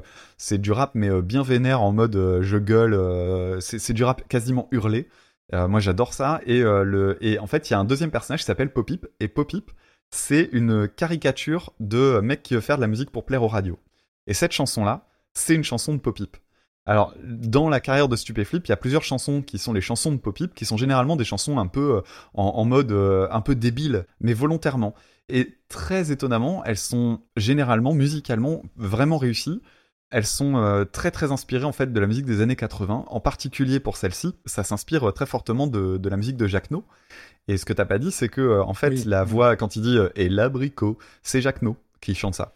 [0.52, 5.10] du rap mais euh, bien vénère en mode je gueule, c'est du rap quasiment hurlé.
[5.54, 8.40] Euh, moi j'adore ça et euh, et en fait il y a un deuxième personnage
[8.40, 9.72] qui s'appelle Popip et Popip
[10.10, 13.80] c'est une caricature de mec qui veut faire de la musique pour plaire aux radios.
[14.26, 16.38] Et cette chanson là c'est une chanson de Popip.
[16.86, 20.12] Alors, dans la carrière de Stupéflip, il y a plusieurs chansons qui sont les chansons
[20.12, 22.02] de Popip, qui sont généralement des chansons un peu euh,
[22.34, 24.94] en, mode un peu débile, mais volontairement.
[25.30, 29.62] Et très étonnamment, elles sont généralement musicalement vraiment réussies.
[30.14, 33.20] Elles sont euh, très très inspirées en fait de la musique des années 80, en
[33.20, 36.86] particulier pour celle-ci, ça s'inspire euh, très fortement de, de la musique de Jacques No.
[37.48, 39.04] Et ce que t'as pas dit, c'est que euh, en fait Oui.
[39.06, 42.54] la voix quand il dit et l'abricot, c'est Jacques No qui chante ça.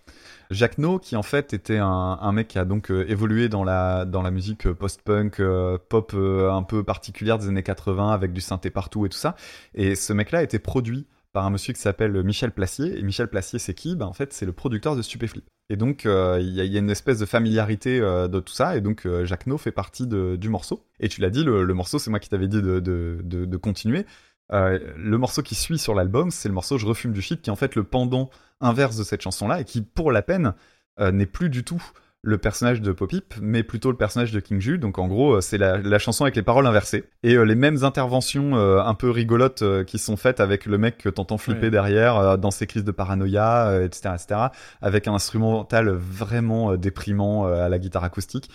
[0.51, 3.63] Jacques No, qui en fait était un, un mec qui a donc euh, évolué dans
[3.63, 8.33] la, dans la musique post-punk, euh, pop euh, un peu particulière des années 80, avec
[8.33, 9.35] du synthé partout et tout ça.
[9.73, 12.97] Et ce mec-là a été produit par un monsieur qui s'appelle Michel Placier.
[12.99, 13.95] Et Michel Placier, c'est qui?
[13.95, 15.45] Ben, En fait, c'est le producteur de Stupéflip.
[15.69, 18.77] Et donc, euh, il y, a- une espèce de familiarité euh, de tout ça.
[18.77, 20.85] Et donc, euh, Jacques No fait partie du morceau.
[20.99, 24.05] Et tu l'as dit, le, morceau, c'est moi qui t'avais dit de, continuer.
[24.49, 27.53] Le morceau qui suit sur l'album, c'est le morceau Je refume du shit, qui est
[27.53, 28.29] en fait le pendant
[28.61, 30.53] inverse de cette chanson-là, et qui, pour la peine,
[30.99, 31.83] n'est plus du tout
[32.27, 34.77] le personnage de Popip, mais plutôt le personnage de King Ju.
[34.77, 37.05] Donc en gros, euh, c'est la, la chanson avec les paroles inversées.
[37.23, 40.77] Et euh, les mêmes interventions euh, un peu rigolotes euh, qui sont faites avec le
[40.77, 41.69] mec que t'entends flipper Ouais.
[41.71, 44.41] derrière dans ses crises de paranoïa, etc., etc.,
[44.81, 48.49] avec un instrumental vraiment déprimant à la guitare acoustique.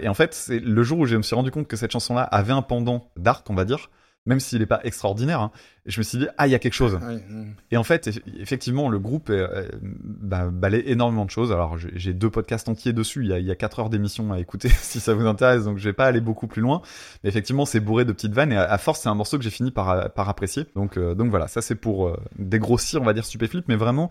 [0.00, 2.22] Et en fait, c'est le jour où je me suis rendu compte que cette chanson-là
[2.22, 3.90] avait un pendant dark, on va dire,
[4.26, 5.50] même s'il n'est pas extraordinaire, hein,
[5.86, 6.94] je me suis dit, ah, il y a quelque chose.
[6.94, 7.54] Ouais, mm.
[7.70, 11.52] Et en fait, eff- effectivement, le groupe euh, bah, balaye énormément de choses.
[11.52, 13.22] Alors, j'ai deux podcasts entiers dessus.
[13.24, 15.64] Il y a, il y a quatre heures d'émission à écouter si ça vous intéresse.
[15.64, 16.82] Donc, je vais pas aller beaucoup plus loin.
[17.24, 18.52] Mais effectivement, c'est bourré de petites vannes.
[18.52, 20.66] Et à, à force, c'est un morceau que j'ai fini par, par apprécier.
[20.76, 23.66] Donc, euh, donc voilà, ça c'est pour euh, dégrossir, on va dire, Stupéflip.
[23.68, 24.10] Mais vraiment,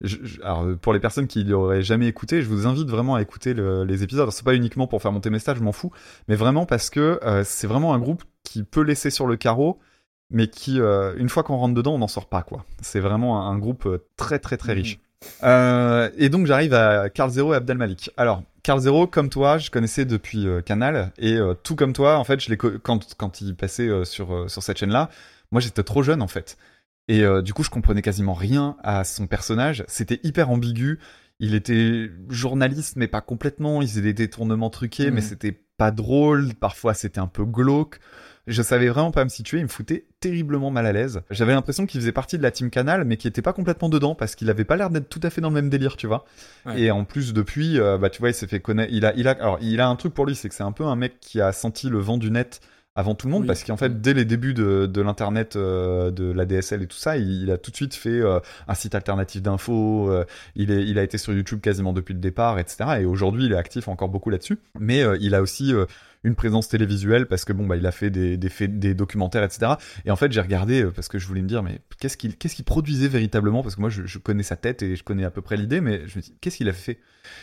[0.00, 3.16] je- je- alors, euh, pour les personnes qui l'auraient jamais écouté, je vous invite vraiment
[3.16, 4.30] à écouter le- les épisodes.
[4.30, 5.90] C'est pas uniquement pour faire monter mes stats, je m'en fous.
[6.28, 9.78] Mais vraiment parce que euh, c'est vraiment un groupe qui peut laisser sur le carreau
[10.30, 12.66] mais qui, euh, une fois qu'on rentre dedans, on n'en sort pas, quoi.
[12.82, 14.98] C'est vraiment un, un groupe très, très, très riche.
[15.42, 18.10] Euh, et donc, j'arrive à Carl Zero et Abdel Malik.
[18.18, 22.40] Alors, Carl Zero, comme toi, je connaissais depuis Canal, et tout comme toi, en fait,
[22.40, 25.08] je co- quand, quand il passait sur, sur cette chaîne-là,
[25.50, 26.58] moi, j'étais trop jeune, en fait.
[27.08, 29.84] Et euh, du coup, je comprenais quasiment rien à son personnage.
[29.88, 30.98] C'était hyper ambigu.
[31.40, 33.80] Il était journaliste, mais pas complètement.
[33.82, 35.14] Il faisait des détournements truqués, Mhm.
[35.14, 36.54] mais c'était pas drôle.
[36.54, 37.98] Parfois, c'était un peu glauque.
[38.46, 41.20] Je savais vraiment pas me situer, il me foutait terriblement mal à l'aise.
[41.30, 44.14] J'avais l'impression qu'il faisait partie de la team Canal, mais qui était pas complètement dedans,
[44.14, 46.24] parce qu'il avait pas l'air d'être tout à fait dans le même délire, tu vois.
[46.64, 46.80] Ouais.
[46.80, 48.90] Et en plus, depuis, euh, bah, tu vois, il s'est fait connaître.
[48.90, 50.72] Il a, il a, alors, il a un truc pour lui, c'est que c'est un
[50.72, 52.60] peu un mec qui a senti le vent du net
[52.94, 53.46] avant tout le monde, Oui.
[53.46, 56.96] parce qu'en fait, dès les débuts de, de l'internet, euh, de la DSL et tout
[56.96, 60.10] ça, il, il a tout de suite fait euh, un site alternatif d'infos.
[60.10, 60.24] euh,
[60.56, 62.98] il, est, il a été sur YouTube quasiment depuis le départ, etc.
[63.00, 64.58] Et aujourd'hui, il est actif encore beaucoup là-dessus.
[64.80, 65.72] Mais il a aussi
[66.24, 69.44] une présence télévisuelle parce que bon, bah, il a fait des, des, faits- des documentaires,
[69.44, 69.78] etc.
[70.04, 72.36] Et en fait, j'ai regardé euh, parce que je voulais me dire, mais qu'est-ce qu'il
[72.36, 73.62] qu'est-ce qu'il produisait véritablement?
[73.62, 76.06] Parce que moi, je, connais sa tête et je connais à peu près l'idée, mais
[76.08, 76.98] je me dis, qu'est-ce qu'il a fait?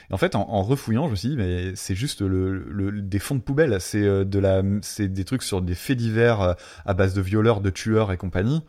[0.10, 3.02] Et en fait, en, en refouillant, je me suis dit, mais c'est juste le, le-
[3.02, 3.78] des fonds de poubelle.
[3.80, 6.54] C'est euh, de la, c'est des trucs sur des faits divers euh,
[6.86, 8.62] à base de violeurs, de tueurs et compagnie.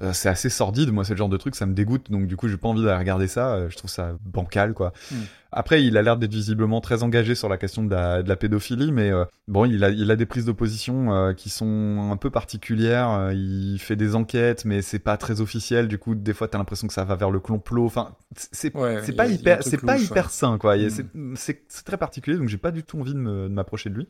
[0.00, 2.34] Euh, c'est assez sordide, moi, c'est le genre de truc, ça me dégoûte, donc du
[2.34, 4.92] coup, j'ai pas envie d'aller regarder ça, euh, je trouve ça bancal, quoi.
[5.12, 5.16] Mm.
[5.52, 8.34] Après, il a l'air d'être visiblement très engagé sur la question de la, de la
[8.36, 12.16] pédophilie, mais euh, bon, il a, il a des prises d'opposition euh, qui sont un
[12.16, 16.48] peu particulières, il fait des enquêtes, mais c'est pas très officiel, du coup, des fois,
[16.48, 19.98] t'as l'impression que ça va vers le complot, enfin, c'est Ouais, pas hyper, c'est pas
[19.98, 21.34] hyper sain, quoi, Il y a- Mm.
[21.36, 24.08] c'est- très particulier, donc j'ai pas du tout envie de de m'approcher de lui.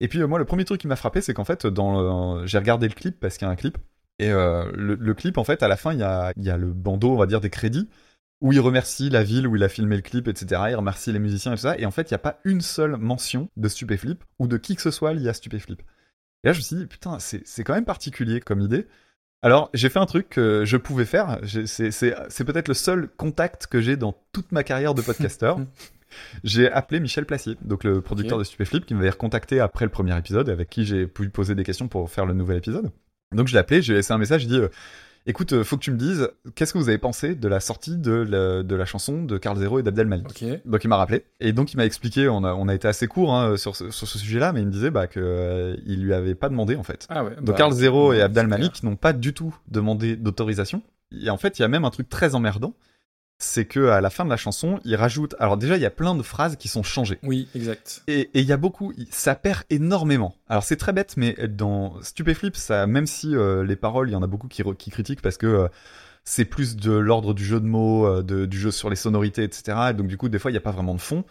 [0.00, 2.58] Et puis euh, moi, le premier truc qui m'a frappé, c'est qu'en fait, dans j'ai
[2.58, 3.76] regardé le clip parce qu'il y a un clip.
[4.20, 6.50] Et euh, le, le clip, en fait, à la fin, il y a, il y
[6.50, 7.88] a le bandeau, on va dire, des crédits,
[8.42, 10.60] où il remercie la ville où il a filmé le clip, etc.
[10.68, 11.78] Il remercie les musiciens et tout ça.
[11.78, 14.76] Et en fait, il n'y a pas une seule mention de Stupéflip ou de qui
[14.76, 15.80] que ce soit lié à Stupéflip.
[16.44, 18.86] Et là, je me suis dit, putain, c'est quand même particulier comme idée.
[19.40, 21.40] Alors, j'ai fait un truc que je pouvais faire.
[21.46, 25.58] C'est peut-être le seul contact que j'ai dans toute ma carrière de podcasteur.
[26.44, 30.16] j'ai appelé Michel Placier, donc le producteur de Stupéflip, qui m'avait recontacté après le premier
[30.18, 32.90] épisode, avec qui j'ai pu poser des questions pour faire le nouvel épisode.
[33.34, 34.68] Donc je l'ai appelé, j'ai laissé un message, j'ai dit, euh,
[35.26, 37.98] Écoute, euh, faut que tu me dises, qu'est-ce que vous avez pensé de la sortie
[37.98, 40.44] de la, de la chanson de Carl Zero et d'Abdel Malik Ok.
[40.64, 42.28] Donc il m'a rappelé et donc il m'a expliqué.
[42.28, 44.66] On a, on a été assez court hein, sur ce, sur ce sujet-là, mais il
[44.66, 47.06] me disait bah, que euh, il lui avait pas demandé en fait.
[47.10, 47.36] Ah ouais.
[47.36, 48.46] Donc bah, Carl Zero et Abdel.
[48.46, 50.82] Malik n'ont pas du tout demandé d'autorisation.
[51.12, 52.74] Et en fait, il y a même un truc très emmerdant,
[53.42, 55.34] c'est que à la fin de la chanson, il rajoute.
[55.40, 57.18] Alors déjà, il y a plein de phrases qui sont changées.
[57.22, 58.02] Oui, exact.
[58.06, 60.36] Et et il y a beaucoup, ça perd énormément.
[60.48, 64.16] Alors c'est très bête, mais dans Stupéflip, ça, même si euh, les paroles, il y
[64.16, 65.68] en a beaucoup qui, critiquent parce que euh,
[66.22, 69.42] c'est plus de l'ordre du jeu de mots, euh, de- du jeu sur les sonorités,
[69.42, 69.78] etc.
[69.90, 71.24] Et donc du coup, des fois, il n'y a pas vraiment de fond.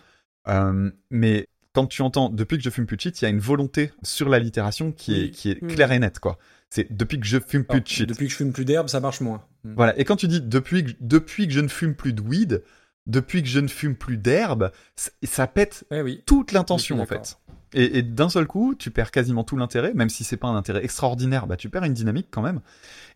[1.12, 3.40] Mais quand tu entends depuis que je fume plus de shit, il y a une
[3.40, 5.32] volonté sur l'allitération qui est Oui.
[5.32, 5.74] qui est Oui.
[5.76, 6.38] claire et nette, quoi.
[6.70, 8.08] C'est depuis que je fume plus de shit.
[8.10, 9.44] Depuis que je fume plus d'herbe, ça marche moins.
[9.64, 9.74] Mm.
[9.76, 10.00] Voilà.
[10.00, 12.64] Et quand tu dis depuis que, depuis que je ne fume plus de weed,
[13.08, 16.22] depuis que je ne fume plus d'herbe, ça, ça pète Eh oui.
[16.26, 17.38] toute l'intention en fait.
[17.74, 20.56] Et, et d'un seul coup, tu perds quasiment tout l'intérêt, même si c'est pas un
[20.56, 22.62] intérêt extraordinaire, bah tu perds une dynamique quand même.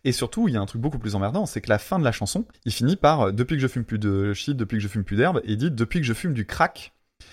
[0.04, 2.04] Et surtout, il y a un truc beaucoup plus emmerdant, c'est que la fin de
[2.04, 4.82] la chanson, il finit par euh, depuis que je fume plus de shit, depuis que
[4.82, 6.92] je fume plus d'herbe, et il dit depuis que je fume du crack.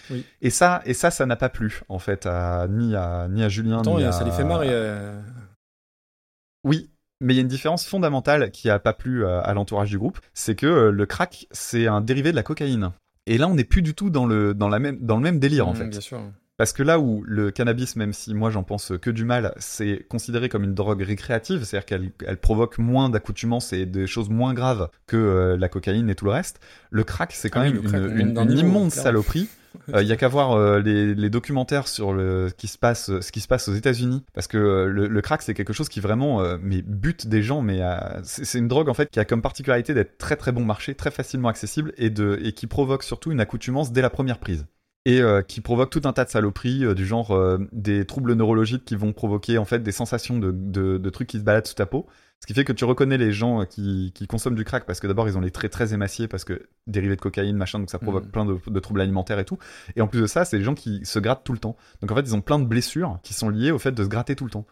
[0.10, 0.26] Oui.
[0.42, 3.50] Et ça, et ça, ça n'a pas plu en fait à ni à ni à
[3.50, 4.12] Julien ni et à...
[4.12, 4.68] ça les fait marrer.
[4.72, 5.20] euh,
[6.64, 6.90] Oui,
[7.20, 9.98] mais il y a une différence fondamentale qui a pas plu à, à l'entourage du
[9.98, 12.92] groupe, c'est que euh, le crack, c'est un dérivé de la cocaïne.
[13.28, 15.40] Et là, on n'est plus du tout dans le dans la même dans le même
[15.40, 15.88] délire en mm, fait.
[15.88, 16.22] Bien sûr.
[16.58, 20.06] Parce que là où le cannabis, même si moi j'en pense que du mal, c'est
[20.10, 24.54] considéré comme une drogue récréative, c'est-à-dire qu'elle elle provoque moins d'accoutumance et des choses moins
[24.54, 26.60] graves que euh, la cocaïne et tout le reste.
[26.92, 29.48] Le crack, c'est quand Ah même le crack, une, une- une immonde saloperie.
[29.88, 33.32] Il y a qu'à voir euh, les, documentaires sur le ce qui se passe, ce
[33.32, 36.42] qui se passe aux États-Unis, parce que euh, le, crack c'est quelque chose qui vraiment
[36.42, 39.42] euh, mais bute des gens, mais euh, c'est une drogue en fait qui a comme
[39.42, 43.32] particularité d'être très très bon marché, très facilement accessible et de et qui provoque surtout
[43.32, 44.66] une accoutumance dès la première prise.
[45.06, 48.34] Et euh, qui provoque tout un tas de saloperies euh, du genre euh, des troubles
[48.34, 51.66] neurologiques qui vont provoquer en fait des sensations de, de, de trucs qui se baladent
[51.66, 52.06] sous ta peau
[52.42, 55.00] ce qui fait que tu reconnais les gens euh, qui, qui consomment du crack parce
[55.00, 57.90] que d'abord ils ont les traits très émaciés parce que dérivés de cocaïne machin donc
[57.92, 58.32] ça provoque Mhm.
[58.32, 59.60] plein de, de troubles alimentaires et tout.
[59.96, 61.76] Et en plus de ça c'est des gens qui se grattent tout le temps.
[62.02, 64.10] Donc en fait ils ont plein de blessures qui sont liées au fait de se
[64.10, 64.66] gratter tout le temps.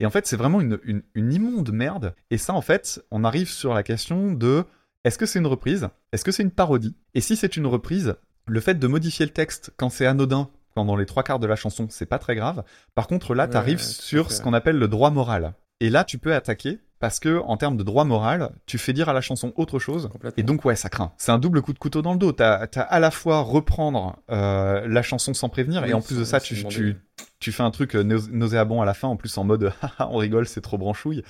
[0.00, 2.14] Et en fait c'est vraiment une, une, une immonde merde.
[2.30, 4.64] Et ça en fait on arrive sur la question de
[5.04, 5.88] est-ce que c'est une reprise?
[6.12, 6.94] Est-ce que c'est une parodie?
[7.14, 8.14] Et si c'est une reprise,
[8.46, 11.56] le fait de modifier le texte quand c'est anodin, pendant les trois quarts de la
[11.56, 12.64] chanson, c'est pas très grave.
[12.94, 15.54] Par contre, là, Ouais, t'arrives tout à sur ce qu'on appelle le droit moral.
[15.80, 19.08] Et là, tu peux attaquer parce que, en termes de droit moral, tu fais dire
[19.08, 20.08] à la chanson autre chose.
[20.38, 21.12] Et donc, ouais, ça craint.
[21.18, 22.32] C'est un double coup de couteau dans le dos.
[22.32, 26.18] T'as as à la fois reprendre euh, la chanson sans prévenir, Oui, et en plus
[26.18, 26.96] de ça, tu, tu,
[27.40, 30.46] tu fais un truc euh, nauséabond à la fin, en plus en mode on rigole,
[30.46, 31.22] c'est trop branchouille.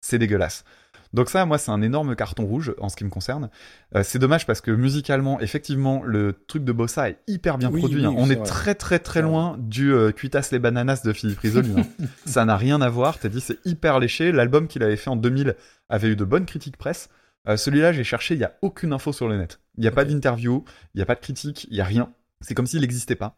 [0.00, 0.64] C'est dégueulasse.
[1.12, 3.50] Donc ça, moi, c'est un énorme carton rouge en ce qui me concerne.
[3.96, 7.80] Euh, c'est dommage parce que musicalement, effectivement, le truc de Bossa est hyper bien Oui,
[7.80, 8.00] produit.
[8.00, 8.14] oui, hein.
[8.16, 11.72] On est très très très loin du euh, Cuitas les bananas de Philippe Risoli.
[11.76, 11.86] hein.
[12.26, 13.18] ça n'a rien à voir.
[13.18, 14.30] T'as dit, c'est hyper léché.
[14.30, 15.56] L'album qu'il avait fait en 2000
[15.88, 17.08] avait eu de bonnes critiques presse.
[17.48, 19.60] Euh, Celui-là, j'ai cherché, il y a aucune info sur le net.
[19.78, 20.64] Il n'y a pas d'interview,
[20.94, 22.12] il n'y a pas de critique, il y a rien.
[22.42, 23.36] C'est comme s'il n'existait pas.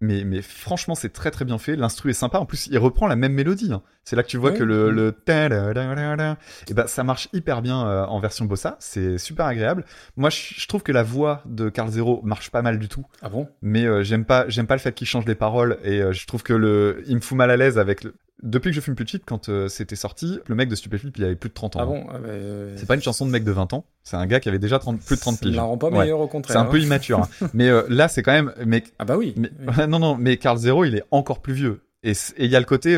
[0.00, 1.76] Mais, mais franchement, c'est très très bien fait.
[1.76, 2.38] L'instru est sympa.
[2.38, 3.72] En plus, il reprend la même mélodie.
[3.72, 3.82] hein.
[4.02, 6.36] C'est là que tu vois que le, le ta-da-da-da-da,
[6.68, 8.76] eh ben, ça marche hyper bien euh, en version bossa.
[8.80, 9.84] C'est super agréable.
[10.16, 13.06] Moi, je, je trouve que la voix de Carl Zero marche pas mal du tout.
[13.22, 13.48] Ah bon?
[13.62, 15.78] Mais euh, j'aime pas, j'aime pas le fait qu'il change les paroles.
[15.84, 18.14] Et euh, je trouve que le, il me fout mal à l'aise avec le...
[18.42, 21.16] Depuis que je fume plus de shit, quand euh, c'était sorti, le mec de Stupéflip,
[21.18, 21.80] il avait plus de 30 ans.
[21.80, 21.86] Ah hein.
[21.86, 23.84] bon Ah bah, euh, C'est pas une chanson de mec de 20 ans.
[24.02, 25.56] C'est un gars qui avait déjà 30, plus de 30 Ça ne piges.
[25.56, 25.98] la rend pas Ouais.
[26.00, 26.54] meilleure au contraire.
[26.56, 26.80] C'est un peu hein.
[26.80, 27.20] immature.
[27.20, 27.48] hein.
[27.54, 28.52] mais euh, là, c'est quand même.
[28.64, 29.34] Mais, Ah bah oui.
[29.36, 29.86] mais- oui.
[29.88, 31.82] non, non, mais Carl Zero, il est encore plus vieux.
[32.02, 32.96] Et il y a le côté.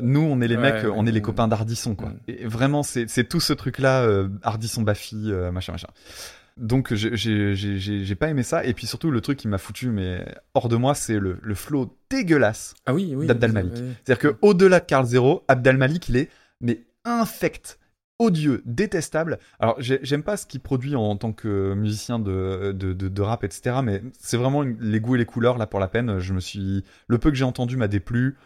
[0.00, 2.08] nous, on est les Ouais, mecs, ouais, on est les copains d'Ardisson, quoi.
[2.08, 2.16] Mm.
[2.28, 4.08] Et vraiment, c'est tout ce truc-là,
[4.42, 5.88] Ardisson Baffy, machin, machin.
[6.56, 8.64] Donc, j'ai- pas aimé ça.
[8.64, 10.24] Et puis surtout, le truc qui m'a foutu, mais
[10.54, 13.26] hors de moi, c'est le, le flow dégueulasse Ah oui, oui.
[14.04, 17.78] c'est-à-dire que au-delà de Carl Zero, Abdel Malik, il est mais infect,
[18.20, 19.38] odieux, détestable.
[19.58, 23.22] Alors j'ai- j'aime pas ce qu'il produit en tant que musicien de, de, de, de
[23.22, 23.76] rap, etc.
[23.82, 26.20] Mais c'est vraiment une- les goûts et les couleurs là pour la peine.
[26.20, 28.36] Je me suis le peu que j'ai entendu m'a déplu.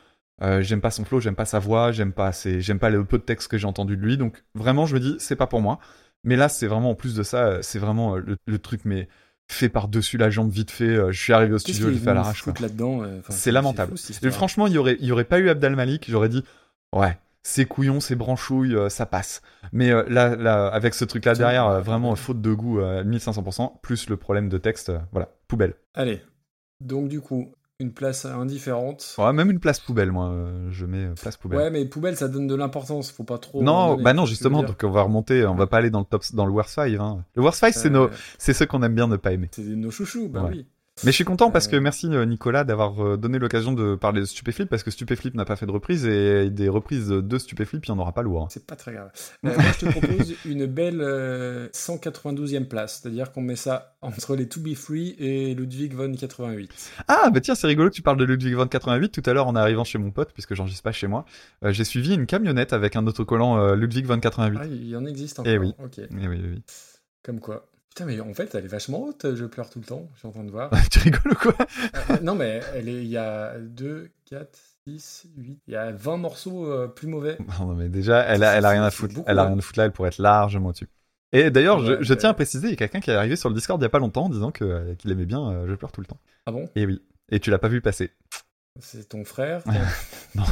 [0.41, 2.61] Euh, j'aime pas son flow, j'aime pas sa voix, j'aime pas ses...
[2.61, 4.17] j'aime pas le peu de texte que j'ai entendu de lui.
[4.17, 5.79] Donc vraiment, je me dis c'est pas pour moi.
[6.25, 8.83] Mais là, c'est vraiment en plus de ça, euh, c'est vraiment euh, le, le truc
[8.85, 9.09] mais
[9.51, 10.85] fait par dessus la jambe vite fait.
[10.85, 12.45] Euh, Je suis arrivé au studio, j'ai fait à l'arrache.
[12.61, 13.97] là-dedans euh, C'est lamentable.
[13.97, 16.45] fou, Et franchement, il y aurait, il y aurait pas eu Abdel Malik, j'aurais dit,
[16.95, 19.41] ouais, c'est couillon, c'est branchouille, euh, ça passe.
[19.73, 24.11] Mais euh, là, là, avec ce truc-là derrière, vraiment faute de goût, euh, 1500%, plus
[24.11, 25.75] le problème de texte, voilà, poubelle.
[25.95, 26.21] Allez.
[26.81, 29.15] Donc du coup, une place indifférente.
[29.19, 31.59] Ouais, même une place poubelle, moi, euh, je mets euh, place poubelle.
[31.61, 33.13] Ouais, mais poubelle, ça donne de l'importance.
[33.13, 33.63] Faut pas trop.
[33.63, 36.05] non, donner, bah non, justement, donc on va remonter, on va pas aller dans le
[36.05, 37.01] top, dans le worst five.
[37.01, 37.25] Hein.
[37.37, 39.49] Le worst five, c'est Euh, nos, c'est ceux qu'on aime bien ne pas aimer.
[39.53, 40.51] C'est nos chouchous, bah Ouais.
[40.51, 40.67] oui.
[41.05, 43.95] Mais je suis content parce que Euh, merci euh, Nicolas d'avoir euh, donné l'occasion de
[43.95, 47.39] parler de Stupéflip parce que Stupéflip n'a pas fait de reprise et des reprises de
[47.39, 48.43] Stupéflip, il n'y en aura pas lourd.
[48.45, 48.49] hein.
[48.51, 49.11] C'est pas très grave.
[49.45, 54.35] Euh, moi, je te propose une belle euh, 192e place, c'est-à-dire qu'on met ça entre
[54.37, 56.71] les To Be Free et Ludwig von 88.
[57.09, 59.11] Ah, bah tiens, c'est rigolo que tu parles de Ludwig von 88.
[59.13, 61.25] Tout à l'heure, en arrivant chez mon pote, puisque j'enregistre pas chez moi,
[61.65, 64.59] euh, j'ai suivi une camionnette avec un autocollant euh, Ludwig von 88.
[64.61, 65.53] Ah, il y en existe encore.
[65.53, 65.75] Eh oui.
[65.83, 65.99] Ok.
[65.99, 66.63] Eh oui, oui, oui.
[67.23, 67.68] Comme quoi.
[67.91, 70.29] Putain, mais en fait, elle est vachement haute, je pleure tout le temps, je suis
[70.29, 70.71] en train de voir.
[70.91, 71.55] tu rigoles ou quoi
[72.11, 75.59] Euh, non, mais elle est, il y a 2, 4, 6, 8.
[75.67, 77.39] Il y a 20 morceaux euh, plus mauvais.
[77.61, 79.15] Non, mais déjà, elle a, elle a rien à foutre.
[79.15, 80.89] beaucoup, Elle a rien à foutre là, elle pourrait être largement au-dessus.
[81.33, 82.17] Et d'ailleurs, je, Ouais, je ouais.
[82.19, 83.87] tiens à préciser, il y a quelqu'un qui est arrivé sur le Discord il y
[83.87, 86.07] a pas longtemps en disant que, euh, qu'il aimait bien euh, Je pleure tout le
[86.07, 86.19] temps.
[86.47, 86.69] Ah bon?
[86.77, 87.03] Et oui.
[87.31, 88.13] Et tu l'as pas vu passer.
[88.81, 89.63] C'est ton frère
[90.35, 90.45] Non.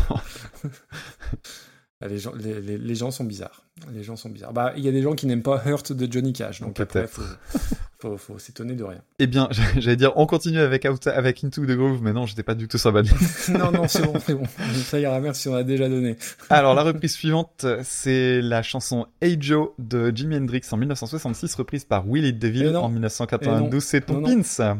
[2.02, 3.62] Ah, les, gens, les, les- les gens sont bizarres.
[3.94, 4.52] Les gens sont bizarres.
[4.52, 7.04] Bah, il y a des gens qui n'aiment pas Hurt de Johnny Cash, donc après,
[7.06, 7.10] Peut-être.
[7.10, 7.70] faut,
[8.00, 9.00] faut, faut s'étonner de rien.
[9.18, 9.48] Eh bien,
[9.78, 12.68] j'allais dire, on continue avec, Out- avec Into the Groove, mais non, j'étais pas du
[12.68, 13.06] tout sur bonne
[13.48, 14.44] non, non, c'est bon, c'est bon.
[14.84, 16.16] Ça ira, merci, on a déjà donné.
[16.50, 21.84] Alors, la reprise suivante, c'est la chanson Hey Joe de Jimi Hendrix en 1966, reprise
[21.86, 23.82] par Willie DeVille Eh en 1992.
[23.82, 23.86] Eh.
[23.86, 24.42] C'est ton non.
[24.42, 24.78] pins.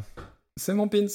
[0.59, 1.06] C'est mon pins.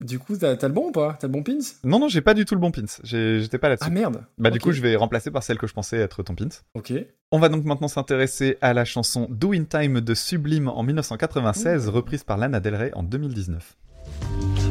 [0.00, 1.16] Du coup, t'as le bon ou pas?
[1.18, 1.58] T'as le bon pins?
[1.84, 2.82] Non, non, j'ai pas du tout le bon pins.
[3.04, 3.88] J'étais pas là-dessus.
[3.88, 6.34] Ah merde bah, du coup, je vais remplacer par celle que je pensais être ton
[6.34, 6.48] pins.
[6.74, 6.92] Ok.
[7.30, 11.88] On va donc maintenant s'intéresser à la chanson Do in Time de Sublime en 1996,
[11.88, 13.76] reprise par Lana Del Rey en 2019.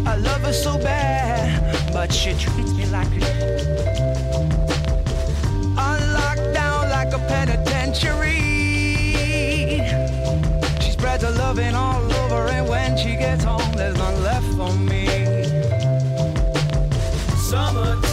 [0.06, 3.26] I love her so bad, but she treats me like a.
[5.78, 9.82] I'm locked down like a penitentiary.
[10.82, 14.72] She spreads her loving all over, and when she gets home, there's none left for
[14.74, 15.03] me.
[17.54, 18.13] Summertime,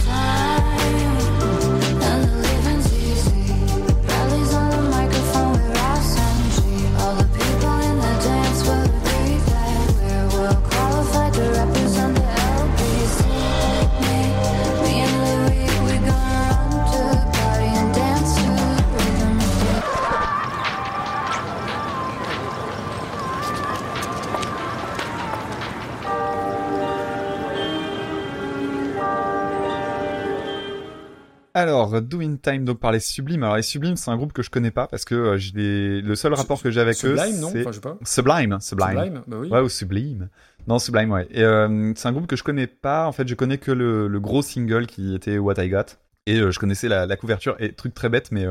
[31.53, 33.43] Alors, Do in Time, donc par les Sublimes.
[33.43, 36.33] Alors, les Sublimes, c'est un groupe que je connais pas parce que euh, le seul
[36.33, 37.49] rapport que j'ai avec eux, Sublime, non?
[37.51, 37.97] c'est Enfin, je sais pas.
[38.03, 38.95] Sublime, Sublime.
[38.95, 39.49] Sublime, bah oui.
[39.49, 40.29] Ouais, ou Sublime.
[40.67, 41.27] Non, Sublime, ouais.
[41.31, 43.07] Et euh, c'est un groupe que je connais pas.
[43.07, 45.97] En fait, je connais que le, le gros single qui était What I Got.
[46.25, 47.55] Et euh, je connaissais la, la couverture.
[47.59, 48.45] Et truc très bête, mais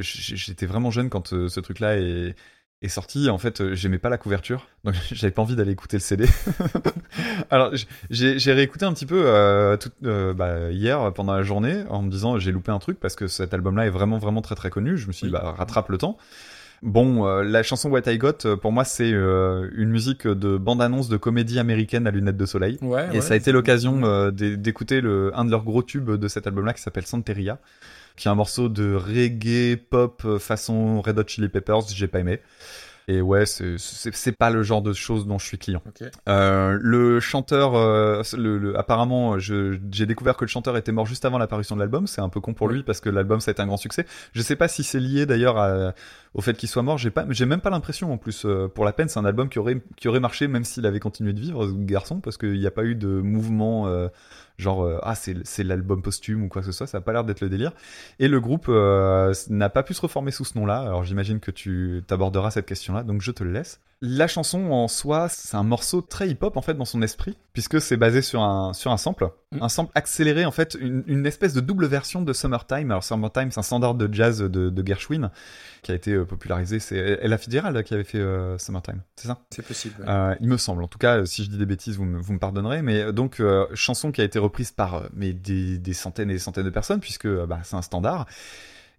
[0.00, 2.34] j'étais vraiment jeune quand ce truc-là est,
[2.82, 3.28] est sorti.
[3.28, 4.66] En fait, euh, j'aimais pas la couverture.
[4.84, 6.26] Donc, j'avais pas envie d'aller écouter le CD.
[7.50, 7.72] Alors,
[8.10, 12.10] j'ai réécouté un petit peu euh, tout- euh, bah, hier pendant la journée en me
[12.10, 14.96] disant j'ai loupé un truc parce que cet album-là est vraiment, vraiment très, très connu.
[14.96, 16.16] Je me suis dit, bah, rattrape le temps.
[16.82, 21.10] Bon, euh, la chanson What I Got, pour moi, c'est euh, une musique de bande-annonce
[21.10, 22.78] de comédie américaine à lunettes de soleil.
[22.80, 23.20] Ouais, Et ouais.
[23.20, 26.46] ça a été l'occasion euh, d'é- d'écouter le, un de leurs gros tubes de cet
[26.46, 27.58] album-là qui s'appelle Santeria,
[28.16, 32.20] qui est un morceau de reggae pop euh, façon Red Hot Chili Peppers, j'ai pas
[32.20, 32.40] aimé.
[33.08, 33.76] Et ouais, c'est-
[34.38, 35.82] pas le genre de choses dont je suis client.
[36.28, 41.24] Euh, le chanteur, euh, le, le- apparemment, j'ai découvert que le chanteur était mort juste
[41.24, 42.06] avant l'apparition de l'album.
[42.06, 44.06] C'est un peu con pour lui parce que l'album ça a été un grand succès.
[44.32, 45.92] Je sais pas si c'est lié d'ailleurs
[46.34, 46.98] au fait qu'il soit mort.
[46.98, 48.46] J'ai pas, j'ai même pas l'impression en plus.
[48.76, 51.32] pour la peine, c'est un album qui aurait qui aurait marché même s'il avait continué
[51.32, 53.88] de vivre, ce garçon, parce qu'il n'y a pas eu de mouvement.
[53.88, 54.06] euh,
[54.60, 57.24] Genre, euh, ah, c'est l'album posthume ou quoi que ce soit, ça a pas l'air
[57.24, 57.72] d'être le délire.
[58.18, 61.50] Et le groupe euh, n'a pas pu se reformer sous ce nom-là, alors j'imagine que
[61.50, 63.80] tu t'aborderas cette question-là, donc je te le laisse.
[64.02, 67.82] La chanson en soi, c'est un morceau très hip-hop en fait dans son esprit, puisque
[67.82, 69.62] c'est basé sur un, sur un sample, Mm.
[69.64, 72.90] un sample accéléré en fait, une, une espèce de double version de Summertime.
[72.90, 75.30] Alors Summertime, c'est un standard de jazz de, de Gershwin
[75.82, 76.78] qui a été euh, popularisé.
[76.78, 79.38] C'est Ella Fitzgerald qui avait fait euh, Summertime, c'est ça?
[79.50, 79.96] C'est possible.
[80.00, 80.08] ouais.
[80.08, 80.82] euh, il me semble.
[80.82, 82.80] En tout cas, si je dis des bêtises, vous me, vous me pardonnerez.
[82.80, 83.42] Mais donc,
[83.74, 87.00] chanson qui a été reprise par mais des, des centaines et des centaines de personnes,
[87.00, 88.26] puisque bah, c'est un standard.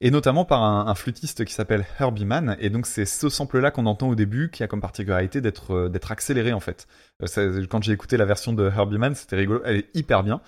[0.03, 2.57] Et notamment par un, flûtiste qui s'appelle Herbie Mann.
[2.60, 5.99] Et donc c'est ce sample-là qu'on entend au début qui a comme particularité d'être euh,
[6.10, 6.88] accéléré en fait.
[7.38, 9.61] Euh, quand j'ai écouté la version de Herbie Mann, c'était rigolo.
[9.64, 10.41] Elle est hyper bien,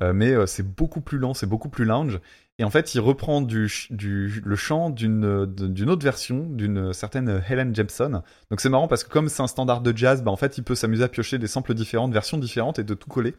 [0.00, 2.18] euh, mais c'est beaucoup plus lent, c'est beaucoup plus lounge.
[2.58, 7.74] Et en fait, il reprend du, du le chant d'une autre version, d'une certaine Helen
[7.74, 8.22] Jepson.
[8.50, 10.64] Donc c'est marrant parce que comme c'est un standard de jazz, bah en fait, il
[10.64, 13.34] peut s'amuser à piocher des samples différentes, versions différentes et de tout coller.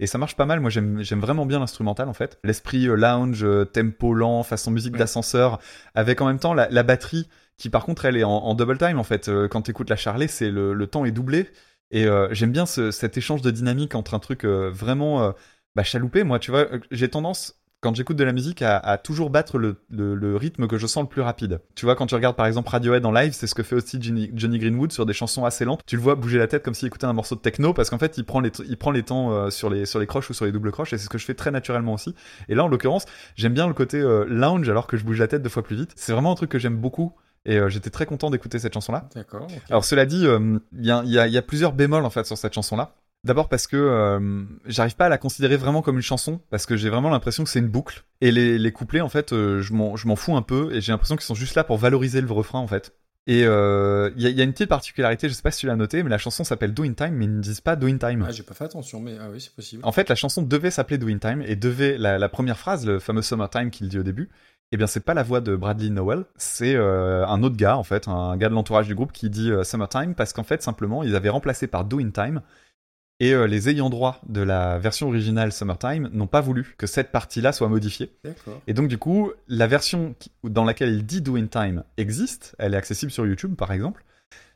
[0.00, 0.60] Et ça marche pas mal.
[0.60, 2.38] Moi, j'aime j'aime vraiment bien l'instrumental en fait.
[2.44, 4.98] L'esprit euh, lounge, euh, tempo lent, façon musique Ouais.
[4.98, 5.60] d'ascenseur,
[5.94, 8.78] avec en même temps la, la batterie qui par contre elle est en, en double
[8.78, 9.28] time en fait.
[9.28, 11.48] Euh, quand t'écoutes la Charlet, c'est le, le temps est doublé.
[11.90, 15.32] Et euh, j'aime bien ce- cet échange de dynamique entre un truc euh, vraiment euh,
[15.76, 16.24] bah, chaloupé.
[16.24, 19.76] Moi, tu vois, j'ai tendance quand j'écoute de la musique à, à toujours battre le,
[19.90, 21.60] le- le rythme que je sens le plus rapide.
[21.74, 23.98] Tu vois, quand tu regardes par exemple Radiohead en live, c'est ce que fait aussi
[24.00, 25.82] Johnny, Johnny Greenwood sur des chansons assez lentes.
[25.86, 27.98] Tu le vois bouger la tête comme s'il écoutait un morceau de techno parce qu'en
[27.98, 30.32] fait, il prend les, il prend les temps euh, sur les sur les croches ou
[30.34, 32.14] sur les doubles croches et c'est ce que je fais très naturellement aussi.
[32.48, 33.04] Et là, en l'occurrence,
[33.36, 35.76] j'aime bien le côté euh, lounge alors que je bouge la tête deux fois plus
[35.76, 35.92] vite.
[35.94, 37.12] C'est vraiment un truc que j'aime beaucoup.
[37.46, 39.06] Et euh, j'étais très content d'écouter cette chanson-là.
[39.14, 39.46] D'accord.
[39.68, 42.94] Alors cela dit, il y, a, y a plusieurs bémols en fait sur cette chanson-là.
[43.24, 46.76] D'abord parce que euh, j'arrive pas à la considérer vraiment comme une chanson, parce que
[46.76, 48.04] j'ai vraiment l'impression que c'est une boucle.
[48.20, 51.16] Et les, les couplets, en fait, euh, je m'en fous un peu, et j'ai l'impression
[51.16, 52.94] qu'ils sont juste là pour valoriser le refrain, en fait.
[53.26, 55.60] Et euh, il y, a, il y a une petite particularité, je sais pas si
[55.60, 57.76] tu l'as noté, mais la chanson s'appelle Do in Time, mais ils ne disent pas
[57.76, 58.26] Do in Time.
[58.28, 59.82] Ah, j'ai pas fait attention, mais ah oui, c'est possible.
[59.86, 62.84] En fait, la chanson devait s'appeler Do in Time, et devait, la, la première phrase,
[62.84, 64.28] le fameux Summertime qu'il dit au début,
[64.72, 67.84] eh bien, c'est pas la voix de Bradley Nowell, c'est euh, un autre gars, en
[67.84, 71.02] fait, un gars de l'entourage du groupe qui dit euh, Summertime, parce qu'en fait, simplement,
[71.02, 72.42] ils avaient remplacé par Do in Time,
[73.20, 77.12] et euh, les ayants droit de la version originale Summertime n'ont pas voulu que cette
[77.12, 78.12] partie-là soit modifiée.
[78.66, 82.54] Et donc, du coup, la version qui- dans laquelle il dit Do in Time existe,
[82.58, 84.04] elle est accessible sur YouTube, par exemple,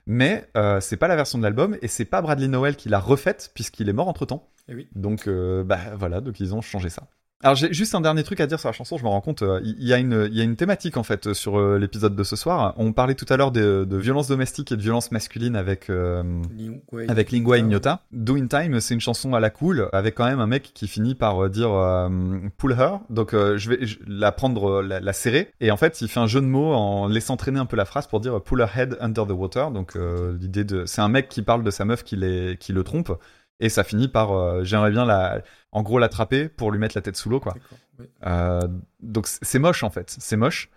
[0.06, 2.98] mais euh, c'est pas la version de l'album, et c'est pas Bradley Nowell qui l'a
[2.98, 4.48] refaite, puisqu'il est mort entre-temps.
[4.68, 4.88] Eh oui.
[4.94, 7.06] Donc, euh, bah voilà, donc ils ont changé ça.
[7.40, 9.42] Alors j'ai juste un dernier truc à dire sur la chanson, je me rends compte,
[9.42, 12.16] euh, il y, a une, il y a une thématique en fait sur euh, l'épisode
[12.16, 12.74] de ce soir.
[12.78, 16.24] On parlait tout à l'heure de, de violence domestique et de violence masculine avec euh,
[16.56, 18.00] Lingua avec Lingua Ignota.
[18.10, 20.88] Do in Time, c'est une chanson à la cool, avec quand même un mec qui
[20.88, 22.08] finit par euh, dire euh,
[22.56, 22.98] pull her.
[23.08, 25.52] Donc euh, je vais je- la prendre, la, la serrer.
[25.60, 27.84] Et en fait, il fait un jeu de mots en laissant traîner un peu la
[27.84, 29.70] phrase pour dire pull her head under the water.
[29.70, 32.72] Donc euh, l'idée de, c'est un mec qui parle de sa meuf qui, les, qui
[32.72, 33.12] le trompe.
[33.60, 37.02] Et ça finit par, euh, j'aimerais bien la, en gros l'attraper pour lui mettre la
[37.02, 37.54] tête sous l'eau, quoi.
[37.98, 38.06] Oui.
[38.26, 38.60] Euh,
[39.00, 40.68] donc c'est moche en fait, c'est moche.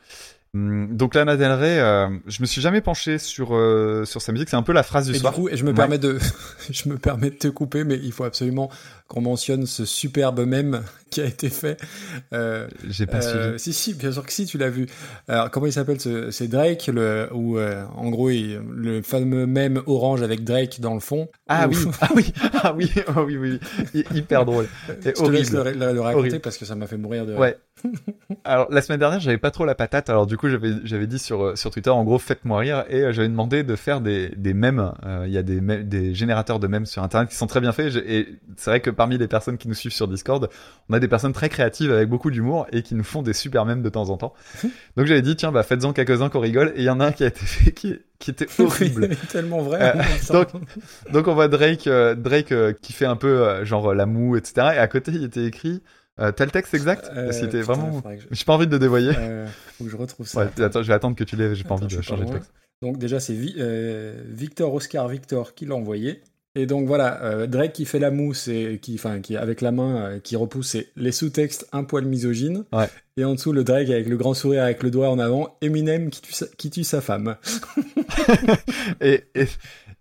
[0.54, 4.32] Hum, Donc Lana Del Rey, euh, je me suis jamais penché sur euh, sur sa
[4.34, 4.50] musique.
[4.50, 5.32] C'est un peu la phrase du Et soir.
[5.34, 5.76] du coup, et je me Ouais.
[5.76, 6.18] permets de,
[6.70, 8.70] je me permets de te couper, mais il faut absolument
[9.12, 11.78] qu'on mentionne ce superbe mème qui a été fait.
[12.32, 13.60] Euh, J'ai pas euh, suivi.
[13.60, 14.88] si, si, bien sûr que si, tu l'as vu.
[15.28, 19.46] Alors, comment il s'appelle ce, C'est Drake, le, où, euh, en gros, il- le fameux
[19.46, 21.28] mème orange avec Drake dans le fond.
[21.50, 22.34] Ah Où- oui, ah oui,
[22.64, 23.60] ah oui, ah oui, oui,
[23.94, 23.94] oui.
[23.94, 24.68] Hy- hyper drôle.
[25.04, 25.78] Et Je te laisse horrible.
[25.80, 26.40] le, le- le raconter Horrible.
[26.40, 27.36] parce que ça m'a fait mourir de.
[27.36, 27.58] Ouais.
[28.44, 30.10] Alors la semaine dernière, j'avais pas trop la patate.
[30.10, 33.02] Alors du coup, j'avais j'avais dit sur euh, sur Twitter, en gros, faites-moi rire, et
[33.02, 34.92] euh, j'avais demandé de faire des des mèmes.
[35.26, 37.96] Il y a des des générateurs de mèmes sur internet qui sont très bien faits.
[37.96, 40.48] Et c'est vrai que parmi les personnes qui nous suivent sur Discord,
[40.90, 43.66] on a des personnes très créatives avec beaucoup d'humour et qui nous font des super
[43.66, 44.34] mèmes de temps en temps.
[44.96, 46.72] Donc j'avais dit tiens, bah faites-en quelques-uns qu'on rigole.
[46.76, 49.10] Et il y en a un qui a été fait qui qui était horrible.
[49.32, 49.96] tellement vrai.
[49.98, 50.04] Euh,
[50.34, 50.50] donc,
[51.12, 54.54] donc on voit Drake, euh, Drake euh, qui fait un peu genre la moue, etc.
[54.76, 55.82] Et à côté, il était écrit.
[56.20, 57.10] Le texte exact?
[57.16, 58.04] Parce qu'il était putain, vraiment.
[58.16, 59.14] je- J'ai pas envie de le dévoiler.
[59.18, 59.48] Euh,
[59.78, 60.42] faut que je retrouve ça.
[60.42, 61.56] Ouais, attends, je vais attendre que tu l'aies.
[61.56, 62.52] J'ai pas Attends, envie de changer de texte.
[62.84, 66.22] Donc déjà c'est Vi- euh, Victor Oscar Victor qui l'a envoyé.
[66.54, 69.72] Et donc voilà, euh, Drake qui fait la mousse et qui, enfin, qui avec la
[69.72, 72.66] main euh, qui repousse et les sous-textes un poil misogyne.
[72.74, 72.90] Ouais.
[73.16, 76.10] Et en dessous le Drake avec le grand sourire avec le doigt en avant, Eminem
[76.10, 77.38] qui tue sa, qui tue sa femme.
[79.02, 79.48] Et, et-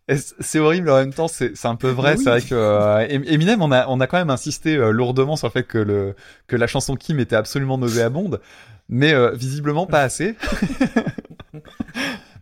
[0.08, 1.28] et c'est horrible en même temps.
[1.28, 2.14] C'est un peu vrai.
[2.16, 2.24] Oui.
[2.24, 5.46] C'est vrai que euh, Em- Eminem, on a on a quand même insisté lourdement sur
[5.46, 6.16] le fait que le
[6.48, 8.40] que la chanson Kim était absolument nauséabonde,
[8.88, 10.34] mais visiblement pas assez.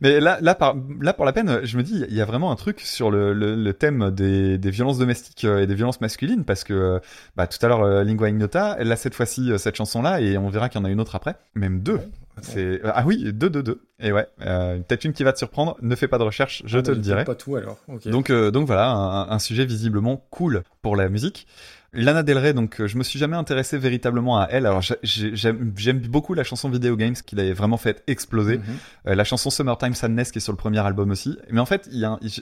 [0.00, 2.50] Mais là, là, par, là, pour la peine, je me dis, il y a vraiment
[2.52, 6.00] un truc sur le, le, le thème des, des violences domestiques euh, et des violences
[6.00, 6.98] masculines, parce que euh,
[7.36, 10.48] bah, tout à l'heure, euh, Lingua Ignota, elle a cette fois-ci cette chanson-là, et on
[10.48, 12.00] verra qu'il y en a une autre après, même deux.
[12.40, 13.80] C'est ah oui, deux, deux, deux.
[13.98, 15.76] Et ouais, euh, peut-être une qui va te surprendre.
[15.82, 17.24] Ne fais pas de recherche, je Ah, te bah, le dirai.
[17.24, 17.78] Pas tout alors.
[18.06, 21.48] Donc, euh, donc voilà, un, un sujet visiblement cool pour la musique.
[21.94, 24.66] Lana Del Rey, donc euh, je me suis jamais intéressé véritablement à elle.
[24.66, 28.58] Alors j'ai- j'ai- j'aime beaucoup la chanson Video Games qui l'avait vraiment fait exploser.
[28.58, 28.64] Mhm.
[29.06, 31.38] Euh, la chanson Summertime Sadness qui est sur le premier album aussi.
[31.50, 31.88] Mais en fait,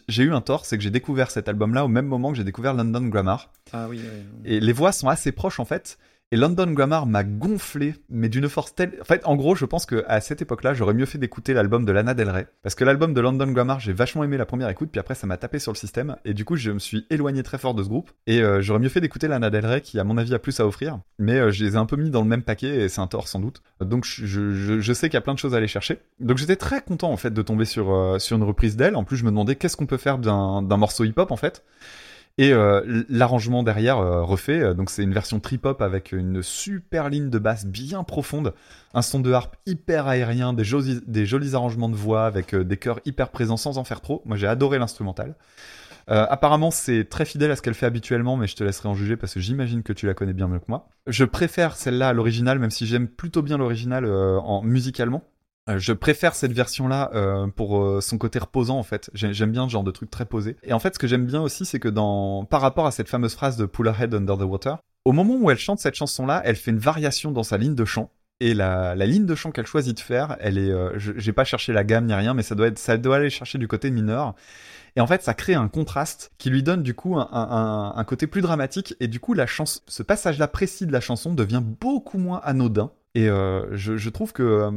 [0.08, 2.44] j'ai eu un tort, c'est que j'ai découvert cet album-là au même moment que j'ai
[2.44, 3.50] découvert London Grammar.
[3.72, 4.00] Ah oui.
[4.02, 4.40] oui.
[4.44, 5.96] Et les voix sont assez proches en fait.
[6.32, 8.98] Et London Grammar m'a gonflé, mais d'une force telle.
[9.00, 11.84] En fait, en gros, je pense que à cette époque-là, j'aurais mieux fait d'écouter l'album
[11.84, 14.68] de Lana Del Rey, parce que l'album de London Grammar, j'ai vachement aimé la première
[14.68, 17.06] écoute, puis après ça m'a tapé sur le système, et du coup, je me suis
[17.10, 18.10] éloigné très fort de ce groupe.
[18.26, 20.58] Et euh, j'aurais mieux fait d'écouter Lana Del Rey, qui à mon avis a plus
[20.58, 22.88] à offrir, mais euh, je les ai un peu mis dans le même paquet, et
[22.88, 23.62] c'est un tort sans doute.
[23.80, 26.00] Donc je, sais qu'il y a plein de choses à aller chercher.
[26.18, 28.96] Donc j'étais très content en fait de tomber sur euh, sur une reprise d'elle.
[28.96, 31.62] En plus, je me demandais qu'est-ce qu'on peut faire d'un morceau hip-hop en fait.
[32.38, 37.08] Et euh, l'arrangement derrière euh, refait, euh, donc c'est une version trip-hop avec une super
[37.08, 38.52] ligne de basse bien profonde,
[38.92, 42.76] un son de harpe hyper aérien, des jolis, des jolis arrangements de voix avec des
[42.76, 44.22] chœurs hyper présents sans en faire trop.
[44.26, 45.34] Moi j'ai adoré l'instrumental.
[46.08, 49.16] Apparemment c'est très fidèle à ce qu'elle fait habituellement, mais je te laisserai en juger
[49.16, 50.88] parce que j'imagine que tu la connais bien mieux que moi.
[51.08, 55.24] Je préfère celle-là à l'original, même si j'aime plutôt bien l'original euh, en musicalement.
[55.68, 59.10] Euh, Je préfère cette version-là euh, pour euh, son côté reposant en fait.
[59.14, 60.56] J'ai- J'aime bien ce genre de truc très posé.
[60.62, 63.08] Et en fait, ce que j'aime bien aussi, c'est que dans par rapport à cette
[63.08, 65.94] fameuse phrase de Pull her head under the water, au moment où elle chante cette
[65.94, 68.10] chanson-là, elle fait une variation dans sa ligne de chant.
[68.38, 71.44] Et la, la ligne de chant qu'elle choisit de faire, elle est, euh, j'ai pas
[71.44, 73.90] cherché la gamme ni rien, mais ça doit être, ça doit aller chercher du côté
[73.90, 74.34] mineur.
[74.94, 78.04] Et en fait, ça crée un contraste qui lui donne du coup un, un- un
[78.04, 78.94] côté plus dramatique.
[79.00, 82.90] Et du coup, la chanson, ce passage-là précis de la chanson devient beaucoup moins anodin.
[83.14, 84.70] Et euh, je, je trouve que euh,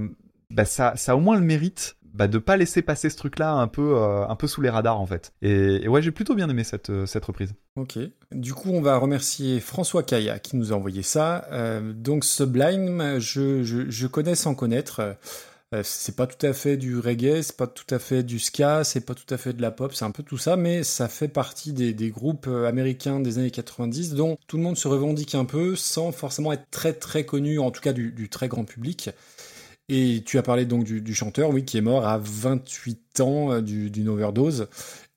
[0.49, 3.53] bah, ça, ça a au moins le mérite bah, de pas laisser passer ce truc-là
[3.53, 5.31] un peu, euh, un peu sous les radars en fait.
[5.41, 7.53] Et, ouais, j'ai plutôt bien aimé cette, euh, cette reprise.
[7.75, 7.97] Ok.
[8.31, 11.45] Du coup, on va remercier François Kaya qui nous a envoyé ça.
[11.51, 15.17] Euh, donc Sublime, je, je, connais sans connaître.
[15.83, 19.01] C'est pas tout à fait du reggae, c'est pas tout à fait du ska, c'est
[19.01, 21.27] pas tout à fait de la pop, c'est un peu tout ça, mais ça fait
[21.27, 25.75] partie des, groupes américains des années 90 dont tout le monde se revendique un peu
[25.75, 29.11] sans forcément être très très connu, en tout cas du très grand public.
[29.89, 33.51] Et tu as parlé donc du, du chanteur, oui, qui est mort à 28 ans
[33.53, 34.67] euh, du- d'une overdose.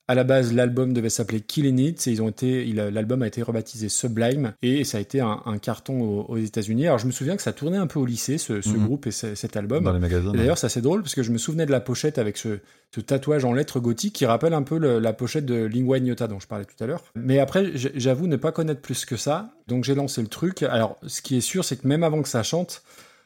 [0.09, 3.40] À la base, l'album devait s'appeler Killing It, et ils ont été, l'album a été
[3.40, 6.86] rebaptisé Sublime, et ça a été un, un carton aux, aux États-Unis.
[6.86, 8.85] Alors je me souviens que ça tournait un peu au lycée, ce, ce Mhm.
[8.85, 9.85] groupe et ce- cet album.
[9.85, 10.35] Dans les magazines.
[10.35, 12.59] Et D'ailleurs, c'est assez drôle parce que je me souvenais de la pochette avec ce,
[12.94, 16.27] ce tatouage en lettres gothiques qui rappelle un peu le- la pochette de Lingua Ignota
[16.27, 17.05] dont je parlais tout à l'heure.
[17.15, 20.62] Mais après, j'avoue ne pas connaître plus que ça, donc j'ai lancé le truc.
[20.65, 22.82] Alors, ce qui est sûr, c'est que même avant que ça chante,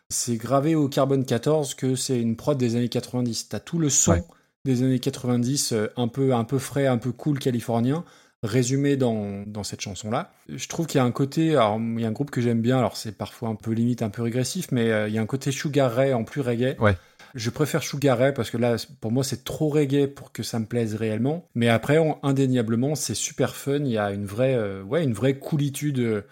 [0.09, 3.49] c'est gravé au carbone 14 que c'est une prod des années 90.
[3.49, 4.23] T'as tout le son Ouais.
[4.65, 8.05] des années 90, euh, un peu, un peu frais, un peu cool californien,
[8.43, 10.33] résumé dans, dans cette chanson-là.
[10.49, 12.61] Je trouve qu'il y a un côté, alors il y a un groupe que j'aime
[12.61, 15.23] bien, alors c'est parfois un peu limite, un peu régressif, mais euh, il y a
[15.23, 16.77] un côté Sugar Ray en plus reggae.
[16.81, 16.97] Ouais.
[17.35, 20.59] Je préfère Sugar Ray parce que là, pour moi, c'est trop reggae pour que ça
[20.59, 21.49] me plaise réellement.
[21.55, 23.79] Mais après, on- indéniablement, c'est super fun.
[23.81, 26.23] Il y a une vraie, euh, ouais, une vraie coolitude euh,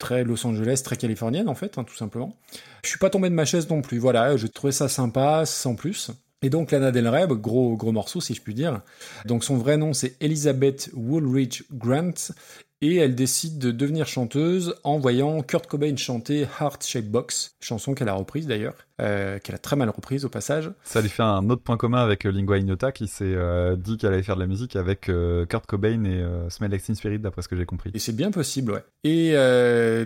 [0.00, 2.34] très Los Angeles, très californienne en fait, hein, tout simplement.
[2.82, 3.98] Je suis pas tombé de ma chaise non plus.
[3.98, 6.10] Voilà, je trouvais ça sympa, sans plus.
[6.42, 8.80] Et donc Lana Del Rey, gros gros morceau si je puis dire.
[9.26, 12.32] Donc son vrai nom c'est Elizabeth Woolridge Grant
[12.82, 17.94] et elle décide de devenir chanteuse en voyant Kurt Cobain chanter Heart Shaped Box, chanson
[17.94, 20.70] qu'elle a reprise d'ailleurs, euh, qu'elle a très mal reprise au passage.
[20.84, 23.96] Ça lui fait un autre point commun avec euh, Lingua Ignota qui s'est euh, dit
[23.96, 27.18] qu'elle allait faire de la musique avec euh, Kurt Cobain et Smell Like Teen Spirit
[27.18, 27.90] d'après ce que j'ai compris.
[27.94, 28.84] Et c'est bien possible, ouais.
[29.04, 29.32] Et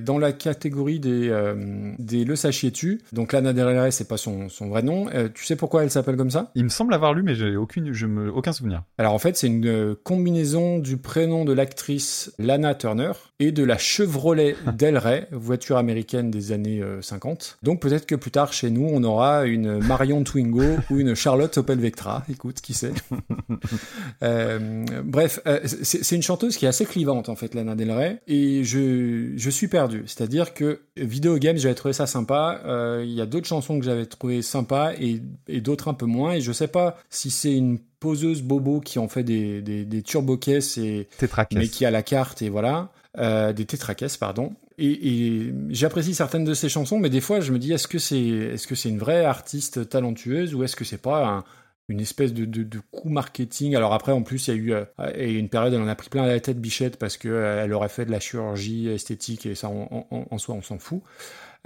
[0.01, 1.55] dans la catégorie des,
[1.99, 5.07] des Le Sachiez-tu, donc Lana Del Rey, c'est pas son, son vrai nom.
[5.35, 6.51] Tu sais pourquoi elle s'appelle comme ça?
[6.55, 8.83] Il me semble avoir lu mais j'ai aucune, je me, aucun souvenir.
[8.99, 13.77] Alors en fait, c'est une combinaison du prénom de l'actrice Lana Turner et de la
[13.77, 17.59] Chevrolet Del Rey, voiture américaine des années euh, 50.
[17.63, 21.59] Donc peut-être que plus tard chez nous, on aura une Marion Twingo ou une Charlotte
[21.59, 22.25] Opel Vectra.
[22.31, 22.93] Écoute, qui sait?
[24.23, 28.21] Euh, Bref, euh, c'est une chanteuse qui est assez clivante en fait, Lana Del Rey,
[28.27, 30.05] et je, je suis perdu.
[30.07, 32.61] C'est-à-dire que Video Games, j'avais trouvé ça sympa.
[32.65, 36.07] Euh, Il y a d'autres chansons que j'avais trouvé sympas et, et d'autres un peu
[36.07, 36.33] moins.
[36.33, 40.03] Et je sais pas si c'est une poseuse bobo qui en fait des, des, des
[40.03, 41.09] turbo-caisses et
[41.59, 42.91] mais qui a la carte et voilà.
[43.17, 44.53] Euh, des tétraquesses pardon.
[44.77, 47.99] Et, et j'apprécie certaines de ces chansons mais des fois je me dis est-ce que
[48.01, 51.45] c'est est-ce que c'est une vraie artiste talentueuse ou est-ce que c'est pas un-
[51.89, 53.77] une espèce de, de, de coup marketing?
[53.77, 55.95] Alors après en plus il y a eu euh, et une période elle en a
[55.95, 59.47] pris plein la tête bichette parce que euh, elle aurait fait de la chirurgie esthétique
[59.47, 61.03] et ça en- en soi on s'en fout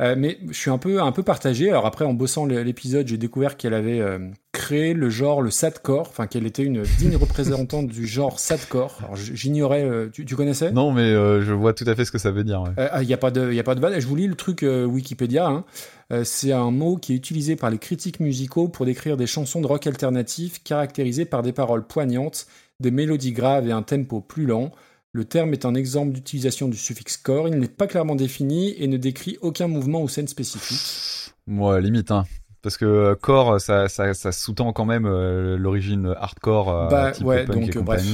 [0.00, 1.70] euh, mais je suis un peu, un peu partagé.
[1.70, 4.18] Alors après, en bossant l'épisode, j'ai découvert qu'elle avait euh,
[4.52, 8.98] créé le genre le sadcore, enfin qu'elle était une digne représentante du genre sadcore.
[9.02, 10.70] Alors j'ignorais, euh, tu, tu connaissais?
[10.72, 12.62] Non mais je vois tout à fait ce que ça veut dire.
[12.62, 12.70] ouais.
[12.76, 13.98] Ah, Il n'y a pas de, il y a pas de vanne.
[14.00, 15.46] Je vous lis le truc Wikipédia.
[15.48, 15.64] hein.
[16.24, 19.66] C'est un mot qui est utilisé par les critiques musicaux pour décrire des chansons de
[19.66, 22.46] rock alternatif caractérisées par des paroles poignantes,
[22.80, 24.70] des mélodies graves et un tempo plus lent.
[25.18, 27.48] Le terme est un exemple d'utilisation du suffixe core.
[27.48, 31.34] Il n'est pas clairement défini et ne décrit aucun mouvement ou scène spécifique.
[31.48, 32.24] Moi limite hein.
[32.62, 37.10] Parce que euh, core, ça, ça, ça sous-tend quand même euh, l'origine hardcore, euh, Bah,
[37.10, 38.04] type ouais, donc, et bref.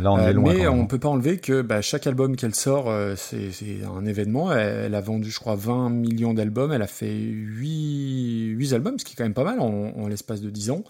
[0.00, 0.54] là, on est loin.
[0.54, 4.52] mais on peut pas enlever que bah, chaque album qu'elle sort, c'est c'est un événement.
[4.52, 6.72] Elle, elle a vendu, je crois, 20 millions d'albums.
[6.72, 9.66] Elle a fait 8, 8 albums, ce qui est quand même pas mal en,
[9.96, 10.84] en l'espace de 10 ans.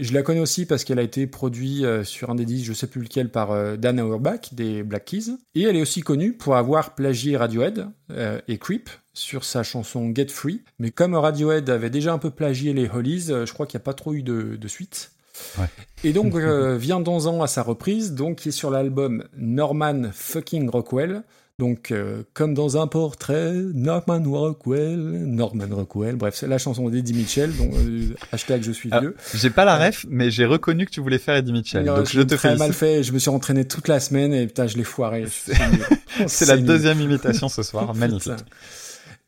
[0.00, 2.72] Je la connais aussi parce qu'elle a été produite euh, sur un des disques, je
[2.72, 5.36] sais plus lequel, par euh, Dan Auerbach des Black Keys.
[5.54, 10.12] Et elle est aussi connue pour avoir plagié Radiohead euh, et Creep sur sa chanson
[10.12, 10.62] Get Free.
[10.80, 13.84] Mais comme Radiohead avait déjà un peu plagié les Hollies, je crois qu'il n'y a
[13.84, 15.12] pas trop eu de, de suite.
[15.58, 15.66] Ouais.
[16.02, 20.10] Et donc euh, vient 11 ans à sa reprise, donc qui est sur l'album Norman
[20.12, 21.22] fucking Rockwell.
[21.60, 26.16] Donc euh, comme dans un portrait, Norman Rockwell, Norman Rockwell.
[26.16, 27.56] Bref, c'est la chanson d'Eddie Mitchell.
[27.56, 29.14] Donc euh, hashtag je suis Ah, vieux.
[29.34, 31.84] J'ai pas la ref, mais j'ai reconnu que tu voulais faire Eddie Mitchell.
[31.84, 33.04] Non, donc je te très mal fait.
[33.04, 35.26] Je me suis entraîné toute la semaine et putain, je l'ai foiré.
[36.26, 37.94] C'est- la deuxième imitation ce soir.
[37.96, 38.32] Magnifique.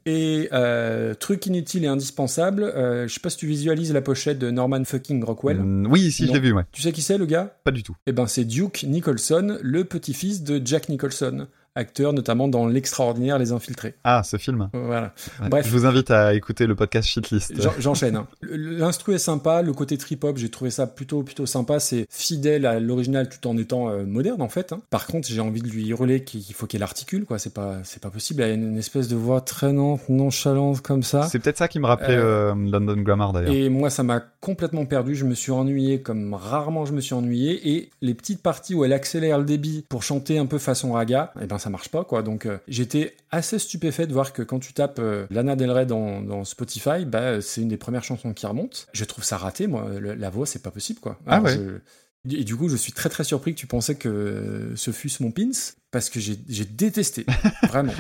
[0.09, 4.39] Et euh, truc inutile et indispensable, euh, je sais pas si tu visualises la pochette
[4.39, 5.59] de Norman fucking Rockwell.
[5.59, 6.63] Mm, Oui, si, je l'ai vu, ouais.
[6.73, 7.57] Tu sais qui c'est le gars?
[7.65, 7.97] Pas du tout.
[8.07, 13.53] Eh ben c'est Duke Nicholson, le petit-fils de Jack Nicholson, acteur notamment dans L'extraordinaire Les
[13.53, 13.95] Infiltrés.
[14.05, 14.69] Ah, ce film.
[14.73, 15.13] Voilà.
[15.43, 15.49] Ouais.
[15.49, 15.67] Bref.
[15.67, 17.53] Je vous invite à écouter le podcast Shitlist.
[17.61, 18.17] J'en- J'enchaîne.
[18.17, 18.27] hein.
[18.43, 21.79] L'instru est sympa, le côté trip-hop, j'ai trouvé ça plutôt plutôt sympa.
[21.81, 24.73] C'est fidèle à l'original tout en étant euh, moderne en fait.
[24.73, 24.81] hein.
[24.91, 27.39] Par contre, j'ai envie de lui hurler qu'il faut qu'elle articule quoi.
[27.39, 28.43] C'est pas c'est pas possible.
[28.43, 31.29] Elle a une, une espèce de voix traînante, nonchalante comme ça.
[31.31, 33.53] C'est peut-être ça qui me rappelait Euh, euh, London Grammar d'ailleurs.
[33.55, 35.15] Et moi, ça m'a complètement perdu.
[35.15, 37.69] Je me suis ennuyé comme rarement je me suis ennuyé.
[37.77, 41.33] Et les petites parties où elle accélère le débit pour chanter un peu façon raga,
[41.41, 42.23] eh ben ça marche pas quoi.
[42.23, 45.87] Donc euh, j'étais assez stupéfait de voir que quand tu tapes euh, Lana Del Rey
[45.87, 48.87] dans, dans Spotify, bah euh, c'est une des premières chansons qui remonte.
[48.93, 49.89] Je trouve ça raté moi.
[49.99, 51.19] Le- la voix c'est pas possible quoi.
[51.27, 51.53] Ah ouais.
[51.53, 51.79] je-
[52.31, 55.31] Et du coup, je suis très très surpris que tu pensais que ce fût mon
[55.31, 55.51] pins
[55.93, 57.25] parce que j'ai détesté
[57.69, 57.93] vraiment.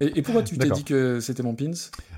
[0.00, 1.70] Et, et pourquoi tu t'es dit que c'était mon pins?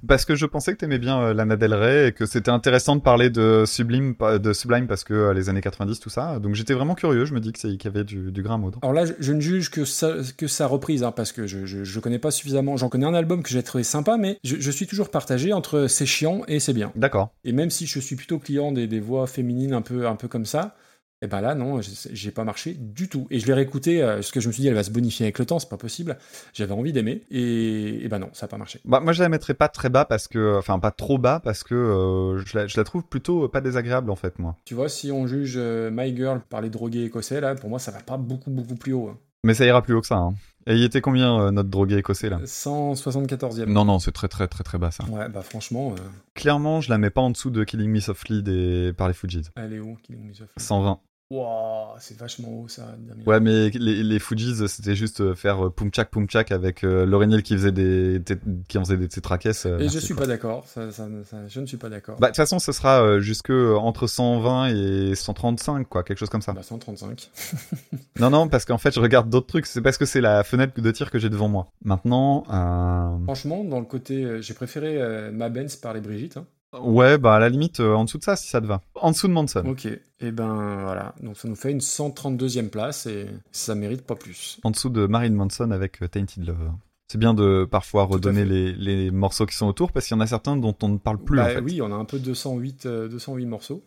[0.07, 2.97] Parce que je pensais que t'aimais bien euh, Lana Del Rey et que c'était intéressant
[2.97, 6.39] de parler de Sublime, de Sublime parce que euh, les années 90, tout ça.
[6.39, 7.25] Donc j'étais vraiment curieux.
[7.25, 8.79] Je me dis qu'il y avait du, du grain à moudre.
[8.83, 11.67] Alors là, je, je ne juge que sa, que sa reprise, hein, parce que je,
[11.67, 12.77] je, je connais pas suffisamment.
[12.77, 15.89] J'en connais un album que j'ai trouvé sympa, mais je, je suis toujours partagé entre
[15.89, 16.93] c'est chiant et c'est bien.
[16.97, 17.31] D'accord.
[17.45, 20.29] Et même si je suis plutôt client des, des voix féminines un peu, un peu
[20.29, 20.75] comme ça,
[21.23, 23.27] et ben là, non, j'ai- pas marché du tout.
[23.31, 25.27] Et je l'ai réécouté, euh, parce que je me suis dit, elle va se bonifier
[25.27, 26.17] avec le temps, c'est pas possible.
[26.55, 28.81] J'avais envie d'aimer, et, et ben non, ça a pas marché.
[28.85, 31.65] Bah, moi, je la mettrais pas très bas parce que, enfin, pas trop bas parce
[31.65, 34.57] que euh, je, la, je la trouve plutôt pas désagréable en fait, moi.
[34.65, 37.79] Tu vois, si on juge euh, My Girl par les drogués écossais, là, pour moi,
[37.79, 39.09] ça va pas beaucoup, beaucoup plus haut.
[39.09, 39.19] hein.
[39.45, 40.17] Mais ça ira plus haut que ça.
[40.17, 40.35] Hein.
[40.67, 42.39] Et il était combien euh, notre drogué écossais là?
[42.45, 43.67] 174e.
[43.67, 45.05] Non, non, c'est très, très, très, très bas ça.
[45.05, 46.03] Ouais, bah franchement, euh,
[46.35, 48.93] Clairement, je la mets pas en dessous de Killing Me Softly des...
[48.97, 49.43] par les Fujis.
[49.57, 50.53] elle est où Killing Me Softly?
[50.63, 51.01] 120.
[51.31, 53.23] Wow, c'est vachement haut ça, Damien.
[53.27, 57.31] Ouais, mais les, les Fujis, c'était juste euh, faire euh, Pumchak Pumchak avec euh, Lauryn
[57.31, 58.19] Hill qui faisait des,
[58.67, 59.67] qui en faisait des tétraquesses.
[59.67, 62.17] euh, Et je suis pas d'accord, ça, ça- ça- je ne suis pas d'accord.
[62.19, 66.31] Bah, de toute façon, ce sera euh, jusque entre 120 et 135, quoi, quelque chose
[66.31, 66.53] comme ça.
[66.55, 67.31] Bah, 135.
[68.21, 69.67] Non, non, parce qu'en fait, je regarde d'autres trucs.
[69.67, 71.71] C'est parce que c'est la fenêtre de tir que j'ai devant moi.
[71.85, 73.23] Maintenant, euh...
[73.25, 76.39] Franchement, dans le côté, j'ai préféré ma Benz par les Brigitte.
[76.39, 76.47] hein.
[76.81, 78.81] Ouais, bah à la limite, euh, en dessous de ça, si ça te va.
[78.95, 79.65] En dessous de Manson.
[79.67, 84.15] Ok, et ben voilà, donc ça nous fait une 132e place et ça mérite pas
[84.15, 84.59] plus.
[84.65, 86.73] En dessous de Marilyn Manson avec euh, Tainted Love.
[87.11, 90.21] C'est bien de parfois redonner les, les morceaux qui sont autour parce qu'il y en
[90.21, 91.61] a certains dont on ne parle plus Bah en fait.
[91.61, 93.83] oui, on a un peu 208, euh, 208 morceaux.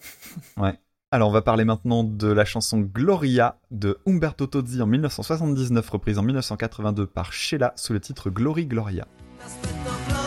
[1.13, 6.17] Alors on va parler maintenant de la chanson Gloria de Umberto Tozzi en 1979, reprise
[6.17, 9.05] en 1982 par Sheila sous le titre Glory Gloria.
[9.37, 10.20] Gloria,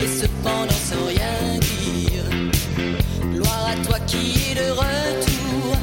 [0.00, 2.24] et cependant sans rien dire.
[3.34, 5.76] Gloire à toi qui es de retour,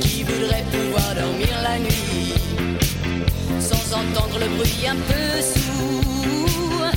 [0.00, 2.34] qui voudrait pouvoir dormir la nuit,
[3.60, 6.90] sans entendre le bruit un peu sourd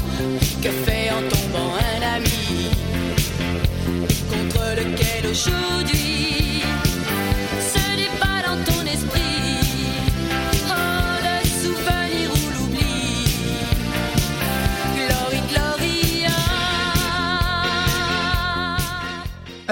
[0.61, 2.69] que fait en tombant un ami
[4.29, 5.92] contre lequel aujourd'hui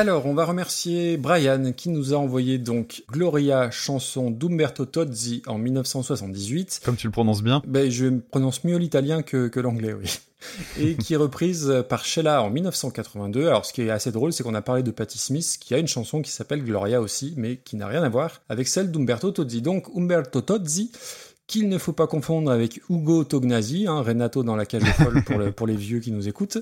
[0.02, 5.60] Alors, on va remercier Brian qui nous a envoyé donc Gloria, chanson d'Umberto Tozzi en
[5.60, 6.82] 1978.
[6.84, 7.62] Comme tu le prononces bien.
[7.68, 10.18] Ben, je prononce mieux l'italien que, que l'anglais, oui.
[10.80, 13.46] Et qui est reprise par Sheila en 1982.
[13.46, 15.78] Alors, ce qui est assez drôle, c'est qu'on a parlé de Patti Smith, qui a
[15.78, 19.30] une chanson qui s'appelle Gloria aussi, mais qui n'a rien à voir avec celle d'Umberto
[19.30, 19.62] Tozzi.
[19.62, 20.90] Donc, Umberto Tozzi,
[21.52, 25.24] qu'il ne faut pas confondre avec Ugo Tognazzi, hein, Renato dans la cage des folles
[25.24, 26.60] pour, le- pour les vieux qui nous écoutent.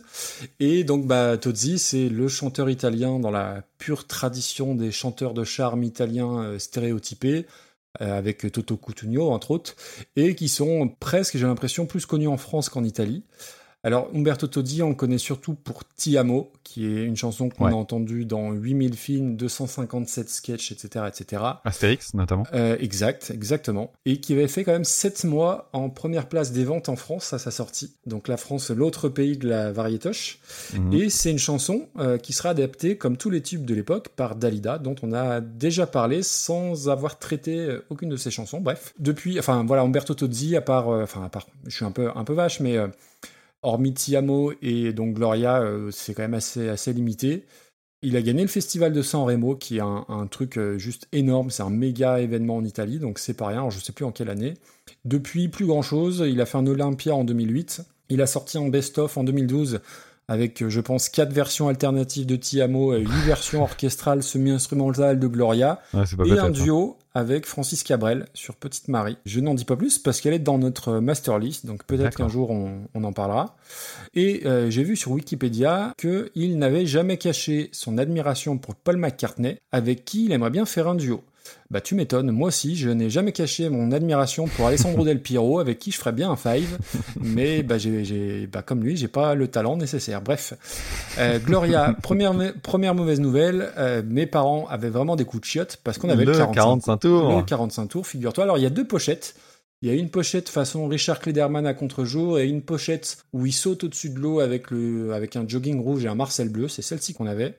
[0.59, 5.43] Et donc, bah, Tozzi, c'est le chanteur italien dans la pure tradition des chanteurs de
[5.43, 7.45] charme italiens euh, stéréotypés,
[8.01, 9.75] euh, avec Toto Cutugno, entre autres,
[10.15, 13.23] et qui sont presque, j'ai l'impression, plus connus en France qu'en Italie.
[13.81, 17.65] Alors, Umberto Tozzi, on le connaît surtout pour Ti Amo, qui est une chanson qu'on
[17.65, 17.71] Ouais.
[17.71, 21.41] a entendue dans 8000 films, 257 sketchs, etc., etc.
[21.63, 22.43] Astérix, notamment.
[22.53, 23.93] Euh, exact, exactement.
[24.05, 27.31] Et qui avait fait quand même 7 mois en première place des ventes en France
[27.31, 27.93] à sa sortie.
[28.05, 30.39] Donc la France, l'autre pays de la variétoche.
[30.73, 30.93] Mhm.
[30.93, 34.35] Et c'est une chanson euh, qui sera adaptée, comme tous les tubes de l'époque, par
[34.35, 38.59] Dalida, dont on a déjà parlé sans avoir traité euh, aucune de ses chansons.
[38.59, 41.91] Bref, depuis, enfin voilà, Umberto Tozzi, à part, euh, enfin à part, je suis un
[41.91, 42.77] peu, un peu vache, mais
[43.61, 47.45] hormis Ti Amo et donc Gloria, euh, c'est quand même assez, assez limité.
[48.01, 51.07] Il a gagné le festival de San Remo, qui est un, un truc euh, juste
[51.11, 51.49] énorme.
[51.49, 53.57] C'est un méga événement en Italie, donc c'est pas rien.
[53.57, 54.53] Alors, je sais plus en quelle année.
[55.03, 56.23] Depuis, plus grand chose.
[56.25, 57.81] Il a fait un Olympia en 2008.
[58.09, 59.81] Il a sorti un best-of en 2012
[60.29, 65.19] avec, euh, je pense, quatre versions alternatives de Ti Amo, et huit versions orchestrales semi-instrumentales
[65.19, 66.49] de Gloria, Ouais, et un hein.
[66.51, 69.17] duo avec Francis Cabrel sur Petite Marie.
[69.25, 72.29] Je n'en dis pas plus parce qu'elle est dans notre master list, donc peut-être qu'un
[72.29, 73.55] jour on, on en parlera.
[74.13, 79.57] Et euh, j'ai vu sur Wikipédia qu'il n'avait jamais caché son admiration pour Paul McCartney,
[79.71, 81.23] avec qui il aimerait bien faire un duo.
[81.71, 85.59] Bah tu m'étonnes, moi aussi je n'ai jamais caché mon admiration pour Alessandro Del Piero,
[85.59, 86.79] avec qui je ferais bien un five,
[87.21, 90.21] mais bah, j'ai, j'ai- bah, comme lui, j'ai pas le talent nécessaire.
[90.23, 90.53] Bref,
[91.19, 92.33] Euh, Gloria, première,
[92.63, 96.25] première mauvaise nouvelle, euh, mes parents avaient vraiment des coups de chiottes parce qu'on avait
[96.25, 97.37] le, Le 45, 45 tours.
[97.37, 98.45] le 45 tours, figure-toi.
[98.45, 99.35] Alors il y a deux pochettes.
[99.81, 103.53] Il y a une pochette façon Richard Klederman à contre-jour et une pochette où il
[103.53, 106.67] saute au-dessus de l'eau avec, le, avec un jogging rouge et un Marcel bleu.
[106.67, 107.57] C'est celle-ci qu'on avait.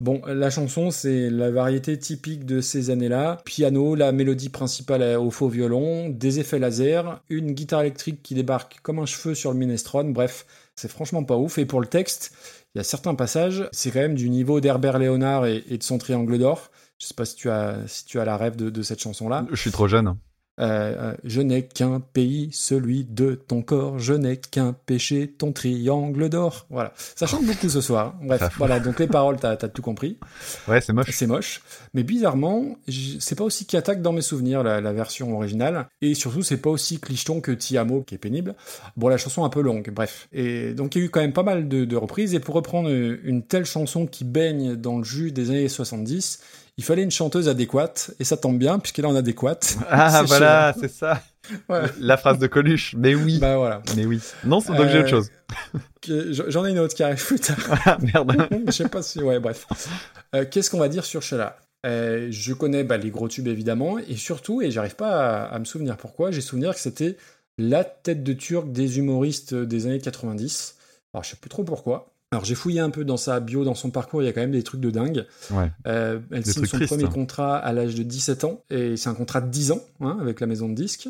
[0.00, 3.42] Bon, la chanson, c'est la variété typique de ces années-là.
[3.44, 8.78] Piano, la mélodie principale au faux violon, des effets laser, une guitare électrique qui débarque
[8.82, 10.12] comme un cheveu sur le minestrone.
[10.12, 10.46] Bref,
[10.76, 11.58] c'est franchement pas ouf.
[11.58, 12.32] Et pour le texte,
[12.74, 15.98] il y a certains passages, c'est quand même du niveau d'Herbert Léonard et, de son
[15.98, 16.70] triangle d'or.
[17.00, 19.46] Je sais pas si tu as, si tu as la rêve de, de cette chanson-là.
[19.50, 20.14] Je suis trop jeune.
[20.58, 23.98] Euh, euh, je n'ai qu'un pays, celui de ton corps.
[23.98, 26.66] Je n'ai qu'un péché, ton triangle d'or.
[26.70, 26.92] Voilà.
[26.96, 28.14] Ça chante beaucoup ce soir.
[28.22, 28.58] Bref, Ça fout.
[28.58, 28.80] voilà.
[28.80, 30.18] Donc les paroles, t'as as tout compris.
[30.66, 31.10] Ouais, c'est moche.
[31.12, 31.62] C'est moche.
[31.94, 32.76] Mais bizarrement,
[33.20, 35.86] c'est pas aussi qu'attaque dans mes souvenirs, la, la version originale.
[36.02, 38.54] Et surtout, c'est pas aussi clicheton que Ti Amo, qui est pénible.
[38.96, 40.28] Bon, la chanson est un peu longue, bref.
[40.32, 42.34] Et donc, il y a eu quand même pas mal de, de reprises.
[42.34, 46.40] Et pour reprendre une telle chanson qui baigne dans le jus des années 70,
[46.78, 48.12] il fallait une chanteuse adéquate.
[48.18, 49.76] Et ça tombe bien, puisqu'elle est en adéquate.
[49.90, 51.22] Ah, voilà, c'est ça.
[52.00, 52.94] La phrase de Coluche.
[52.96, 53.38] Mais oui.
[53.38, 53.82] Bah voilà.
[53.96, 54.20] Mais oui.
[54.44, 55.30] Non, c'est donc j'ai Euh, autre chose.
[56.00, 57.56] Que- J'en ai une autre qui arrive plus tard.
[57.84, 58.48] Ah, merde.
[58.66, 59.20] je sais pas si.
[59.22, 59.66] Ouais, bref.
[60.34, 61.56] Euh, Qu'est-ce qu'on va dire sur Sheila
[61.86, 65.58] Euh, Je connais bah, les gros tubes évidemment, et surtout, et j'arrive pas à, à
[65.58, 67.16] me souvenir pourquoi, j'ai souvenir que c'était
[67.56, 70.76] la tête de turc des humoristes des années 90.
[71.14, 72.12] Alors je sais plus trop pourquoi.
[72.30, 74.42] Alors j'ai fouillé un peu dans sa bio, dans son parcours, il y a quand
[74.42, 75.24] même des trucs de dingue.
[75.50, 75.70] Ouais.
[75.86, 76.92] Euh, elle Des signe son tristes.
[76.94, 80.18] premier contrat à l'âge de 17 ans, et c'est un contrat de 10 ans hein,
[80.20, 81.08] avec la maison de disques.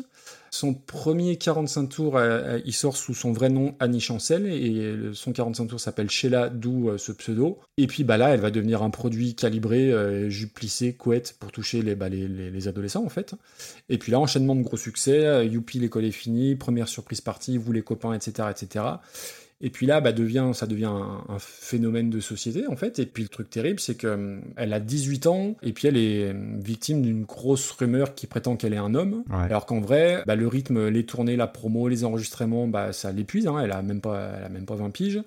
[0.51, 2.21] Son premier 45 tours, euh,
[2.55, 6.47] euh, il sort sous son vrai nom Annie Chancel, et son 45 tours s'appelle Sheila,
[6.47, 7.59] d'où euh, ce pseudo.
[7.77, 9.93] Et puis bah là, elle va devenir un produit calibré,
[10.31, 13.35] jupe plissée, couette, pour toucher les, bah, les, les- les adolescents en fait.
[13.89, 17.73] Et puis là, enchaînement de gros succès, Youpi, l'école est finie, première surprise partie, vous
[17.73, 18.47] les copains, etc.
[18.49, 18.85] etc.
[19.61, 22.99] Et puis là, bah, devient, ça devient un, un phénomène de société, en fait.
[22.99, 26.33] Et puis le truc terrible, c'est qu'elle a 18 ans, et puis elle est euh,
[26.59, 29.23] victime d'une grosse rumeur qui prétend qu'elle est un homme.
[29.29, 29.43] Ouais.
[29.43, 33.47] Alors qu'en vrai, bah, le rythme, les tournées, la promo, les enregistrements, bah, ça l'épuise.
[33.47, 35.21] Hein, elle a même pas, elle a même pas 20 piges.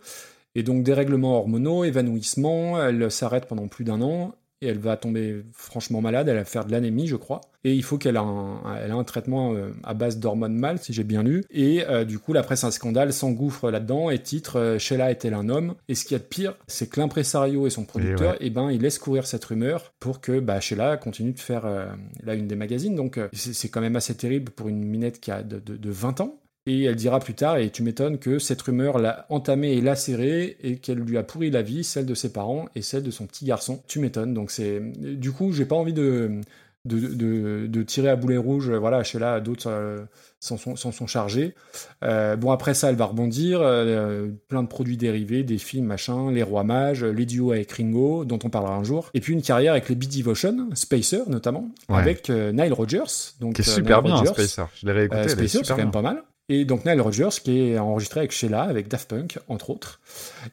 [0.55, 4.35] Et donc dérèglements hormonaux, évanouissement, elle s'arrête pendant plus d'un an.
[4.63, 7.41] Et elle va tomber franchement malade, elle va faire de l'anémie, je crois.
[7.65, 10.79] Et il faut qu'elle ait un, elle a un traitement euh, à base d'hormones mâles,
[10.81, 11.45] si j'ai bien lu.
[11.51, 15.35] Et euh, du coup, la presse un scandale s'engouffre là-dedans et titre euh, Sheila est-elle
[15.35, 15.75] un homme?
[15.89, 18.39] Et ce qu'il y a de pire, c'est que l'impresario et son producteur, ouais.
[18.41, 21.87] eh ben, ils laissent courir cette rumeur pour que bah, Sheila continue de faire euh,
[22.25, 22.95] la une des magazines.
[22.97, 25.91] Donc c'est c'est quand même assez terrible pour une minette qui a de, de- de
[25.91, 26.37] 20 ans.
[26.67, 30.57] Et elle dira plus tard, et tu m'étonnes, que cette rumeur l'a entamée et lacérée,
[30.63, 33.27] et qu'elle lui a pourri la vie, celle de ses parents et celle de son
[33.27, 33.83] petit garçon.
[33.89, 34.33] Tu m'étonnes.
[34.33, 36.41] Donc c'est, du coup, j'ai pas envie de
[36.85, 38.69] de, de, de tirer à boulet rouge.
[38.71, 40.01] Voilà, Sheila, d'autres euh,
[40.41, 41.55] s'en sont, sont chargés.
[42.03, 43.61] Euh, bon, après ça, elle va rebondir.
[43.63, 48.25] euh, plein de produits dérivés, des films, machin, les Rois Mages, les duos avec Ringo,
[48.25, 49.11] dont on parlera un jour.
[49.15, 51.99] Et puis une carrière avec les Beat Devotion, Spacer notamment, Ouais.
[51.99, 53.05] avec Nile Rodgers.
[53.41, 54.43] Donc, Qui est super Nile bien, Rodgers.
[54.45, 54.69] Spacer.
[54.81, 56.23] Je l'ai réécouté, Spacer, c'est quand même pas mal.
[56.49, 60.01] Et donc Nile Rodgers qui est enregistré avec Sheila, avec Daft Punk, entre autres.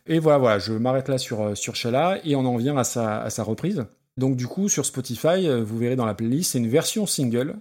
[0.08, 2.84] Et voilà, voilà, je m'arrête là sur, euh, sur Sheila et on en vient à
[2.84, 3.86] sa, à sa reprise.
[4.18, 7.56] Donc du coup, sur Spotify, euh, vous verrez dans la playlist, c'est une version single,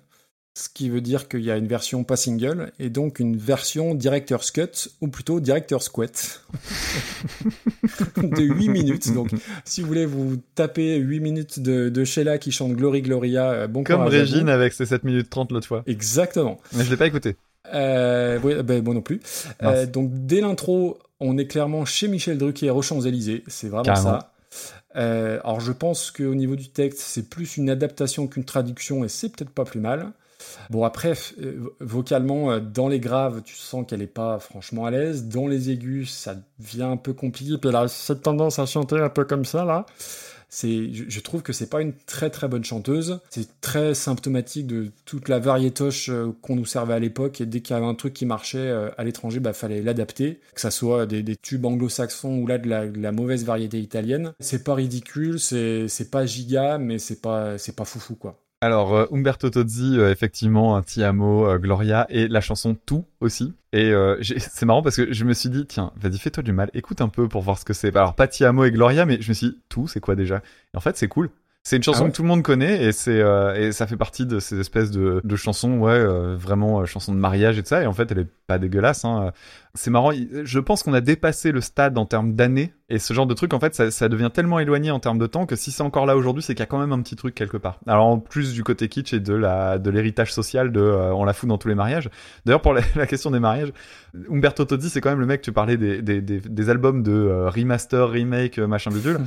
[0.54, 3.94] ce qui veut dire qu'il y a une version pas single, et donc une version
[3.94, 6.40] Director's Cut, ou plutôt Director's Quet,
[8.16, 9.14] de 8 minutes.
[9.14, 9.30] Donc
[9.64, 13.66] si vous voulez vous taper 8 minutes de, de Sheila qui chante Glory Gloria, euh,
[13.68, 14.02] bon Comme.
[14.02, 15.84] Régine avec ses 7 minutes 30 l'autre fois.
[15.86, 16.58] Exactement.
[16.76, 17.36] Mais je l'ai pas écouté.
[17.72, 19.20] Euh, oui, ben, moi non plus.
[19.62, 23.44] Euh, donc dès l'intro, on est clairement chez Michel Drucker aux Champs-Élysées.
[23.46, 24.20] C'est vraiment Carrément.
[24.20, 24.32] ça.
[24.96, 29.08] Euh, alors je pense qu'au niveau du texte, c'est plus une adaptation qu'une traduction et
[29.08, 30.12] c'est peut-être pas plus mal.
[30.70, 35.26] Bon après, euh, vocalement, dans les graves, tu sens qu'elle est pas franchement à l'aise.
[35.26, 37.58] Dans les aigus, ça devient un peu compliqué.
[37.58, 39.84] Puis elle a cette tendance à chanter un peu comme ça là.
[40.50, 43.20] Je, trouve que c'est pas une très très bonne chanteuse.
[43.30, 47.40] C'est très symptomatique de toute la variétoche euh, qu'on nous servait à l'époque.
[47.40, 50.40] Et dès qu'il y avait un truc qui marchait euh, à l'étranger, bah fallait l'adapter.
[50.54, 54.32] Que ça soit des, tubes anglo-saxons ou là de la, mauvaise variété italienne.
[54.40, 58.40] C'est pas ridicule, c'est, c'est pas giga, mais c'est pas, c'est pas foufou quoi.
[58.60, 63.04] Alors, euh, Umberto Tozzi, euh, effectivement, un Ti amo, euh, Gloria, et la chanson Tout
[63.20, 63.54] aussi.
[63.72, 66.68] Et euh, c'est marrant parce que je me suis dit, tiens, vas-y, fais-toi du mal,
[66.74, 67.94] écoute un peu pour voir ce que c'est.
[67.96, 70.38] Alors, pas Ti amo et Gloria, mais je me suis dit, Tout, c'est quoi déjà?
[70.74, 71.30] Et en fait, c'est cool.
[71.68, 73.86] C'est une chanson Ah ouais que tout le monde connaît et c'est euh, et ça
[73.86, 77.58] fait partie de ces espèces de, de chansons, ouais, euh, vraiment euh, chansons de mariage
[77.58, 77.82] et tout ça.
[77.82, 79.04] Et en fait, elle est pas dégueulasse.
[79.04, 79.32] Hein.
[79.78, 80.10] C'est marrant.
[80.10, 83.34] il- Je pense qu'on a dépassé le stade en termes d'années et ce genre de
[83.34, 86.06] truc, en fait, ça, devient tellement éloigné en termes de temps que si c'est encore
[86.06, 87.78] là aujourd'hui, c'est qu'il y a quand même un petit truc quelque part.
[87.86, 91.34] Alors en plus du côté kitsch et de la de l'héritage social euh, on la
[91.34, 92.08] fout dans tous les mariages.
[92.46, 93.72] D'ailleurs pour la, question des mariages,
[94.30, 95.42] Umberto Tozzi, c'est quand même le mec.
[95.42, 99.18] Tu parlais des des, des, albums de euh, remaster, remake, euh, machin bidule.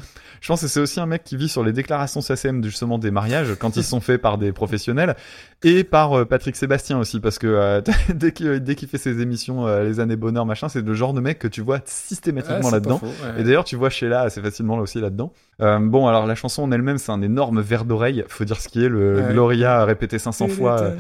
[0.42, 3.12] Je pense que c'est aussi un mec qui vit sur les déclarations SACM justement des
[3.12, 5.16] mariages quand ils sont faits par des professionnels
[5.64, 7.82] et par euh, Patrick Sébastien aussi parce que euh,
[8.14, 11.14] dès qu'il dès qu'il fait ses émissions euh, les années bonheur machin, c'est le genre
[11.14, 13.00] de mec que tu vois systématiquement Ah, là-dedans.
[13.04, 13.42] ouais.
[13.42, 15.34] Et d'ailleurs, tu vois Sheila assez facilement là aussi là-dedans.
[15.62, 18.24] Euh, bon, alors la chanson en elle-même, c'est un énorme verre d'oreille.
[18.28, 19.34] Faut dire ce qui est le Ouais.
[19.34, 20.92] Gloria répété 500 fois.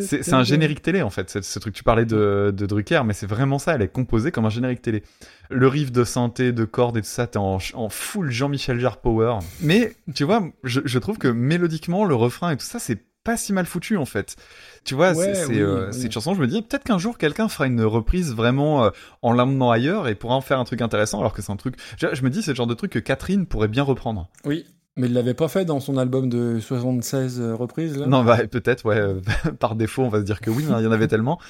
[0.00, 1.74] C'est un générique télé en fait, ce, ce truc.
[1.74, 3.74] Tu parlais de, de Drucker, mais c'est vraiment ça.
[3.74, 5.02] Elle est composée comme un générique télé.
[5.50, 8.96] Le riff de synthé, de cordes et tout ça, t'es en, en full Jean-Michel Jarre
[8.98, 9.38] power.
[9.60, 13.36] Mais tu vois, je, je trouve que mélodiquement, le refrain et tout ça, c'est pas
[13.36, 14.36] si mal foutu en fait.
[14.84, 16.02] Tu vois, Ouais, c'est oui, euh, oui.
[16.04, 16.34] une chanson.
[16.34, 18.90] Je me dis peut-être qu'un jour quelqu'un fera une reprise vraiment euh,
[19.22, 21.76] en l'emmenant ailleurs et pourra en faire un truc intéressant, alors que c'est un truc.
[21.98, 24.28] Je, je me dis c'est le genre de truc que Catherine pourrait bien reprendre.
[24.44, 28.06] Oui, mais il l'avait pas fait dans son album de 76 euh, reprises là?
[28.06, 29.02] Non, bah, peut-être, ouais.
[29.58, 31.40] par défaut, on va se dire que oui, il y en avait tellement.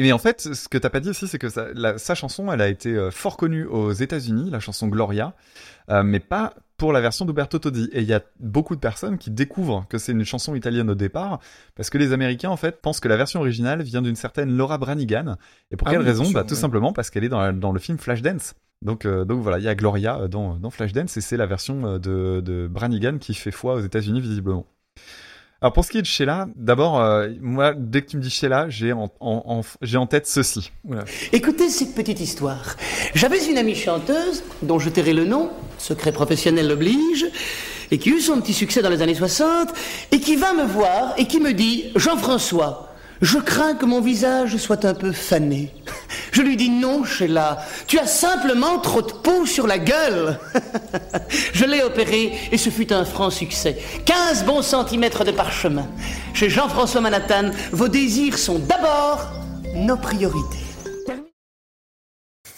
[0.00, 2.52] Mais en fait, ce que t'as pas dit aussi, c'est que sa, la- sa chanson,
[2.52, 5.34] elle a été fort connue aux États-Unis, la chanson Gloria,
[5.90, 7.90] euh, mais pas pour la version d'Uberto Tozzi.
[7.92, 10.94] Et il y a beaucoup de personnes qui découvrent que c'est une chanson italienne au
[10.94, 11.40] départ,
[11.74, 14.78] parce que les Américains, en fait, pensent que la version originale vient d'une certaine Laura
[14.78, 15.36] Branigan.
[15.70, 16.30] Et pour Ah quelle oui, raison?
[16.30, 16.60] Bah, tout ouais.
[16.60, 18.54] simplement parce qu'elle est dans, la- dans le film Flashdance.
[18.80, 21.46] Donc, euh, donc voilà, il y a Gloria euh, dans, dans Flashdance, et c'est la
[21.46, 24.64] version euh, de, de Branigan qui fait foi aux États-Unis, visiblement.
[25.60, 28.30] Alors pour ce qui est de Sheila, d'abord, euh, moi, dès que tu me dis
[28.30, 30.70] Sheila, j'ai en, en- en- j'ai en tête ceci.
[31.32, 32.76] Écoutez cette petite histoire.
[33.16, 37.26] J'avais une amie chanteuse, dont je tairai le nom, secret professionnel l'oblige,
[37.90, 39.70] et qui eut son petit succès dans les années 60,
[40.12, 44.56] et qui vint me voir et qui me dit Jean-François, je crains que mon visage
[44.56, 45.74] soit un peu fané.
[46.32, 50.38] Je lui dis non, Sheila, tu as simplement trop de peau sur la gueule.
[51.52, 53.78] Je l'ai opéré et ce fut un franc succès.
[54.04, 55.86] 15 bons centimètres de parchemin.
[56.34, 59.26] Chez Jean-François Manhattan, vos désirs sont d'abord
[59.74, 60.58] nos priorités.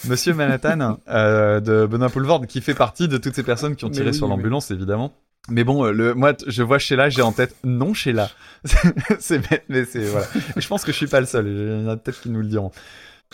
[0.09, 3.91] Monsieur Manhattan euh, de Benoît Poulvord, qui fait partie de toutes ces personnes qui ont
[3.91, 4.31] tiré oui, sur oui.
[4.31, 5.13] l'ambulance, évidemment.
[5.49, 8.31] Mais bon, euh, le, moi, je vois Sheila, j'ai en tête non Sheila.
[9.19, 10.27] c'est bête, mais c'est voilà.
[10.57, 11.47] Et je pense que je suis pas le seul.
[11.49, 12.71] Il y en a peut-être qui nous le diront.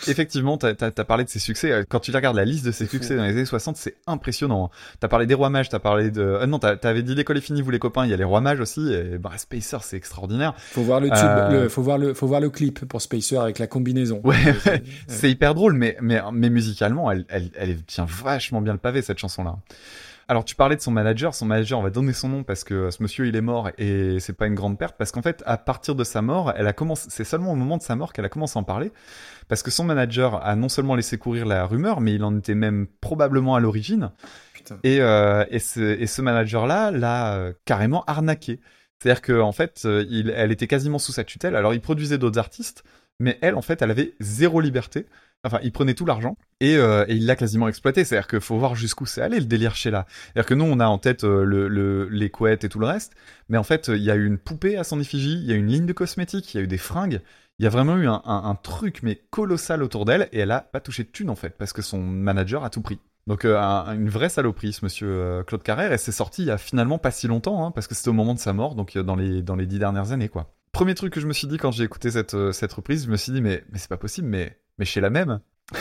[0.07, 1.71] Effectivement, t'as as, parlé de ses succès.
[1.71, 4.69] Euh, Quand tu regardes la liste de ses succès dans les années 60, c'est impressionnant.
[4.99, 6.21] T'as parlé des Rois Mages, t'as parlé de...
[6.21, 8.39] Euh, non, t'avais dit l'école est finie, vous les copains, il y a les Rois
[8.41, 8.93] Mages aussi.
[8.93, 10.53] Et bah, Spacer, c'est extraordinaire.
[10.55, 13.37] Faut voir le tube, Euh, le- faut voir le, faut voir le clip pour Spacer
[13.37, 14.21] avec la combinaison.
[14.23, 14.35] Ouais,
[14.67, 14.83] ouais.
[15.07, 19.01] c'est hyper drôle, mais, mais, mais musicalement, elle, elle, elle tient vachement bien le pavé,
[19.01, 19.55] cette chanson-là.
[20.29, 21.33] Alors, tu parlais de son manager.
[21.33, 24.19] Son manager, on va donner son nom parce que ce monsieur, il est mort et
[24.19, 26.73] c'est pas une grande perte parce qu'en fait, à partir de sa mort, elle a
[26.73, 28.91] commencé, c'est seulement au moment de sa mort qu'elle a commencé à en parler
[29.47, 32.55] parce que son manager a non seulement laissé courir la rumeur, mais il en était
[32.55, 34.11] même probablement à l'origine.
[34.83, 38.59] Et, euh, et ce, et ce manager-là l'a euh, carrément arnaqué.
[38.99, 41.55] C'est-à-dire que en fait, euh, il, elle était quasiment sous sa tutelle.
[41.55, 42.83] Alors, il produisait d'autres artistes,
[43.19, 45.05] mais elle, en fait, elle avait zéro liberté.
[45.43, 48.03] Enfin, il prenait tout l'argent et, euh, il l'a quasiment exploité.
[48.03, 50.05] C'est-à-dire qu'il faut voir jusqu'où c'est allé le délire chez là.
[50.09, 52.87] C'est-à-dire que nous, on a en tête euh, le, le- les couettes et tout le
[52.87, 53.13] reste,
[53.49, 55.55] mais en fait, il y a eu une poupée à son effigie, il y a
[55.55, 57.21] eu une ligne de cosmétiques, il y a eu des fringues.
[57.59, 60.79] Il y a vraiment eu un, truc mais colossal autour d'elle et elle a pas
[60.79, 62.99] touché de thune en fait parce que son manager a tout pris.
[63.25, 66.51] Donc euh, un- une vraie saloperie ce monsieur Claude Carrère et c'est sorti il y
[66.51, 68.95] a finalement pas si longtemps hein, parce que c'était au moment de sa mort donc
[68.95, 70.53] dans les dix dernières années quoi.
[70.71, 72.31] Premier truc que je me suis dit quand j'ai écouté cette
[72.73, 75.39] reprise, je me suis dit mais c'est pas possible mais mais chez la même.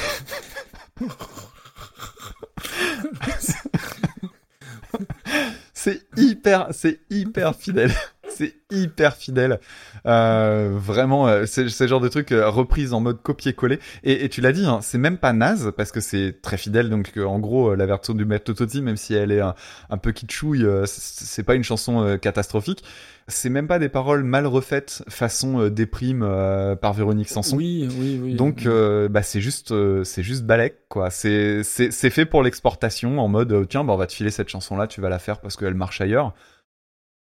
[5.75, 7.93] c'est hyper, c'est hyper fidèle.
[8.37, 9.61] C'est hyper fidèle.
[10.07, 13.79] Euh, vraiment, euh, c'est le genre de truc euh, reprise en mode copier-coller.
[14.05, 16.91] Et, et tu l'as dit, hein, c'est même pas naze parce que c'est très fidèle.
[16.91, 19.55] Donc en gros, la version du Maître Toti, même si elle est un,
[19.91, 22.83] un peu kitschouille, c'est pas une chanson catastrophique.
[23.29, 27.57] C'est même pas des paroles mal refaites façon euh, déprime euh, par Véronique Sanson.
[27.57, 28.35] Oui, oui, oui.
[28.37, 31.11] Donc euh, bah c'est juste c'est juste balèque quoi.
[31.11, 34.49] C'est c'est c'est fait pour l'exportation en mode tiens bah on va te filer cette
[34.49, 36.35] chanson là, tu vas la faire parce qu'elle marche ailleurs.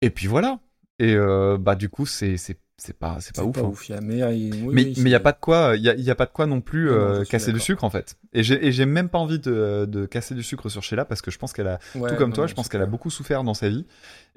[0.01, 0.59] Et puis voilà.
[0.99, 3.55] Et euh, bah du coup c'est c'est c'est pas c'est pas ouf.
[3.55, 3.65] pas hein.
[3.65, 3.89] ouf.
[3.91, 5.95] a- Mais oui, mais oui, il c'est- y a pas de quoi il y a,
[5.95, 8.17] y a pas de quoi non plus Non, non, euh, casser du sucre en fait.
[8.33, 11.29] Et j'ai j'ai même pas envie de de casser du sucre sur Sheila parce que
[11.31, 13.43] je pense qu'elle a Ouais, tout comme non, toi, je pense qu'elle a beaucoup souffert
[13.43, 13.85] dans sa vie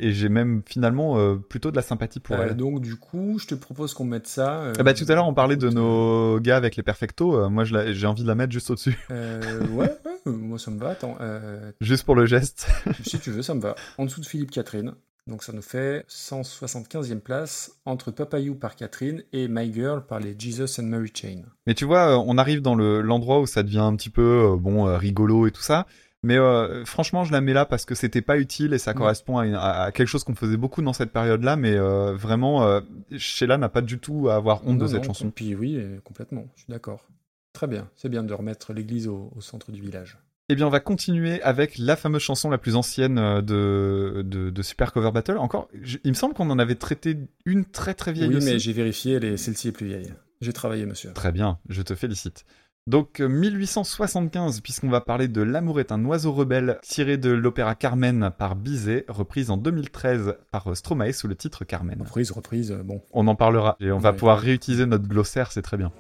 [0.01, 2.57] et j'ai même finalement euh, plutôt de la sympathie pour Euh, elle.
[2.57, 4.63] donc du coup, je te propose qu'on mette ça.
[4.63, 7.49] euh, Ah bah tout à l'heure on parlait de nos gars avec les perfectos, euh,
[7.49, 10.79] moi j'ai envie de la mettre juste au-dessus, euh, ouais, ouais, euh, moi ça me
[10.81, 10.91] va.
[10.91, 12.67] Attends, euh, juste pour le geste.
[13.05, 13.75] si tu veux, ça me va.
[13.99, 14.95] En dessous de Philippe Catherine.
[15.29, 20.19] Donc ça nous fait 175e place entre Papa You par Catherine et My Girl par
[20.19, 21.43] les Jesus and Mary Chain.
[21.67, 24.53] Mais tu vois, euh, on arrive dans le l'endroit où ça devient un petit peu
[24.53, 25.87] euh, bon euh, rigolo et tout ça.
[26.25, 29.39] Mais euh, franchement, je la mets là parce que c'était pas utile et ça correspond
[29.39, 31.57] à, une- à- à quelque chose qu'on faisait beaucoup dans cette période-là.
[31.57, 32.81] Mais euh, vraiment, euh,
[33.17, 35.31] Sheila n'a pas du tout à avoir honte de cette non, chanson.
[35.31, 37.07] Puis oui, complètement, je suis d'accord.
[37.53, 40.19] Très bien, c'est bien de remettre l'église au, au centre du village.
[40.53, 44.51] Eh bien, on va continuer avec la fameuse chanson la plus ancienne euh, de, de,
[44.51, 45.39] de Super Cover Battle.
[45.39, 47.17] Encore, je- il me semble qu'on en avait traité
[47.47, 48.47] une très très vieille Oui, aussi.
[48.53, 50.13] mais j'ai vérifié, celle-ci est plus vieille.
[50.43, 51.11] J'ai travaillé, monsieur.
[51.15, 52.45] Très bien, je te félicite.
[52.87, 57.75] Donc euh, 1875, puisqu'on va parler de L'amour est un oiseau rebelle, tiré de l'opéra
[57.75, 61.97] Carmen par Bizet, reprise en 2013 par euh, Stromae sous le titre Carmen.
[62.03, 63.01] Reprise, reprise, euh, bon.
[63.13, 65.93] On en parlera et on va pouvoir réutiliser notre glossaire, c'est très bien.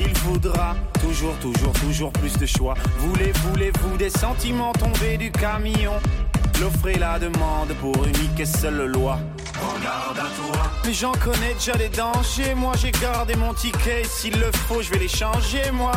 [0.00, 2.74] Il voudra toujours, toujours, toujours plus de choix.
[2.98, 5.94] Voulez, voulez-vous des sentiments tombés du camion?
[6.60, 9.18] L'offre et la demande pour unique et seule loi.
[9.54, 10.62] Regarde à toi.
[10.84, 12.54] Mais j'en connais déjà les dangers.
[12.54, 14.02] Moi j'ai gardé mon ticket.
[14.02, 15.92] Et S'il le faut, je vais les changer, moi.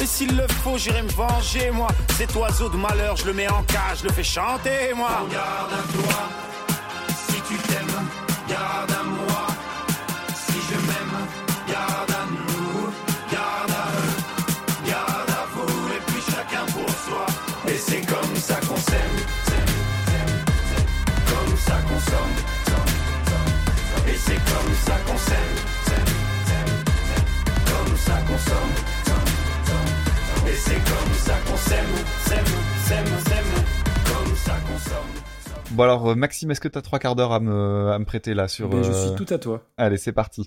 [0.00, 1.88] Et s'il le faut, j'irai me venger, moi.
[2.16, 5.10] Cet oiseau de malheur, je le mets en cage, je le fais chanter, moi.
[5.22, 6.49] Regarde à toi.
[35.70, 38.34] Bon alors euh, Maxime, est-ce que t'as trois quarts d'heure à me, à me prêter
[38.34, 38.68] là sur...
[38.68, 39.62] Mais je euh, suis tout à toi.
[39.76, 40.46] Allez, c'est parti.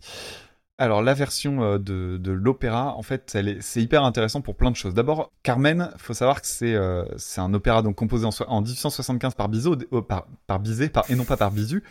[0.80, 4.76] Alors la version euh, de, de l'opéra, en fait, c'est hyper intéressant pour plein de
[4.76, 4.94] choses.
[4.94, 7.06] D'abord, Carmen, faut savoir que c'est euh,
[7.38, 11.16] un opéra donc composé en, en 1875 par Bizot, euh, par, par Bizet, par, et
[11.16, 11.84] non pas par Bizu.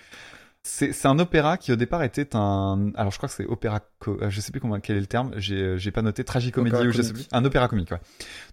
[0.65, 4.31] C'est un opéra qui au départ était un, alors je crois que c'est opéra, euh,
[4.31, 6.89] je sais plus comment quel est le terme, j'ai euh, j'ai pas noté tragicomédie Opéra
[6.89, 7.91] ou je sais plus, un opéra comique.
[7.91, 7.99] Ouais.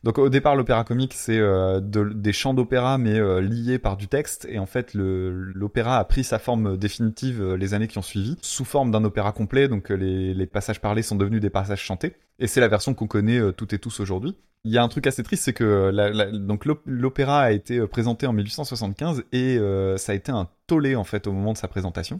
[0.04, 3.96] Donc au départ l'opéra comique c'est euh, de- des chants d'opéra mais euh, liés par
[3.96, 8.04] du texte et en fait l'opéra a pris sa forme définitive les années qui ont
[8.04, 11.82] suivi sous forme d'un opéra complet donc les, les passages parlés sont devenus des passages
[11.84, 14.36] chantés Et c'est la version qu'on connaît euh, toutes et tous aujourd'hui.
[14.66, 17.78] Il y a un truc assez triste, c'est que euh, donc l'op- l'opéra a été
[17.78, 21.54] euh, présenté en 1875 et euh, ça a été un tollé en fait au moment
[21.54, 22.20] de sa présentation.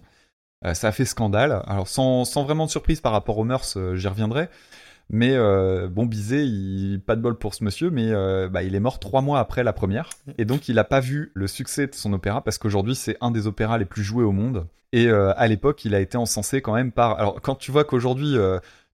[0.74, 1.64] Ça a fait scandale.
[1.68, 4.50] Alors sans, sans vraiment de surprise par rapport aux mœurs, j'y reviendrai.
[5.10, 5.38] Mais
[5.88, 6.46] bon, Bizet,
[7.06, 8.12] pas de bol pour ce monsieur, mais
[8.50, 10.10] bah, il est mort trois mois après la première.
[10.38, 13.32] Et donc, il n'a pas vu le succès de son opéra, parce qu'aujourd'hui, c'est un
[13.32, 14.68] des opéras les plus joués au monde.
[14.92, 17.18] Et à l'époque, il a été encensé quand même par...
[17.20, 18.36] Alors, quand tu vois qu'aujourd'hui,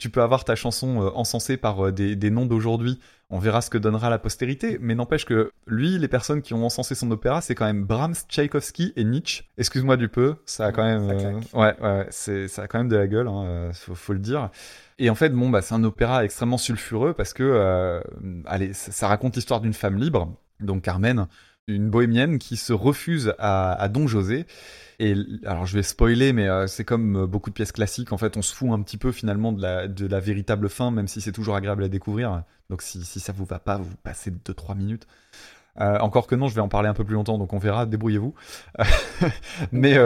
[0.02, 3.00] tu peux avoir ta chanson euh, encensée par euh, des, des noms d'aujourd'hui,
[3.30, 4.80] on verra ce que donnera la postérité.
[4.82, 8.16] Mais n'empêche que lui, les personnes qui ont encensé son opéra, c'est quand même Brahms,
[8.28, 9.44] Tchaïkovski et Nietzsche.
[9.60, 11.08] Excuse-moi du peu, ça a quand même...
[11.12, 14.20] euh, ouais, ouais, c'est, ça a quand même de la gueule, hein, faut, faut le
[14.20, 14.50] dire.
[14.98, 18.02] Et en fait, bon, bah, c'est un opéra extrêmement sulfureux parce que, euh,
[18.46, 21.28] allez, ça, ça raconte l'histoire d'une femme libre, donc Carmen,
[21.68, 24.46] une bohémienne qui se refuse à, Don José.
[25.00, 25.16] Et
[25.46, 28.14] alors, je vais spoiler, mais euh, c'est comme euh, beaucoup de pièces classiques.
[28.14, 31.22] En fait, on se fout un petit peu finalement de la, véritable fin, même si
[31.22, 32.44] c'est toujours agréable à découvrir.
[32.70, 35.08] Donc, si, si ça vous va pas, vous passez 2-3 minutes.
[35.80, 37.86] Euh, encore que non, je vais en parler un peu plus longtemps, donc on verra,
[37.86, 38.36] débrouillez-vous.
[39.72, 39.98] mais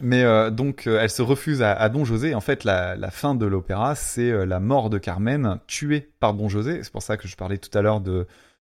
[0.00, 2.34] mais donc, elle se refuse à, Don José.
[2.34, 6.80] En fait, la, fin de l'opéra, c'est la mort de Carmen, tuée par Don José.
[6.82, 8.26] C'est pour ça que je parlais tout à l'heure de,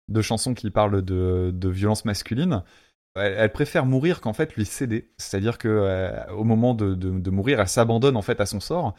[0.08, 2.62] de chansons qui parlent de, de violence masculine.
[3.16, 5.12] Elle, préfère mourir qu'en fait lui céder.
[5.18, 8.94] C'est-à-dire que euh, au moment de, de, mourir, elle s'abandonne en fait à son sort.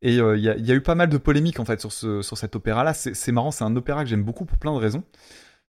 [0.00, 1.80] Et euh, il y, a, il y a eu pas mal de polémiques en fait
[1.80, 2.94] sur, ce, sur cet opéra-là.
[2.94, 5.04] C'est marrant, c'est un opéra que j'aime beaucoup pour plein de raisons.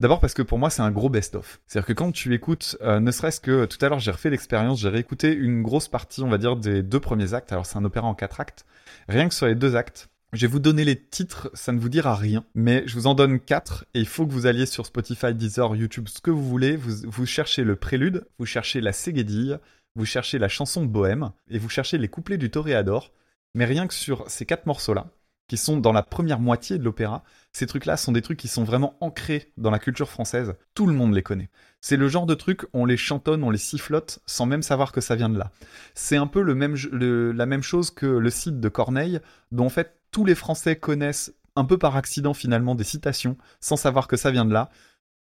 [0.02, 1.62] D'abord parce que pour moi c'est un gros best-of.
[1.68, 4.82] C'est-à-dire que quand tu écoutes, euh, ne serait-ce que tout à l'heure j'ai refait l'expérience,
[4.82, 7.54] j'ai réécouté une grosse partie, on va dire, des deux premiers actes.
[7.54, 8.66] Alors c'est un opéra en quatre actes.
[9.08, 11.90] Rien que sur les deux actes, je vais vous donner les titres, ça ne vous
[11.90, 14.86] dira rien, mais je vous en donne quatre et il faut que vous alliez sur
[14.86, 16.76] Spotify, Deezer, YouTube, ce que vous voulez.
[16.76, 19.60] Vous, vous cherchez le prélude, vous cherchez la Ségédille,
[19.96, 23.14] vous cherchez la chanson Bohème et vous cherchez les couplets du Toréador.
[23.54, 25.08] Mais rien que sur ces quatre morceaux-là,
[25.48, 27.24] qui sont dans la première moitié de l'opéra,
[27.54, 30.56] ces trucs-là sont des trucs qui sont vraiment ancrés dans la culture française.
[30.74, 31.50] Tout le monde les connaît.
[31.82, 35.02] C'est le genre de truc, on les chantonne, on les sifflote, sans même savoir que
[35.02, 35.52] ça vient de là.
[35.94, 39.20] C'est un peu le même, la même chose que le site de Corneille,
[39.52, 43.76] dont en fait tous les Français connaissent un peu par accident finalement des citations, sans
[43.76, 44.70] savoir que ça vient de là.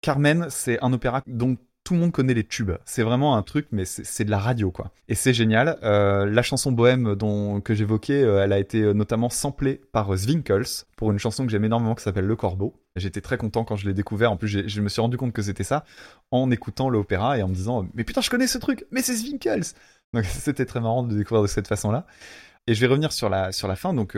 [0.02, 2.72] Carmen, c'est un opéra dont tout le monde connaît les tubes.
[2.84, 4.90] C'est vraiment un truc, mais c'est de la radio, quoi.
[5.08, 5.78] Et c'est génial.
[5.82, 10.14] Euh, la chanson Bohème dont, que j'évoquais, euh, elle a été euh, notamment samplée par
[10.14, 12.74] Zwinkels pour une chanson que j'aime énormément qui s'appelle Le Corbeau.
[12.94, 14.30] J'étais très content quand je l'ai découvert.
[14.30, 15.86] En plus, je me suis rendu compte que c'était ça
[16.30, 19.14] en écoutant l'opéra et en me disant Mais putain, je connais ce truc Mais c'est
[19.14, 19.72] Zwinkels
[20.12, 22.04] Donc c'était très marrant de découvrir de cette façon-là.
[22.66, 23.94] Et je vais revenir sur la, sur la fin.
[23.94, 24.16] Donc,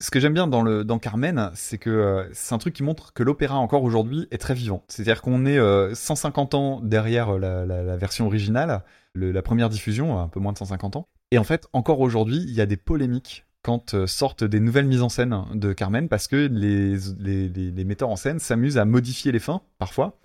[0.00, 2.82] ce que j'aime bien dans, le, dans Carmen, c'est que euh, c'est un truc qui
[2.82, 4.84] montre que l'opéra, encore aujourd'hui, est très vivant.
[4.88, 8.82] C'est-à-dire qu'on est euh, 150 ans derrière euh, la, version originale,
[9.14, 11.08] le- la première diffusion, un peu moins de 150 ans.
[11.30, 14.86] Et en fait, encore aujourd'hui, il y a des polémiques quand euh, sortent des nouvelles
[14.86, 18.84] mises en scène de Carmen, parce que les, les, les- metteurs en scène s'amusent à
[18.84, 20.18] modifier les fins, parfois.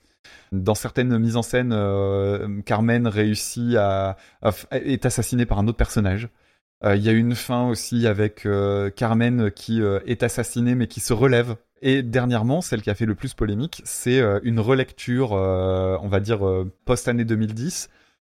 [0.51, 5.77] Dans certaines mises en scène, euh, Carmen réussit à, à est assassinée par un autre
[5.77, 6.29] personnage.
[6.83, 10.87] Euh, Il y a une fin aussi avec euh, Carmen qui euh, est assassinée mais
[10.87, 11.55] qui se relève.
[11.83, 16.41] Et dernièrement, celle qui a fait le plus polémique, c'est une relecture, on va dire,
[16.85, 17.89] post-année 2010,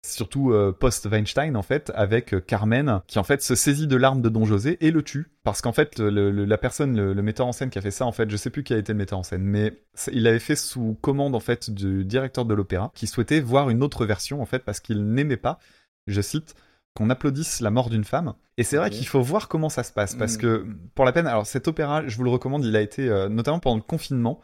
[0.06, 4.44] surtout post-Weinstein en fait, avec Carmen qui en fait se saisit de l'arme de Don
[4.44, 5.32] José et le tue.
[5.46, 8.30] Parce qu'en fait, la personne, le, metteur en scène qui a fait ça, en fait,
[8.30, 10.98] je sais plus qui a été le metteur en scène, mais il l'avait fait sous
[11.00, 14.66] commande en fait du directeur de l'opéra qui souhaitait voir une autre version en fait
[14.66, 15.58] parce qu'il n'aimait pas,
[16.06, 16.54] je cite,
[16.98, 18.34] qu'on applaudisse la mort d'une femme.
[18.58, 20.42] Et c'est vrai qu'il faut voir comment ça se passe, parce Mm.
[20.42, 20.66] que
[20.96, 23.60] pour la peine, alors cet opéra, je vous le recommande, il a été euh, notamment
[23.60, 24.42] pendant le confinement,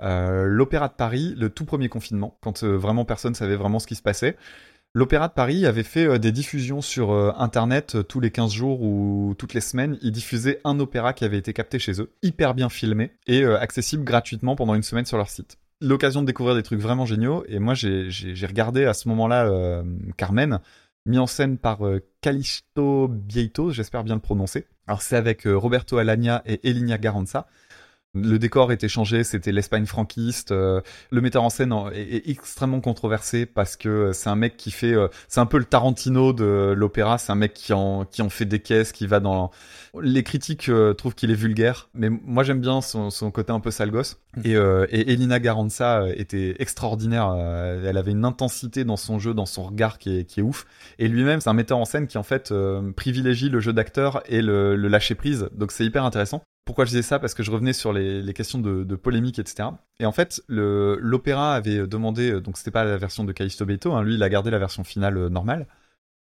[0.00, 3.88] euh, l'opéra de Paris, le tout premier confinement, quand euh, vraiment personne savait vraiment ce
[3.88, 4.36] qui se passait.
[4.94, 9.52] L'Opéra de Paris avait fait des diffusions sur Internet tous les 15 jours ou toutes
[9.52, 9.98] les semaines.
[10.00, 14.02] Ils diffusaient un opéra qui avait été capté chez eux, hyper bien filmé et accessible
[14.02, 15.58] gratuitement pendant une semaine sur leur site.
[15.80, 17.44] L'occasion de découvrir des trucs vraiment géniaux.
[17.48, 18.08] Et moi, j'ai
[18.46, 19.84] regardé à ce moment-là euh,
[20.16, 20.58] Carmen,
[21.08, 24.66] mis en scène par euh, Calixto Bieito, j'espère bien le prononcer.
[24.86, 27.46] Alors c'est avec euh, Roberto Alagna et Elinia Garanza.
[28.14, 30.50] Le décor était changé, c'était l'Espagne franquiste.
[30.50, 30.80] euh,
[31.10, 34.94] le metteur en scène est, extrêmement controversé parce que euh, c'est un mec qui fait,
[34.94, 37.18] euh, c'est un peu le Tarantino de l'opéra.
[37.18, 39.50] C'est un mec qui en qui en fait des caisses, qui va dans.
[40.00, 43.70] Les critiques trouvent qu'il est vulgaire, mais moi j'aime bien son, son côté un peu
[43.70, 44.18] sale gosse.
[44.44, 47.34] Et, euh, et Elina Garanza était extraordinaire.
[47.34, 50.66] elle avait une intensité dans son jeu, dans son regard qui est, qui est ouf.
[50.98, 54.22] Et lui-même, c'est un metteur en scène qui en fait euh, privilégie le jeu d'acteur
[54.26, 55.48] et le, le lâcher prise.
[55.52, 56.42] Donc c'est hyper intéressant.
[56.68, 59.70] Pourquoi je disais ça Parce que je revenais sur les, questions de, polémique, etc.
[60.00, 63.94] Et en fait, l'opéra avait demandé, euh, donc c'était pas la version de Callisto Beto,
[63.94, 65.66] hein, lui il a gardé la version finale euh, normale.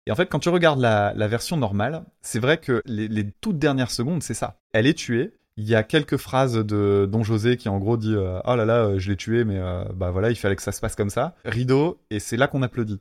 [0.08, 3.92] Et en fait, quand tu regardes la, version normale, c'est vrai que les, toutes dernières
[3.92, 4.60] secondes, c'est ça.
[4.74, 8.16] Elle est tuée, Il y a quelques phrases de Don José qui en gros dit
[8.16, 9.62] euh, oh là là je l'ai tué mais
[9.94, 11.36] bah voilà il fallait que ça se passe comme ça.
[11.46, 13.00] Rideau et c'est là qu'on applaudit.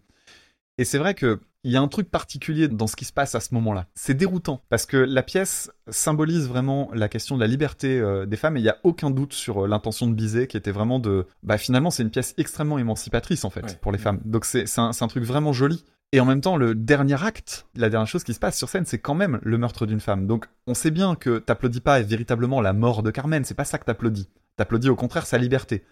[0.81, 3.35] Et c'est vrai que il y a un truc particulier dans ce qui se passe
[3.35, 3.85] à ce moment-là.
[3.95, 8.39] C'est déroutant parce que la pièce symbolise vraiment la question de la liberté euh, des
[8.39, 10.99] femmes et il y a aucun doute sur euh, l'intention de Bizet qui était vraiment
[10.99, 13.79] de bah finalement c'est une pièce extrêmement émancipatrice en fait Ouais.
[13.83, 14.23] pour les femmes.
[14.25, 15.85] Donc c'est un, un truc vraiment joli.
[16.13, 18.87] Et en même temps, le dernier acte, la dernière chose qui se passe sur scène,
[18.87, 20.27] c'est quand même le meurtre d'une femme.
[20.27, 23.79] Donc, on sait bien que t'applaudis pas véritablement la mort de Carmen, c'est pas ça
[23.79, 24.29] que t'applaudis.
[24.57, 25.85] T'applaudis au contraire sa liberté.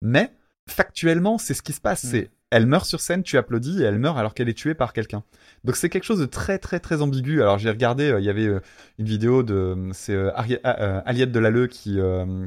[0.00, 0.32] Mais,
[0.66, 2.04] factuellement, c'est ce qui se passe.
[2.04, 2.08] Mm.
[2.08, 4.92] C'est, elle meurt sur scène, tu applaudis, et elle meurt alors qu'elle est tuée par
[4.92, 5.24] quelqu'un.
[5.64, 7.42] Donc, c'est quelque chose de très, très, très ambigu.
[7.42, 8.60] Alors, j'ai regardé, euh, il y avait euh,
[8.98, 10.30] une vidéo de, c'est euh,
[10.64, 11.98] euh, Aliette Delalleux qui,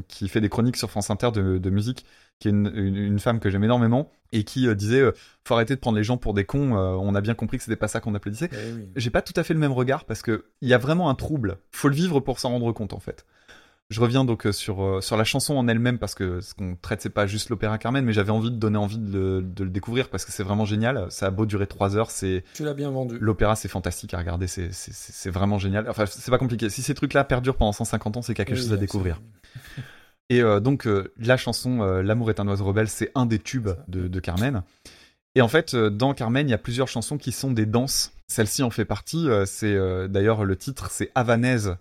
[0.08, 2.06] qui fait des chroniques sur France Inter de, de musique,
[2.40, 5.04] qui est une, une- une femme que j'aime énormément, et qui disait,
[5.46, 7.76] faut arrêter de prendre les gens pour des cons, on a bien compris que c'était
[7.76, 8.50] pas ça qu'on applaudissait.
[8.54, 8.88] Eh oui.
[8.96, 11.16] J'ai pas tout à fait le même regard parce que il y a vraiment un
[11.16, 11.58] trouble.
[11.72, 13.26] Faut le vivre pour s'en rendre compte en fait.
[13.90, 16.76] Je reviens donc euh, sur euh, sur la chanson en elle-même parce que ce qu'on
[16.80, 19.64] traite c'est pas juste l'opéra Carmen, mais j'avais envie de donner envie de le, de
[19.64, 21.08] le découvrir parce que c'est vraiment génial.
[21.10, 23.18] Ça a beau durer trois heures, c'est Tu l'as bien vendu.
[23.20, 25.90] l'opéra c'est fantastique à regarder, c'est c'est c'est- vraiment génial.
[25.90, 26.70] Enfin c'est pas compliqué.
[26.70, 29.22] Si ces trucs-là perdurent pendant 150 ans, c'est quelque Oui, chose à découvrir.
[30.30, 33.40] Et euh, donc euh, la chanson euh, L'amour est un oiseau rebelle, c'est un des
[33.40, 34.62] tubes de, de Carmen.
[35.34, 38.12] Et en fait, dans Carmen, il y a plusieurs chansons qui sont des danses.
[38.28, 39.28] Celle-ci en fait partie.
[39.48, 39.76] c'est
[40.10, 41.76] d'ailleurs le titre, c'est Havanaise,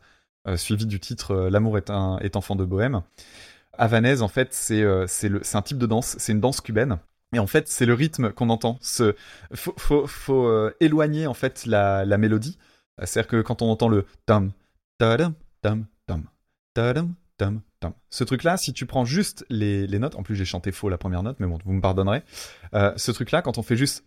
[0.57, 3.03] suivi du titre euh, L'amour est un est enfant de bohème.
[3.77, 6.17] Havanaise, en fait, c'est euh, c'est un type de danse.
[6.19, 6.99] C'est une danse cubaine.
[7.35, 8.79] Et en fait, c'est le rythme qu'on entend.
[8.81, 9.15] Ce,
[9.55, 12.59] faut faut, faut euh, éloigner en fait la, la mélodie.
[13.01, 14.53] Euh, C'est-à-dire que quand on entend le tam
[14.99, 16.25] tadam tam tam
[16.75, 20.45] tadam tam tam, ce truc-là, si tu prends juste les, les notes, en plus j'ai
[20.45, 22.23] chanté faux la première note, mais bon, vous me pardonnerez.
[22.75, 24.05] Euh, ce truc-là, quand on fait juste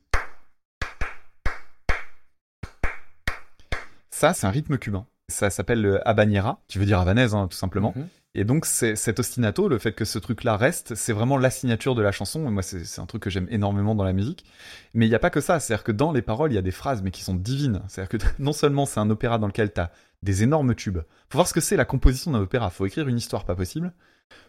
[4.09, 5.05] ça, c'est un rythme cubain.
[5.31, 7.93] Ça s'appelle le habanera, qui veut dire havanaise, hein, tout simplement.
[7.95, 8.07] Mhm.
[8.33, 11.95] Et donc, c'est cet ostinato, le fait que ce truc-là reste, c'est vraiment la signature
[11.95, 12.47] de la chanson.
[12.47, 14.45] Et moi, c'est c'est un truc que j'aime énormément dans la musique.
[14.93, 15.59] Mais il n'y a pas que ça.
[15.59, 17.81] C'est-à-dire que dans les paroles, il y a des phrases, mais qui sont divines.
[17.87, 19.91] C'est-à-dire que non seulement c'est un opéra dans lequel tu as
[20.23, 20.99] des énormes tubes.
[21.29, 22.69] Faut voir ce que c'est la composition d'un opéra.
[22.69, 23.91] Faut écrire une histoire pas possible.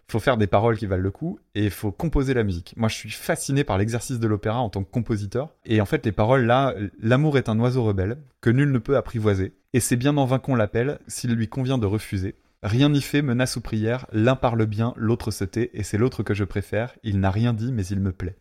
[0.09, 1.39] Faut faire des paroles qui valent le coup.
[1.55, 2.75] Et il faut composer la musique.
[2.77, 5.55] Moi, je suis fasciné par l'exercice de l'opéra en tant que compositeur.
[5.65, 8.97] Et en fait, les paroles là, l'amour est un oiseau rebelle que nul ne peut
[8.97, 9.55] apprivoiser.
[9.73, 12.35] Et c'est bien en vain qu'on l'appelle s'il lui convient de refuser.
[12.63, 16.23] Rien n'y fait, menace ou prière, l'un parle bien, l'autre se tait, et c'est l'autre
[16.23, 18.37] que je préfère, il n'a rien dit, mais il me plaît.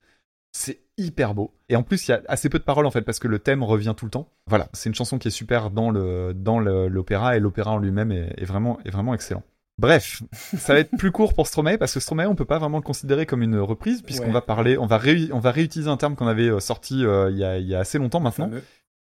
[0.51, 1.55] C'est hyper beau.
[1.69, 3.39] Et en plus, il y a assez peu de paroles en fait, parce que le
[3.39, 4.30] thème revient tout le temps.
[4.45, 5.91] Voilà, c'est une chanson qui est super dans
[6.34, 9.41] dans le- l'opéra, et l'opéra en lui-même est, est vraiment, est vraiment excellent.
[9.77, 10.22] Bref,
[10.57, 12.84] ça va être plus court pour Stromae, parce que Stromae, on peut pas vraiment le
[12.84, 14.31] considérer comme une reprise, puisqu'on Ouais.
[14.31, 17.31] va parler, on va, ré- on va réutiliser un terme qu'on avait euh, sorti euh,
[17.31, 18.64] il y, a, il y a assez longtemps maintenant Fameux.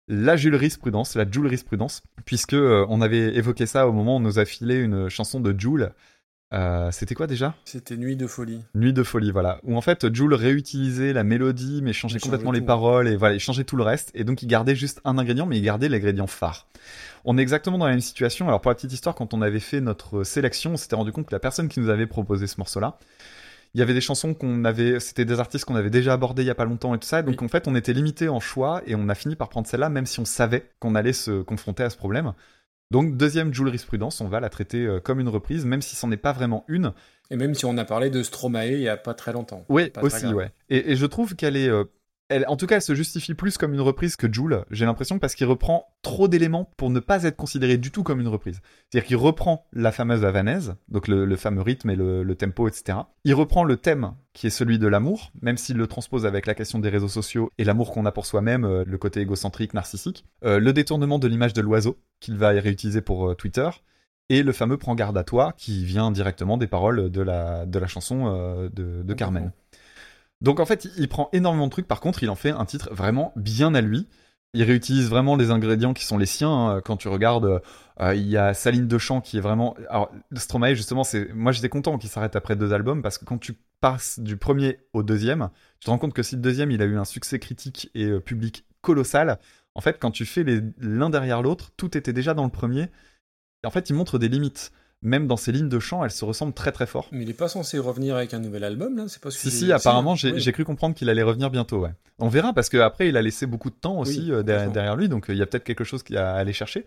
[0.08, 4.38] la jurisprudence, la jurisprudence, puisque euh, on avait évoqué ça au moment où on nous
[4.38, 5.92] a filé une chanson de Joule.
[6.54, 7.54] Euh, C'était quoi déjà?
[7.64, 8.62] C'était Nuit de folie.
[8.74, 9.60] Nuit de folie, voilà.
[9.64, 12.66] Où en fait Joule réutilisait la mélodie, mais changeait Il complètement les tout.
[12.66, 14.10] paroles et voilà, il changeait tout le reste.
[14.14, 16.66] Et donc il gardait juste un ingrédient, mais il gardait l'ingrédient phare.
[17.26, 18.48] On est exactement dans la même situation.
[18.48, 21.26] Alors pour la petite histoire, quand on avait fait notre sélection, on s'était rendu compte
[21.26, 22.98] que la personne qui nous avait proposé ce morceau-là,
[23.74, 26.46] il y avait des chansons qu'on avait, c'était des artistes qu'on avait déjà abordés il
[26.46, 27.20] y a pas longtemps et tout ça.
[27.20, 29.90] Donc en fait, on était limité en choix et on a fini par prendre celle-là,
[29.90, 32.32] même si on savait qu'on allait se confronter à ce problème.
[32.90, 36.16] Donc deuxième jurisprudence, on va la traiter euh, comme une reprise, même si c'en est
[36.16, 36.92] pas vraiment une.
[37.30, 39.64] Et même si on a parlé de Stromae il y a pas très longtemps.
[39.68, 40.50] Oui, aussi, ouais.
[40.70, 41.70] Et, et je trouve qu'elle est.
[42.28, 45.18] elle, en tout cas, elle se justifie plus comme une reprise que Joule, j'ai l'impression,
[45.18, 48.60] parce qu'il reprend trop d'éléments pour ne pas être considéré du tout comme une reprise.
[48.90, 52.68] C'est-à-dire qu'il reprend la fameuse havanaise, donc le, le fameux rythme et le, le tempo,
[52.68, 52.98] etc.
[53.24, 56.54] Il reprend le thème qui est celui de l'amour, même s'il le transpose avec la
[56.54, 60.24] question des réseaux sociaux et l'amour qu'on a pour soi-même, euh, le côté égocentrique, narcissique.
[60.44, 63.68] Euh, le détournement de l'image de l'oiseau, qu'il va réutiliser pour euh, Twitter.
[64.30, 67.78] Et le fameux Prends garde à toi, qui vient directement des paroles de la, de
[67.78, 69.52] la chanson euh, de, de Carmen.
[70.40, 71.88] Donc en fait, il- prend énormément de trucs.
[71.88, 74.08] Par contre, il en fait un titre vraiment bien à lui.
[74.54, 76.50] Il réutilise vraiment les ingrédients qui sont les siens.
[76.50, 76.80] hein.
[76.82, 77.60] Quand tu regardes,
[78.00, 79.76] euh, il y a Saline de chant qui est vraiment.
[79.90, 81.32] Alors Stromae, justement, c'est.
[81.34, 84.78] Moi, j'étais content qu'il s'arrête après deux albums parce que quand tu passes du premier
[84.92, 85.50] au deuxième,
[85.80, 88.06] tu te rends compte que si le deuxième, il a eu un succès critique et
[88.06, 89.38] euh, public colossal.
[89.74, 92.88] En fait, quand tu fais les- l'un derrière l'autre, tout était déjà dans le premier.
[93.64, 94.72] Et en fait, il montre des limites.
[95.02, 97.06] Même dans ses lignes de chant, elles se ressemblent très très fort.
[97.12, 99.50] Mais il est pas censé revenir avec un nouvel album, là C'est pas ce Si,
[99.50, 101.92] si, apparemment, j'ai cru comprendre qu'il allait revenir bientôt, ouais.
[102.18, 105.08] On verra, parce qu'après, il a laissé beaucoup de temps aussi Oui, euh, derrière, lui,
[105.08, 106.84] donc euh, il y a peut-être quelque chose qu'il a à aller chercher.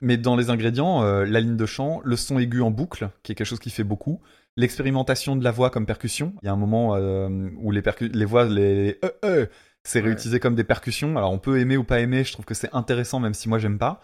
[0.00, 3.30] Mais dans les ingrédients, euh, la ligne de chant, le son aigu en boucle, qui
[3.30, 4.20] est quelque chose qui fait beaucoup,
[4.56, 6.34] l'expérimentation de la voix comme percussion.
[6.42, 7.82] Il y a un moment où les,
[8.12, 9.46] les voix, les, euh, euh,
[9.84, 10.06] c'est Ouais.
[10.06, 11.16] réutilisé comme des percussions.
[11.16, 13.58] Alors on peut aimer ou pas aimer, je trouve que c'est intéressant, même si moi
[13.58, 14.00] j'aime pas.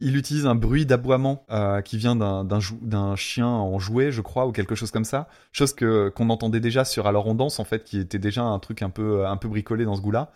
[0.00, 4.52] Il utilise un bruit d'aboiement euh, qui vient d'un chien en jouet, je crois, ou
[4.52, 5.28] quelque chose comme ça.
[5.52, 8.58] Chose que qu'on entendait déjà sur Alors on danse, en fait, qui était déjà un
[8.58, 10.32] truc un peu un peu bricolé dans ce goût-là.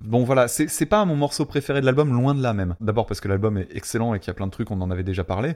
[0.00, 2.76] Bon voilà, c'est pas mon morceau préféré de l'album, loin de là même.
[2.80, 4.90] D'abord parce que l'album est excellent et qu'il y a plein de trucs, on en
[4.90, 5.54] avait déjà parlé.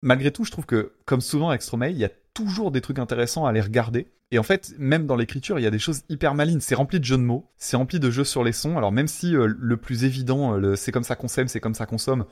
[0.00, 2.98] Malgré tout, je trouve que, comme souvent avec Stromae, il y a toujours des trucs
[2.98, 4.08] intéressants à les regarder.
[4.32, 6.60] Et en fait, même dans l'écriture, il y a des choses hyper malines.
[6.60, 8.76] C'est rempli de jeux de mots, c'est rempli de jeux sur les sons.
[8.78, 11.74] Alors même si euh, le plus évident, euh, c'est comme ça qu'on s'aime, c'est comme
[11.74, 12.24] ça qu'on somme,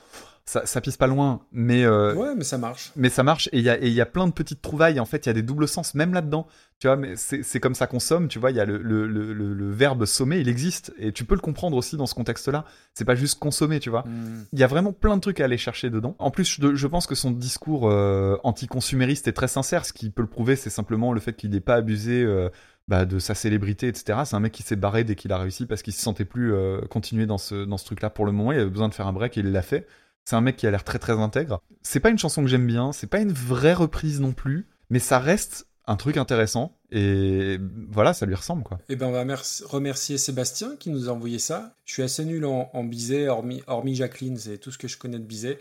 [0.46, 2.90] ça, ça pisse pas loin, mais euh, Ouais, mais ça marche.
[2.96, 4.98] mais ça marche et il y a, y plein de petites trouvailles.
[4.98, 6.46] En fait, il y a des doubles sens même là-dedans.
[6.80, 8.26] Tu vois, mais c'est comme ça qu'on somme.
[8.28, 11.12] Tu vois, il y a le, le, le, le- le verbe sommer, il existe et
[11.12, 12.64] tu peux le comprendre aussi dans ce contexte-là.
[12.94, 14.04] C'est pas juste consommer, tu vois.
[14.06, 14.44] Mm.
[14.54, 16.16] Il y a vraiment plein de trucs à aller chercher dedans.
[16.18, 17.84] En plus, je, je pense que son discours
[18.44, 19.84] anticonsumériste est très sincère.
[19.84, 22.48] Ce qui peut le prouver, c'est simplement le fait qu'il n'ait pas abusé euh,
[22.88, 24.20] bah, de sa célébrité, etc.
[24.24, 26.52] C'est un mec qui s'est barré dès qu'il a réussi parce qu'il se sentait plus
[26.52, 28.52] euh, continuer dans ce, dans ce truc-là pour le moment.
[28.52, 29.86] Il avait besoin de faire un break et il l'a fait.
[30.24, 31.62] C'est un mec qui a l'air très très intègre.
[31.82, 34.98] C'est pas une chanson que j'aime bien, c'est pas une vraie reprise non plus, mais
[34.98, 37.58] ça reste un truc intéressant et
[37.90, 38.78] voilà, ça lui ressemble quoi.
[38.88, 41.74] Eh ben, on va merci- remercier Sébastien qui nous a envoyé ça.
[41.84, 44.98] Je suis assez nul en, en Bizet, hormis, hormis Jacqueline, c'est tout ce que je
[44.98, 45.58] connais de Bizet.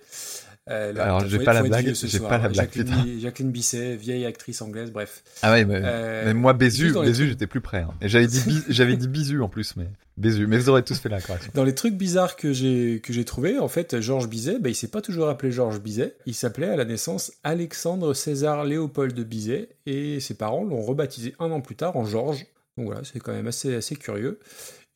[0.70, 4.26] Euh, là, Alors, j'ai pas la blague, j'ai pas la blague, Jacqueline, Jacqueline Bisset, vieille
[4.26, 5.24] actrice anglaise, bref.
[5.42, 7.80] Ah ouais, mais, Euh, mais moi Bézu, Bézu j'étais plus près.
[7.80, 7.90] hein.
[8.02, 8.40] Et j'avais dit
[8.70, 9.88] j'avais dit Bisu en plus, mais
[10.18, 10.46] Bézu.
[10.48, 11.52] Mais vous aurez tous fait la correction.
[11.56, 14.76] Dans les trucs bizarres que j'ai que j'ai trouvé, en fait, Georges Bizet, ben, il
[14.76, 16.16] s'est pas toujours appelé Georges Bizet.
[16.26, 21.34] Il s'appelait à la naissance Alexandre César Léopold de Bizet, et ses parents l'ont rebaptisé
[21.40, 22.46] un an plus tard en Georges.
[22.78, 24.40] Donc voilà, c'est quand même assez assez curieux.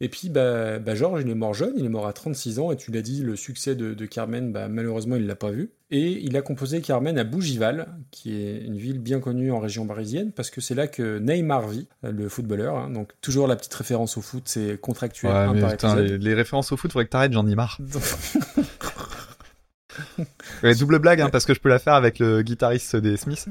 [0.01, 2.71] Et puis, bah, bah, Georges, il est mort jeune, il est mort à 36 ans,
[2.71, 5.71] et tu l'as dit, le succès de, de Carmen, bah, malheureusement, il l'a pas vu.
[5.91, 9.85] Et il a composé Carmen à Bougival, qui est une ville bien connue en région
[9.87, 12.75] parisienne, parce que c'est là que Neymar vit, le footballeur.
[12.75, 12.89] hein.
[12.89, 16.33] donc, toujours la petite référence au foot, c'est contractuel, Ouais, un mais putain, les, les
[16.33, 17.79] références au foot, faudrait que t'arrêtes, j'en ai marre.
[20.63, 23.47] Ouais, double blague, hein, parce que je peux la faire avec le guitariste des Smiths.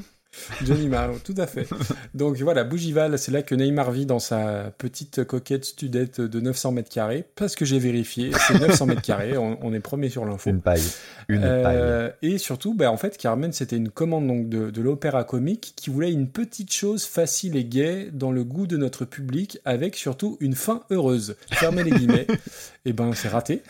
[0.64, 1.68] Johnny Marr, tout à fait.
[2.14, 6.72] Donc voilà, Bougival, c'est là que Neymar vit dans sa petite coquette studette de 900
[6.72, 10.24] mètres carrés, parce que j'ai vérifié, c'est 900 mètres carrés, on, on est premier sur
[10.24, 10.50] l'info.
[10.50, 10.82] Une paille.
[11.28, 15.24] Une Euh, et surtout, bah, en fait, Carmen, c'était une commande donc, de, de l'opéra
[15.24, 19.58] comique qui voulait une petite chose facile et gaie dans le goût de notre public,
[19.64, 21.36] avec surtout une fin heureuse.
[21.52, 22.26] Fermez les guillemets.
[22.84, 23.62] et ben, c'est raté.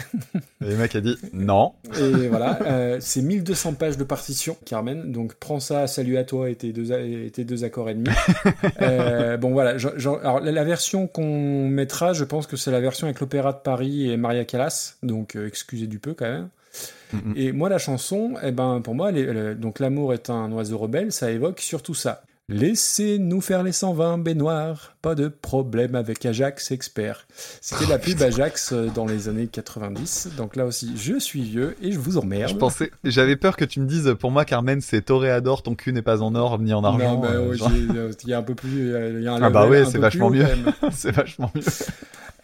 [0.65, 1.73] Et le mec a dit non.
[2.01, 5.13] Et voilà, euh, c'est 1200 pages de partition, Carmen.
[5.13, 8.09] Donc prends ça, salut à toi et tes deux, et tes deux accords et demi.
[8.81, 9.77] Euh, bon voilà,
[10.21, 13.59] alors, la, la version qu'on mettra, je pense que c'est la version avec l'Opéra de
[13.59, 14.95] Paris et Maria Callas.
[15.03, 16.49] Donc euh, excusez du peu quand même.
[17.37, 20.51] Et moi, la chanson, eh ben, pour moi, elle est- elle- donc l'amour est un
[20.53, 22.23] oiseau rebelle, ça évoque surtout ça.
[22.49, 27.27] Laissez-nous faire les 120 baignoires, pas de problème avec Ajax expert.
[27.61, 31.77] C'était la pub Ajax euh, dans les années 90, donc là aussi, je suis vieux
[31.83, 32.51] et je vous emmerde.
[32.51, 35.93] Je pensais, j'avais peur que tu me dises, pour moi, Carmen, c'est Toréador, ton cul
[35.93, 37.15] n'est pas en or ni en argent.
[37.17, 37.57] Non, bah, euh, ouais,
[37.97, 39.99] euh, il y a un peu plus, il y a un Ah bah un c'est
[39.99, 40.47] vachement mieux.
[40.93, 41.63] c'est vachement mieux.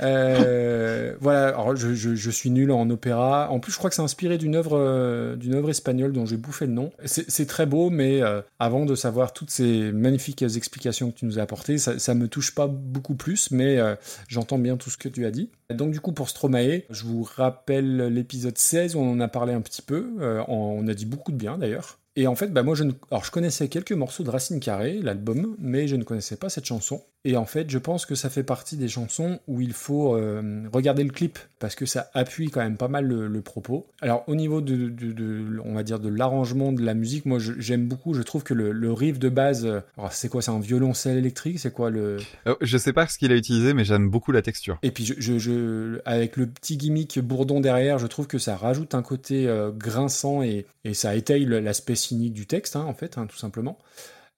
[0.00, 3.48] Euh, voilà, alors je, je- je suis nul en opéra.
[3.50, 6.36] En plus, je crois que c'est inspiré d'une œuvre, euh, d'une œuvre espagnole dont j'ai
[6.36, 6.92] bouffé le nom.
[7.04, 11.24] C'est c'est très beau, mais euh, avant de savoir toutes ces magnifiques explications que tu
[11.26, 13.94] nous as apportées, ça, ça me touche pas beaucoup plus, mais euh,
[14.28, 15.50] j'entends bien tout ce que tu as dit.
[15.70, 19.52] Donc du coup, pour Stromae, je vous rappelle l'épisode 16 où on en a parlé
[19.52, 20.14] un petit peu.
[20.20, 21.98] Euh, on a dit beaucoup de bien d'ailleurs.
[22.16, 22.82] Et en fait, bah moi, je.
[23.12, 26.64] Alors, je connaissais quelques morceaux de Racine Carrée, l'album, mais je ne connaissais pas cette
[26.64, 27.04] chanson.
[27.24, 30.62] Et en fait, je pense que ça fait partie des chansons où il faut euh,
[30.72, 33.88] regarder le clip, parce que ça appuie quand même pas mal le, le propos.
[34.00, 37.38] Alors, au niveau de, de- de- on va dire, de l'arrangement de la musique, moi,
[37.40, 38.14] j'aime beaucoup.
[38.14, 41.18] Je trouve que le, le riff de base, euh, alors, c'est quoi C'est un violoncelle
[41.18, 42.18] électrique C'est quoi le...
[42.46, 44.78] Euh, je sais pas ce qu'il a utilisé, mais j'aime beaucoup la texture.
[44.82, 48.56] Et puis, je, je- je- avec le petit gimmick bourdon derrière, je trouve que ça
[48.56, 52.94] rajoute un côté euh, grinçant et, et ça étaye l'aspect cynique du texte, hein, en
[52.94, 53.76] fait, hein, tout simplement.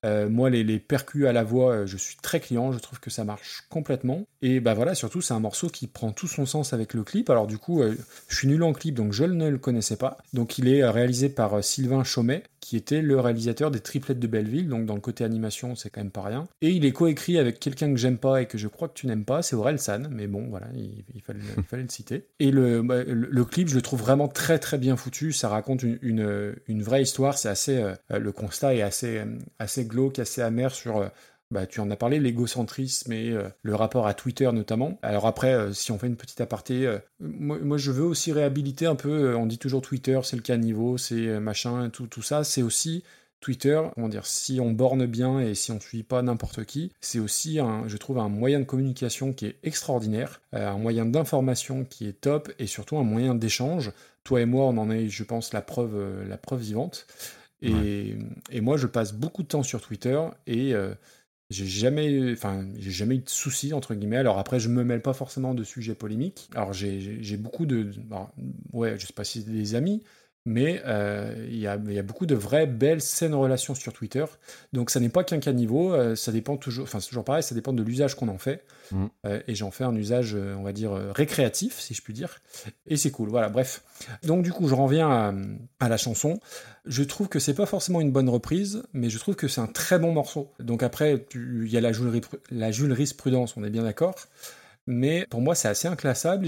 [0.07, 3.11] Euh, moi, les, percus à la voix, euh, je suis très client, je trouve que
[3.11, 4.27] ça marche complètement.
[4.41, 7.29] Et bah voilà, surtout, c'est un morceau qui prend tout son sens avec le clip.
[7.29, 7.97] Alors du coup, euh,
[8.29, 10.19] je suis nul en clip, donc je ne le connaissais pas.
[10.33, 14.69] Donc il est réalisé par Sylvain Chaumet, qui était le réalisateur des Triplettes de Belleville,
[14.69, 16.47] donc dans le côté animation, c'est quand même pas rien.
[16.63, 19.09] Et il est coécrit avec quelqu'un que j'aime pas et que je crois que tu
[19.09, 21.41] n'aimes pas, c'est Aurel San, mais bon, voilà, il, fallait,
[21.83, 22.29] le citer.
[22.39, 25.83] Et le, bah, le, clip, je le trouve vraiment très très bien foutu, ça raconte
[25.83, 29.25] une, vraie histoire, c'est assez, euh, le constat est assez, euh,
[29.59, 31.11] assez glauque, assez amer sur...
[31.51, 34.99] bah, tu en as parlé, l'égocentrisme et euh, le rapport à Twitter notamment.
[35.03, 38.33] Alors après, euh, si on fait une petite aparté, euh, moi, moi, je veux aussi
[38.33, 42.45] réhabiliter un peu, on dit toujours Twitter, c'est le caniveau, c'est machin, tout, tout ça,
[42.45, 43.03] c'est aussi
[43.41, 46.93] Twitter, comment dire, si on borne bien et si on ne suit pas n'importe qui,
[47.01, 51.85] c'est aussi, un, je trouve, un moyen de communication qui est extraordinaire, un moyen d'information
[51.85, 53.93] qui est top et surtout un moyen d'échange.
[54.25, 57.07] Toi et moi, on en est, je pense, la preuve, la preuve vivante.
[57.63, 58.17] Et,
[58.51, 60.75] et moi, je passe beaucoup de temps sur Twitter et
[61.51, 64.17] j'ai jamais, enfin, j'ai jamais eu de soucis entre guillemets.
[64.19, 66.49] Alors après, je me mêle pas forcément de sujets polémiques.
[66.55, 67.91] Alors j'ai, j'ai- beaucoup de,
[68.73, 70.03] ouais, je sais pas si des amis,
[70.47, 73.93] mais euh, il y, a, il y a beaucoup de vraies belles saines relations sur
[73.93, 74.25] Twitter.
[74.73, 75.93] Donc ça n'est pas qu'un caniveau.
[75.93, 78.65] euh, ça dépend toujours, enfin c'est toujours pareil, ça dépend de l'usage qu'on en fait.
[78.91, 79.07] Mm.
[79.27, 82.41] Euh, et j'en fais un usage, on va dire récréatif, si je puis dire.
[82.87, 83.29] Et c'est cool.
[83.29, 83.83] Voilà, bref.
[84.23, 85.35] Donc du coup, je reviens à,
[85.79, 86.41] à la chanson.
[86.87, 89.67] Je trouve que c'est pas forcément une bonne reprise, mais je trouve que c'est un
[89.67, 90.51] très bon morceau.
[90.59, 92.21] Donc après, il y a la Jules, Ri-
[92.51, 94.15] la Jules Rice-Prudence, on est bien d'accord.
[94.87, 96.47] Mais pour moi, c'est assez inclassable.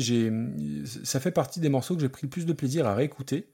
[1.04, 3.46] Ça fait partie des morceaux que j'ai pris le plus de plaisir à réécouter.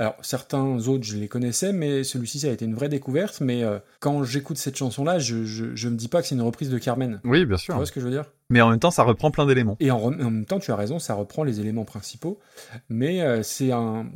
[0.00, 3.42] Alors, certains autres, je les connaissais, mais celui-ci, ça a été une vraie découverte.
[3.42, 6.40] Mais euh, quand j'écoute cette chanson-là, je, je, je me dis pas que c'est une
[6.40, 7.20] reprise de Carmen.
[7.22, 7.76] Oui, bien Tu sûr.
[7.76, 8.24] vois ce que je veux dire?
[8.48, 9.76] Mais en même temps, ça reprend plein d'éléments.
[9.78, 12.40] et en, même temps, tu as raison, ça reprend les éléments principaux.
[12.88, 14.06] Mais euh, c'est un.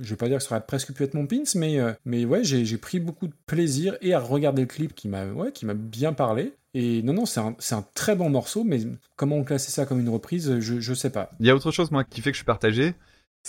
[0.00, 2.24] Je vais pas dire que ça aurait presque pu être mon pins, mais, euh, mais
[2.24, 5.52] ouais, j'ai j'ai pris beaucoup de plaisir et à regarder le clip qui m'a ouais,
[5.52, 6.52] qui m'a bien parlé.
[6.74, 8.80] Et non, non, c'est un, c'est un très bon morceau, mais
[9.16, 11.30] comment on classait ça comme une reprise, je, je sais pas.
[11.40, 12.94] Il y a autre chose, moi, qui fait que je suis partagé.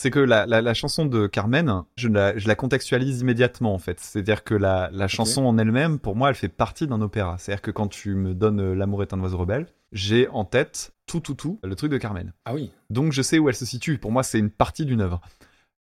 [0.01, 3.79] C'est que la, la, la chanson de Carmen, je la, je la contextualise immédiatement, en
[3.79, 3.99] fait.
[3.99, 7.37] C'est-à-dire que la, la chanson en elle-même, pour moi, elle fait partie d'un opéra.
[7.37, 10.93] C'est-à-dire que quand tu me donnes euh, L'amour est un oiseau rebelle, j'ai en tête
[11.05, 12.31] tout, tout, tout, le truc de Carmen.
[12.45, 12.71] Ah oui.
[12.89, 13.97] Donc je sais où elle se situe.
[13.97, 15.19] Pour moi, c'est une partie d'une œuvre.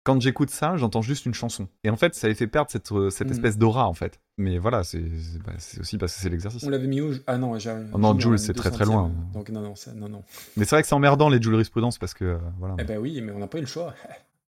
[0.03, 1.69] Quand j'écoute ça, j'entends juste une chanson.
[1.85, 3.33] Et en fait, ça les fait perdre cette, euh, cette Mm.
[3.33, 4.19] espèce d'aura, en fait.
[4.39, 5.01] Mais voilà, c'est
[5.45, 6.63] bah, c'est aussi parce que c'est l'exercice.
[6.63, 7.71] On l'avait mis où Ah non, j'ai.
[7.93, 9.11] Oh non, en c'est très, très loin.
[9.35, 10.23] Donc non, non, ça- non, non.
[10.57, 12.77] Mais c'est vrai que c'est emmerdant, les jurisprudence, parce que, euh, voilà.
[12.79, 13.95] Eh ben oui, mais on n'a pas eu le choix.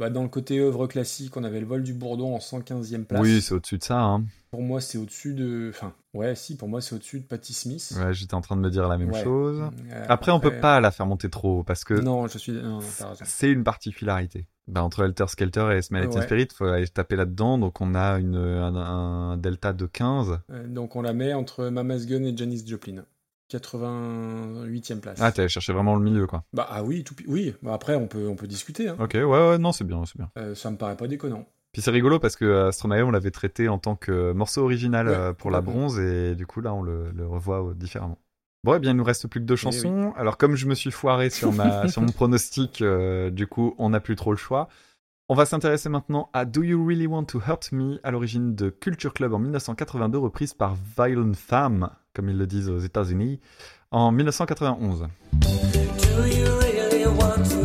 [0.01, 3.21] Bah, dans le côté œuvre classique, on avait le vol du Bourdon en 115e place.
[3.21, 4.25] Oui, c'est au-dessus de ça, hein.
[4.51, 5.71] Pour moi, c'est au-dessus de.
[5.73, 7.95] Enfin, ouais, si, pour moi, c'est au-dessus de Patti Smith.
[7.97, 9.23] Ouais, j'étais en train de me dire la même Ouais.
[9.23, 9.63] chose.
[9.93, 12.61] Euh, Après, on peut après- pas la faire monter trop, parce que Non, je suis.
[13.23, 14.49] C'est une particularité.
[14.67, 16.23] Bah, entre Helter Skelter et Smell Ouais.
[16.23, 20.41] Spirit, faut aller taper là-dedans, donc on a une, un, un delta de 15.
[20.51, 23.05] Euh, Donc, on la met entre Mama's Gun et Janis Joplin.
[23.53, 25.19] 88e place.
[25.21, 26.45] Ah, t'es allé chercher vraiment le milieu, quoi.
[26.53, 27.55] Bah, ah oui, tout, oui.
[27.63, 28.89] Bah, après, on peut, on peut discuter.
[28.89, 28.97] Hein.
[28.99, 30.31] Ok, ouais, ouais, non, c'est bien, c'est bien.
[30.39, 31.47] Euh, ça me paraît pas déconnant.
[31.73, 35.09] Puis c'est rigolo parce que euh, Stromae, on l'avait traité en tant que morceau original
[35.09, 38.17] Ouais, pour la bronze et du coup là on le, le revoit différemment.
[38.65, 40.15] Bon, eh bien il nous reste plus que deux Eh chansons.
[40.17, 43.91] Alors comme je me suis foiré sur ma sur mon pronostic, euh, du coup on
[43.91, 44.69] n'a plus trop le choix.
[45.29, 48.71] On va s'intéresser maintenant à Do You Really Want to Hurt Me à l'origine de
[48.71, 53.39] Culture Club en 1982, reprise par Violent Femme, comme ils le disent aux États-Unis,
[53.91, 55.09] en 1991.
[55.33, 55.49] Do
[56.27, 57.64] you really want to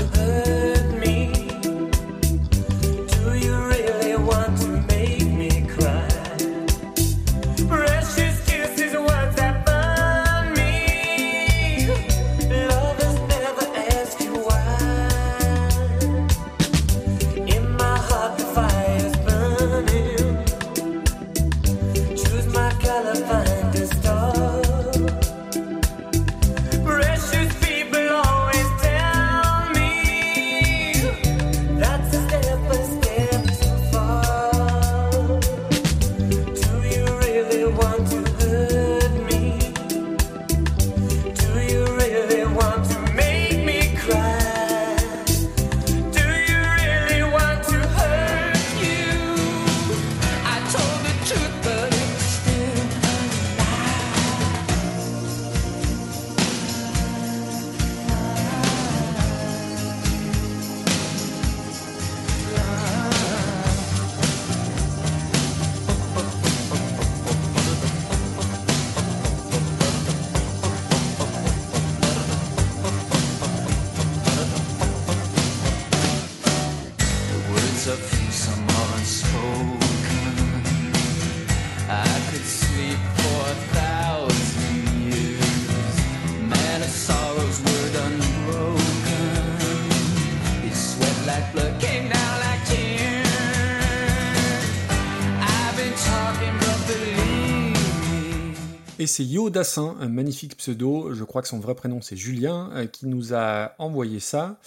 [99.20, 102.86] c'est Yo Dassin, un magnifique pseudo, je crois que son vrai prénom c'est Julien, euh,
[102.86, 104.62] qui nous a envoyé ça.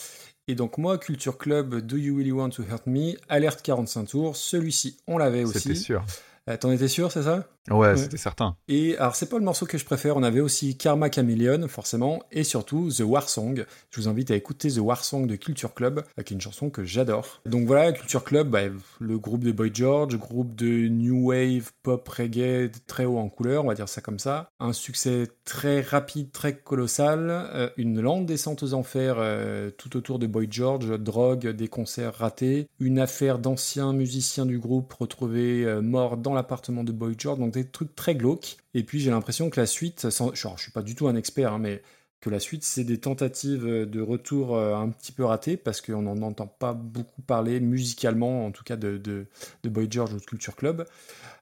[0.47, 4.37] Et donc moi, Culture Club, Do You Really Want to Hurt Me, alerte 45 tours,
[4.37, 5.77] celui-ci on l'avait C'était aussi.
[5.77, 6.05] sûr.
[6.49, 7.47] Euh, T'en étais sûr, c'est ça?
[7.71, 8.57] Ouais, c'était certain.
[8.67, 10.17] Et alors, c'est pas le morceau que je préfère.
[10.17, 13.65] On avait aussi Karma Chameleon, forcément, et surtout The War Song.
[13.91, 16.71] Je vous invite à écouter The War Song de Culture Club, qui est une chanson
[16.71, 17.41] que j'adore.
[17.47, 18.63] Donc voilà, Culture Club, bah,
[18.99, 23.65] le groupe de Boy George, groupe de new wave, pop, reggae, très haut en couleur,
[23.65, 24.49] on va dire ça comme ça.
[24.59, 30.19] Un succès très rapide, très colossal, euh, une lente descente aux enfers euh, tout autour
[30.19, 36.17] de Boy George, drogue, des concerts ratés, une affaire d'anciens musiciens du groupe retrouvés morts
[36.17, 38.57] dans l'appartement de Boy George, donc des trucs très glauques.
[38.75, 41.17] Et puis j'ai l'impression que la suite, sans, genre, je suis pas du tout un
[41.17, 41.83] expert, hein, mais
[42.23, 46.03] que la suite, c'est des tentatives de retour euh, un petit peu ratées, parce qu'on
[46.03, 49.27] n'en entend pas beaucoup parler musicalement, en tout cas de, de,
[49.65, 50.87] de Boy George ou de Culture Club.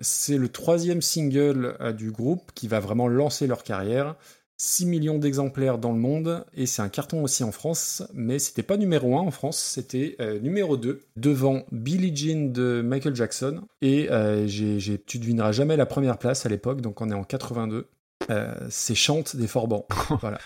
[0.01, 4.17] C'est le troisième single euh, du groupe qui va vraiment lancer leur carrière.
[4.63, 8.63] 6 millions d'exemplaires dans le monde, et c'est un carton aussi en France, mais c'était
[8.63, 13.63] pas numéro 1 en France, c'était euh, numéro 2, devant Billie Jean de Michael Jackson,
[13.81, 17.25] et euh, j'ai, tu devineras jamais la première place à l'époque, donc on est en
[17.25, 17.87] 82.
[18.31, 19.87] Euh, c'est Chante des Forbans.
[20.21, 20.39] voilà.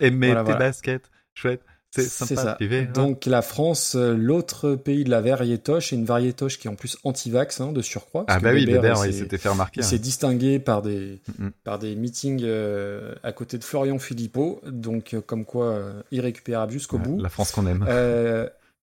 [0.00, 0.58] Aimer Voilà, tes voilà.
[0.58, 1.62] baskets, chouette.
[2.02, 2.58] C'est sympa ça.
[2.60, 2.86] hein.
[2.94, 6.74] Donc la France, euh, l'autre pays de la variétoche, et une variétoche qui est en
[6.74, 8.24] plus anti-vax hein, de surcroît.
[8.28, 9.80] Ah bah que oui, Bébert, il s'était fait remarquer.
[9.80, 9.86] Il hein.
[9.86, 11.48] s'est distingué par des, Mm.
[11.64, 16.72] par des meetings euh, à côté de Florian Philippot, donc euh, comme quoi euh, irrécupérable
[16.72, 17.20] jusqu'au bout.
[17.20, 17.84] La France qu'on aime.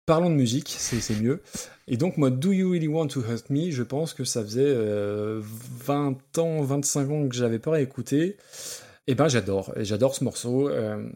[0.07, 1.41] Parlons de musique, c'est mieux.
[1.87, 4.65] Et donc moi, Do You Really Want to Hurt Me, je pense que ça faisait
[4.67, 5.41] euh,
[5.85, 8.37] 20 ans, 25 ans que j'avais pas réécouté.
[9.07, 10.69] Et ben j'adore, et j'adore ce morceau.
[10.69, 11.09] Euh,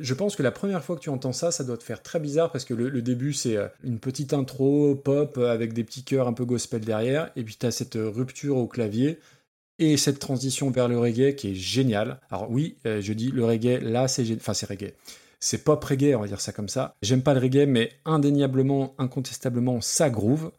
[0.00, 2.20] je pense que la première fois que tu entends ça, ça doit te faire très
[2.20, 6.04] bizarre parce que le, début c'est euh, une petite intro pop euh, avec des petits
[6.04, 9.18] chœurs un peu gospel derrière, et puis tu as cette euh, rupture au clavier
[9.78, 12.20] et cette transition vers le reggae qui est géniale.
[12.30, 14.92] Alors oui, je dis le reggae, là c'est enfin c'est reggae.
[15.40, 16.94] C'est pop reggae, on va dire ça comme ça.
[17.02, 20.52] J'aime pas le reggae, mais indéniablement, incontestablement, ça groove.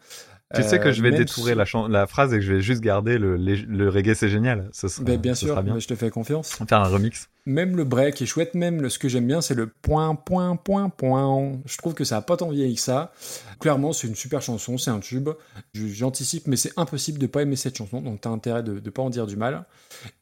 [0.55, 2.61] Tu sais que Euh, je vais même détourer si- la, phrase et que je vais
[2.61, 4.69] juste garder le, reggae, c'est génial.
[4.71, 5.73] Ce sera, Ben, bien ce sûr, sera bien.
[5.75, 6.57] mais je te fais confiance.
[6.67, 7.29] Faire un remix.
[7.47, 10.55] Même le break est chouette, même le- ce que j'aime bien, c'est le point, point,
[10.55, 11.51] point, point.
[11.65, 13.11] Je trouve que ça a pas tant vieilli que ça.
[13.59, 15.29] Clairement, c'est une super chanson, c'est un tube.
[15.75, 19.01] J'anticipe, mais c'est impossible de pas aimer cette chanson, donc t'as intérêt de, de pas
[19.03, 19.65] en dire du mal.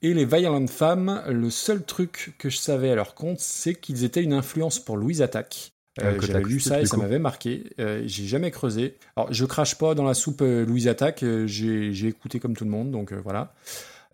[0.01, 4.03] Et les Violent Femmes, le seul truc que je savais à leur compte, c'est qu'ils
[4.03, 5.73] étaient une influence pour Louise Attaque.
[6.01, 7.65] Euh, côté J'avais lu ça et ça m'avait marqué.
[7.80, 8.95] Euh, j'ai jamais creusé.
[9.15, 11.22] Alors, je crache pas dans la soupe euh, Louise Attaque.
[11.23, 13.53] euh, j'ai écouté comme tout le monde, donc euh, voilà.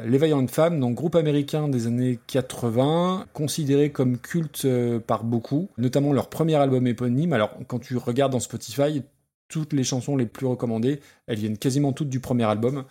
[0.02, 4.66] Les Vaillantes Femmes, donc groupe américain des années 80, considéré comme culte
[5.08, 7.34] par beaucoup, notamment leur premier album éponyme.
[7.34, 9.04] Alors, quand tu regardes dans Spotify,
[9.50, 12.86] toutes les chansons les plus recommandées, elles viennent quasiment toutes du premier album.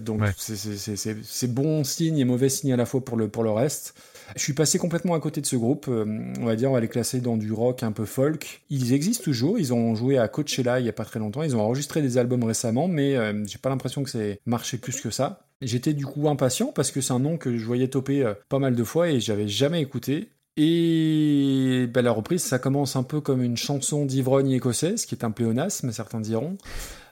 [0.00, 0.32] Donc Ouais.
[0.36, 3.94] c'est bon signe et mauvais signe à la fois pour le, pour le reste.
[4.34, 5.86] Je suis passé complètement à côté de ce groupe.
[5.88, 6.04] euh,
[6.40, 8.62] on va dire, on va les classer dans du rock un peu folk.
[8.70, 9.58] Ils existent toujours.
[9.58, 11.42] Ils ont joué à Coachella il y a pas très longtemps.
[11.42, 15.00] Ils ont enregistré des albums récemment, mais euh, j'ai pas l'impression que c'est marché plus
[15.00, 15.46] que ça.
[15.62, 18.58] J'étais du coup impatient parce que c'est un nom que je voyais toper euh, pas
[18.58, 20.28] mal de fois et j'avais jamais écouté.
[20.58, 25.24] Et ben, la reprise, ça commence un peu comme une chanson d'ivrogne écossaise, qui est
[25.24, 26.56] un pléonasme, certains diront.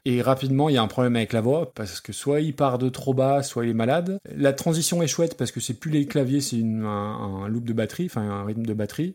[0.06, 2.78] Et rapidement, il y a un problème avec la voix, parce que soit il part
[2.78, 4.18] de trop bas, soit il est malade.
[4.36, 8.06] La transition est chouette, parce que c'est plus les claviers, c'est un, loop de batterie,
[8.06, 9.14] enfin un rythme de batterie.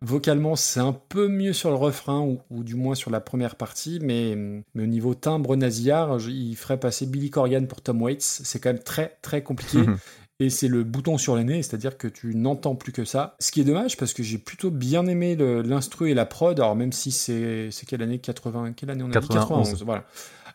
[0.00, 3.98] Vocalement, c'est un peu mieux sur le refrain, ou, du moins sur la première partie,
[4.00, 4.34] mais,
[4.74, 8.22] mais au niveau timbre nasillard, il ferait passer Billy Corgan pour Tom Waits.
[8.22, 9.80] C'est quand même très très compliqué.
[10.42, 13.36] et c'est le bouton sur le nez, c'est-à-dire que tu n'entends plus que ça.
[13.38, 16.74] Ce qui est dommage parce que j'ai plutôt bien aimé l'instru et la prod, alors
[16.74, 18.18] même si c'est quelle année?
[18.18, 19.68] 80 Quelle année on a 91.
[19.68, 20.04] 91 voilà.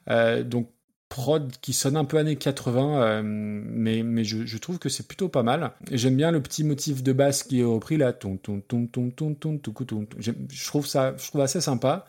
[0.09, 0.69] Euh, donc
[1.09, 5.29] prod qui sonne un peu années 80, euh, mais, je, je trouve que c'est plutôt
[5.29, 5.71] pas mal.
[5.91, 9.09] J'aime bien le petit motif de basse qui est repris là, ton ton ton ton
[9.09, 12.05] ton ton ton Je trouve ça, je trouve assez sympa.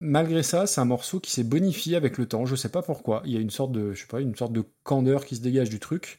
[0.00, 2.44] Malgré ça, c'est un morceau qui s'est bonifié avec le temps.
[2.44, 3.22] Je sais pas pourquoi.
[3.24, 5.40] Il y a une sorte de, je sais pas, une sorte de candeur qui se
[5.40, 6.18] dégage du truc.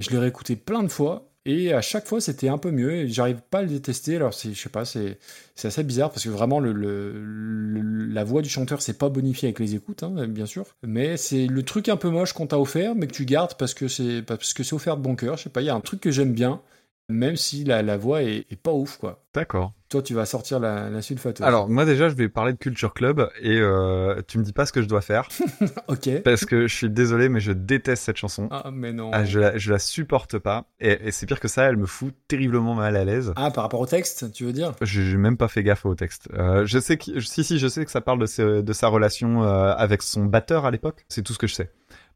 [0.00, 2.92] Je l'ai réécouté plein de fois et à chaque fois c'était un peu mieux.
[2.92, 4.16] Et j'arrive pas à le détester.
[4.16, 5.18] Alors je sais pas, c'est,
[5.64, 9.74] assez bizarre parce que vraiment le- la voix du chanteur c'est pas bonifié avec les
[9.74, 10.66] écoutes, hein, bien sûr.
[10.86, 13.74] Mais c'est le truc un peu moche qu'on t'a offert, mais que tu gardes parce
[13.74, 15.36] que c'est parce que c'est offert de bon cœur.
[15.36, 16.60] Je sais pas, il y a un truc que j'aime bien,
[17.08, 19.24] même si la, la voix est, est pas ouf quoi.
[19.34, 19.72] D'accord.
[19.88, 21.46] Toi tu vas sortir la, la sulfateuse.
[21.46, 24.66] Alors, moi déjà, je vais parler de Culture Club et euh, tu me dis pas
[24.66, 25.28] ce que je dois faire.
[25.88, 26.22] ok.
[26.22, 28.48] Parce que je suis désolé, mais je déteste cette chanson.
[28.50, 29.10] Ah mais non.
[29.12, 30.66] Ah, je, la, je la supporte pas.
[30.80, 33.32] Et, et c'est pire que ça, elle me fout terriblement mal à l'aise.
[33.36, 34.74] Ah, par rapport au texte, tu veux dire?
[34.82, 36.28] J'ai même pas fait gaffe au texte.
[36.34, 39.72] Euh, je sais que, si, si, je sais que ça parle de sa relation euh,
[39.74, 41.06] avec son batteur à l'époque.
[41.08, 41.70] C'est tout ce que je sais.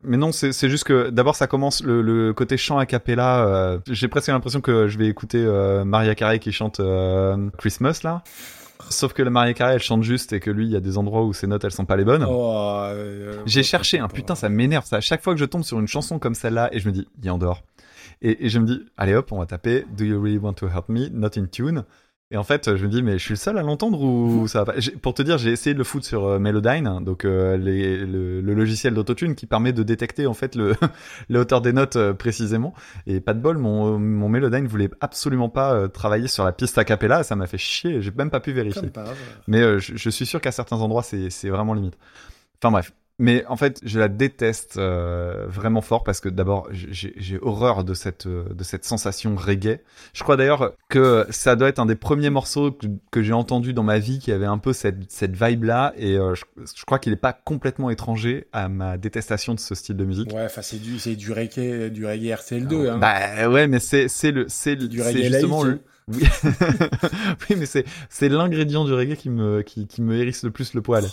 [0.05, 3.47] Mais non, c'est juste que d'abord ça commence le, le côté chant a cappella.
[3.47, 8.01] euh, J'ai presque l'impression que je vais écouter euh, Maria Carey qui chante euh, Christmas
[8.03, 8.23] là.
[8.91, 10.99] Sauf que la Maria Carey elle chante juste et que lui il y a des
[10.99, 12.27] endroits où ses notes elles sont pas les bonnes.
[12.29, 14.97] Oh, euh, J'ai cherché, un putain, ça m'énerve ça.
[14.97, 17.07] À chaque fois que je tombe sur une chanson comme celle-là et je me dis,
[17.23, 17.63] il est en dehors.
[18.23, 20.67] Et, et je me dis, allez hop, on va taper Do you really want to
[20.67, 21.09] help me?
[21.13, 21.85] Not in tune.
[22.33, 24.65] Et en fait, je me dis, mais je suis le seul à l'entendre ou ça
[24.65, 24.73] va?
[24.73, 27.99] Pas Pour te dire, j'ai essayé de le foutre sur euh, Melodyne, donc euh, les-
[28.07, 30.75] le, le logiciel d'autotune qui permet de détecter en fait le,
[31.29, 32.73] la hauteur des notes euh, précisément.
[33.07, 36.79] Et pas de bol, mon, mon Melodyne voulait absolument pas euh, travailler sur la piste
[36.79, 37.23] a cappella.
[37.23, 38.01] Ça m'a fait chier.
[38.01, 38.89] J'ai même pas pu vérifier.
[39.47, 41.99] Mais je, je suis sûr qu'à certains endroits, c'est c'est vraiment limite.
[42.63, 42.93] Enfin bref.
[43.19, 47.95] Mais en fait, je la déteste euh, vraiment fort parce que d'abord, j'ai horreur de
[47.95, 49.81] cette euh, de cette sensation reggae.
[50.15, 53.75] Je crois d'ailleurs que ça doit être un des premiers morceaux que, que j'ai entendu
[53.75, 56.85] dans ma vie qui avait un peu cette cette vibe là et euh, je, je
[56.85, 60.33] crois qu'il est pas complètement étranger à ma détestation de ce style de musique.
[60.33, 62.99] Ouais, enfin c'est du c'est du reggae du reggae RTL2 hein.
[62.99, 66.25] Bah ouais, mais c'est c'est le c'est justement laïque, le oui,
[67.51, 70.75] oui mais c'est c'est l'ingrédient du reggae qui me qui, qui me hérisse le plus
[70.75, 71.05] le poil.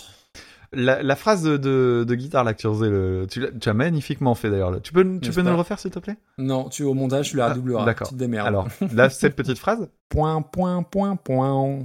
[0.72, 3.68] La, la phrase de, de, de guitare là que tu faisais, le, tu, l'as- tu
[3.68, 4.80] as magnifiquement fait d'ailleurs.
[4.82, 6.16] Tu peux tu peux nous pas le refaire s'il te plaît?
[6.38, 7.82] Non, tu au montage tu la redoubleras.
[7.82, 8.06] Ah, D'accord.
[8.08, 8.46] Tu te démerdes.
[8.46, 9.88] Alors là cette petite phrase.
[10.08, 11.80] point point point point.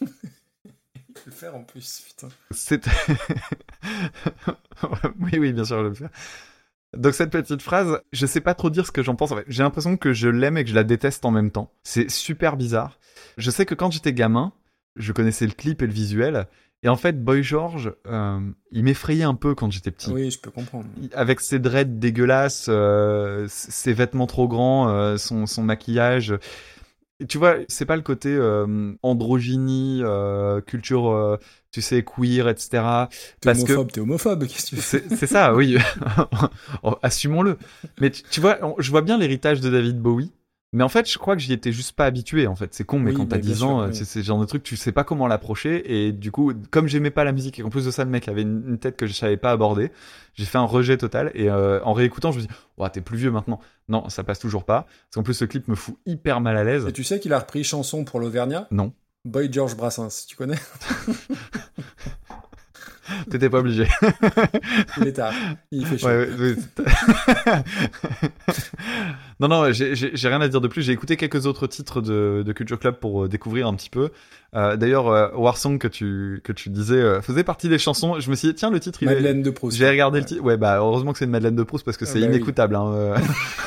[0.00, 0.10] Je vais
[1.26, 2.28] le faire en plus, putain.
[2.52, 2.86] C'est
[5.20, 6.10] oui oui bien sûr je vais le faire.
[6.96, 9.30] Donc cette petite phrase, je sais pas trop dire ce que j'en pense.
[9.30, 11.72] En fait, j'ai l'impression que je l'aime et que je la déteste en même temps.
[11.84, 12.98] C'est super bizarre.
[13.38, 14.52] Je sais que quand j'étais gamin,
[14.96, 16.48] je connaissais le clip et le visuel.
[16.82, 20.10] Et en fait, Boy George, euh, il m'effrayait un peu quand j'étais petit.
[20.10, 20.86] Oui, je peux comprendre.
[21.12, 26.34] Avec ses dreads dégueulasses, euh, ses vêtements trop grands, euh, son, son maquillage.
[27.22, 31.36] Et tu vois, c'est pas le côté euh, androgynie, euh, culture, euh,
[31.70, 32.68] tu sais, queer, etc.
[32.70, 35.76] T'es Parce que homophobe, t'es homophobe, qu'est-ce que tu fais c'est ça, oui.
[36.82, 37.58] Oh, Assumons-le.
[38.00, 40.32] Mais tu, tu vois, on- je vois bien l'héritage de David Bowie.
[40.72, 42.46] Mais en fait, je crois que j'y étais juste pas habitué.
[42.46, 43.94] En fait, c'est con, mais Oui, quand bah, t'as bien 10 sûr, ans, oui.
[43.94, 46.06] c'est le genre de truc, tu sais pas comment l'approcher.
[46.06, 48.28] Et du coup, comme j'aimais pas la musique et qu'en plus de ça, le mec
[48.28, 49.90] avait une, une tête que je savais pas aborder,
[50.34, 51.32] j'ai fait un rejet total.
[51.34, 53.58] Et euh, en réécoutant, je me dis, ouais, t'es plus vieux maintenant.
[53.88, 54.82] Non, ça passe toujours pas.
[54.82, 56.86] Parce qu'en plus, ce clip me fout hyper mal à l'aise.
[56.86, 58.68] Et tu sais qu'il a repris chanson pour l'Auvergnat?
[58.70, 58.92] Non,
[59.24, 60.54] Boy George Brassens, tu connais?
[63.28, 63.88] T'étais pas obligé.
[64.98, 65.34] Il est tard,
[65.72, 66.06] il fait chaud.
[66.06, 67.64] Ouais, ouais, ouais.
[69.40, 70.82] Non, non, j'ai rien à dire de plus.
[70.82, 74.10] J'ai écouté quelques autres titres de, de Culture Club pour euh, découvrir un petit peu.
[74.54, 78.20] Euh, D'ailleurs, euh, Warsong que tu que tu disais euh, faisait partie des chansons.
[78.20, 79.02] Je me suis dit tiens le titre.
[79.02, 79.76] il est- Madeleine de Proust.
[79.76, 80.42] J'ai regardé le titre.
[80.42, 82.34] Ouais, bah heureusement que c'est une Madeleine de Proust parce que Ah, c'est bah oui.
[82.36, 82.74] inécoutable.
[82.76, 83.16] Hein, euh.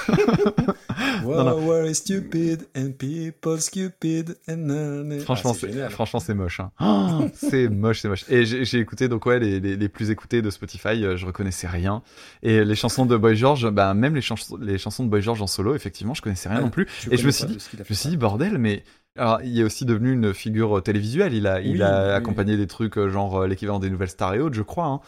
[1.23, 1.67] Wow, Non, non.
[1.67, 5.19] we're stupid and people stupid and none.
[5.21, 5.53] Franchement,
[5.83, 6.59] Ah, franchement c'est moche.
[6.59, 6.71] Hein.
[6.81, 8.25] Oh, c'est moche, c'est moche.
[8.29, 11.67] Et j'ai écouté donc ouais les, les, les plus écoutés de Spotify, euh, je reconnaissais
[11.67, 12.03] rien.
[12.41, 15.41] Et les chansons de Boy George, bah même les, chansons les chansons de Boy George
[15.41, 16.87] en solo, effectivement, je connaissais rien Ah, non plus.
[17.11, 18.83] Et je me suis dit, je me suis dit bordel, mais
[19.17, 21.33] alors il est aussi devenu une figure euh, télévisuelle.
[21.33, 22.11] Il a il a oui.
[22.13, 24.85] accompagné des trucs euh, genre l'équivalent des nouvelles stars et autres, je crois.
[24.87, 24.99] Hein.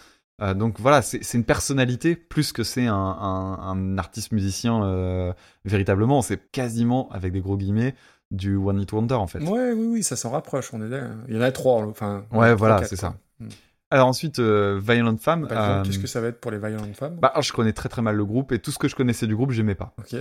[0.41, 5.33] Euh, donc voilà, c'est une personnalité plus que c'est un, un, un artiste musicien euh,
[5.63, 6.21] véritablement.
[6.21, 7.95] C'est quasiment avec des gros guillemets
[8.31, 9.39] du one hit wonder en fait.
[9.39, 10.73] Ouais, oui, oui, ça s'en rapproche.
[10.73, 11.07] On est là.
[11.29, 12.25] Il y en a trois, enfin.
[12.31, 13.15] Ouais, voilà, c'est ça.
[13.39, 13.47] Hmm.
[13.91, 15.47] Alors ensuite, euh, Violent Femmes.
[15.51, 17.17] Euh, qu'est-ce que ça va être pour les Violent Femmes?
[17.21, 19.27] bah, alors, je connais très très mal le groupe et tout ce que je connaissais
[19.27, 19.93] du groupe, j'aimais pas.
[19.99, 20.19] Ok.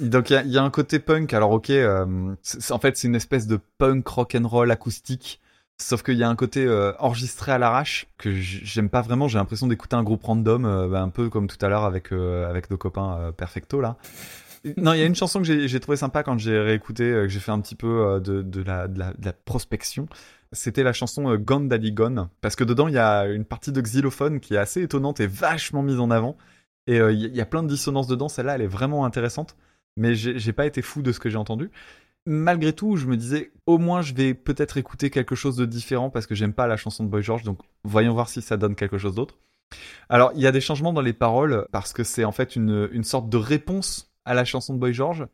[0.00, 1.32] Donc il y y a un côté punk.
[1.34, 5.40] Alors ok, en fait c'est une espèce de punk rock and roll acoustique.
[5.82, 9.26] Sauf qu'il y a un côté euh, enregistré à l'arrache que j'aime pas vraiment.
[9.26, 12.12] J'ai l'impression d'écouter un groupe random, euh, bah, un peu comme tout à l'heure avec
[12.12, 13.96] euh, avec nos copains Perfecto là.
[14.76, 17.40] Non, il y a une chanson que j'ai trouvé sympa quand j'ai réécouté, que j'ai
[17.40, 18.86] fait un petit peu de, de, la,
[19.44, 20.06] prospection.
[20.52, 23.80] C'était la chanson Gone Daddy Gone, parce que dedans il y a une partie de
[23.80, 26.36] xylophone qui est assez étonnante et vachement mise en avant.
[26.86, 28.28] Et il y, a plein de dissonances dedans.
[28.28, 29.56] Celle-là, elle est vraiment intéressante.
[29.96, 31.72] Mais j'ai pas été fou de ce que j'ai entendu.
[32.24, 36.08] Malgré tout, je me disais, au moins, je vais peut-être écouter quelque chose de différent
[36.08, 37.42] parce que j'aime pas la chanson de Boy George.
[37.42, 39.38] Donc, voyons voir si ça donne quelque chose d'autre.
[40.08, 43.02] Alors, il y a des changements dans les paroles parce que c'est en fait une,
[43.02, 45.26] sorte de réponse à la chanson de Boy George.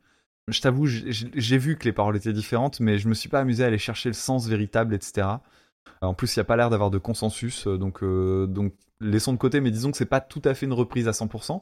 [0.48, 3.64] Je t'avoue, j'ai vu que les paroles étaient différentes, mais je me suis pas amusé
[3.64, 5.28] à aller chercher le sens véritable, etc.
[6.00, 9.32] En plus, il n'y a pas l'air d'avoir de consensus, euh, donc, euh, donc laissons
[9.32, 11.60] de côté, mais disons que c'est pas tout à fait une reprise à 100%.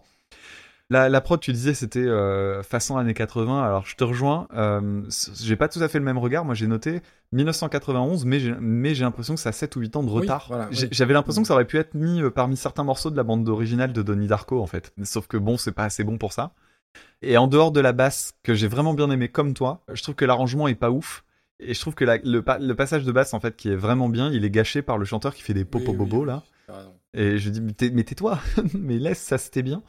[0.88, 3.60] La, la prod, tu disais, c'était euh, façon années 80.
[3.64, 4.46] Alors, je te rejoins.
[4.54, 5.02] Euh,
[5.42, 6.44] j'ai pas tout à fait le même regard.
[6.44, 7.00] Moi, j'ai noté
[7.32, 10.20] 1991, mais j'ai mais j'ai l'impression que ça a 7 ou 8 ans de Oui,
[10.20, 10.44] retard.
[10.48, 10.88] voilà, J'ai- oui.
[10.92, 13.48] J'avais l'impression que ça aurait pu être mis euh, parmi certains morceaux de la bande
[13.48, 14.92] originale de Donnie Darko, en fait.
[15.02, 16.52] Sauf que bon, c'est pas assez bon pour ça.
[17.20, 20.14] Et en dehors de la basse, que j'ai vraiment bien aimé comme toi, je trouve
[20.14, 21.24] que l'arrangement est pas ouf.
[21.58, 23.76] Et je trouve que la- le, pa- le passage de basse, en fait, qui est
[23.76, 26.20] vraiment bien, il est gâché par le chanteur qui fait des popo Oui, oui, bobo,
[26.20, 26.26] oui.
[26.28, 26.42] là.
[27.14, 28.38] Et je dis, mais tais-toi,
[28.74, 29.82] mais laisse, ça c'était bien.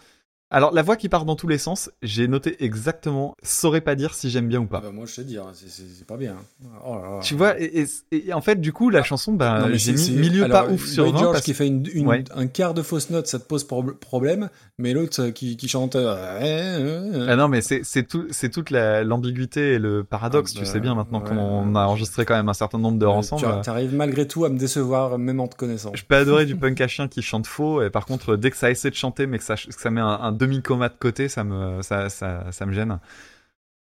[0.49, 4.13] Alors, la voix qui part dans tous les sens, j'ai noté exactement, saurais pas dire
[4.13, 4.79] si j'aime bien ou pas.
[4.79, 6.37] Bah, moi, je sais dire, c'est- c'est pas bien.
[6.85, 7.19] Oh là là.
[7.21, 10.17] Tu vois, et, et- et en fait, du coup, la chanson, bah, j'ai c'est- mis
[10.29, 12.23] milieu alors, pas ouf sur Boy 20 George parce qui fait une, une- Ouais.
[12.33, 15.67] un quart de fausse note, ça te pose prob- problème, mais l'autre euh, qui, qui
[15.67, 15.97] chante.
[15.97, 20.53] euh, Ah non, mais c'est tout, toute la- l'ambiguïté et le paradoxe.
[20.55, 22.97] Ah tu bah, sais bien maintenant ouais, qu'on a enregistré quand même un certain nombre
[22.97, 23.43] d'heures ensemble.
[23.63, 25.91] tu arrives malgré tout à me décevoir, même en te connaissant.
[25.93, 28.57] Je peux adorer du punk à chien qui chante faux, et par contre, dès que
[28.57, 31.27] ça essaie de chanter, mais que ça, que ça met un, un demi-coma de côté,
[31.29, 32.99] ça me, ça, ça, ça me gêne.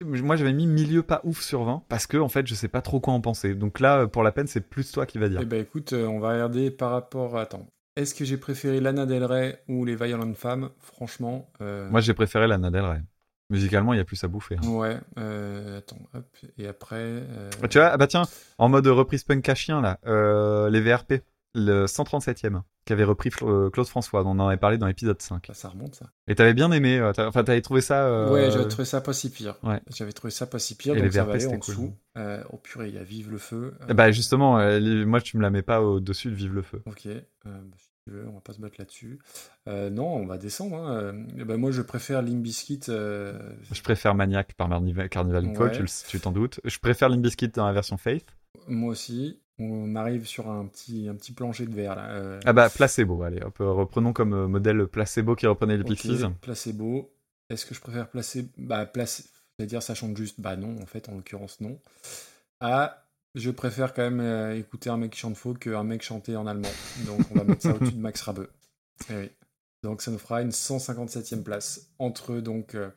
[0.04, 2.82] Moi, j'avais mis milieu pas ouf sur 20, parce que, en fait, je sais pas
[2.82, 3.56] trop quoi en penser.
[3.56, 5.40] Donc là, pour la peine, c'est plus toi qui va dire.
[5.42, 7.38] Eh ben écoute, euh, on va regarder par rapport.
[7.38, 7.66] Attends.
[7.96, 10.70] Est-ce que j'ai préféré Lana Del Rey ou les Violent Femmes?
[10.80, 11.50] Franchement.
[11.62, 13.02] euh, Moi, j'ai préféré la Del Rey.
[13.50, 14.58] Musicalement, il y a plus à bouffer.
[14.62, 14.68] hein.
[14.68, 14.98] Ouais.
[15.18, 16.00] euh, attends.
[16.14, 16.26] Hop.
[16.58, 16.98] Et après.
[17.00, 18.24] euh, Ah, Tu vois, ah bah tiens,
[18.58, 19.98] en mode reprise punk à chien, là,
[20.70, 21.22] les VRP,
[21.56, 25.20] le 137e, qui avait repris euh, Claude François, dont on en avait parlé dans l'épisode
[25.22, 25.48] 5.
[25.48, 26.06] là, ça remonte ça.
[26.28, 28.06] Et t'avais bien aimé, euh, t'as- enfin, t'avais trouvé ça.
[28.06, 29.56] euh, Ouais, j'avais trouvé ça pas si pire.
[29.64, 29.82] Ouais.
[29.96, 31.60] J'avais trouvé ça pas si pire, Et donc les ça VRP, va aller en c'était
[31.62, 31.74] cool.
[31.76, 31.94] dessous.
[32.18, 33.74] Euh, oh purée, il y a Vive le feu.
[33.90, 34.58] Euh, Bah justement,
[35.06, 36.82] moi tu me la mets pas au-dessus de Vive le Feu.
[36.86, 37.08] Ok,
[37.44, 39.20] bah, si tu veux, on va pas se battre là-dessus.
[39.68, 40.76] Euh, non, on va descendre.
[40.78, 41.26] hein.
[41.40, 42.82] Eh ben, moi, je préfère Limp Bizkit.
[42.90, 43.40] euh,
[43.72, 45.72] Je préfère Maniac par Marniva- Carnival Ouais.
[46.08, 46.60] tu t'en doutes.
[46.64, 48.28] Je préfère Limp Bizkit dans la version Faith.
[48.68, 49.40] moi aussi.
[49.58, 52.10] On arrive sur un petit, un petit plancher de verre là.
[52.12, 55.84] Euh, Ah bah Placebo, allez, hop, euh, reprenons comme euh, modèle Placebo qui reprenait les
[55.84, 56.24] ok, Pixies.
[56.42, 57.12] Placebo.
[57.50, 59.30] Est-ce que je préfère placer Bah, place...
[59.58, 60.42] c'est-à-dire ça chante juste.
[60.42, 61.80] Bah non, en fait, en l'occurrence non.
[62.60, 66.36] Ah, je préfère quand même euh, écouter un mec qui chante faux qu'un mec chanter
[66.36, 66.70] en allemand.
[67.06, 68.50] Donc on va mettre ça au-dessus de Max Rabeux.
[69.10, 69.32] Eh oui.
[69.84, 72.90] Donc ça nous fera une 157e place entre donc euh,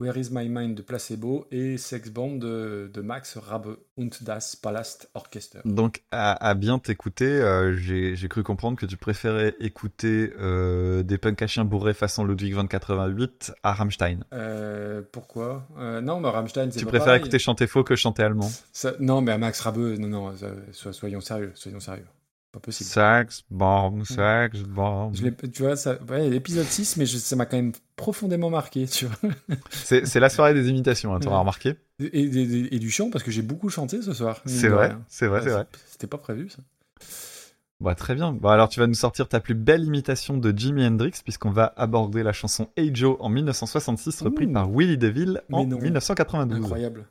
[0.00, 4.56] Where is My Mind de Placebo et Sex Bomb de, de Max Rabeux und das
[4.56, 5.58] Palast Orchester.
[5.66, 11.18] Donc à, à bien t'écouter, euh, j'ai cru comprendre que tu préférais écouter euh, des
[11.18, 14.24] punks à chiens bourrés façon Ludwig van 88 à Rammstein.
[14.32, 15.66] Euh, pourquoi?
[15.78, 17.20] Euh, Non, mais Rammstein, c'est Tu pas préfères pareil.
[17.20, 18.50] écouter chanter faux que chanter allemand?
[18.72, 20.32] Ça- non, mais à Max Rabeux, non, non,
[20.72, 22.06] ça- soyons sérieux, soyons sérieux.
[22.52, 22.90] Pas possible.
[22.90, 25.14] Sax, bomb, sax, bomb.
[25.14, 28.86] Je tu vois, ça, ouais, l'épisode 6, mais je- ça m'a quand même profondément marqué,
[28.88, 29.30] tu vois.
[29.70, 31.40] C'est c'est la soirée des imitations, hein, t'auras Ouais.
[31.40, 34.42] remarqué Et, et- et du chant, parce que j'ai beaucoup chanté ce soir.
[34.46, 35.02] C'est vrai, rien.
[35.06, 35.66] c'est vrai, Ouais, c'est vrai.
[35.86, 36.58] C'était pas prévu, ça.
[37.80, 38.32] Bah très bien.
[38.34, 41.72] Bah alors tu vas nous sortir ta plus belle imitation de Jimi Hendrix puisqu'on va
[41.78, 45.78] aborder la chanson Hey Joe en 1966 reprise par Willie DeVille en Mais non.
[45.80, 46.58] 1992.
[46.58, 47.06] Incroyable.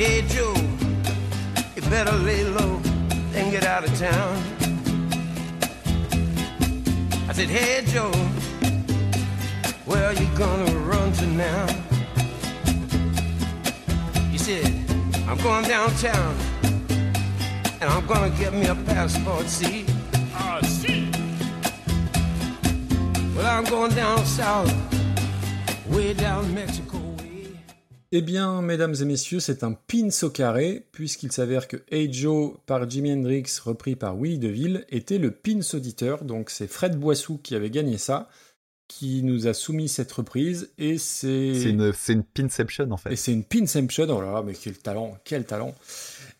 [0.00, 0.54] Hey, Joe,
[1.76, 2.80] you better lay low
[3.34, 4.34] and get out of town.
[7.28, 8.10] I said, hey, Joe,
[9.84, 11.66] where are you gonna run to now?
[14.30, 14.64] He said,
[15.28, 16.34] I'm going downtown
[17.82, 19.84] and I'm gonna get me a passport, see?
[20.34, 21.10] Oh, see.
[23.36, 24.72] Well, I'm going down south,
[25.88, 26.79] way down Mexico.
[28.12, 32.54] Eh bien, mesdames et messieurs, c'est un pins au carré, puisqu'il s'avère que Hey Joe
[32.66, 36.24] par Jimi Hendrix, repris par Willie DeVille, était le pins auditeur.
[36.24, 38.28] Donc, c'est Fred Boissou qui avait gagné ça,
[38.88, 41.54] qui nous a soumis cette reprise, et c'est.
[41.54, 43.12] C'est une, pinception en fait.
[43.12, 45.76] Et c'est une pinception, oh là là, mais quel talent, quel talent.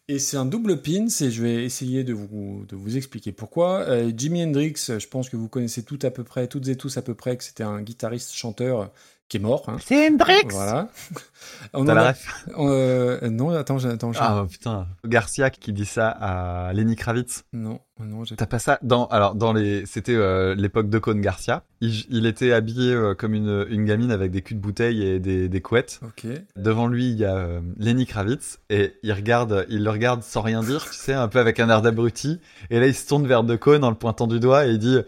[0.08, 3.82] Et c'est un double pins, et je vais essayer de vous, de vous expliquer pourquoi.
[3.82, 6.97] Euh, Jimi Hendrix, je pense que vous connaissez tout à peu près, toutes et tous
[6.97, 8.90] à peu près, que c'était un guitariste-chanteur
[9.31, 9.62] qui est mort.
[9.68, 9.76] Hein.
[9.83, 10.89] C'est Hendrix Voilà.
[11.73, 12.47] On T'as la ref?
[12.59, 17.44] Euh, non, attends, attends, Ah putain, Garcia qui dit ça à Lenny Kravitz.
[17.52, 21.20] non, non, j'ai T'as pas ça dans alors dans les c'était euh, l'époque de Cône
[21.20, 21.62] Garcia.
[21.81, 25.20] Il, il était habillé euh, comme une, une gamine avec des culs de bouteille et
[25.20, 26.00] des, des couettes.
[26.02, 26.26] Ok.
[26.57, 30.42] Devant lui, il y a euh, Lenny Kravitz et il regarde, il le regarde sans
[30.42, 32.41] rien dire, tu sais, un peu avec un air d'abruti.
[32.70, 34.78] Et là, il se tourne vers De Cône en le pointant du doigt et il
[34.78, 34.99] dit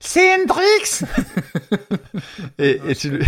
[0.00, 1.02] C'est Hendrix
[2.58, 3.26] Et, et tu lui-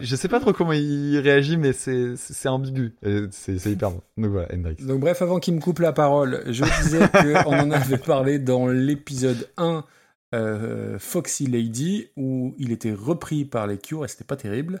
[0.00, 2.94] je sais pas trop comment il réagit, mais c'est ambigu.
[3.30, 4.00] C'est hyper bon.
[4.16, 4.76] Donc voilà, Hendrix.
[4.80, 7.08] Donc bref, avant qu'il me coupe la parole, je disais
[7.44, 9.84] qu'on en avait parlé dans l'épisode 1
[10.34, 14.80] euh, Foxy Lady, où il était repris par les Cure et c'était pas terrible.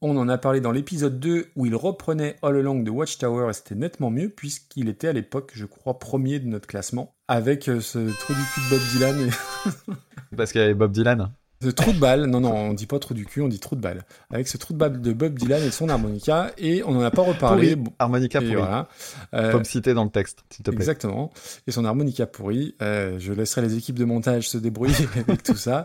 [0.00, 3.52] On en a parlé dans l'épisode 2 où il reprenait All Along de Watchtower et
[3.52, 7.80] c'était nettement mieux puisqu'il était à l'époque, je crois, premier de notre classement avec euh,
[7.80, 11.30] ce trou du cul de Bob Dylan et Parce qu'il y avait Bob Dylan.
[11.62, 12.26] Ce trou de balle.
[12.26, 14.04] Non, non, on dit pas trou du cul, on dit trou de balle.
[14.30, 17.10] Avec ce trou de balle de Bob Dylan et son harmonica et on en a
[17.10, 17.76] pas reparlé.
[17.76, 17.90] Pourri.
[17.98, 18.54] Harmonica pourri.
[18.54, 18.88] voilà.
[19.34, 20.80] Euh, Faut me citer dans le texte, s'il te plaît.
[20.80, 21.32] Exactement.
[21.66, 22.74] Et son harmonica pourri.
[22.82, 24.94] Euh, je laisserai les équipes de montage se débrouiller
[25.28, 25.84] avec tout ça.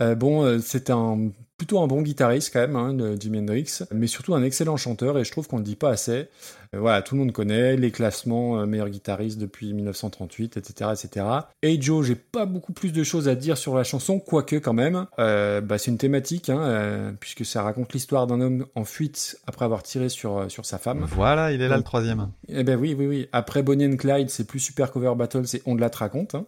[0.00, 3.80] Euh, bon, euh, c'est un plutôt un bon guitariste quand même, hein, de Jimi Hendrix,
[3.92, 6.28] mais surtout un excellent chanteur et je trouve qu'on ne le dit pas assez.
[6.74, 11.26] Euh, voilà, tout le monde connaît les classements euh, meilleurs guitaristes depuis 1938, etc., etc.
[11.62, 14.72] Hey Joe, j'ai pas beaucoup plus de choses à dire sur la chanson, quoique quand
[14.72, 18.84] même, euh, bah, c'est une thématique, hein, euh, puisque ça raconte l'histoire d'un homme en
[18.84, 21.06] fuite après avoir tiré sur, sur sa femme.
[21.10, 22.28] Voilà, il est là Donc, le troisième.
[22.48, 23.28] Eh ben oui, oui, oui.
[23.32, 26.34] Après Bonnie and Clyde, c'est plus Super Cover Battle, c'est On de la te raconte.
[26.36, 26.46] hein.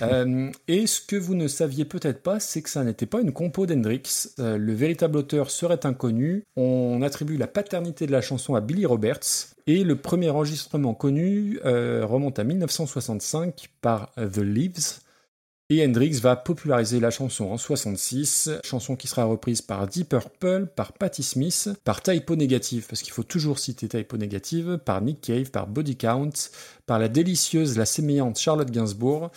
[0.68, 3.66] Et ce que vous ne saviez peut-être pas, c'est que ça n'était pas une compo
[3.66, 4.28] d'Hendrix.
[4.38, 6.44] Euh, le véritable auteur serait inconnu.
[6.56, 9.54] On attribue la paternité de la chanson à Billy Roberts.
[9.66, 15.00] Et le premier enregistrement connu euh, remonte à 1965 par The Leaves.
[15.68, 20.68] Et Hendrix va populariser la chanson en 66, chanson qui sera reprise par Deep Purple,
[20.76, 25.20] par Patti Smith, par Typo Negative, parce qu'il faut toujours citer Typo Negative, par Nick
[25.22, 26.30] Cave, par Body Count,
[26.86, 29.32] par la délicieuse, la sémillante Charlotte Gainsbourg.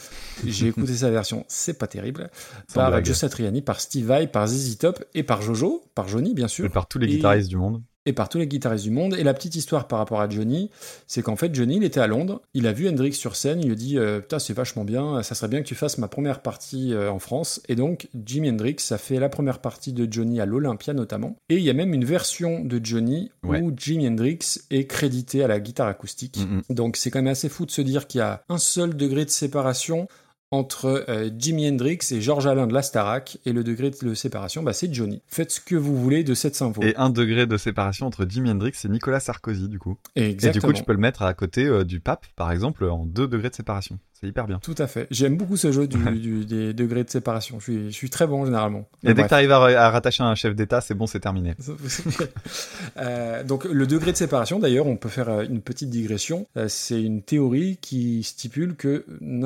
[0.46, 2.30] J'ai écouté sa version, c'est pas terrible.
[2.68, 3.04] Sans Par.
[3.04, 6.64] Joe Satriani, par Steve Vai, par ZZ Top et par Jojo, par Johnny bien sûr
[6.66, 7.82] Et par tous les Et- guitaristes du monde.
[8.10, 9.14] Et par tous les guitaristes du monde.
[9.18, 10.70] Et la petite histoire par rapport à Johnny,
[11.08, 13.68] c'est qu'en fait, Johnny, il était à Londres, il a vu Hendrix sur scène, il
[13.68, 16.08] lui a dit euh, Putain, c'est vachement bien, ça serait bien que tu fasses ma
[16.08, 17.62] première partie euh, en France.
[17.70, 21.36] Et donc, Jimi Hendrix a fait la première partie de Johnny à l'Olympia notamment.
[21.50, 23.62] Et il y a même une version de Johnny Ouais.
[23.62, 24.40] où Jimi Hendrix
[24.70, 26.40] est crédité à la guitare acoustique.
[26.70, 29.24] Donc, c'est quand même assez fou de se dire qu'il y a un seul degré
[29.26, 30.08] de séparation
[30.52, 34.64] entre euh, Jimi Hendrix et George Alain de la Starac, et le degré de séparation,
[34.64, 35.22] bah, c'est Johnny.
[35.28, 36.82] Faites ce que vous voulez de cette sympho.
[36.82, 39.98] Et un degré de séparation entre Jimi Hendrix et Nicolas Sarkozy, du coup.
[40.16, 43.06] Et du coup, tu peux le mettre à côté euh, du pape, par exemple, en
[43.06, 44.00] deux degrés de séparation.
[44.20, 44.60] C'est hyper bien.
[44.62, 45.08] Tout à fait.
[45.12, 47.58] J'aime beaucoup ce jeu du, du- des degrés de séparation.
[47.60, 48.86] Je suis, je suis très bon généralement.
[49.04, 51.56] Et dès que tu arrives à, à rattacher un chef d'État, c'est bon, c'est terminé.
[52.98, 56.48] Euh, donc le degré de séparation, d'ailleurs, on peut faire euh, une petite digression.
[56.58, 59.06] Euh, c'est une théorie qui stipule que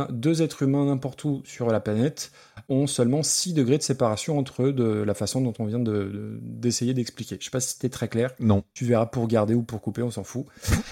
[0.10, 2.32] deux êtres humains n'importe où sur la planète
[2.70, 5.92] ont seulement 6 degrés de séparation entre eux de la façon dont on vient de-
[5.92, 7.38] de- d'essayer d'expliquer.
[7.40, 8.34] Je sais pas si c'était très clair.
[8.40, 8.64] Non.
[8.74, 10.46] Tu verras pour garder ou pour couper, on s'en fout.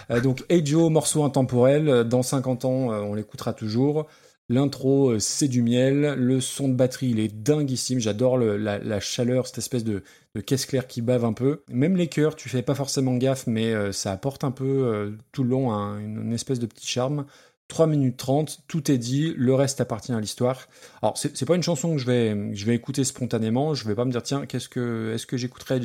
[0.10, 4.08] Euh, donc Hey Joe, morceau intemporel, dans 50 ans, euh, on l'écoutera toujours.
[4.50, 6.16] L'intro, euh, c'est du miel.
[6.18, 8.00] Le son de batterie, il est dinguissime.
[8.00, 10.04] J'adore la, la chaleur, cette espèce de,
[10.36, 11.64] de caisse claire qui bave un peu.
[11.70, 15.44] Même les chœurs, tu fais pas forcément gaffe, mais ça apporte un peu euh, tout
[15.44, 17.26] le long un- une, une espèce de petit charme.
[17.72, 20.68] 3 minutes 30, tout est dit, le reste appartient à l'histoire.
[21.02, 24.04] Alors, c'est pas une chanson que je vais, je vais écouter spontanément, je vais pas
[24.04, 25.80] me dire, tiens, qu'est-ce que, est-ce que j'écouterais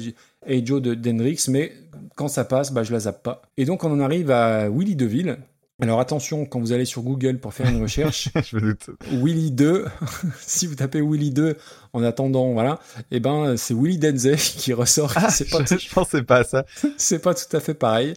[0.44, 1.73] Hey Joe de d'Hendrix, mais
[2.16, 3.42] quand ça passe, bah, je la zappe pas.
[3.56, 5.39] Et donc, on en arrive à Willy DeVille.
[5.81, 8.90] Alors, attention, quand vous allez sur Google pour faire une recherche, Je doute.
[9.12, 9.84] Willy 2,
[10.40, 11.56] si vous tapez Willy 2
[11.92, 12.81] en attendant, voilà,
[13.12, 15.12] et ben, c'est Willy Denzel qui ressort.
[15.15, 16.65] Ah, pas, je, je pensais pas à ça.
[16.97, 18.15] c'est pas tout à fait pareil.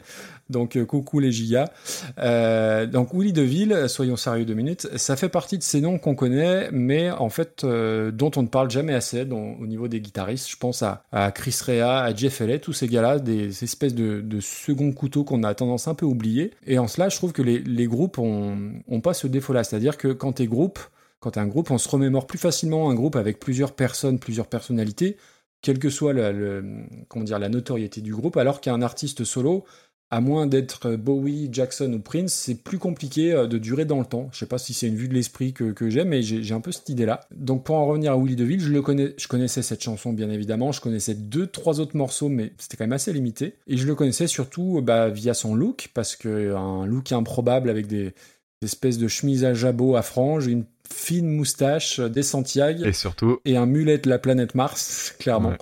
[0.50, 1.70] Donc euh, coucou les gigas.
[2.18, 6.16] Euh, donc Willy DeVille, soyons sérieux deux minutes, ça fait partie de ces noms qu'on
[6.16, 10.02] connaît, mais en fait euh, dont on ne parle jamais assez dont- au niveau des
[10.02, 10.50] guitaristes.
[10.50, 11.04] Je pense à,
[11.34, 15.54] Chris Rea, à Jeff Elliott, tous ces gars-là, des espèces de, second couteau qu'on a
[15.54, 16.52] tendance un peu à oublier.
[16.66, 20.34] Et en cela, je trouve que les, groupes ont, pas ce défaut-là, c'est-à-dire que quand
[20.34, 20.80] t'es groupe,
[21.20, 24.48] quand t'es un groupe, on se remémore plus facilement un groupe avec plusieurs personnes, plusieurs
[24.48, 25.18] personnalités,
[25.62, 29.66] quelle que soit dire, la notoriété du groupe, alors qu'un artiste solo,
[30.12, 34.06] à moins d'être Bowie, Jackson ou Prince, c'est plus compliqué euh, de durer dans le
[34.06, 34.30] temps.
[34.32, 36.54] Je sais pas si c'est une vue de l'esprit que, que j'ai, mais j'ai j'ai
[36.54, 37.22] un peu cette idée-là.
[37.36, 40.30] Donc pour en revenir à Willy DeVille, je, le connais, je connaissais cette chanson bien
[40.30, 43.56] évidemment, je connaissais deux, trois autres morceaux, mais c'était quand même assez limité.
[43.68, 47.86] Et je le connaissais surtout bah, via son look, parce que un look improbable avec
[47.86, 48.14] des,
[48.62, 53.40] des espèces de chemises à jabot à franges, une fine moustache, des Santiago Et surtout,
[53.46, 55.50] et un mulet de la planète Mars, clairement.
[55.50, 55.58] Ouais.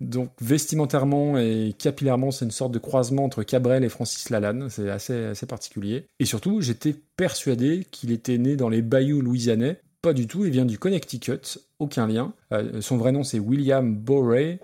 [0.00, 4.68] Donc vestimentairement et capillairement, c'est une sorte de croisement entre Cabrel et Francis Lalanne.
[4.70, 6.06] C'est assez, assez particulier.
[6.18, 9.80] Et surtout, j'étais persuadé qu'il était né dans les bayous louisianais.
[10.02, 12.32] Pas du tout, il vient du Connecticut, aucun lien.
[12.52, 14.60] Euh, son vrai nom c'est William Borey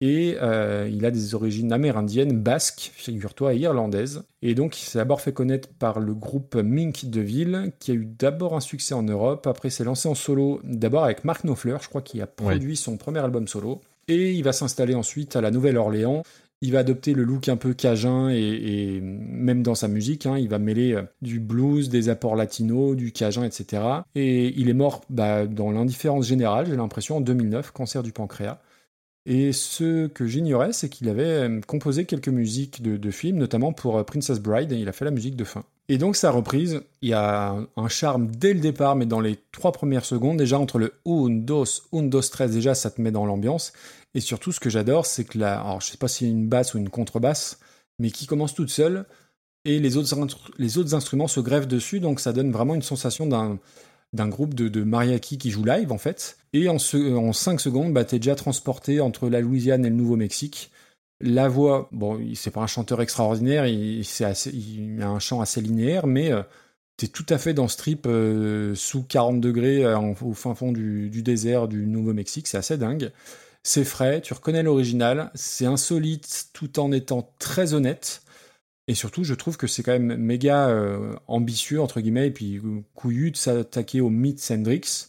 [0.00, 4.24] et euh, il a des origines amérindiennes, basques, figure-toi, et irlandaises.
[4.42, 7.94] Et donc il s'est d'abord fait connaître par le groupe Mink de Ville, qui a
[7.94, 11.76] eu d'abord un succès en Europe, après s'est lancé en solo, d'abord avec Mark Knopfler,
[11.80, 13.80] je crois qu'il a produit son premier album solo.
[14.08, 16.22] Et il va s'installer ensuite à la Nouvelle-Orléans.
[16.60, 20.48] Il va adopter le look un peu cajun et, même dans sa musique, hein, il
[20.48, 23.82] va mêler euh, du blues, des apports latinos, du cajun, etc.
[24.14, 28.60] Et il est mort bah, dans l'indifférence générale, j'ai l'impression, en 2009, cancer du pancréas.
[29.26, 33.96] Et ce que j'ignorais, c'est qu'il avait euh, composé quelques musiques de, films, notamment pour
[33.96, 35.64] euh, Princess Bride, et il a fait la musique de fin.
[35.88, 39.38] Et donc sa reprise, il y a un- charme dès le départ, mais dans les
[39.52, 43.10] trois premières secondes, déjà entre le un, dos, un, dos, tres, déjà ça te met
[43.10, 43.72] dans l'ambiance.
[44.14, 46.46] Et surtout, ce que j'adore, c'est que la, alors je sais pas si c'est une
[46.46, 47.58] basse ou une contrebasse,
[47.98, 49.06] mais qui commence toute seule,
[49.64, 50.14] et les autres,
[50.58, 53.58] les autres instruments se greffent dessus, donc ça donne vraiment une sensation d'un
[54.14, 56.38] d'un groupe de, de mariachi qui joue live en fait.
[56.54, 59.96] Et en, ce, en 5 secondes, bah, t'es déjà transporté entre la Louisiane et le
[59.96, 60.70] Nouveau-Mexique.
[61.20, 65.60] La voix, bon, c'est pas un chanteur extraordinaire, il, assez- il a un chant assez
[65.60, 66.42] linéaire, mais euh,
[66.96, 70.72] t'es tout à fait dans ce trip euh, sous 40 degrés euh, au fin fond
[70.72, 73.12] du, du désert du Nouveau-Mexique, c'est assez dingue.
[73.62, 78.22] C'est frais, tu reconnais l'original, c'est insolite tout en étant très honnête.
[78.86, 82.60] Et surtout, je trouve que c'est quand même méga euh, ambitieux, entre guillemets, et puis
[82.94, 85.08] couillu de s'attaquer au mythe Hendrix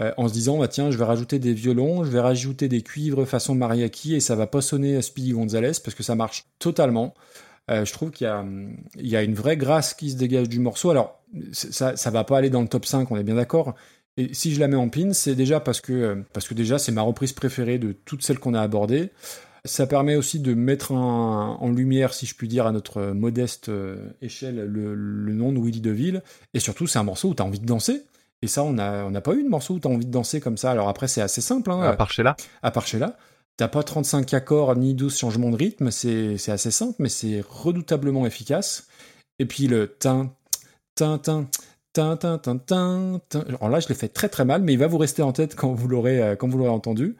[0.00, 2.80] euh, en se disant, bah, tiens, je vais rajouter des violons, je vais rajouter des
[2.82, 6.44] cuivres façon mariachi, et ça va pas sonner à Speedy Gonzalez, parce que ça marche
[6.58, 7.14] totalement.
[7.70, 10.90] Euh, je trouve qu'il y a, une vraie grâce qui se dégage du morceau.
[10.90, 13.74] Alors, ça, ça va pas aller dans le top 5, on est bien d'accord.
[14.16, 16.92] Et si je la mets en pin, c'est déjà parce que, parce que déjà, c'est
[16.92, 19.10] ma reprise préférée de toutes celles qu'on a abordées.
[19.64, 23.68] Ça permet aussi de mettre en, en lumière, si je puis dire, à notre modeste
[23.68, 26.22] euh, échelle, le, le nom de Willy DeVille.
[26.52, 28.02] Et surtout, c'est un morceau où tu as envie de danser.
[28.42, 30.40] Et ça, on n'a on pas eu de morceau où tu as envie de danser
[30.40, 30.72] comme ça.
[30.72, 31.70] Alors après, c'est assez simple.
[31.70, 32.36] Hein, À part chez là.
[32.62, 33.16] à part chez là.
[33.56, 38.26] T'as pas 35 accords ni 12 changements de rythme, c'est assez simple, mais c'est redoutablement
[38.26, 38.88] efficace.
[39.38, 40.32] Et puis le tin,
[40.96, 41.46] tin, tin,
[41.92, 42.18] tin.
[43.48, 45.54] Alors là, je l'ai fait très très mal, mais il va vous rester en tête
[45.54, 47.16] quand vous l'aurez euh, quand vous l'aurez entendu.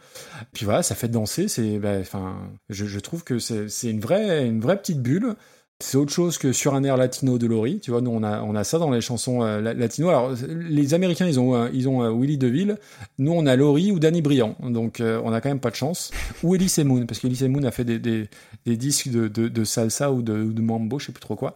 [0.53, 1.49] Puis voilà, ça fait danser.
[1.49, 2.37] C'est, bah, enfin,
[2.69, 5.35] je, je trouve que c'est c'est une vraie une vraie petite bulle.
[5.83, 7.81] C'est autre chose que sur un air latino de Laurie.
[7.81, 10.09] Tu vois, nous on a on a ça dans les chansons euh, la- latino.
[10.09, 12.77] Alors les Américains ils ont euh, ils ont euh, Willie DeVille.
[13.19, 14.57] Nous on a Laurie ou Danny Briand.
[14.63, 16.13] Donc euh, on a quand même pas de chance.
[16.45, 18.29] Ou Elise Moon parce qu'Elise Moon a fait des, des,
[18.65, 21.55] des disques de, de, salsa ou de, mambo, je sais plus trop quoi.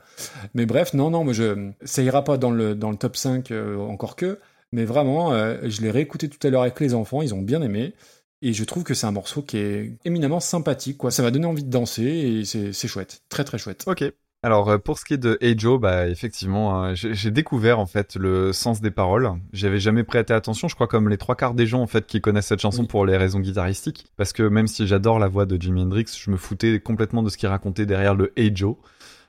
[0.54, 3.50] Mais bref, non non, moi je ça ira pas dans le dans le top 5
[3.52, 4.40] euh, encore que.
[4.72, 5.30] Mais vraiment,
[5.62, 7.94] je l'ai réécouté tout à l'heure avec les enfants, ils ont bien aimé.
[8.42, 11.10] Et je trouve que c'est un morceau qui est éminemment sympathique, quoi.
[11.10, 13.22] Ça va donner envie de danser et c'est chouette.
[13.28, 13.84] Très très chouette.
[13.86, 14.04] Ok.
[14.42, 17.80] Alors euh, pour ce qui est de Hey Joe, bah effectivement, hein, j'ai j'ai découvert
[17.80, 19.32] en fait le sens des paroles.
[19.52, 22.20] J'avais jamais prêté attention, je crois comme les trois quarts des gens en fait qui
[22.20, 22.86] connaissent cette chanson Oui.
[22.86, 26.30] pour les raisons guitaristiques, parce que même si j'adore la voix de Jimi Hendrix, je
[26.30, 28.76] me foutais complètement de ce qu'il racontait derrière le Hey Joe.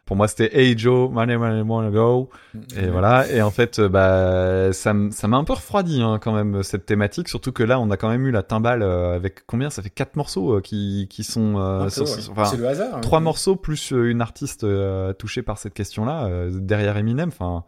[0.07, 2.29] Pour moi, c'était Hey Joe, money, money, money, go.
[2.75, 3.29] Et voilà.
[3.29, 7.27] Et en fait, euh, bah, ça m'a un peu refroidi hein, quand même cette thématique,
[7.27, 9.69] surtout que là, on a quand même eu la timbale euh, avec combien?
[9.69, 12.29] Ça fait quatre morceaux euh, qui qui sont euh, sur- ouais.
[12.31, 12.95] enfin, c'est le hasard.
[12.95, 13.01] hein.
[13.01, 17.27] trois morceaux plus une artiste euh, touchée par cette question-là euh, derrière Eminem.
[17.29, 17.65] Enfin,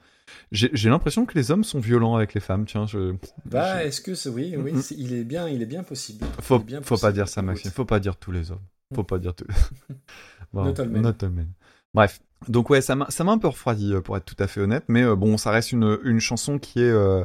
[0.53, 2.65] j'ai l'impression que les hommes sont violents avec les femmes.
[2.65, 3.15] Tiens, je...
[3.45, 4.81] Bah, je- est-ce que c'est oui, oui, Mhm.
[4.81, 6.25] c'est- il est bien, il est bien possible.
[6.41, 7.13] faut Il est bien faut pas possible.
[7.13, 7.71] dire ça, Maxime.
[7.71, 8.61] Faut pas dire tous les hommes.
[8.95, 9.45] Faut pas dire tous.
[10.53, 11.01] Bon, all men.
[11.01, 11.47] not all men.
[11.93, 12.19] Bref.
[12.47, 15.03] Donc ouais, ça m'a un peu refroidi euh, pour être tout à fait honnête, mais
[15.03, 17.23] euh, bon, ça reste une une chanson qui est euh,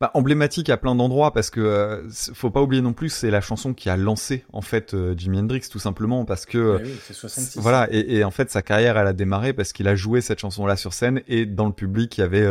[0.00, 2.02] bah, emblématique à plein d'endroits parce que euh,
[2.34, 5.38] faut pas oublier non plus c'est la chanson qui a lancé en fait euh, Jimi
[5.38, 7.58] Hendrix tout simplement parce que Eh oui, c'est 66.
[7.60, 10.40] voilà, et, et en fait, sa carrière, elle a démarré parce qu'il a joué cette
[10.40, 12.46] chanson-là sur scène et dans le public, il y avait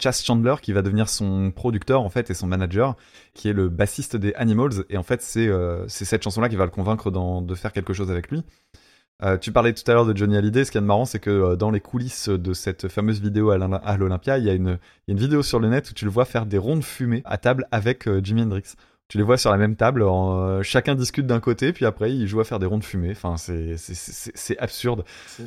[0.00, 2.96] Chas Chandler qui va devenir son producteur en fait et son manager,
[3.34, 4.84] qui est le bassiste des Animals.
[4.90, 5.48] Et en fait, c'est
[5.88, 8.42] c'est cette chanson-là qui va le convaincre dans- de faire quelque chose avec lui.
[9.22, 10.64] Euh, tu parlais tout à l'heure de Johnny Hallyday.
[10.64, 13.58] Ce qui est marrant, c'est que euh, dans les coulisses de cette fameuse vidéo à
[13.58, 15.90] l'Oly- à l'Olympia, il y, a une- il y a une vidéo sur le net
[15.90, 18.74] où tu le vois faire des ronds de fumée à table avec euh, Jimi Hendrix.
[19.08, 22.28] Tu les vois sur la même table, en, chacun discute d'un côté, puis après ils
[22.28, 23.10] jouent à faire des ronds de fumée.
[23.10, 25.04] Enfin, c'est absurde.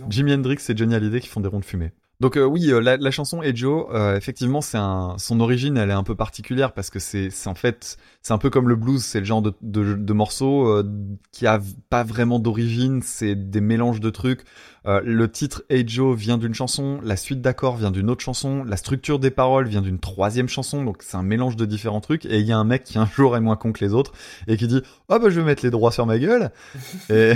[0.09, 1.91] Jimi Hendrix et Johnny Hallyday qui font des ronds de fumée.
[2.19, 4.77] Donc euh, oui, euh, la, chanson Hey Joe, euh, effectivement, c'est
[5.17, 8.37] son origine, elle est un peu particulière parce que c'est, c'est en fait, c'est un
[8.37, 10.83] peu comme le blues, c'est le genre de, de, de morceau euh,
[11.31, 11.59] qui a
[11.89, 14.45] pas vraiment d'origine, c'est des mélanges de trucs.
[14.85, 18.63] Euh, le titre Hey Joe vient d'une chanson, la suite d'accords vient d'une autre chanson,
[18.65, 22.25] la structure des paroles vient d'une troisième chanson, donc c'est un mélange de différents trucs.
[22.25, 24.11] Et il y a un mec qui un jour est moins con que les autres
[24.47, 26.51] et qui dit oh bah je vais mettre les droits sur ma gueule.
[27.09, 27.33] et,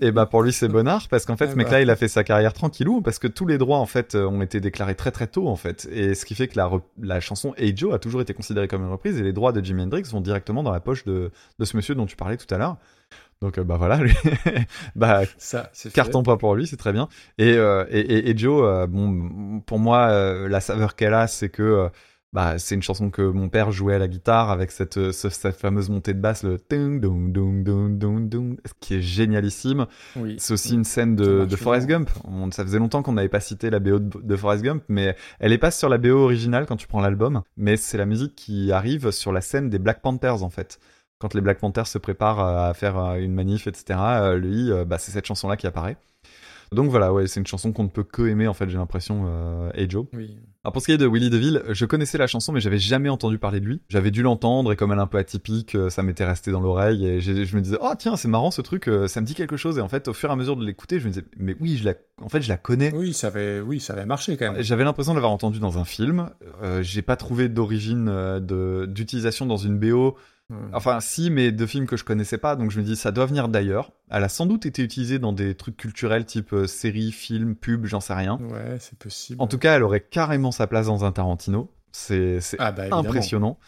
[0.00, 1.96] et bah pour lui c'est bonnard parce qu'en fait Ah ce mec là il a
[1.96, 4.96] fait sa carrière tranquillou parce que tous les droits en fait euh, ont été déclarés
[4.96, 5.88] très très tôt en fait.
[5.92, 6.70] Et ce qui fait que la,
[7.00, 9.64] la chanson Hey Joe a toujours été considérée comme une reprise et les droits de
[9.64, 12.52] Jimi Hendrix vont directement dans la poche de, de ce monsieur dont tu parlais tout
[12.52, 12.78] à l'heure.
[13.40, 14.14] Donc euh, bah voilà, lui,
[14.96, 17.08] bah Ça, carton pas pour lui, c'est très bien.
[17.38, 21.26] Et, euh, et, et, et Joe, euh, bon, pour moi, euh, la saveur qu'elle a,
[21.26, 21.88] c'est que
[22.32, 25.54] bah, c'est une chanson que mon père jouait à la guitare avec cette, ce- cette
[25.54, 29.86] fameuse montée de basse, le dung, dung, dung, dung, dung, dung, qui est génialissime.
[30.16, 30.34] Oui.
[30.40, 31.86] C'est aussi une scène de, Forrest.
[31.86, 32.10] Gump.
[32.24, 35.14] On- ça faisait longtemps qu'on n'avait pas cité la BO de, de Forrest Gump, mais
[35.38, 38.34] elle est pas sur la BO originale quand tu prends l'album, mais c'est la musique
[38.34, 40.80] qui arrive sur la scène des Black Panthers en fait.
[41.24, 44.84] Quand les Black Panthers se préparent à faire euh, une manif, etc., euh, lui, euh,
[44.84, 45.96] bah, c'est cette chanson-là qui apparaît.
[46.70, 49.24] Donc voilà, ouais, c'est une chanson qu'on ne peut que aimer en fait, j'ai l'impression,
[49.26, 50.04] euh, Hey Joe.
[50.12, 50.36] Oui.
[50.64, 53.10] Alors pour ce qui est de Willie DeVille, je connaissais la chanson mais j'avais jamais
[53.10, 53.80] entendu parler de lui.
[53.88, 57.06] J'avais dû l'entendre et comme elle est un peu atypique, ça m'était resté dans l'oreille
[57.06, 59.76] et je me disais oh tiens c'est marrant ce truc, ça me dit quelque chose
[59.76, 61.76] et en fait au fur et à mesure de l'écouter je me disais mais oui
[61.76, 62.94] je la, en fait je la connais.
[62.94, 64.62] Oui, ça avait, oui, ça avait marché quand même.
[64.62, 66.30] J'avais l'impression de l'avoir entendu dans un film.
[66.62, 70.16] Euh, j'ai pas trouvé d'origine de d'utilisation dans une BO.
[70.72, 73.26] Enfin, si, mais de films que je connaissais pas, donc je me dis ça doit
[73.26, 73.92] venir d'ailleurs.
[74.10, 77.86] Elle a sans doute été utilisée dans des trucs culturels type euh, série, film, pub,
[77.86, 78.38] j'en sais rien.
[78.50, 79.40] Ouais, c'est possible.
[79.40, 81.70] En tout cas, elle aurait carrément sa place dans un Tarantino.
[81.92, 83.08] C'est Ah bah, évidemment.
[83.08, 83.58] impressionnant.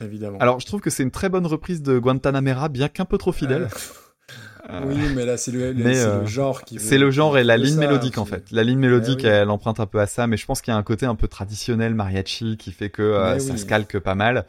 [0.00, 0.38] Évidemment.
[0.38, 3.32] Alors, je trouve que c'est une très bonne reprise de Guantanamera, bien qu'un peu trop
[3.32, 3.62] fidèle.
[3.62, 3.68] Euh,
[4.84, 6.80] Oui, mais là, c'est le, euh, le genre qui.
[6.80, 8.50] C'est le genre et la ligne ça, mélodique en fait.
[8.50, 9.28] La ligne mélodique, oui.
[9.28, 11.14] elle emprunte un peu à ça, mais je pense qu'il y a un côté un
[11.14, 14.44] peu traditionnel mariachi qui fait que euh, Mais ça se calque pas mal.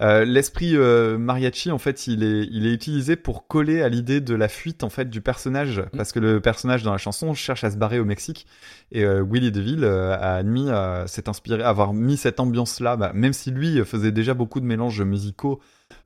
[0.00, 4.20] Euh, L'esprit euh, mariachi, en fait, il est, il est utilisé pour coller à l'idée
[4.20, 5.96] de la fuite en fait du personnage, Mm.
[5.96, 8.46] parce que le personnage dans la chanson cherche à se barrer au Mexique,
[8.92, 10.68] et euh, Willie DeVille euh, a admis
[11.06, 15.02] s'est inspiré, avoir mis cette ambiance-là, bah, même si lui faisait déjà beaucoup de mélanges
[15.02, 15.60] musicaux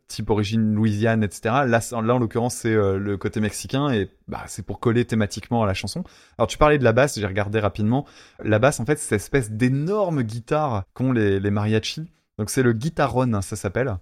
[0.06, 1.64] type origine Louisiane, etc.
[1.66, 5.66] Là, en l'occurrence, c'est euh, le côté mexicain et bah, c'est pour coller thématiquement à
[5.66, 6.04] la chanson.
[6.38, 8.06] Alors, tu parlais de la basse, j'ai regardé rapidement.
[8.42, 12.04] La basse, en fait, c'est cette espèce d'énorme guitare qu'ont les, les mariachis.
[12.38, 13.96] Donc, c'est le guitaron, hein, ça s'appelle.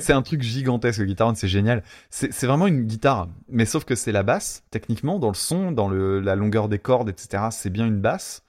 [0.00, 1.82] C'est un truc gigantesque, le guitaron, c'est génial.
[2.08, 5.88] C'est vraiment une guitare, mais sauf que c'est la basse, techniquement, dans le son, dans
[5.88, 7.44] le, la longueur des cordes, etc.
[7.50, 8.42] C'est bien une basse,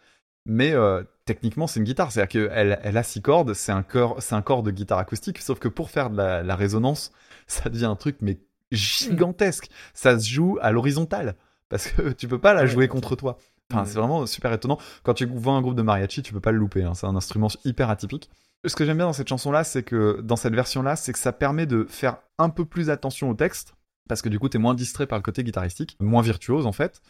[0.45, 2.11] mais euh, techniquement, c'est une guitare.
[2.14, 5.59] C'est-à-dire qu'elle elle a six cordes, c'est un, cor- un corps de guitare acoustique, sauf
[5.59, 7.11] que pour faire de la, la résonance,
[7.48, 8.40] ça devient un truc, mais
[8.72, 9.69] gigantesque.
[9.93, 11.35] Ça se joue à l'horizontale,
[11.69, 13.38] parce que tu peux pas la jouer contre toi.
[13.74, 14.77] Enfin, c'est vraiment super étonnant.
[15.03, 16.83] Quand tu vois un groupe de mariachi, tu peux pas le louper.
[16.83, 16.93] hein.
[16.93, 18.30] C'est un instrument hyper atypique.
[18.66, 21.32] Ce que j'aime bien dans cette chanson-là, c'est que dans cette version-là, c'est que ça
[21.32, 23.75] permet de faire un peu plus attention au texte,
[24.09, 27.01] parce que du coup, t'es moins distrait par le côté guitaristique, moins virtuose en fait.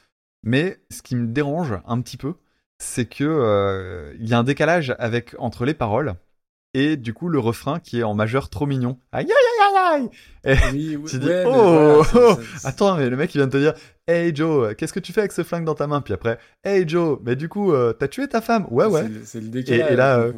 [0.44, 2.34] Mais ce qui me dérange un petit peu,
[2.78, 6.16] c'est que euh, il y a un décalage avec entre les paroles
[6.74, 9.00] et du coup le refrain qui est en majeur trop mignon.
[9.14, 10.10] Aïe aïe aïe aïe
[10.44, 10.54] aïe.
[10.54, 13.34] Et Oui, oui, tu dis ouais, mais oh, voilà, oh, c'est- attends mais le mec
[13.34, 13.74] il vient de te dire
[14.08, 16.02] Hey Joe qu'est-ce que tu fais avec ce flingue dans ta main?
[16.02, 19.40] Puis après Hey Joe mais du coup euh, t'as tué ta femme ouais ouais c'est
[19.40, 19.90] le- décalage.
[19.90, 20.34] Et- et là, euh.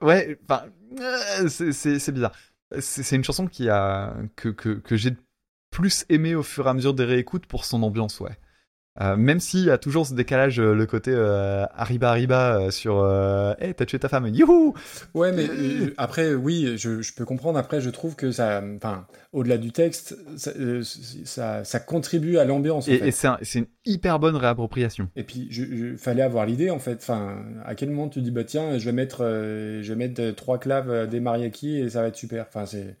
[0.00, 0.66] Ouais, enfin,
[1.00, 1.72] euh, c'est-
[2.12, 2.32] bizarre.
[2.80, 5.16] C'est c'est une chanson qui a que que, que j'ai
[5.70, 8.38] plus aimé au fur et à mesure des réécoutes pour son ambiance, ouais.
[9.00, 12.70] Euh, même s'il y a toujours ce décalage, euh, le côté euh, arriba arriba euh,
[12.70, 14.72] sur euh, Hey, t'as tué ta femme, youhou
[15.14, 17.58] Ouais, mais euh, après, oui, je, je peux comprendre.
[17.58, 20.52] Après, je trouve que ça, enfin, au-delà du texte, ça,
[21.24, 22.86] ça, ça contribue à l'ambiance.
[22.86, 25.08] Et, et c'est un- une hyper bonne réappropriation.
[25.16, 26.98] Et puis, je, je- fallait avoir l'idée, en fait.
[27.02, 30.58] Enfin, à quel moment tu dis, bah tiens, je vais mettre, je vais mettre trois
[30.58, 32.46] claves, des mariachis et ça va être super.
[32.48, 32.96] Enfin, c'est.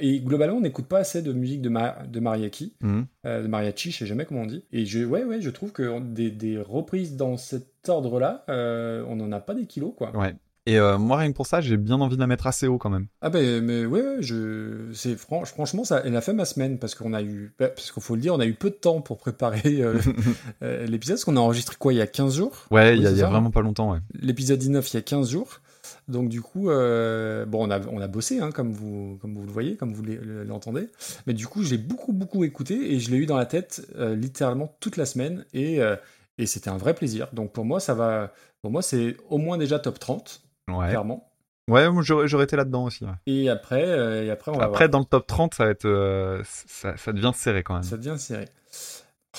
[0.00, 3.06] Et globalement, on n'écoute pas assez de musique de, ma- de mariachi, Mhm.
[3.26, 4.64] euh, de mariachi, je sais jamais comment on dit.
[4.72, 9.16] Et je, ouais, ouais, je trouve que des, des reprises dans cet ordre-là, euh, on
[9.16, 10.16] n'en a pas des kilos, quoi.
[10.16, 10.34] Ouais.
[10.66, 12.76] Et euh, moi, rien que pour ça, j'ai bien envie de la mettre assez haut
[12.76, 13.06] quand même.
[13.22, 16.78] Ah ben mais ouais, ouais, je c'est fran- franchement ça elle a fait ma semaine
[16.78, 18.74] parce qu'on a eu bah, parce qu'il faut le dire on a eu peu de
[18.74, 19.62] temps pour préparer
[20.60, 22.66] l'épisode parce qu'on a enregistré quoi il y a 15 jours?
[22.70, 23.98] Ouais, il y a, y vraiment pas longtemps, ouais.
[24.20, 25.60] l'épisode 19 il y a 15 jours
[26.08, 29.44] donc du coup euh, bon on a on a bossé hein, comme vous comme vous
[29.46, 30.88] le voyez comme vous l'e- l'entendez
[31.26, 33.86] mais du coup je l'ai beaucoup beaucoup écouté et je l'ai eu dans la tête
[33.96, 35.96] euh, littéralement toute la semaine et euh,
[36.38, 39.58] et c'était un vrai plaisir donc pour moi ça va pour moi c'est au moins
[39.58, 41.30] déjà top 30 Ouais, clairement
[41.68, 43.04] ouais j'aurais été là-dedans aussi.
[43.04, 43.10] ouais.
[43.26, 44.90] et après et après on va Après, voir.
[44.90, 47.82] dans le top 30, ça va être, ça, ça devient serré quand même.
[47.82, 48.46] Ça devient serré.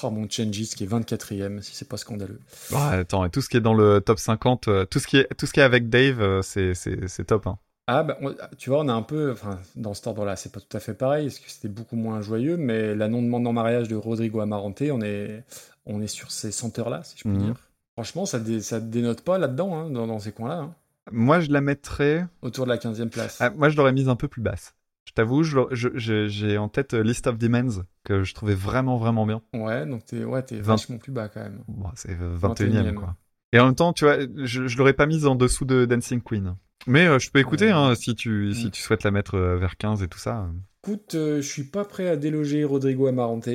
[0.03, 2.39] Oh, mon Changis qui est 24ème, si c'est pas scandaleux.
[2.73, 5.27] Attends, et tout ce qui est dans le top 50, euh, tout ce qui est,
[5.35, 7.47] tout ce qui est avec Dave, euh, c'est, c'est, c'est top.
[7.47, 7.57] Hein.
[7.87, 10.59] Ah, bah, on- tu vois, on a un peu, enfin, dans cet ordre-là, c'est pas
[10.59, 13.87] tout à fait pareil, parce que c'était beaucoup moins joyeux, mais la non-demande en mariage
[13.87, 15.43] de Rodrigo Amarante, on est,
[15.85, 17.39] on est sur ces senteurs-là, si je puis Mhm.
[17.45, 17.55] dire.
[17.95, 20.75] Franchement, ça, dé- ça dénote pas là-dedans, hein, dans, dans ces coins-là, hein.
[21.11, 22.27] Moi, je la mettrais.
[22.43, 23.37] autour de la 15e place.
[23.41, 24.75] Ah, moi, je l'aurais mise un peu plus basse.
[25.09, 29.41] Je t'avoue, j'ai en tête euh, List of Demands, que je trouvais vraiment, vraiment bien.
[29.55, 31.63] Ouais, donc t'es ouais, t'es Vingt- vachement plus bas quand même.
[31.67, 33.15] Bon, c'est euh, 21ème, 21e, quoi.
[33.51, 36.21] Et en même temps, tu vois, je, je l'aurais pas mise en dessous de Dancing
[36.21, 36.55] Queen.
[36.85, 37.71] Mais euh, je peux écouter, Ouais.
[37.71, 38.69] hein, si tu, si Mm.
[38.69, 40.47] tu souhaites la mettre euh, vers 15 et tout ça.
[40.83, 43.49] Écoute, euh, je suis pas prêt à déloger Rodrigo Amarante.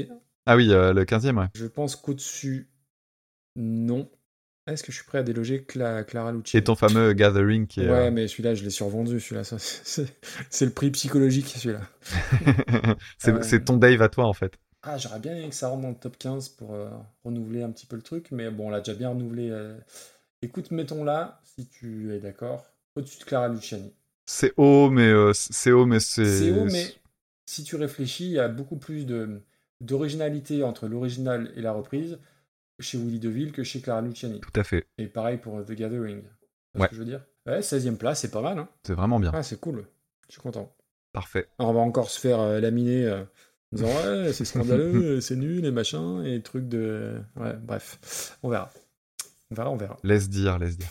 [0.46, 1.46] Ah oui, le 15ème, ouais.
[1.54, 2.68] Je pense qu'au-dessus,
[3.54, 4.10] non.
[4.66, 7.80] Est-ce que je suis prêt à déloger Cla- Clara Lucci Et ton fameux Gathering qui
[7.80, 7.88] est...
[7.88, 9.20] Ouais, euh, mais celui-là, je l'ai survendu.
[9.20, 9.44] Celui-là,
[10.50, 11.82] c'est le prix psychologique, celui-là.
[13.18, 14.54] c'est Euh, ton Dave à toi, en fait.
[14.82, 16.88] Ah, j'aurais bien aimé que ça rentre dans le top 15 pour euh,
[17.24, 19.50] renouveler un petit peu le truc, mais bon, on l'a déjà bien renouvelé.
[19.50, 19.76] euh.
[20.42, 23.92] Écoute, mettons là, si tu es d'accord, au-dessus de Clara Luciani.
[24.26, 26.24] C'est haut, mais c'est haut, mais c'est...
[26.24, 26.86] C'est haut, mais
[27.46, 29.40] si tu réfléchis, il y a beaucoup plus de
[29.80, 32.18] d'originalité entre l'original et la reprise
[32.80, 34.40] chez Willy DeVille que chez Clara Luciani.
[34.40, 34.86] Tout à fait.
[34.98, 36.22] Et pareil pour The Gathering.
[36.74, 36.84] Ouais.
[36.84, 37.20] ce que je veux dire?
[37.46, 38.58] Ouais, 16ème place, c'est pas mal.
[38.58, 39.30] Hein C'est vraiment bien.
[39.34, 39.86] ah, c'est cool.
[40.28, 40.74] Je suis content.
[41.12, 41.48] Parfait.
[41.58, 43.20] Alors, on va encore se faire euh, laminer euh,
[43.72, 47.20] en disant ouais, c'est scandaleux, c'est nul et machin, et trucs de.
[47.36, 48.36] Ouais, bref.
[48.42, 48.72] On verra.
[49.50, 49.96] On verra, on verra.
[50.02, 50.90] Laisse dire, laisse dire.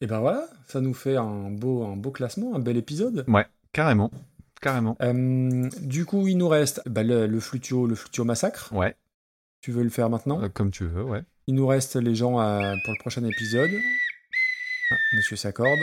[0.00, 3.24] Et ben voilà, ça nous fait un beau, un beau classement, un bel épisode.
[3.28, 4.10] Ouais, carrément.
[4.62, 4.96] Carrément.
[5.02, 8.72] Euh, du coup, il nous reste bah, le, le Flutio, le Flutio Massacre.
[8.72, 8.96] Ouais,
[9.64, 11.22] Tu veux le faire maintenant euh, comme tu veux, ouais.
[11.46, 13.70] Il nous reste les gens à- pour le prochain épisode.
[14.90, 15.78] Ah, monsieur s'accorde.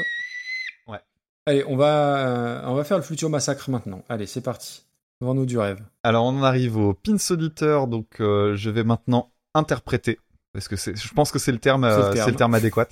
[0.85, 0.99] Ouais.
[1.47, 4.05] Allez, on va, euh, on va faire le Flutio Massacre maintenant.
[4.07, 4.83] Allez, c'est parti.
[5.19, 5.81] Vends-nous du rêve.
[6.03, 10.19] Alors on en arrive au pins auditeur, donc euh, je vais maintenant interpréter,
[10.53, 12.29] parce que je pense que c'est le terme, le euh, terme.
[12.29, 12.87] le terme adéquat.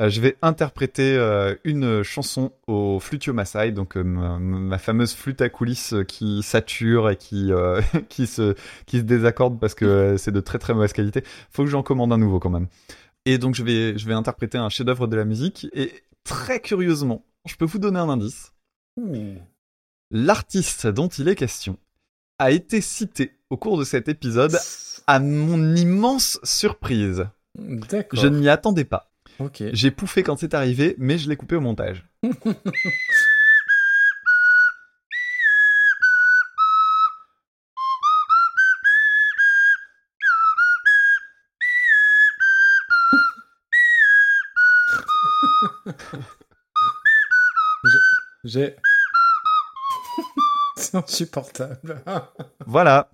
[0.00, 5.12] Euh, je vais interpréter euh, une chanson au flutio Maasai, donc euh, ma, ma fameuse
[5.12, 7.50] flûte à coulisses qui sature et qui
[8.08, 8.54] qui se
[8.86, 11.22] qui se désaccorde parce que c'est de très très mauvaise qualité.
[11.50, 12.68] Faut que j'en commande un nouveau quand même.
[13.26, 15.92] Et donc je vais je vais interpréter un chef-d'œuvre de la musique et
[16.24, 18.54] très curieusement, je peux vous donner un indice.
[20.10, 21.76] L'artiste dont il est question
[22.38, 24.56] a été cité au cours de cet épisode
[25.06, 27.26] à mon immense surprise.
[27.58, 29.09] Je ne m'y attendais pas.
[29.40, 29.62] Ok.
[29.72, 32.04] J'ai pouffé quand c'est arrivé, mais je l'ai coupé au montage.
[48.44, 48.76] J'ai.
[50.80, 52.02] C'est insupportable.
[52.66, 53.10] Voilà.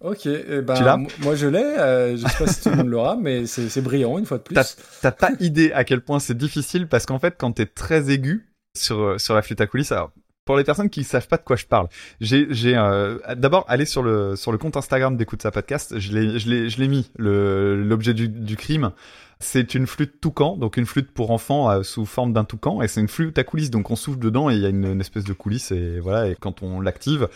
[0.00, 1.58] ok, eh ben, Tu l'as moi je l'ai.
[1.62, 4.38] euh, je sais pas si tout le monde l'aura, mais c'est c'est brillant une fois
[4.38, 4.54] de plus.
[4.54, 4.64] T'as
[5.02, 8.52] t'as pas idée à quel point c'est difficile parce qu'en fait, quand t'es très aigu
[8.76, 10.12] sur, sur la flûte à coulisses, alors,
[10.46, 11.88] pour les personnes qui savent pas de quoi je parle,
[12.22, 16.12] j'ai, j'ai euh, d'abord allé sur le, sur le compte Instagram d'écoute sa podcast, je
[16.12, 18.92] l'ai, je l'ai, je l'ai mis, le, l'objet du, du crime.
[19.38, 22.88] C'est une flûte toucan, donc une flûte pour enfants euh, sous forme d'un toucan, et
[22.88, 25.00] c'est une flûte à coulisses, donc on souffle dedans et il y a une, une
[25.00, 27.28] espèce de coulisse, et voilà, et quand on l'active,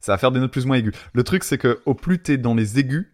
[0.00, 0.94] ça va faire des notes plus ou moins aiguës.
[1.12, 3.06] Le truc, c'est que au plus t'es dans les aigus,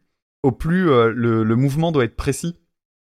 [0.42, 2.56] au plus euh, le, le mouvement doit être précis.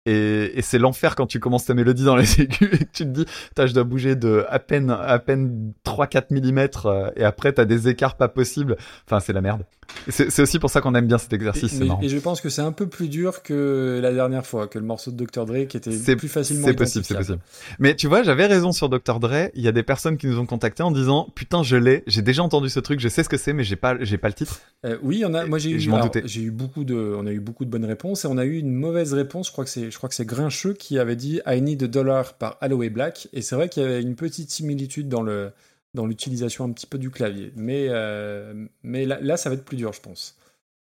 [0.05, 3.03] Et, et c'est l'enfer quand tu commences ta mélodie dans les aigus et que tu
[3.03, 3.25] te dis,
[3.57, 8.17] je dois bouger de à peine, à peine 3-4 mm et après t'as des écarts
[8.17, 8.77] pas possibles.
[9.05, 9.63] Enfin, c'est la merde.
[10.09, 12.61] C'est aussi pour ça qu'on aime bien cet exercice, Et, mais- je pense que c'est
[12.61, 15.45] un peu plus dur que la dernière fois, que le morceau de Dr.
[15.45, 17.39] Dre qui était plus facilement C'est possible, c'est possible.
[17.79, 19.19] Mais tu vois, j'avais raison sur Dr.
[19.19, 19.49] Dre.
[19.53, 22.21] Il y a des personnes qui nous ont contactés en disant, putain, je l'ai, j'ai
[22.21, 24.61] déjà entendu ce truc, je sais ce que c'est, mais j'ai pas, pas le titre.
[24.85, 25.45] Euh, oui, en a.
[25.45, 25.79] Moi, j'ai eu,
[26.25, 28.57] j'ai eu beaucoup de, on a eu beaucoup de bonnes réponses et on a eu
[28.57, 29.47] une mauvaise réponse.
[29.47, 31.87] Je crois que c'est, je crois que c'est Grincheux qui avait dit I need a
[31.87, 35.51] dollar par Holloway Black et c'est vrai qu'il y avait une petite similitude dans le,
[35.93, 37.51] dans l'utilisation un petit peu du clavier.
[37.55, 40.37] Mais, euh, mais là, là, ça va être plus dur, je pense.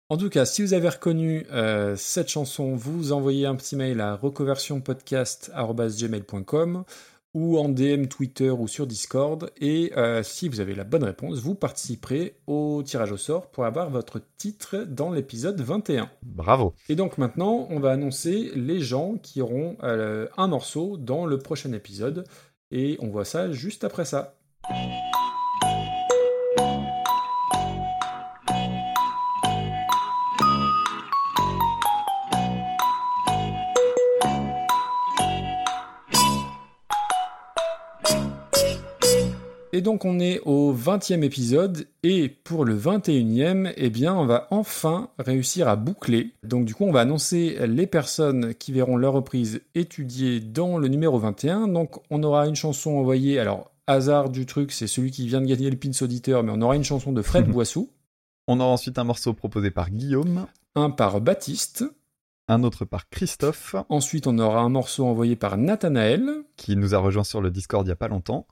[0.09, 4.01] En tout cas, si vous avez reconnu euh, cette chanson, vous envoyez un petit mail
[4.01, 6.85] à reconversionpodcast@gmail.com
[7.33, 9.53] ou en DM Twitter ou sur Discord.
[9.61, 13.67] Et euh, si vous avez la bonne réponse, vous participerez au tirage au sort pour
[13.67, 16.11] avoir votre titre dans l'épisode 21.
[16.23, 16.75] Bravo.
[16.89, 21.73] Et donc maintenant, on va annoncer les gens qui auront un morceau dans le prochain
[21.73, 22.25] épisode.
[22.73, 24.35] Et on voit ça juste après ça.
[39.73, 44.49] Et donc on est au 20e épisode et pour le 21e, eh bien on va
[44.51, 46.33] enfin réussir à boucler.
[46.43, 50.89] Donc du coup on va annoncer les personnes qui verront leur reprise étudiée dans le
[50.89, 51.69] numéro 21.
[51.69, 55.47] Donc on aura une chanson envoyée, alors hasard du truc, c'est celui qui vient de
[55.47, 57.91] gagner le pins auditeur, mais on aura une chanson de Fred Boissou,
[58.49, 61.85] On aura ensuite un morceau proposé par Guillaume, un par Baptiste,
[62.49, 66.99] un autre par Christophe, ensuite on aura un morceau envoyé par Nathanaël, qui nous a
[66.99, 68.49] rejoint sur le Discord il y a pas longtemps,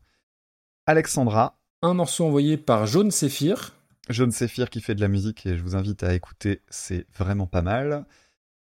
[0.88, 3.74] Alexandra, un morceau envoyé par Jaune Séphir,
[4.08, 7.46] Jaune Séphir qui fait de la musique et je vous invite à écouter, c'est vraiment
[7.46, 8.06] pas mal.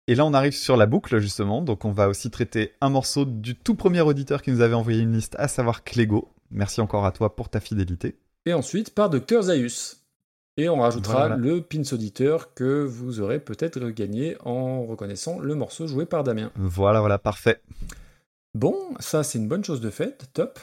[0.08, 1.61] Et là, on arrive sur la boucle, justement.
[1.61, 5.02] Donc, on va aussi traiter un morceau du tout premier auditeur qui nous avait envoyé
[5.02, 6.30] une liste, à savoir Clégo.
[6.52, 8.16] Merci encore à toi pour ta fidélité.
[8.45, 9.98] et ensuite par Dr Zaius.
[10.56, 11.35] Et on rajoutera Voilà.
[11.35, 16.50] le pins auditeur que vous aurez peut-être gagné en reconnaissant le morceau joué par Damien.
[16.56, 17.61] Voilà, voilà, parfait.
[18.53, 20.58] Bon, ça c'est une bonne chose de faite, top.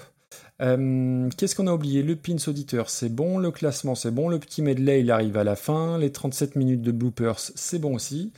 [0.63, 2.03] Euh, Qu'est-ce qu'on a oublié?
[2.03, 3.39] Le pins auditeur, c'est bon.
[3.39, 4.29] Le classement, c'est bon.
[4.29, 5.99] Le petit medley, il arrive à la fin.
[5.99, 8.33] Les 37 minutes de bloopers, c'est bon aussi.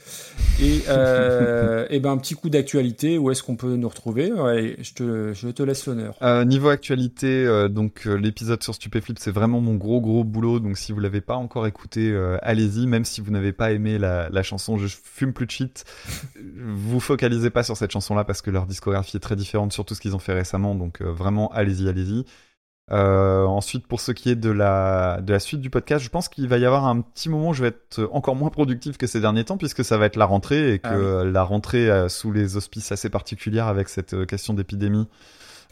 [0.59, 3.17] Et, euh, et ben un petit coup d'actualité.
[3.17, 4.31] Où est-ce qu'on peut nous retrouver?
[4.31, 6.15] Ouais, je te, je te laisse l'honneur.
[6.21, 10.59] Euh, niveau actualité, donc l'épisode sur Stupéflip, c'est vraiment mon gros gros boulot.
[10.59, 12.87] Donc si vous l'avez pas encore écouté, allez-y.
[12.87, 15.85] Même si vous n'avez pas aimé la, la chanson, je fume plus de shit.
[16.65, 20.01] vous focalisez pas sur cette chanson-là parce que leur discographie est très différente, surtout ce
[20.01, 20.73] qu'ils ont fait récemment.
[20.73, 22.14] Donc vraiment, allez-y, allez-y.
[22.91, 26.29] Euh, ensuite, pour ce qui est de la, de la suite du podcast, je pense
[26.29, 29.07] qu'il va y avoir un petit moment où je vais être encore moins productif que
[29.07, 31.31] ces derniers temps, puisque ça va être la rentrée, et que Ah oui.
[31.31, 35.07] la rentrée euh, sous les auspices assez particulières avec cette euh, question d'épidémie,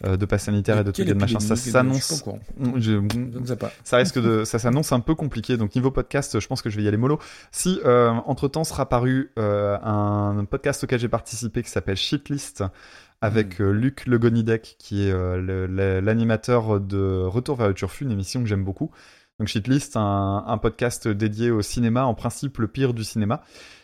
[0.06, 2.26] euh, de pass sanitaire et de et de machin, ça s'annonce.
[2.58, 3.02] Mm, je-
[3.46, 3.72] Je pas.
[3.84, 5.56] ça risque de, ça s'annonce un peu compliqué.
[5.56, 7.20] Donc niveau podcast, je pense que je vais y aller mollo.
[7.52, 12.64] Si entre temps sera paru un podcast auquel j'ai participé qui s'appelle Shitlist
[13.24, 18.12] avec euh, Luc Le Gonidec qui est euh, l'animateur de Retour vers le Turfu, une
[18.12, 18.92] émission que j'aime beaucoup.
[19.40, 23.42] Donc Shitlist, un, un podcast dédié au cinéma, en principe le pire du cinéma.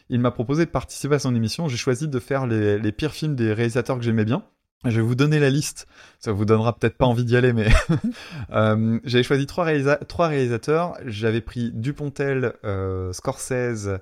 [0.10, 1.68] Il m'a proposé de participer à son émission.
[1.68, 4.44] J'ai choisi de faire les, les pires films des réalisateurs que j'aimais bien.
[4.86, 5.88] Je vais vous donner la liste.
[6.20, 7.68] Ça vous donnera peut-être pas envie d'y aller, mais
[8.52, 10.94] euh, j'avais choisi trois, réalisa- trois réalisateurs.
[11.06, 14.00] J'avais pris Dupontel, euh, Scorsese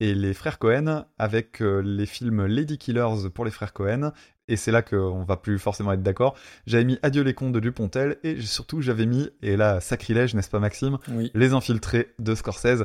[0.00, 4.12] et les frères Cohen avec euh, les films Lady Killers pour les frères Cohen.
[4.48, 6.36] Et c'est là qu'on va plus forcément être d'accord.
[6.66, 10.50] J'avais mis Adieu les cons de Dupontel et surtout j'avais mis, et là sacrilège, n'est-ce
[10.50, 11.30] pas Maxime, Oui.
[11.34, 12.84] Les Infiltrés de Scorsese.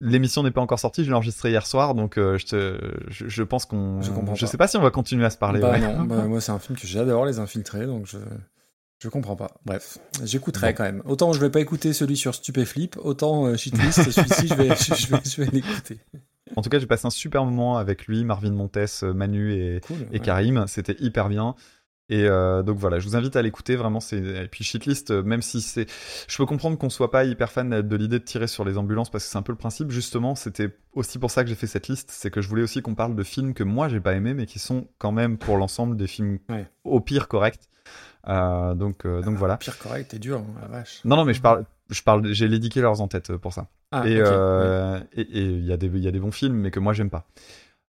[0.00, 3.28] L'émission n'est pas encore sortie, je l'ai enregistrée hier soir, donc euh, je, te, je,
[3.28, 4.02] je pense qu'on...
[4.02, 4.46] Je comprends pas.
[4.46, 5.60] sais pas si on va continuer à se parler.
[5.60, 5.80] Bah ouais.
[5.80, 8.18] non, bah moi c'est un film que j'adore, Les Infiltrés, donc je
[8.98, 9.50] je comprends pas.
[9.66, 10.76] Bref, j'écouterai Bon.
[10.78, 11.02] quand même.
[11.04, 14.94] Autant je vais pas écouter celui sur Stupéflip, autant euh, Shitlist, celui-ci je vais, je,
[14.94, 15.98] je vais, je vais l'écouter.
[16.56, 19.96] En tout cas, j'ai passé un super moment avec lui, Marvin Montes, Manu et, Cool.
[20.10, 20.18] et ouais.
[20.20, 20.64] Karim.
[20.66, 21.54] C'était hyper bien.
[22.10, 23.98] Et euh, donc voilà, je vous invite à l'écouter vraiment.
[23.98, 25.86] C'est et puis Shitlist, euh, même si c'est,
[26.28, 29.08] je peux comprendre qu'on soit pas hyper fan de l'idée de tirer sur les ambulances
[29.10, 29.90] parce que c'est un peu le principe.
[29.90, 32.82] Justement, c'était aussi pour ça que j'ai fait cette liste, c'est que je voulais aussi
[32.82, 35.56] qu'on parle de films que moi j'ai pas aimé, mais qui sont quand même pour
[35.56, 36.66] l'ensemble des films Ouais.
[36.84, 37.70] au pire corrects.
[38.28, 39.56] Euh, donc euh, donc voilà.
[39.56, 41.00] Pire correct, t'es dur, hein, la vache.
[41.06, 43.68] Non non, mais je parle, je parle, j'ai Lady Killers en tête euh, pour ça
[44.02, 46.56] Ah, et euh, et- et il y a des il y a des bons films
[46.56, 47.26] mais que moi j'aime pas.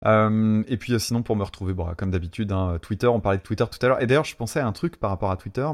[0.05, 3.38] Euh, et puis euh, sinon pour me retrouver bon, comme d'habitude hein, Twitter on parlait
[3.38, 4.01] de Twitter tout à l'heure.
[4.01, 5.67] Et d'ailleurs je pensais à un truc par rapport à Twitter.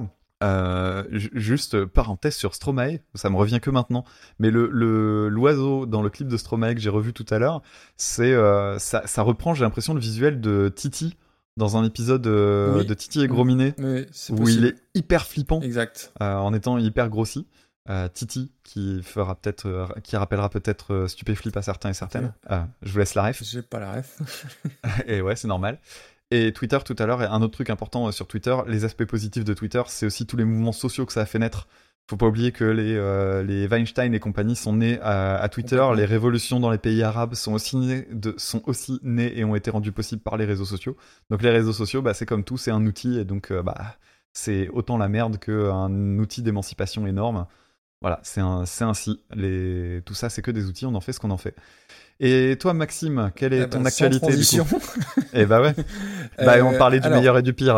[0.44, 4.04] Euh, ju- juste parenthèse sur Stromae ça me revient que maintenant.
[4.40, 7.62] Mais le le- l'oiseau dans le clip de Stromae que j'ai revu tout à l'heure
[7.96, 8.36] c'est
[8.80, 11.16] ça, ça reprend j'ai l'impression le visuel de Titi
[11.56, 12.86] dans un épisode Oui.
[12.86, 15.60] de Titi et Grominet Oui, où il est hyper flippant.
[15.62, 16.12] Exact.
[16.20, 17.48] en étant hyper grossi.
[17.90, 22.34] Euh, Titi qui fera peut-être, euh, qui rappellera peut-être euh, Stupéflip à certains et certaines.
[22.48, 23.42] Ah, je vous laisse la ref.
[23.44, 24.46] J'ai pas la ref.
[25.08, 25.80] et ouais, c'est normal.
[26.30, 29.06] Et Twitter tout à l'heure, et un autre truc important euh, sur Twitter, les aspects
[29.06, 31.68] positifs de Twitter, c'est aussi tous les mouvements sociaux que ça a fait naître.
[32.10, 35.86] Faut pas oublier que les, euh, les Weinstein et compagnie sont nés à, à Twitter.
[35.96, 39.56] Les révolutions dans les pays arabes sont aussi nées, de, sont aussi nées et ont
[39.56, 40.96] été rendues possibles par les réseaux sociaux.
[41.30, 43.98] Donc les réseaux sociaux, bah, c'est comme tout, c'est un outil et donc bah,
[44.32, 47.46] c'est autant la merde qu'un outil d'émancipation énorme.
[48.02, 48.42] Voilà, c'est
[48.84, 49.20] ainsi.
[49.34, 50.02] Les...
[50.06, 51.56] Tout ça, c'est que des outils, on en fait ce qu'on en fait.
[52.20, 54.80] Et toi, Maxime, quelle est Eh ben, ton actualité du coup
[55.34, 55.76] Eh bah ouais.
[56.40, 57.76] Bah, on Euh, parlait du alors, meilleur et du pire.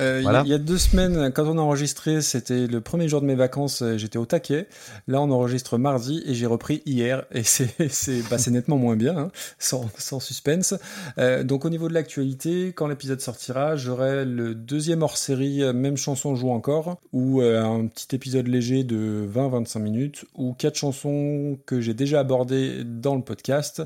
[0.00, 0.42] Euh, il y a- Voilà.
[0.44, 3.36] Il y a deux semaines, quand on a enregistré, c'était le premier jour de mes
[3.36, 4.66] vacances, euh, j'étais au taquet.
[5.06, 7.74] Là, on enregistre mardi et j'ai repris hier et c'est
[8.30, 9.28] bah, nettement moins bien, hein,
[9.60, 10.74] sans, sans suspense.
[11.18, 15.96] Euh, donc au niveau de l'actualité, quand l'épisode sortira, j'aurai le deuxième hors-série, euh, même
[15.96, 21.80] chanson joue encore, ou un petit épisode léger de 20-25 minutes, ou quatre chansons que
[21.80, 23.82] j'ai déjà abordées dans le podcast.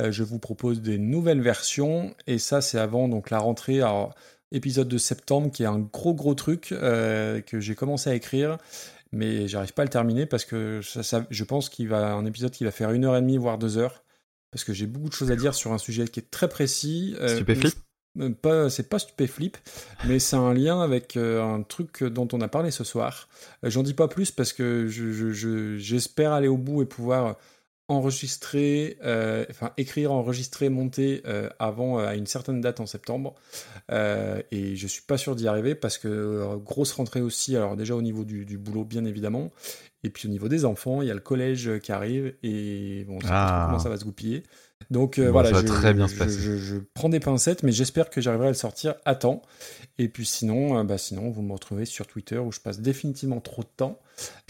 [0.00, 3.80] Euh, je vous propose des nouvelles versions et ça c'est avant donc la rentrée.
[3.80, 4.14] Alors,
[4.52, 8.58] épisode de septembre qui est un gros gros truc euh, que j'ai commencé à écrire
[9.12, 12.26] mais j'arrive pas à le terminer parce que ça, ça- je pense qu'il va un
[12.26, 14.04] épisode qui va faire une heure et demie, voire deux heures,
[14.50, 17.14] parce que j'ai beaucoup de choses à dire sur un sujet qui est très précis.
[17.20, 17.80] euh, Stupéflip euh,
[18.40, 19.56] pas, c'est pas stupéflip,
[20.06, 23.28] mais c'est un lien avec euh, un truc dont on a parlé ce soir.
[23.64, 26.86] Euh, J'en dis pas plus parce que je- je- je- j'espère aller au bout et
[26.86, 27.36] pouvoir
[27.90, 33.34] enregistrer, euh, enfin écrire, enregistrer, monter euh, avant euh, à une certaine date en septembre.
[33.90, 37.56] Et je suis pas sûr d'y arriver parce que grosse rentrée aussi.
[37.56, 39.50] Alors déjà au niveau du, du boulot, bien évidemment,
[40.04, 43.16] et puis au niveau des enfants, il y a le collège qui arrive et bon,
[43.16, 43.66] on sait pas trop Ah.
[43.68, 44.42] comment ça va se goupiller.
[44.90, 46.40] Donc euh, Bon, voilà, je, très bien se je- passer.
[46.40, 49.42] je- je prends des pincettes, mais j'espère que j'arriverai à le sortir à temps.
[49.98, 53.40] Et puis sinon, euh, bah sinon, vous me retrouvez sur Twitter où je passe définitivement
[53.40, 53.98] trop de temps.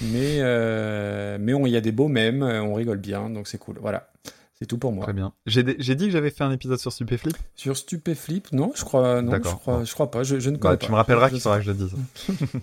[0.01, 3.49] Mais euh, mais on- il y a des beaux mèmes, euh, on rigole bien, donc
[3.49, 3.79] c'est cool.
[3.81, 4.11] Voilà,
[4.59, 5.05] c'est tout pour moi.
[5.05, 5.33] Très bien.
[5.47, 7.37] J'ai dit que j'avais fait un épisode sur Stupéflip?
[7.57, 10.23] Sur Stupéflip, non, je crois, non, je crois, je crois pas.
[10.23, 10.87] Je, ne connais Bah, pas.
[10.87, 11.95] Tu me rappelleras qu'il faudra que je le dise.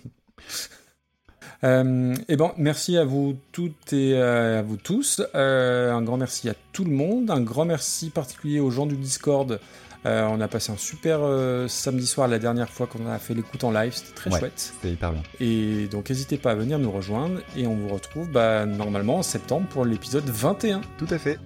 [1.64, 5.22] Euh, et bon, merci à vous toutes et euh, à vous tous.
[5.36, 7.32] Euh, un grand merci à tout le monde.
[7.32, 9.60] Un grand merci particulier aux gens du Discord.
[10.06, 13.34] Euh, on a passé un super euh, samedi soir la dernière fois qu'on a fait
[13.34, 13.92] l'écoute en live.
[13.94, 14.54] C'était très Ouais, chouette.
[14.56, 15.24] C'était hyper bien.
[15.40, 17.40] Et donc n'hésitez pas à venir nous rejoindre.
[17.58, 20.82] Et on vous retrouve bah, normalement en septembre pour l'épisode 21.
[21.00, 21.40] Tout à fait.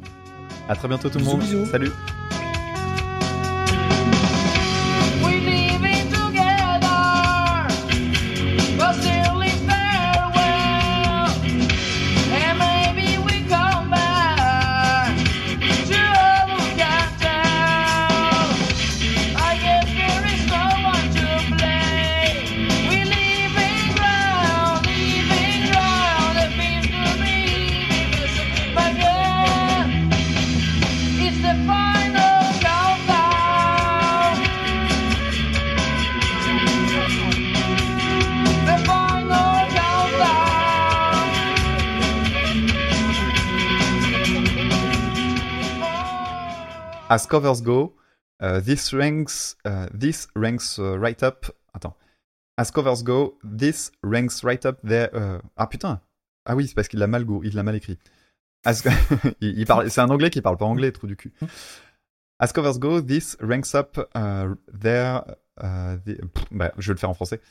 [0.68, 1.40] À très bientôt tout le monde.
[1.40, 1.66] bisous.
[1.68, 1.92] Salut.
[47.10, 47.94] As covers go,
[48.42, 51.46] uh, this ranks, uh, this ranks uh, right up.
[51.74, 51.96] Attends.
[52.58, 55.10] As covers go, this ranks right up there.
[55.58, 56.00] Ah putain.
[56.46, 57.98] Ah oui, c'est parce qu'il l'a mal go, il l'a mal écrit.
[58.66, 58.84] As...
[59.42, 61.32] il, il parle, c'est un anglais qui parle pas anglais, trou du cul.
[62.40, 65.22] As covers go, this ranks up uh, there.
[65.62, 67.42] uh, the- Pff, bah, je vais le faire en français.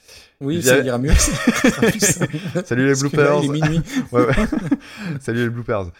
[0.40, 1.12] Oui, ça ira mieux.
[2.64, 3.44] Salut les là, bloopers.
[3.44, 3.82] il est minuit.
[4.12, 4.34] Ouais, ouais.
[5.20, 5.90] Salut les bloopers.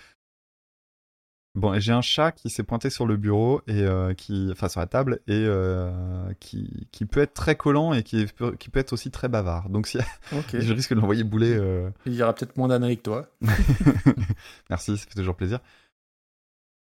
[1.58, 4.80] Bon, j'ai un chat qui s'est pointé sur le bureau et euh, qui, enfin sur
[4.80, 8.78] la table et euh, qui, qui peut être très collant et qui, est- qui peut
[8.80, 9.68] être aussi très bavard.
[9.68, 9.98] Donc si
[10.52, 11.54] je risque de l'envoyer bouler.
[11.56, 13.26] euh, Il y aura peut-être moins d'années que toi.
[14.70, 15.60] Merci, ça fait toujours plaisir.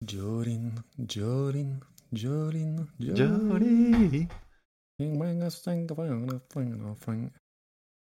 [0.08, 0.72] Jolene,
[1.08, 1.80] Jolene,
[2.12, 2.86] Jolene.
[3.00, 4.28] Jolene.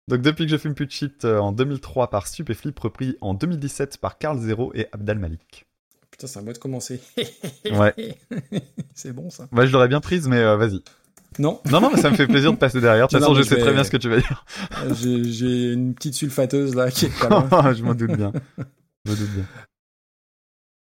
[0.07, 3.33] Donc depuis que je fume plus de shit euh, en 2003 par Stupéflip, repris en
[3.33, 5.65] 2017 par Carl Zero et Abdal Malik.
[6.21, 7.01] Putain, c'est un mot de commencer.
[7.71, 7.93] Ouais.
[8.93, 9.47] c'est bon ça.
[9.51, 10.81] Ouais, je l'aurais bien prise, mais euh, vas-y.
[11.39, 11.59] Non.
[11.71, 13.07] Non, non, mais ça me fait plaisir de passer derrière.
[13.07, 14.45] De toute façon, mais je sais je très vais- bien ce que tu vas dire.
[14.83, 14.93] Euh,
[15.23, 18.31] J'ai une petite sulfateuse là qui est je m'en doute bien.
[19.05, 19.45] Je me doute bien.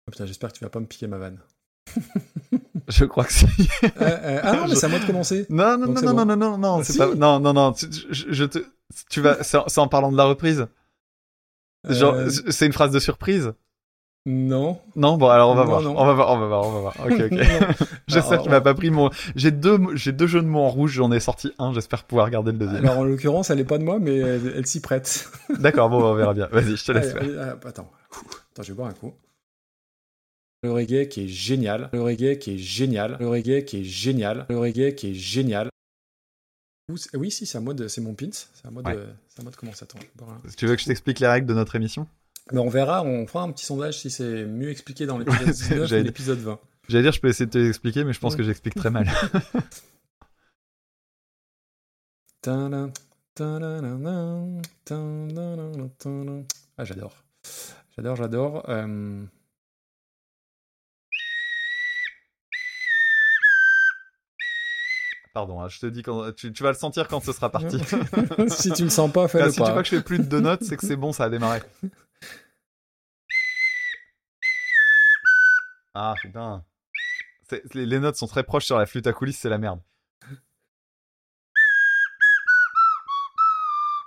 [0.07, 1.39] Oh, putain, j'espère que tu vas pas me piquer ma vanne.
[2.89, 3.45] Je crois que si.
[3.45, 5.47] Euh, euh, ah non, mais c'est à moi de commencer.
[5.49, 6.13] Non, non, non, non, bon.
[6.13, 6.99] non, non, non, non, Ah, c'est si.
[6.99, 7.15] pas.
[7.15, 7.71] Non, non, non.
[7.73, 8.59] tu- Je, je te.
[9.09, 9.41] Tu vas.
[9.43, 10.67] C'est en- en parlant de la reprise.
[11.89, 13.53] Genre, Euh, c'est une phrase de surprise.
[14.27, 14.81] Non.
[14.95, 15.81] Non, bon, alors on va Non, voir.
[15.83, 15.95] non.
[15.99, 16.95] On va voir, on va voir, on va voir.
[17.05, 17.87] Ok, ok.
[18.07, 19.11] J'espère qu'il m'a pas pris mon.
[19.35, 20.93] J'ai deux, j'ai deux jeux de mots en rouge.
[20.93, 21.73] J'en ai sorti un.
[21.73, 22.83] J'espère pouvoir garder le deuxième.
[22.85, 25.29] Alors en l'occurrence, elle est pas de moi, mais elle, elle s'y prête.
[25.59, 26.47] D'accord, bon, on verra bien.
[26.47, 27.91] Vas-y, je te laisse Allez, attends.
[28.51, 29.13] Attends, je vais boire un coup.
[30.63, 31.89] Le reggae qui est génial.
[31.93, 33.17] Le reggae qui est génial.
[33.19, 34.47] Le reggae qui est génial.
[34.49, 35.69] Le reggae qui est génial.
[37.13, 38.29] Oui, si, c'est à moi de, c'est mon pins.
[38.31, 38.97] C'est à moi de, Ouais.
[39.27, 39.83] c'est à moi de commencer.
[39.83, 41.75] Attends, je vais boire un- Si tu veux que je t'explique les règles de notre
[41.75, 42.07] émission?
[42.51, 45.51] Mais on verra, on fera un petit sondage si c'est mieux expliqué dans l'épisode Ouais,
[45.53, 46.59] 19 ou j'allais- l'épisode 20.
[46.87, 48.37] J'allais dire, je peux essayer de te l'expliquer, mais je pense Ouais.
[48.37, 49.09] que j'explique très mal.
[56.77, 57.23] Ah, j'adore.
[57.95, 58.69] J'adore, j'adore.
[58.69, 59.25] Euh,
[65.33, 67.77] Pardon, hein, je te dis quand tu, tu vas le sentir quand ce sera parti.
[68.47, 69.73] si tu le sens pas, Ah, fais-le si tu pas.
[69.73, 71.61] vois que je fais plus de deux notes, c'est que c'est bon, ça a démarré.
[75.95, 76.65] Ah putain.
[77.73, 79.79] Les, notes sont très proches sur la flûte à coulisses, c'est la merde.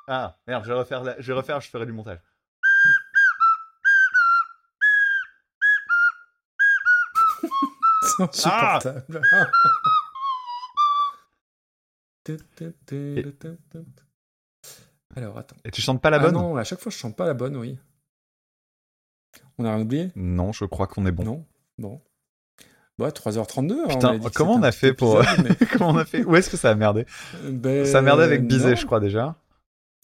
[0.07, 2.21] Ah merde, je vais refaire, la- je vais refaire, je ferai du montage.
[8.03, 9.23] C'est insupportable.
[15.17, 15.57] Alors, attends.
[15.65, 17.35] Et tu chantes pas la Ah bonne non, à chaque fois, je chante pas la
[17.35, 17.79] bonne, oui.
[19.59, 20.13] On a rien oublié?
[20.17, 21.25] Non, je crois qu'on est bon.
[21.25, 21.47] Non
[21.79, 22.01] Bon.
[22.99, 23.73] Bah, 3h32.
[23.73, 25.23] hein, Putain, on comment on a fait pour.
[25.23, 26.25] épisode, mais- comment on a fait?
[26.25, 27.07] Où est-ce que ça a merdé?
[27.45, 28.77] Euh, ben, Ça a merdé avec Bizet, non.
[28.77, 29.37] je crois déjà.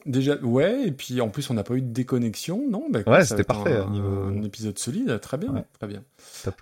[0.07, 2.87] Déjà, ouais, et puis en plus, on n'a pas eu de déconnexion, non?
[2.91, 5.65] Écoute, Ouais, c'était parfait, Un, au niveau- un épisode solide, très bien, Ouais.
[5.79, 6.05] très bien.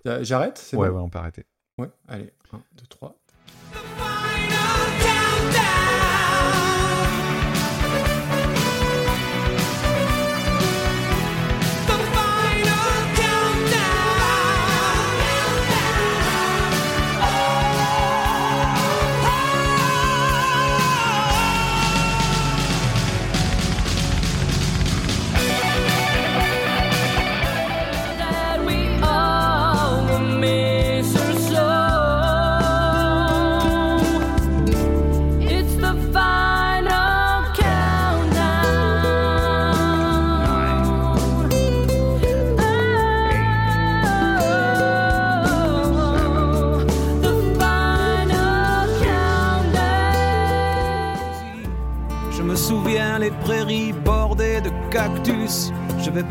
[0.07, 0.95] Euh, J'arrête Ouais, bon?
[0.97, 1.45] ouais, on peut arrêter.
[1.77, 3.17] Ouais, allez, 1, 2, 3.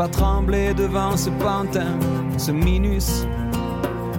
[0.01, 1.93] Pas trembler devant ce pantin,
[2.35, 3.23] ce minus.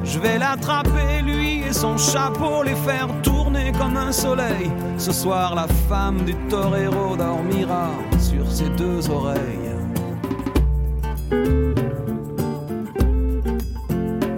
[0.04, 4.70] Je vais l'attraper, lui et son chapeau, les faire tourner comme un soleil.
[4.96, 7.88] Ce soir, la femme du torero dormira
[8.20, 9.72] sur ses deux oreilles.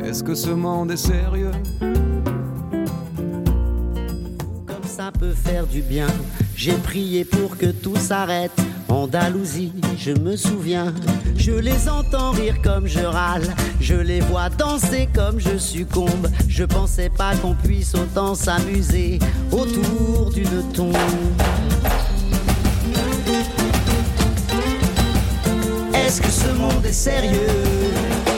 [0.02, 1.52] Est-ce que ce monde est sérieux?
[4.66, 6.08] Comme ça peut faire du bien.
[6.56, 8.58] J'ai prié pour que tout s'arrête.
[8.88, 10.94] Andalousie, je me souviens.
[11.46, 13.54] Je les entends rire comme je râle.
[13.78, 16.28] Je les vois danser comme je succombe.
[16.48, 19.18] Je pensais pas qu'on puisse autant s'amuser
[19.52, 20.96] autour d'une tombe.
[25.92, 28.33] Est-ce que ce monde est sérieux?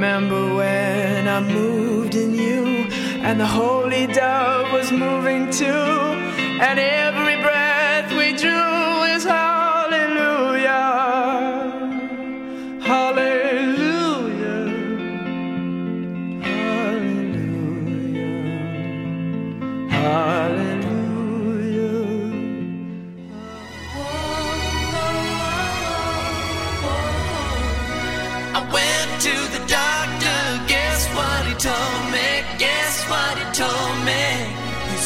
[0.00, 0.39] Remember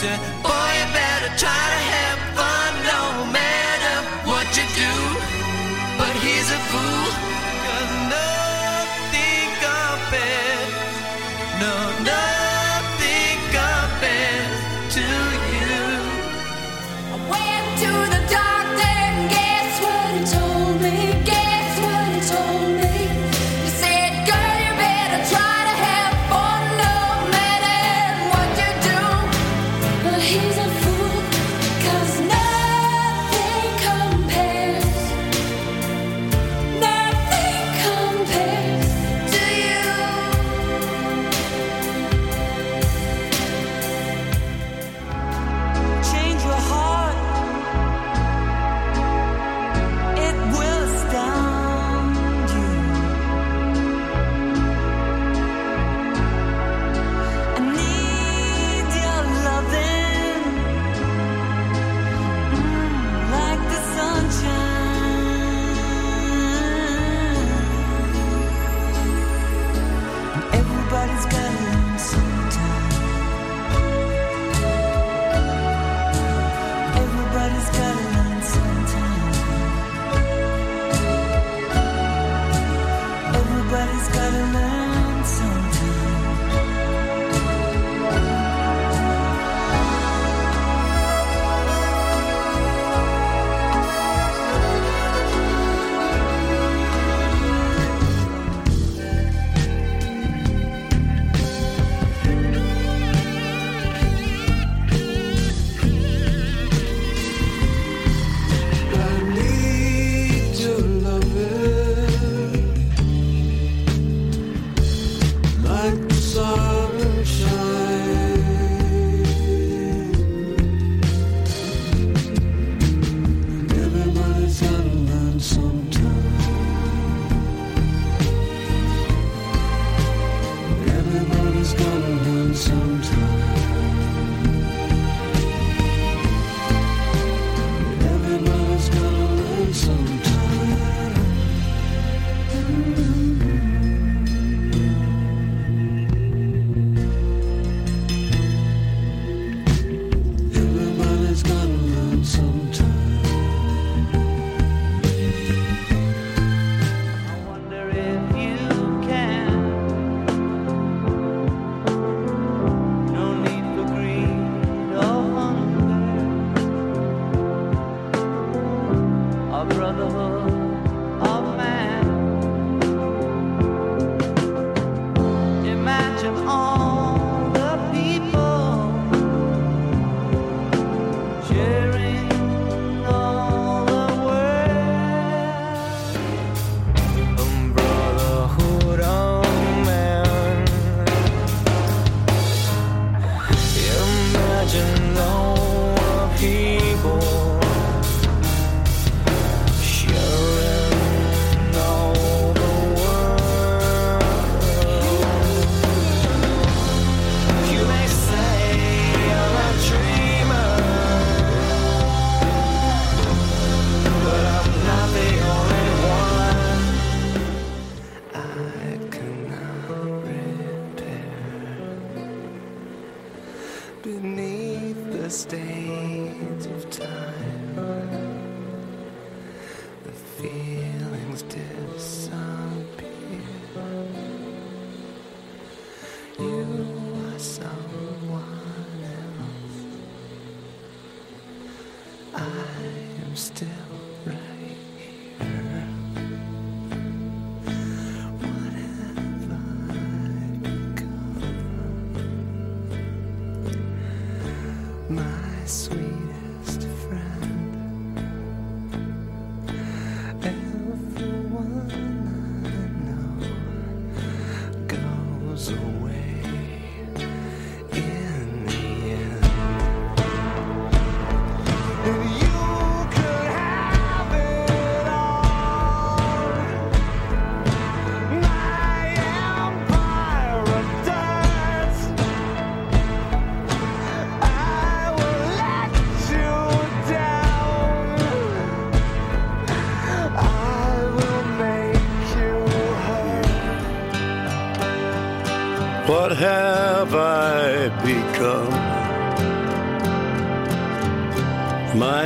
[0.04, 0.33] 对。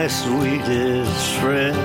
[0.08, 1.77] Sweetest friend.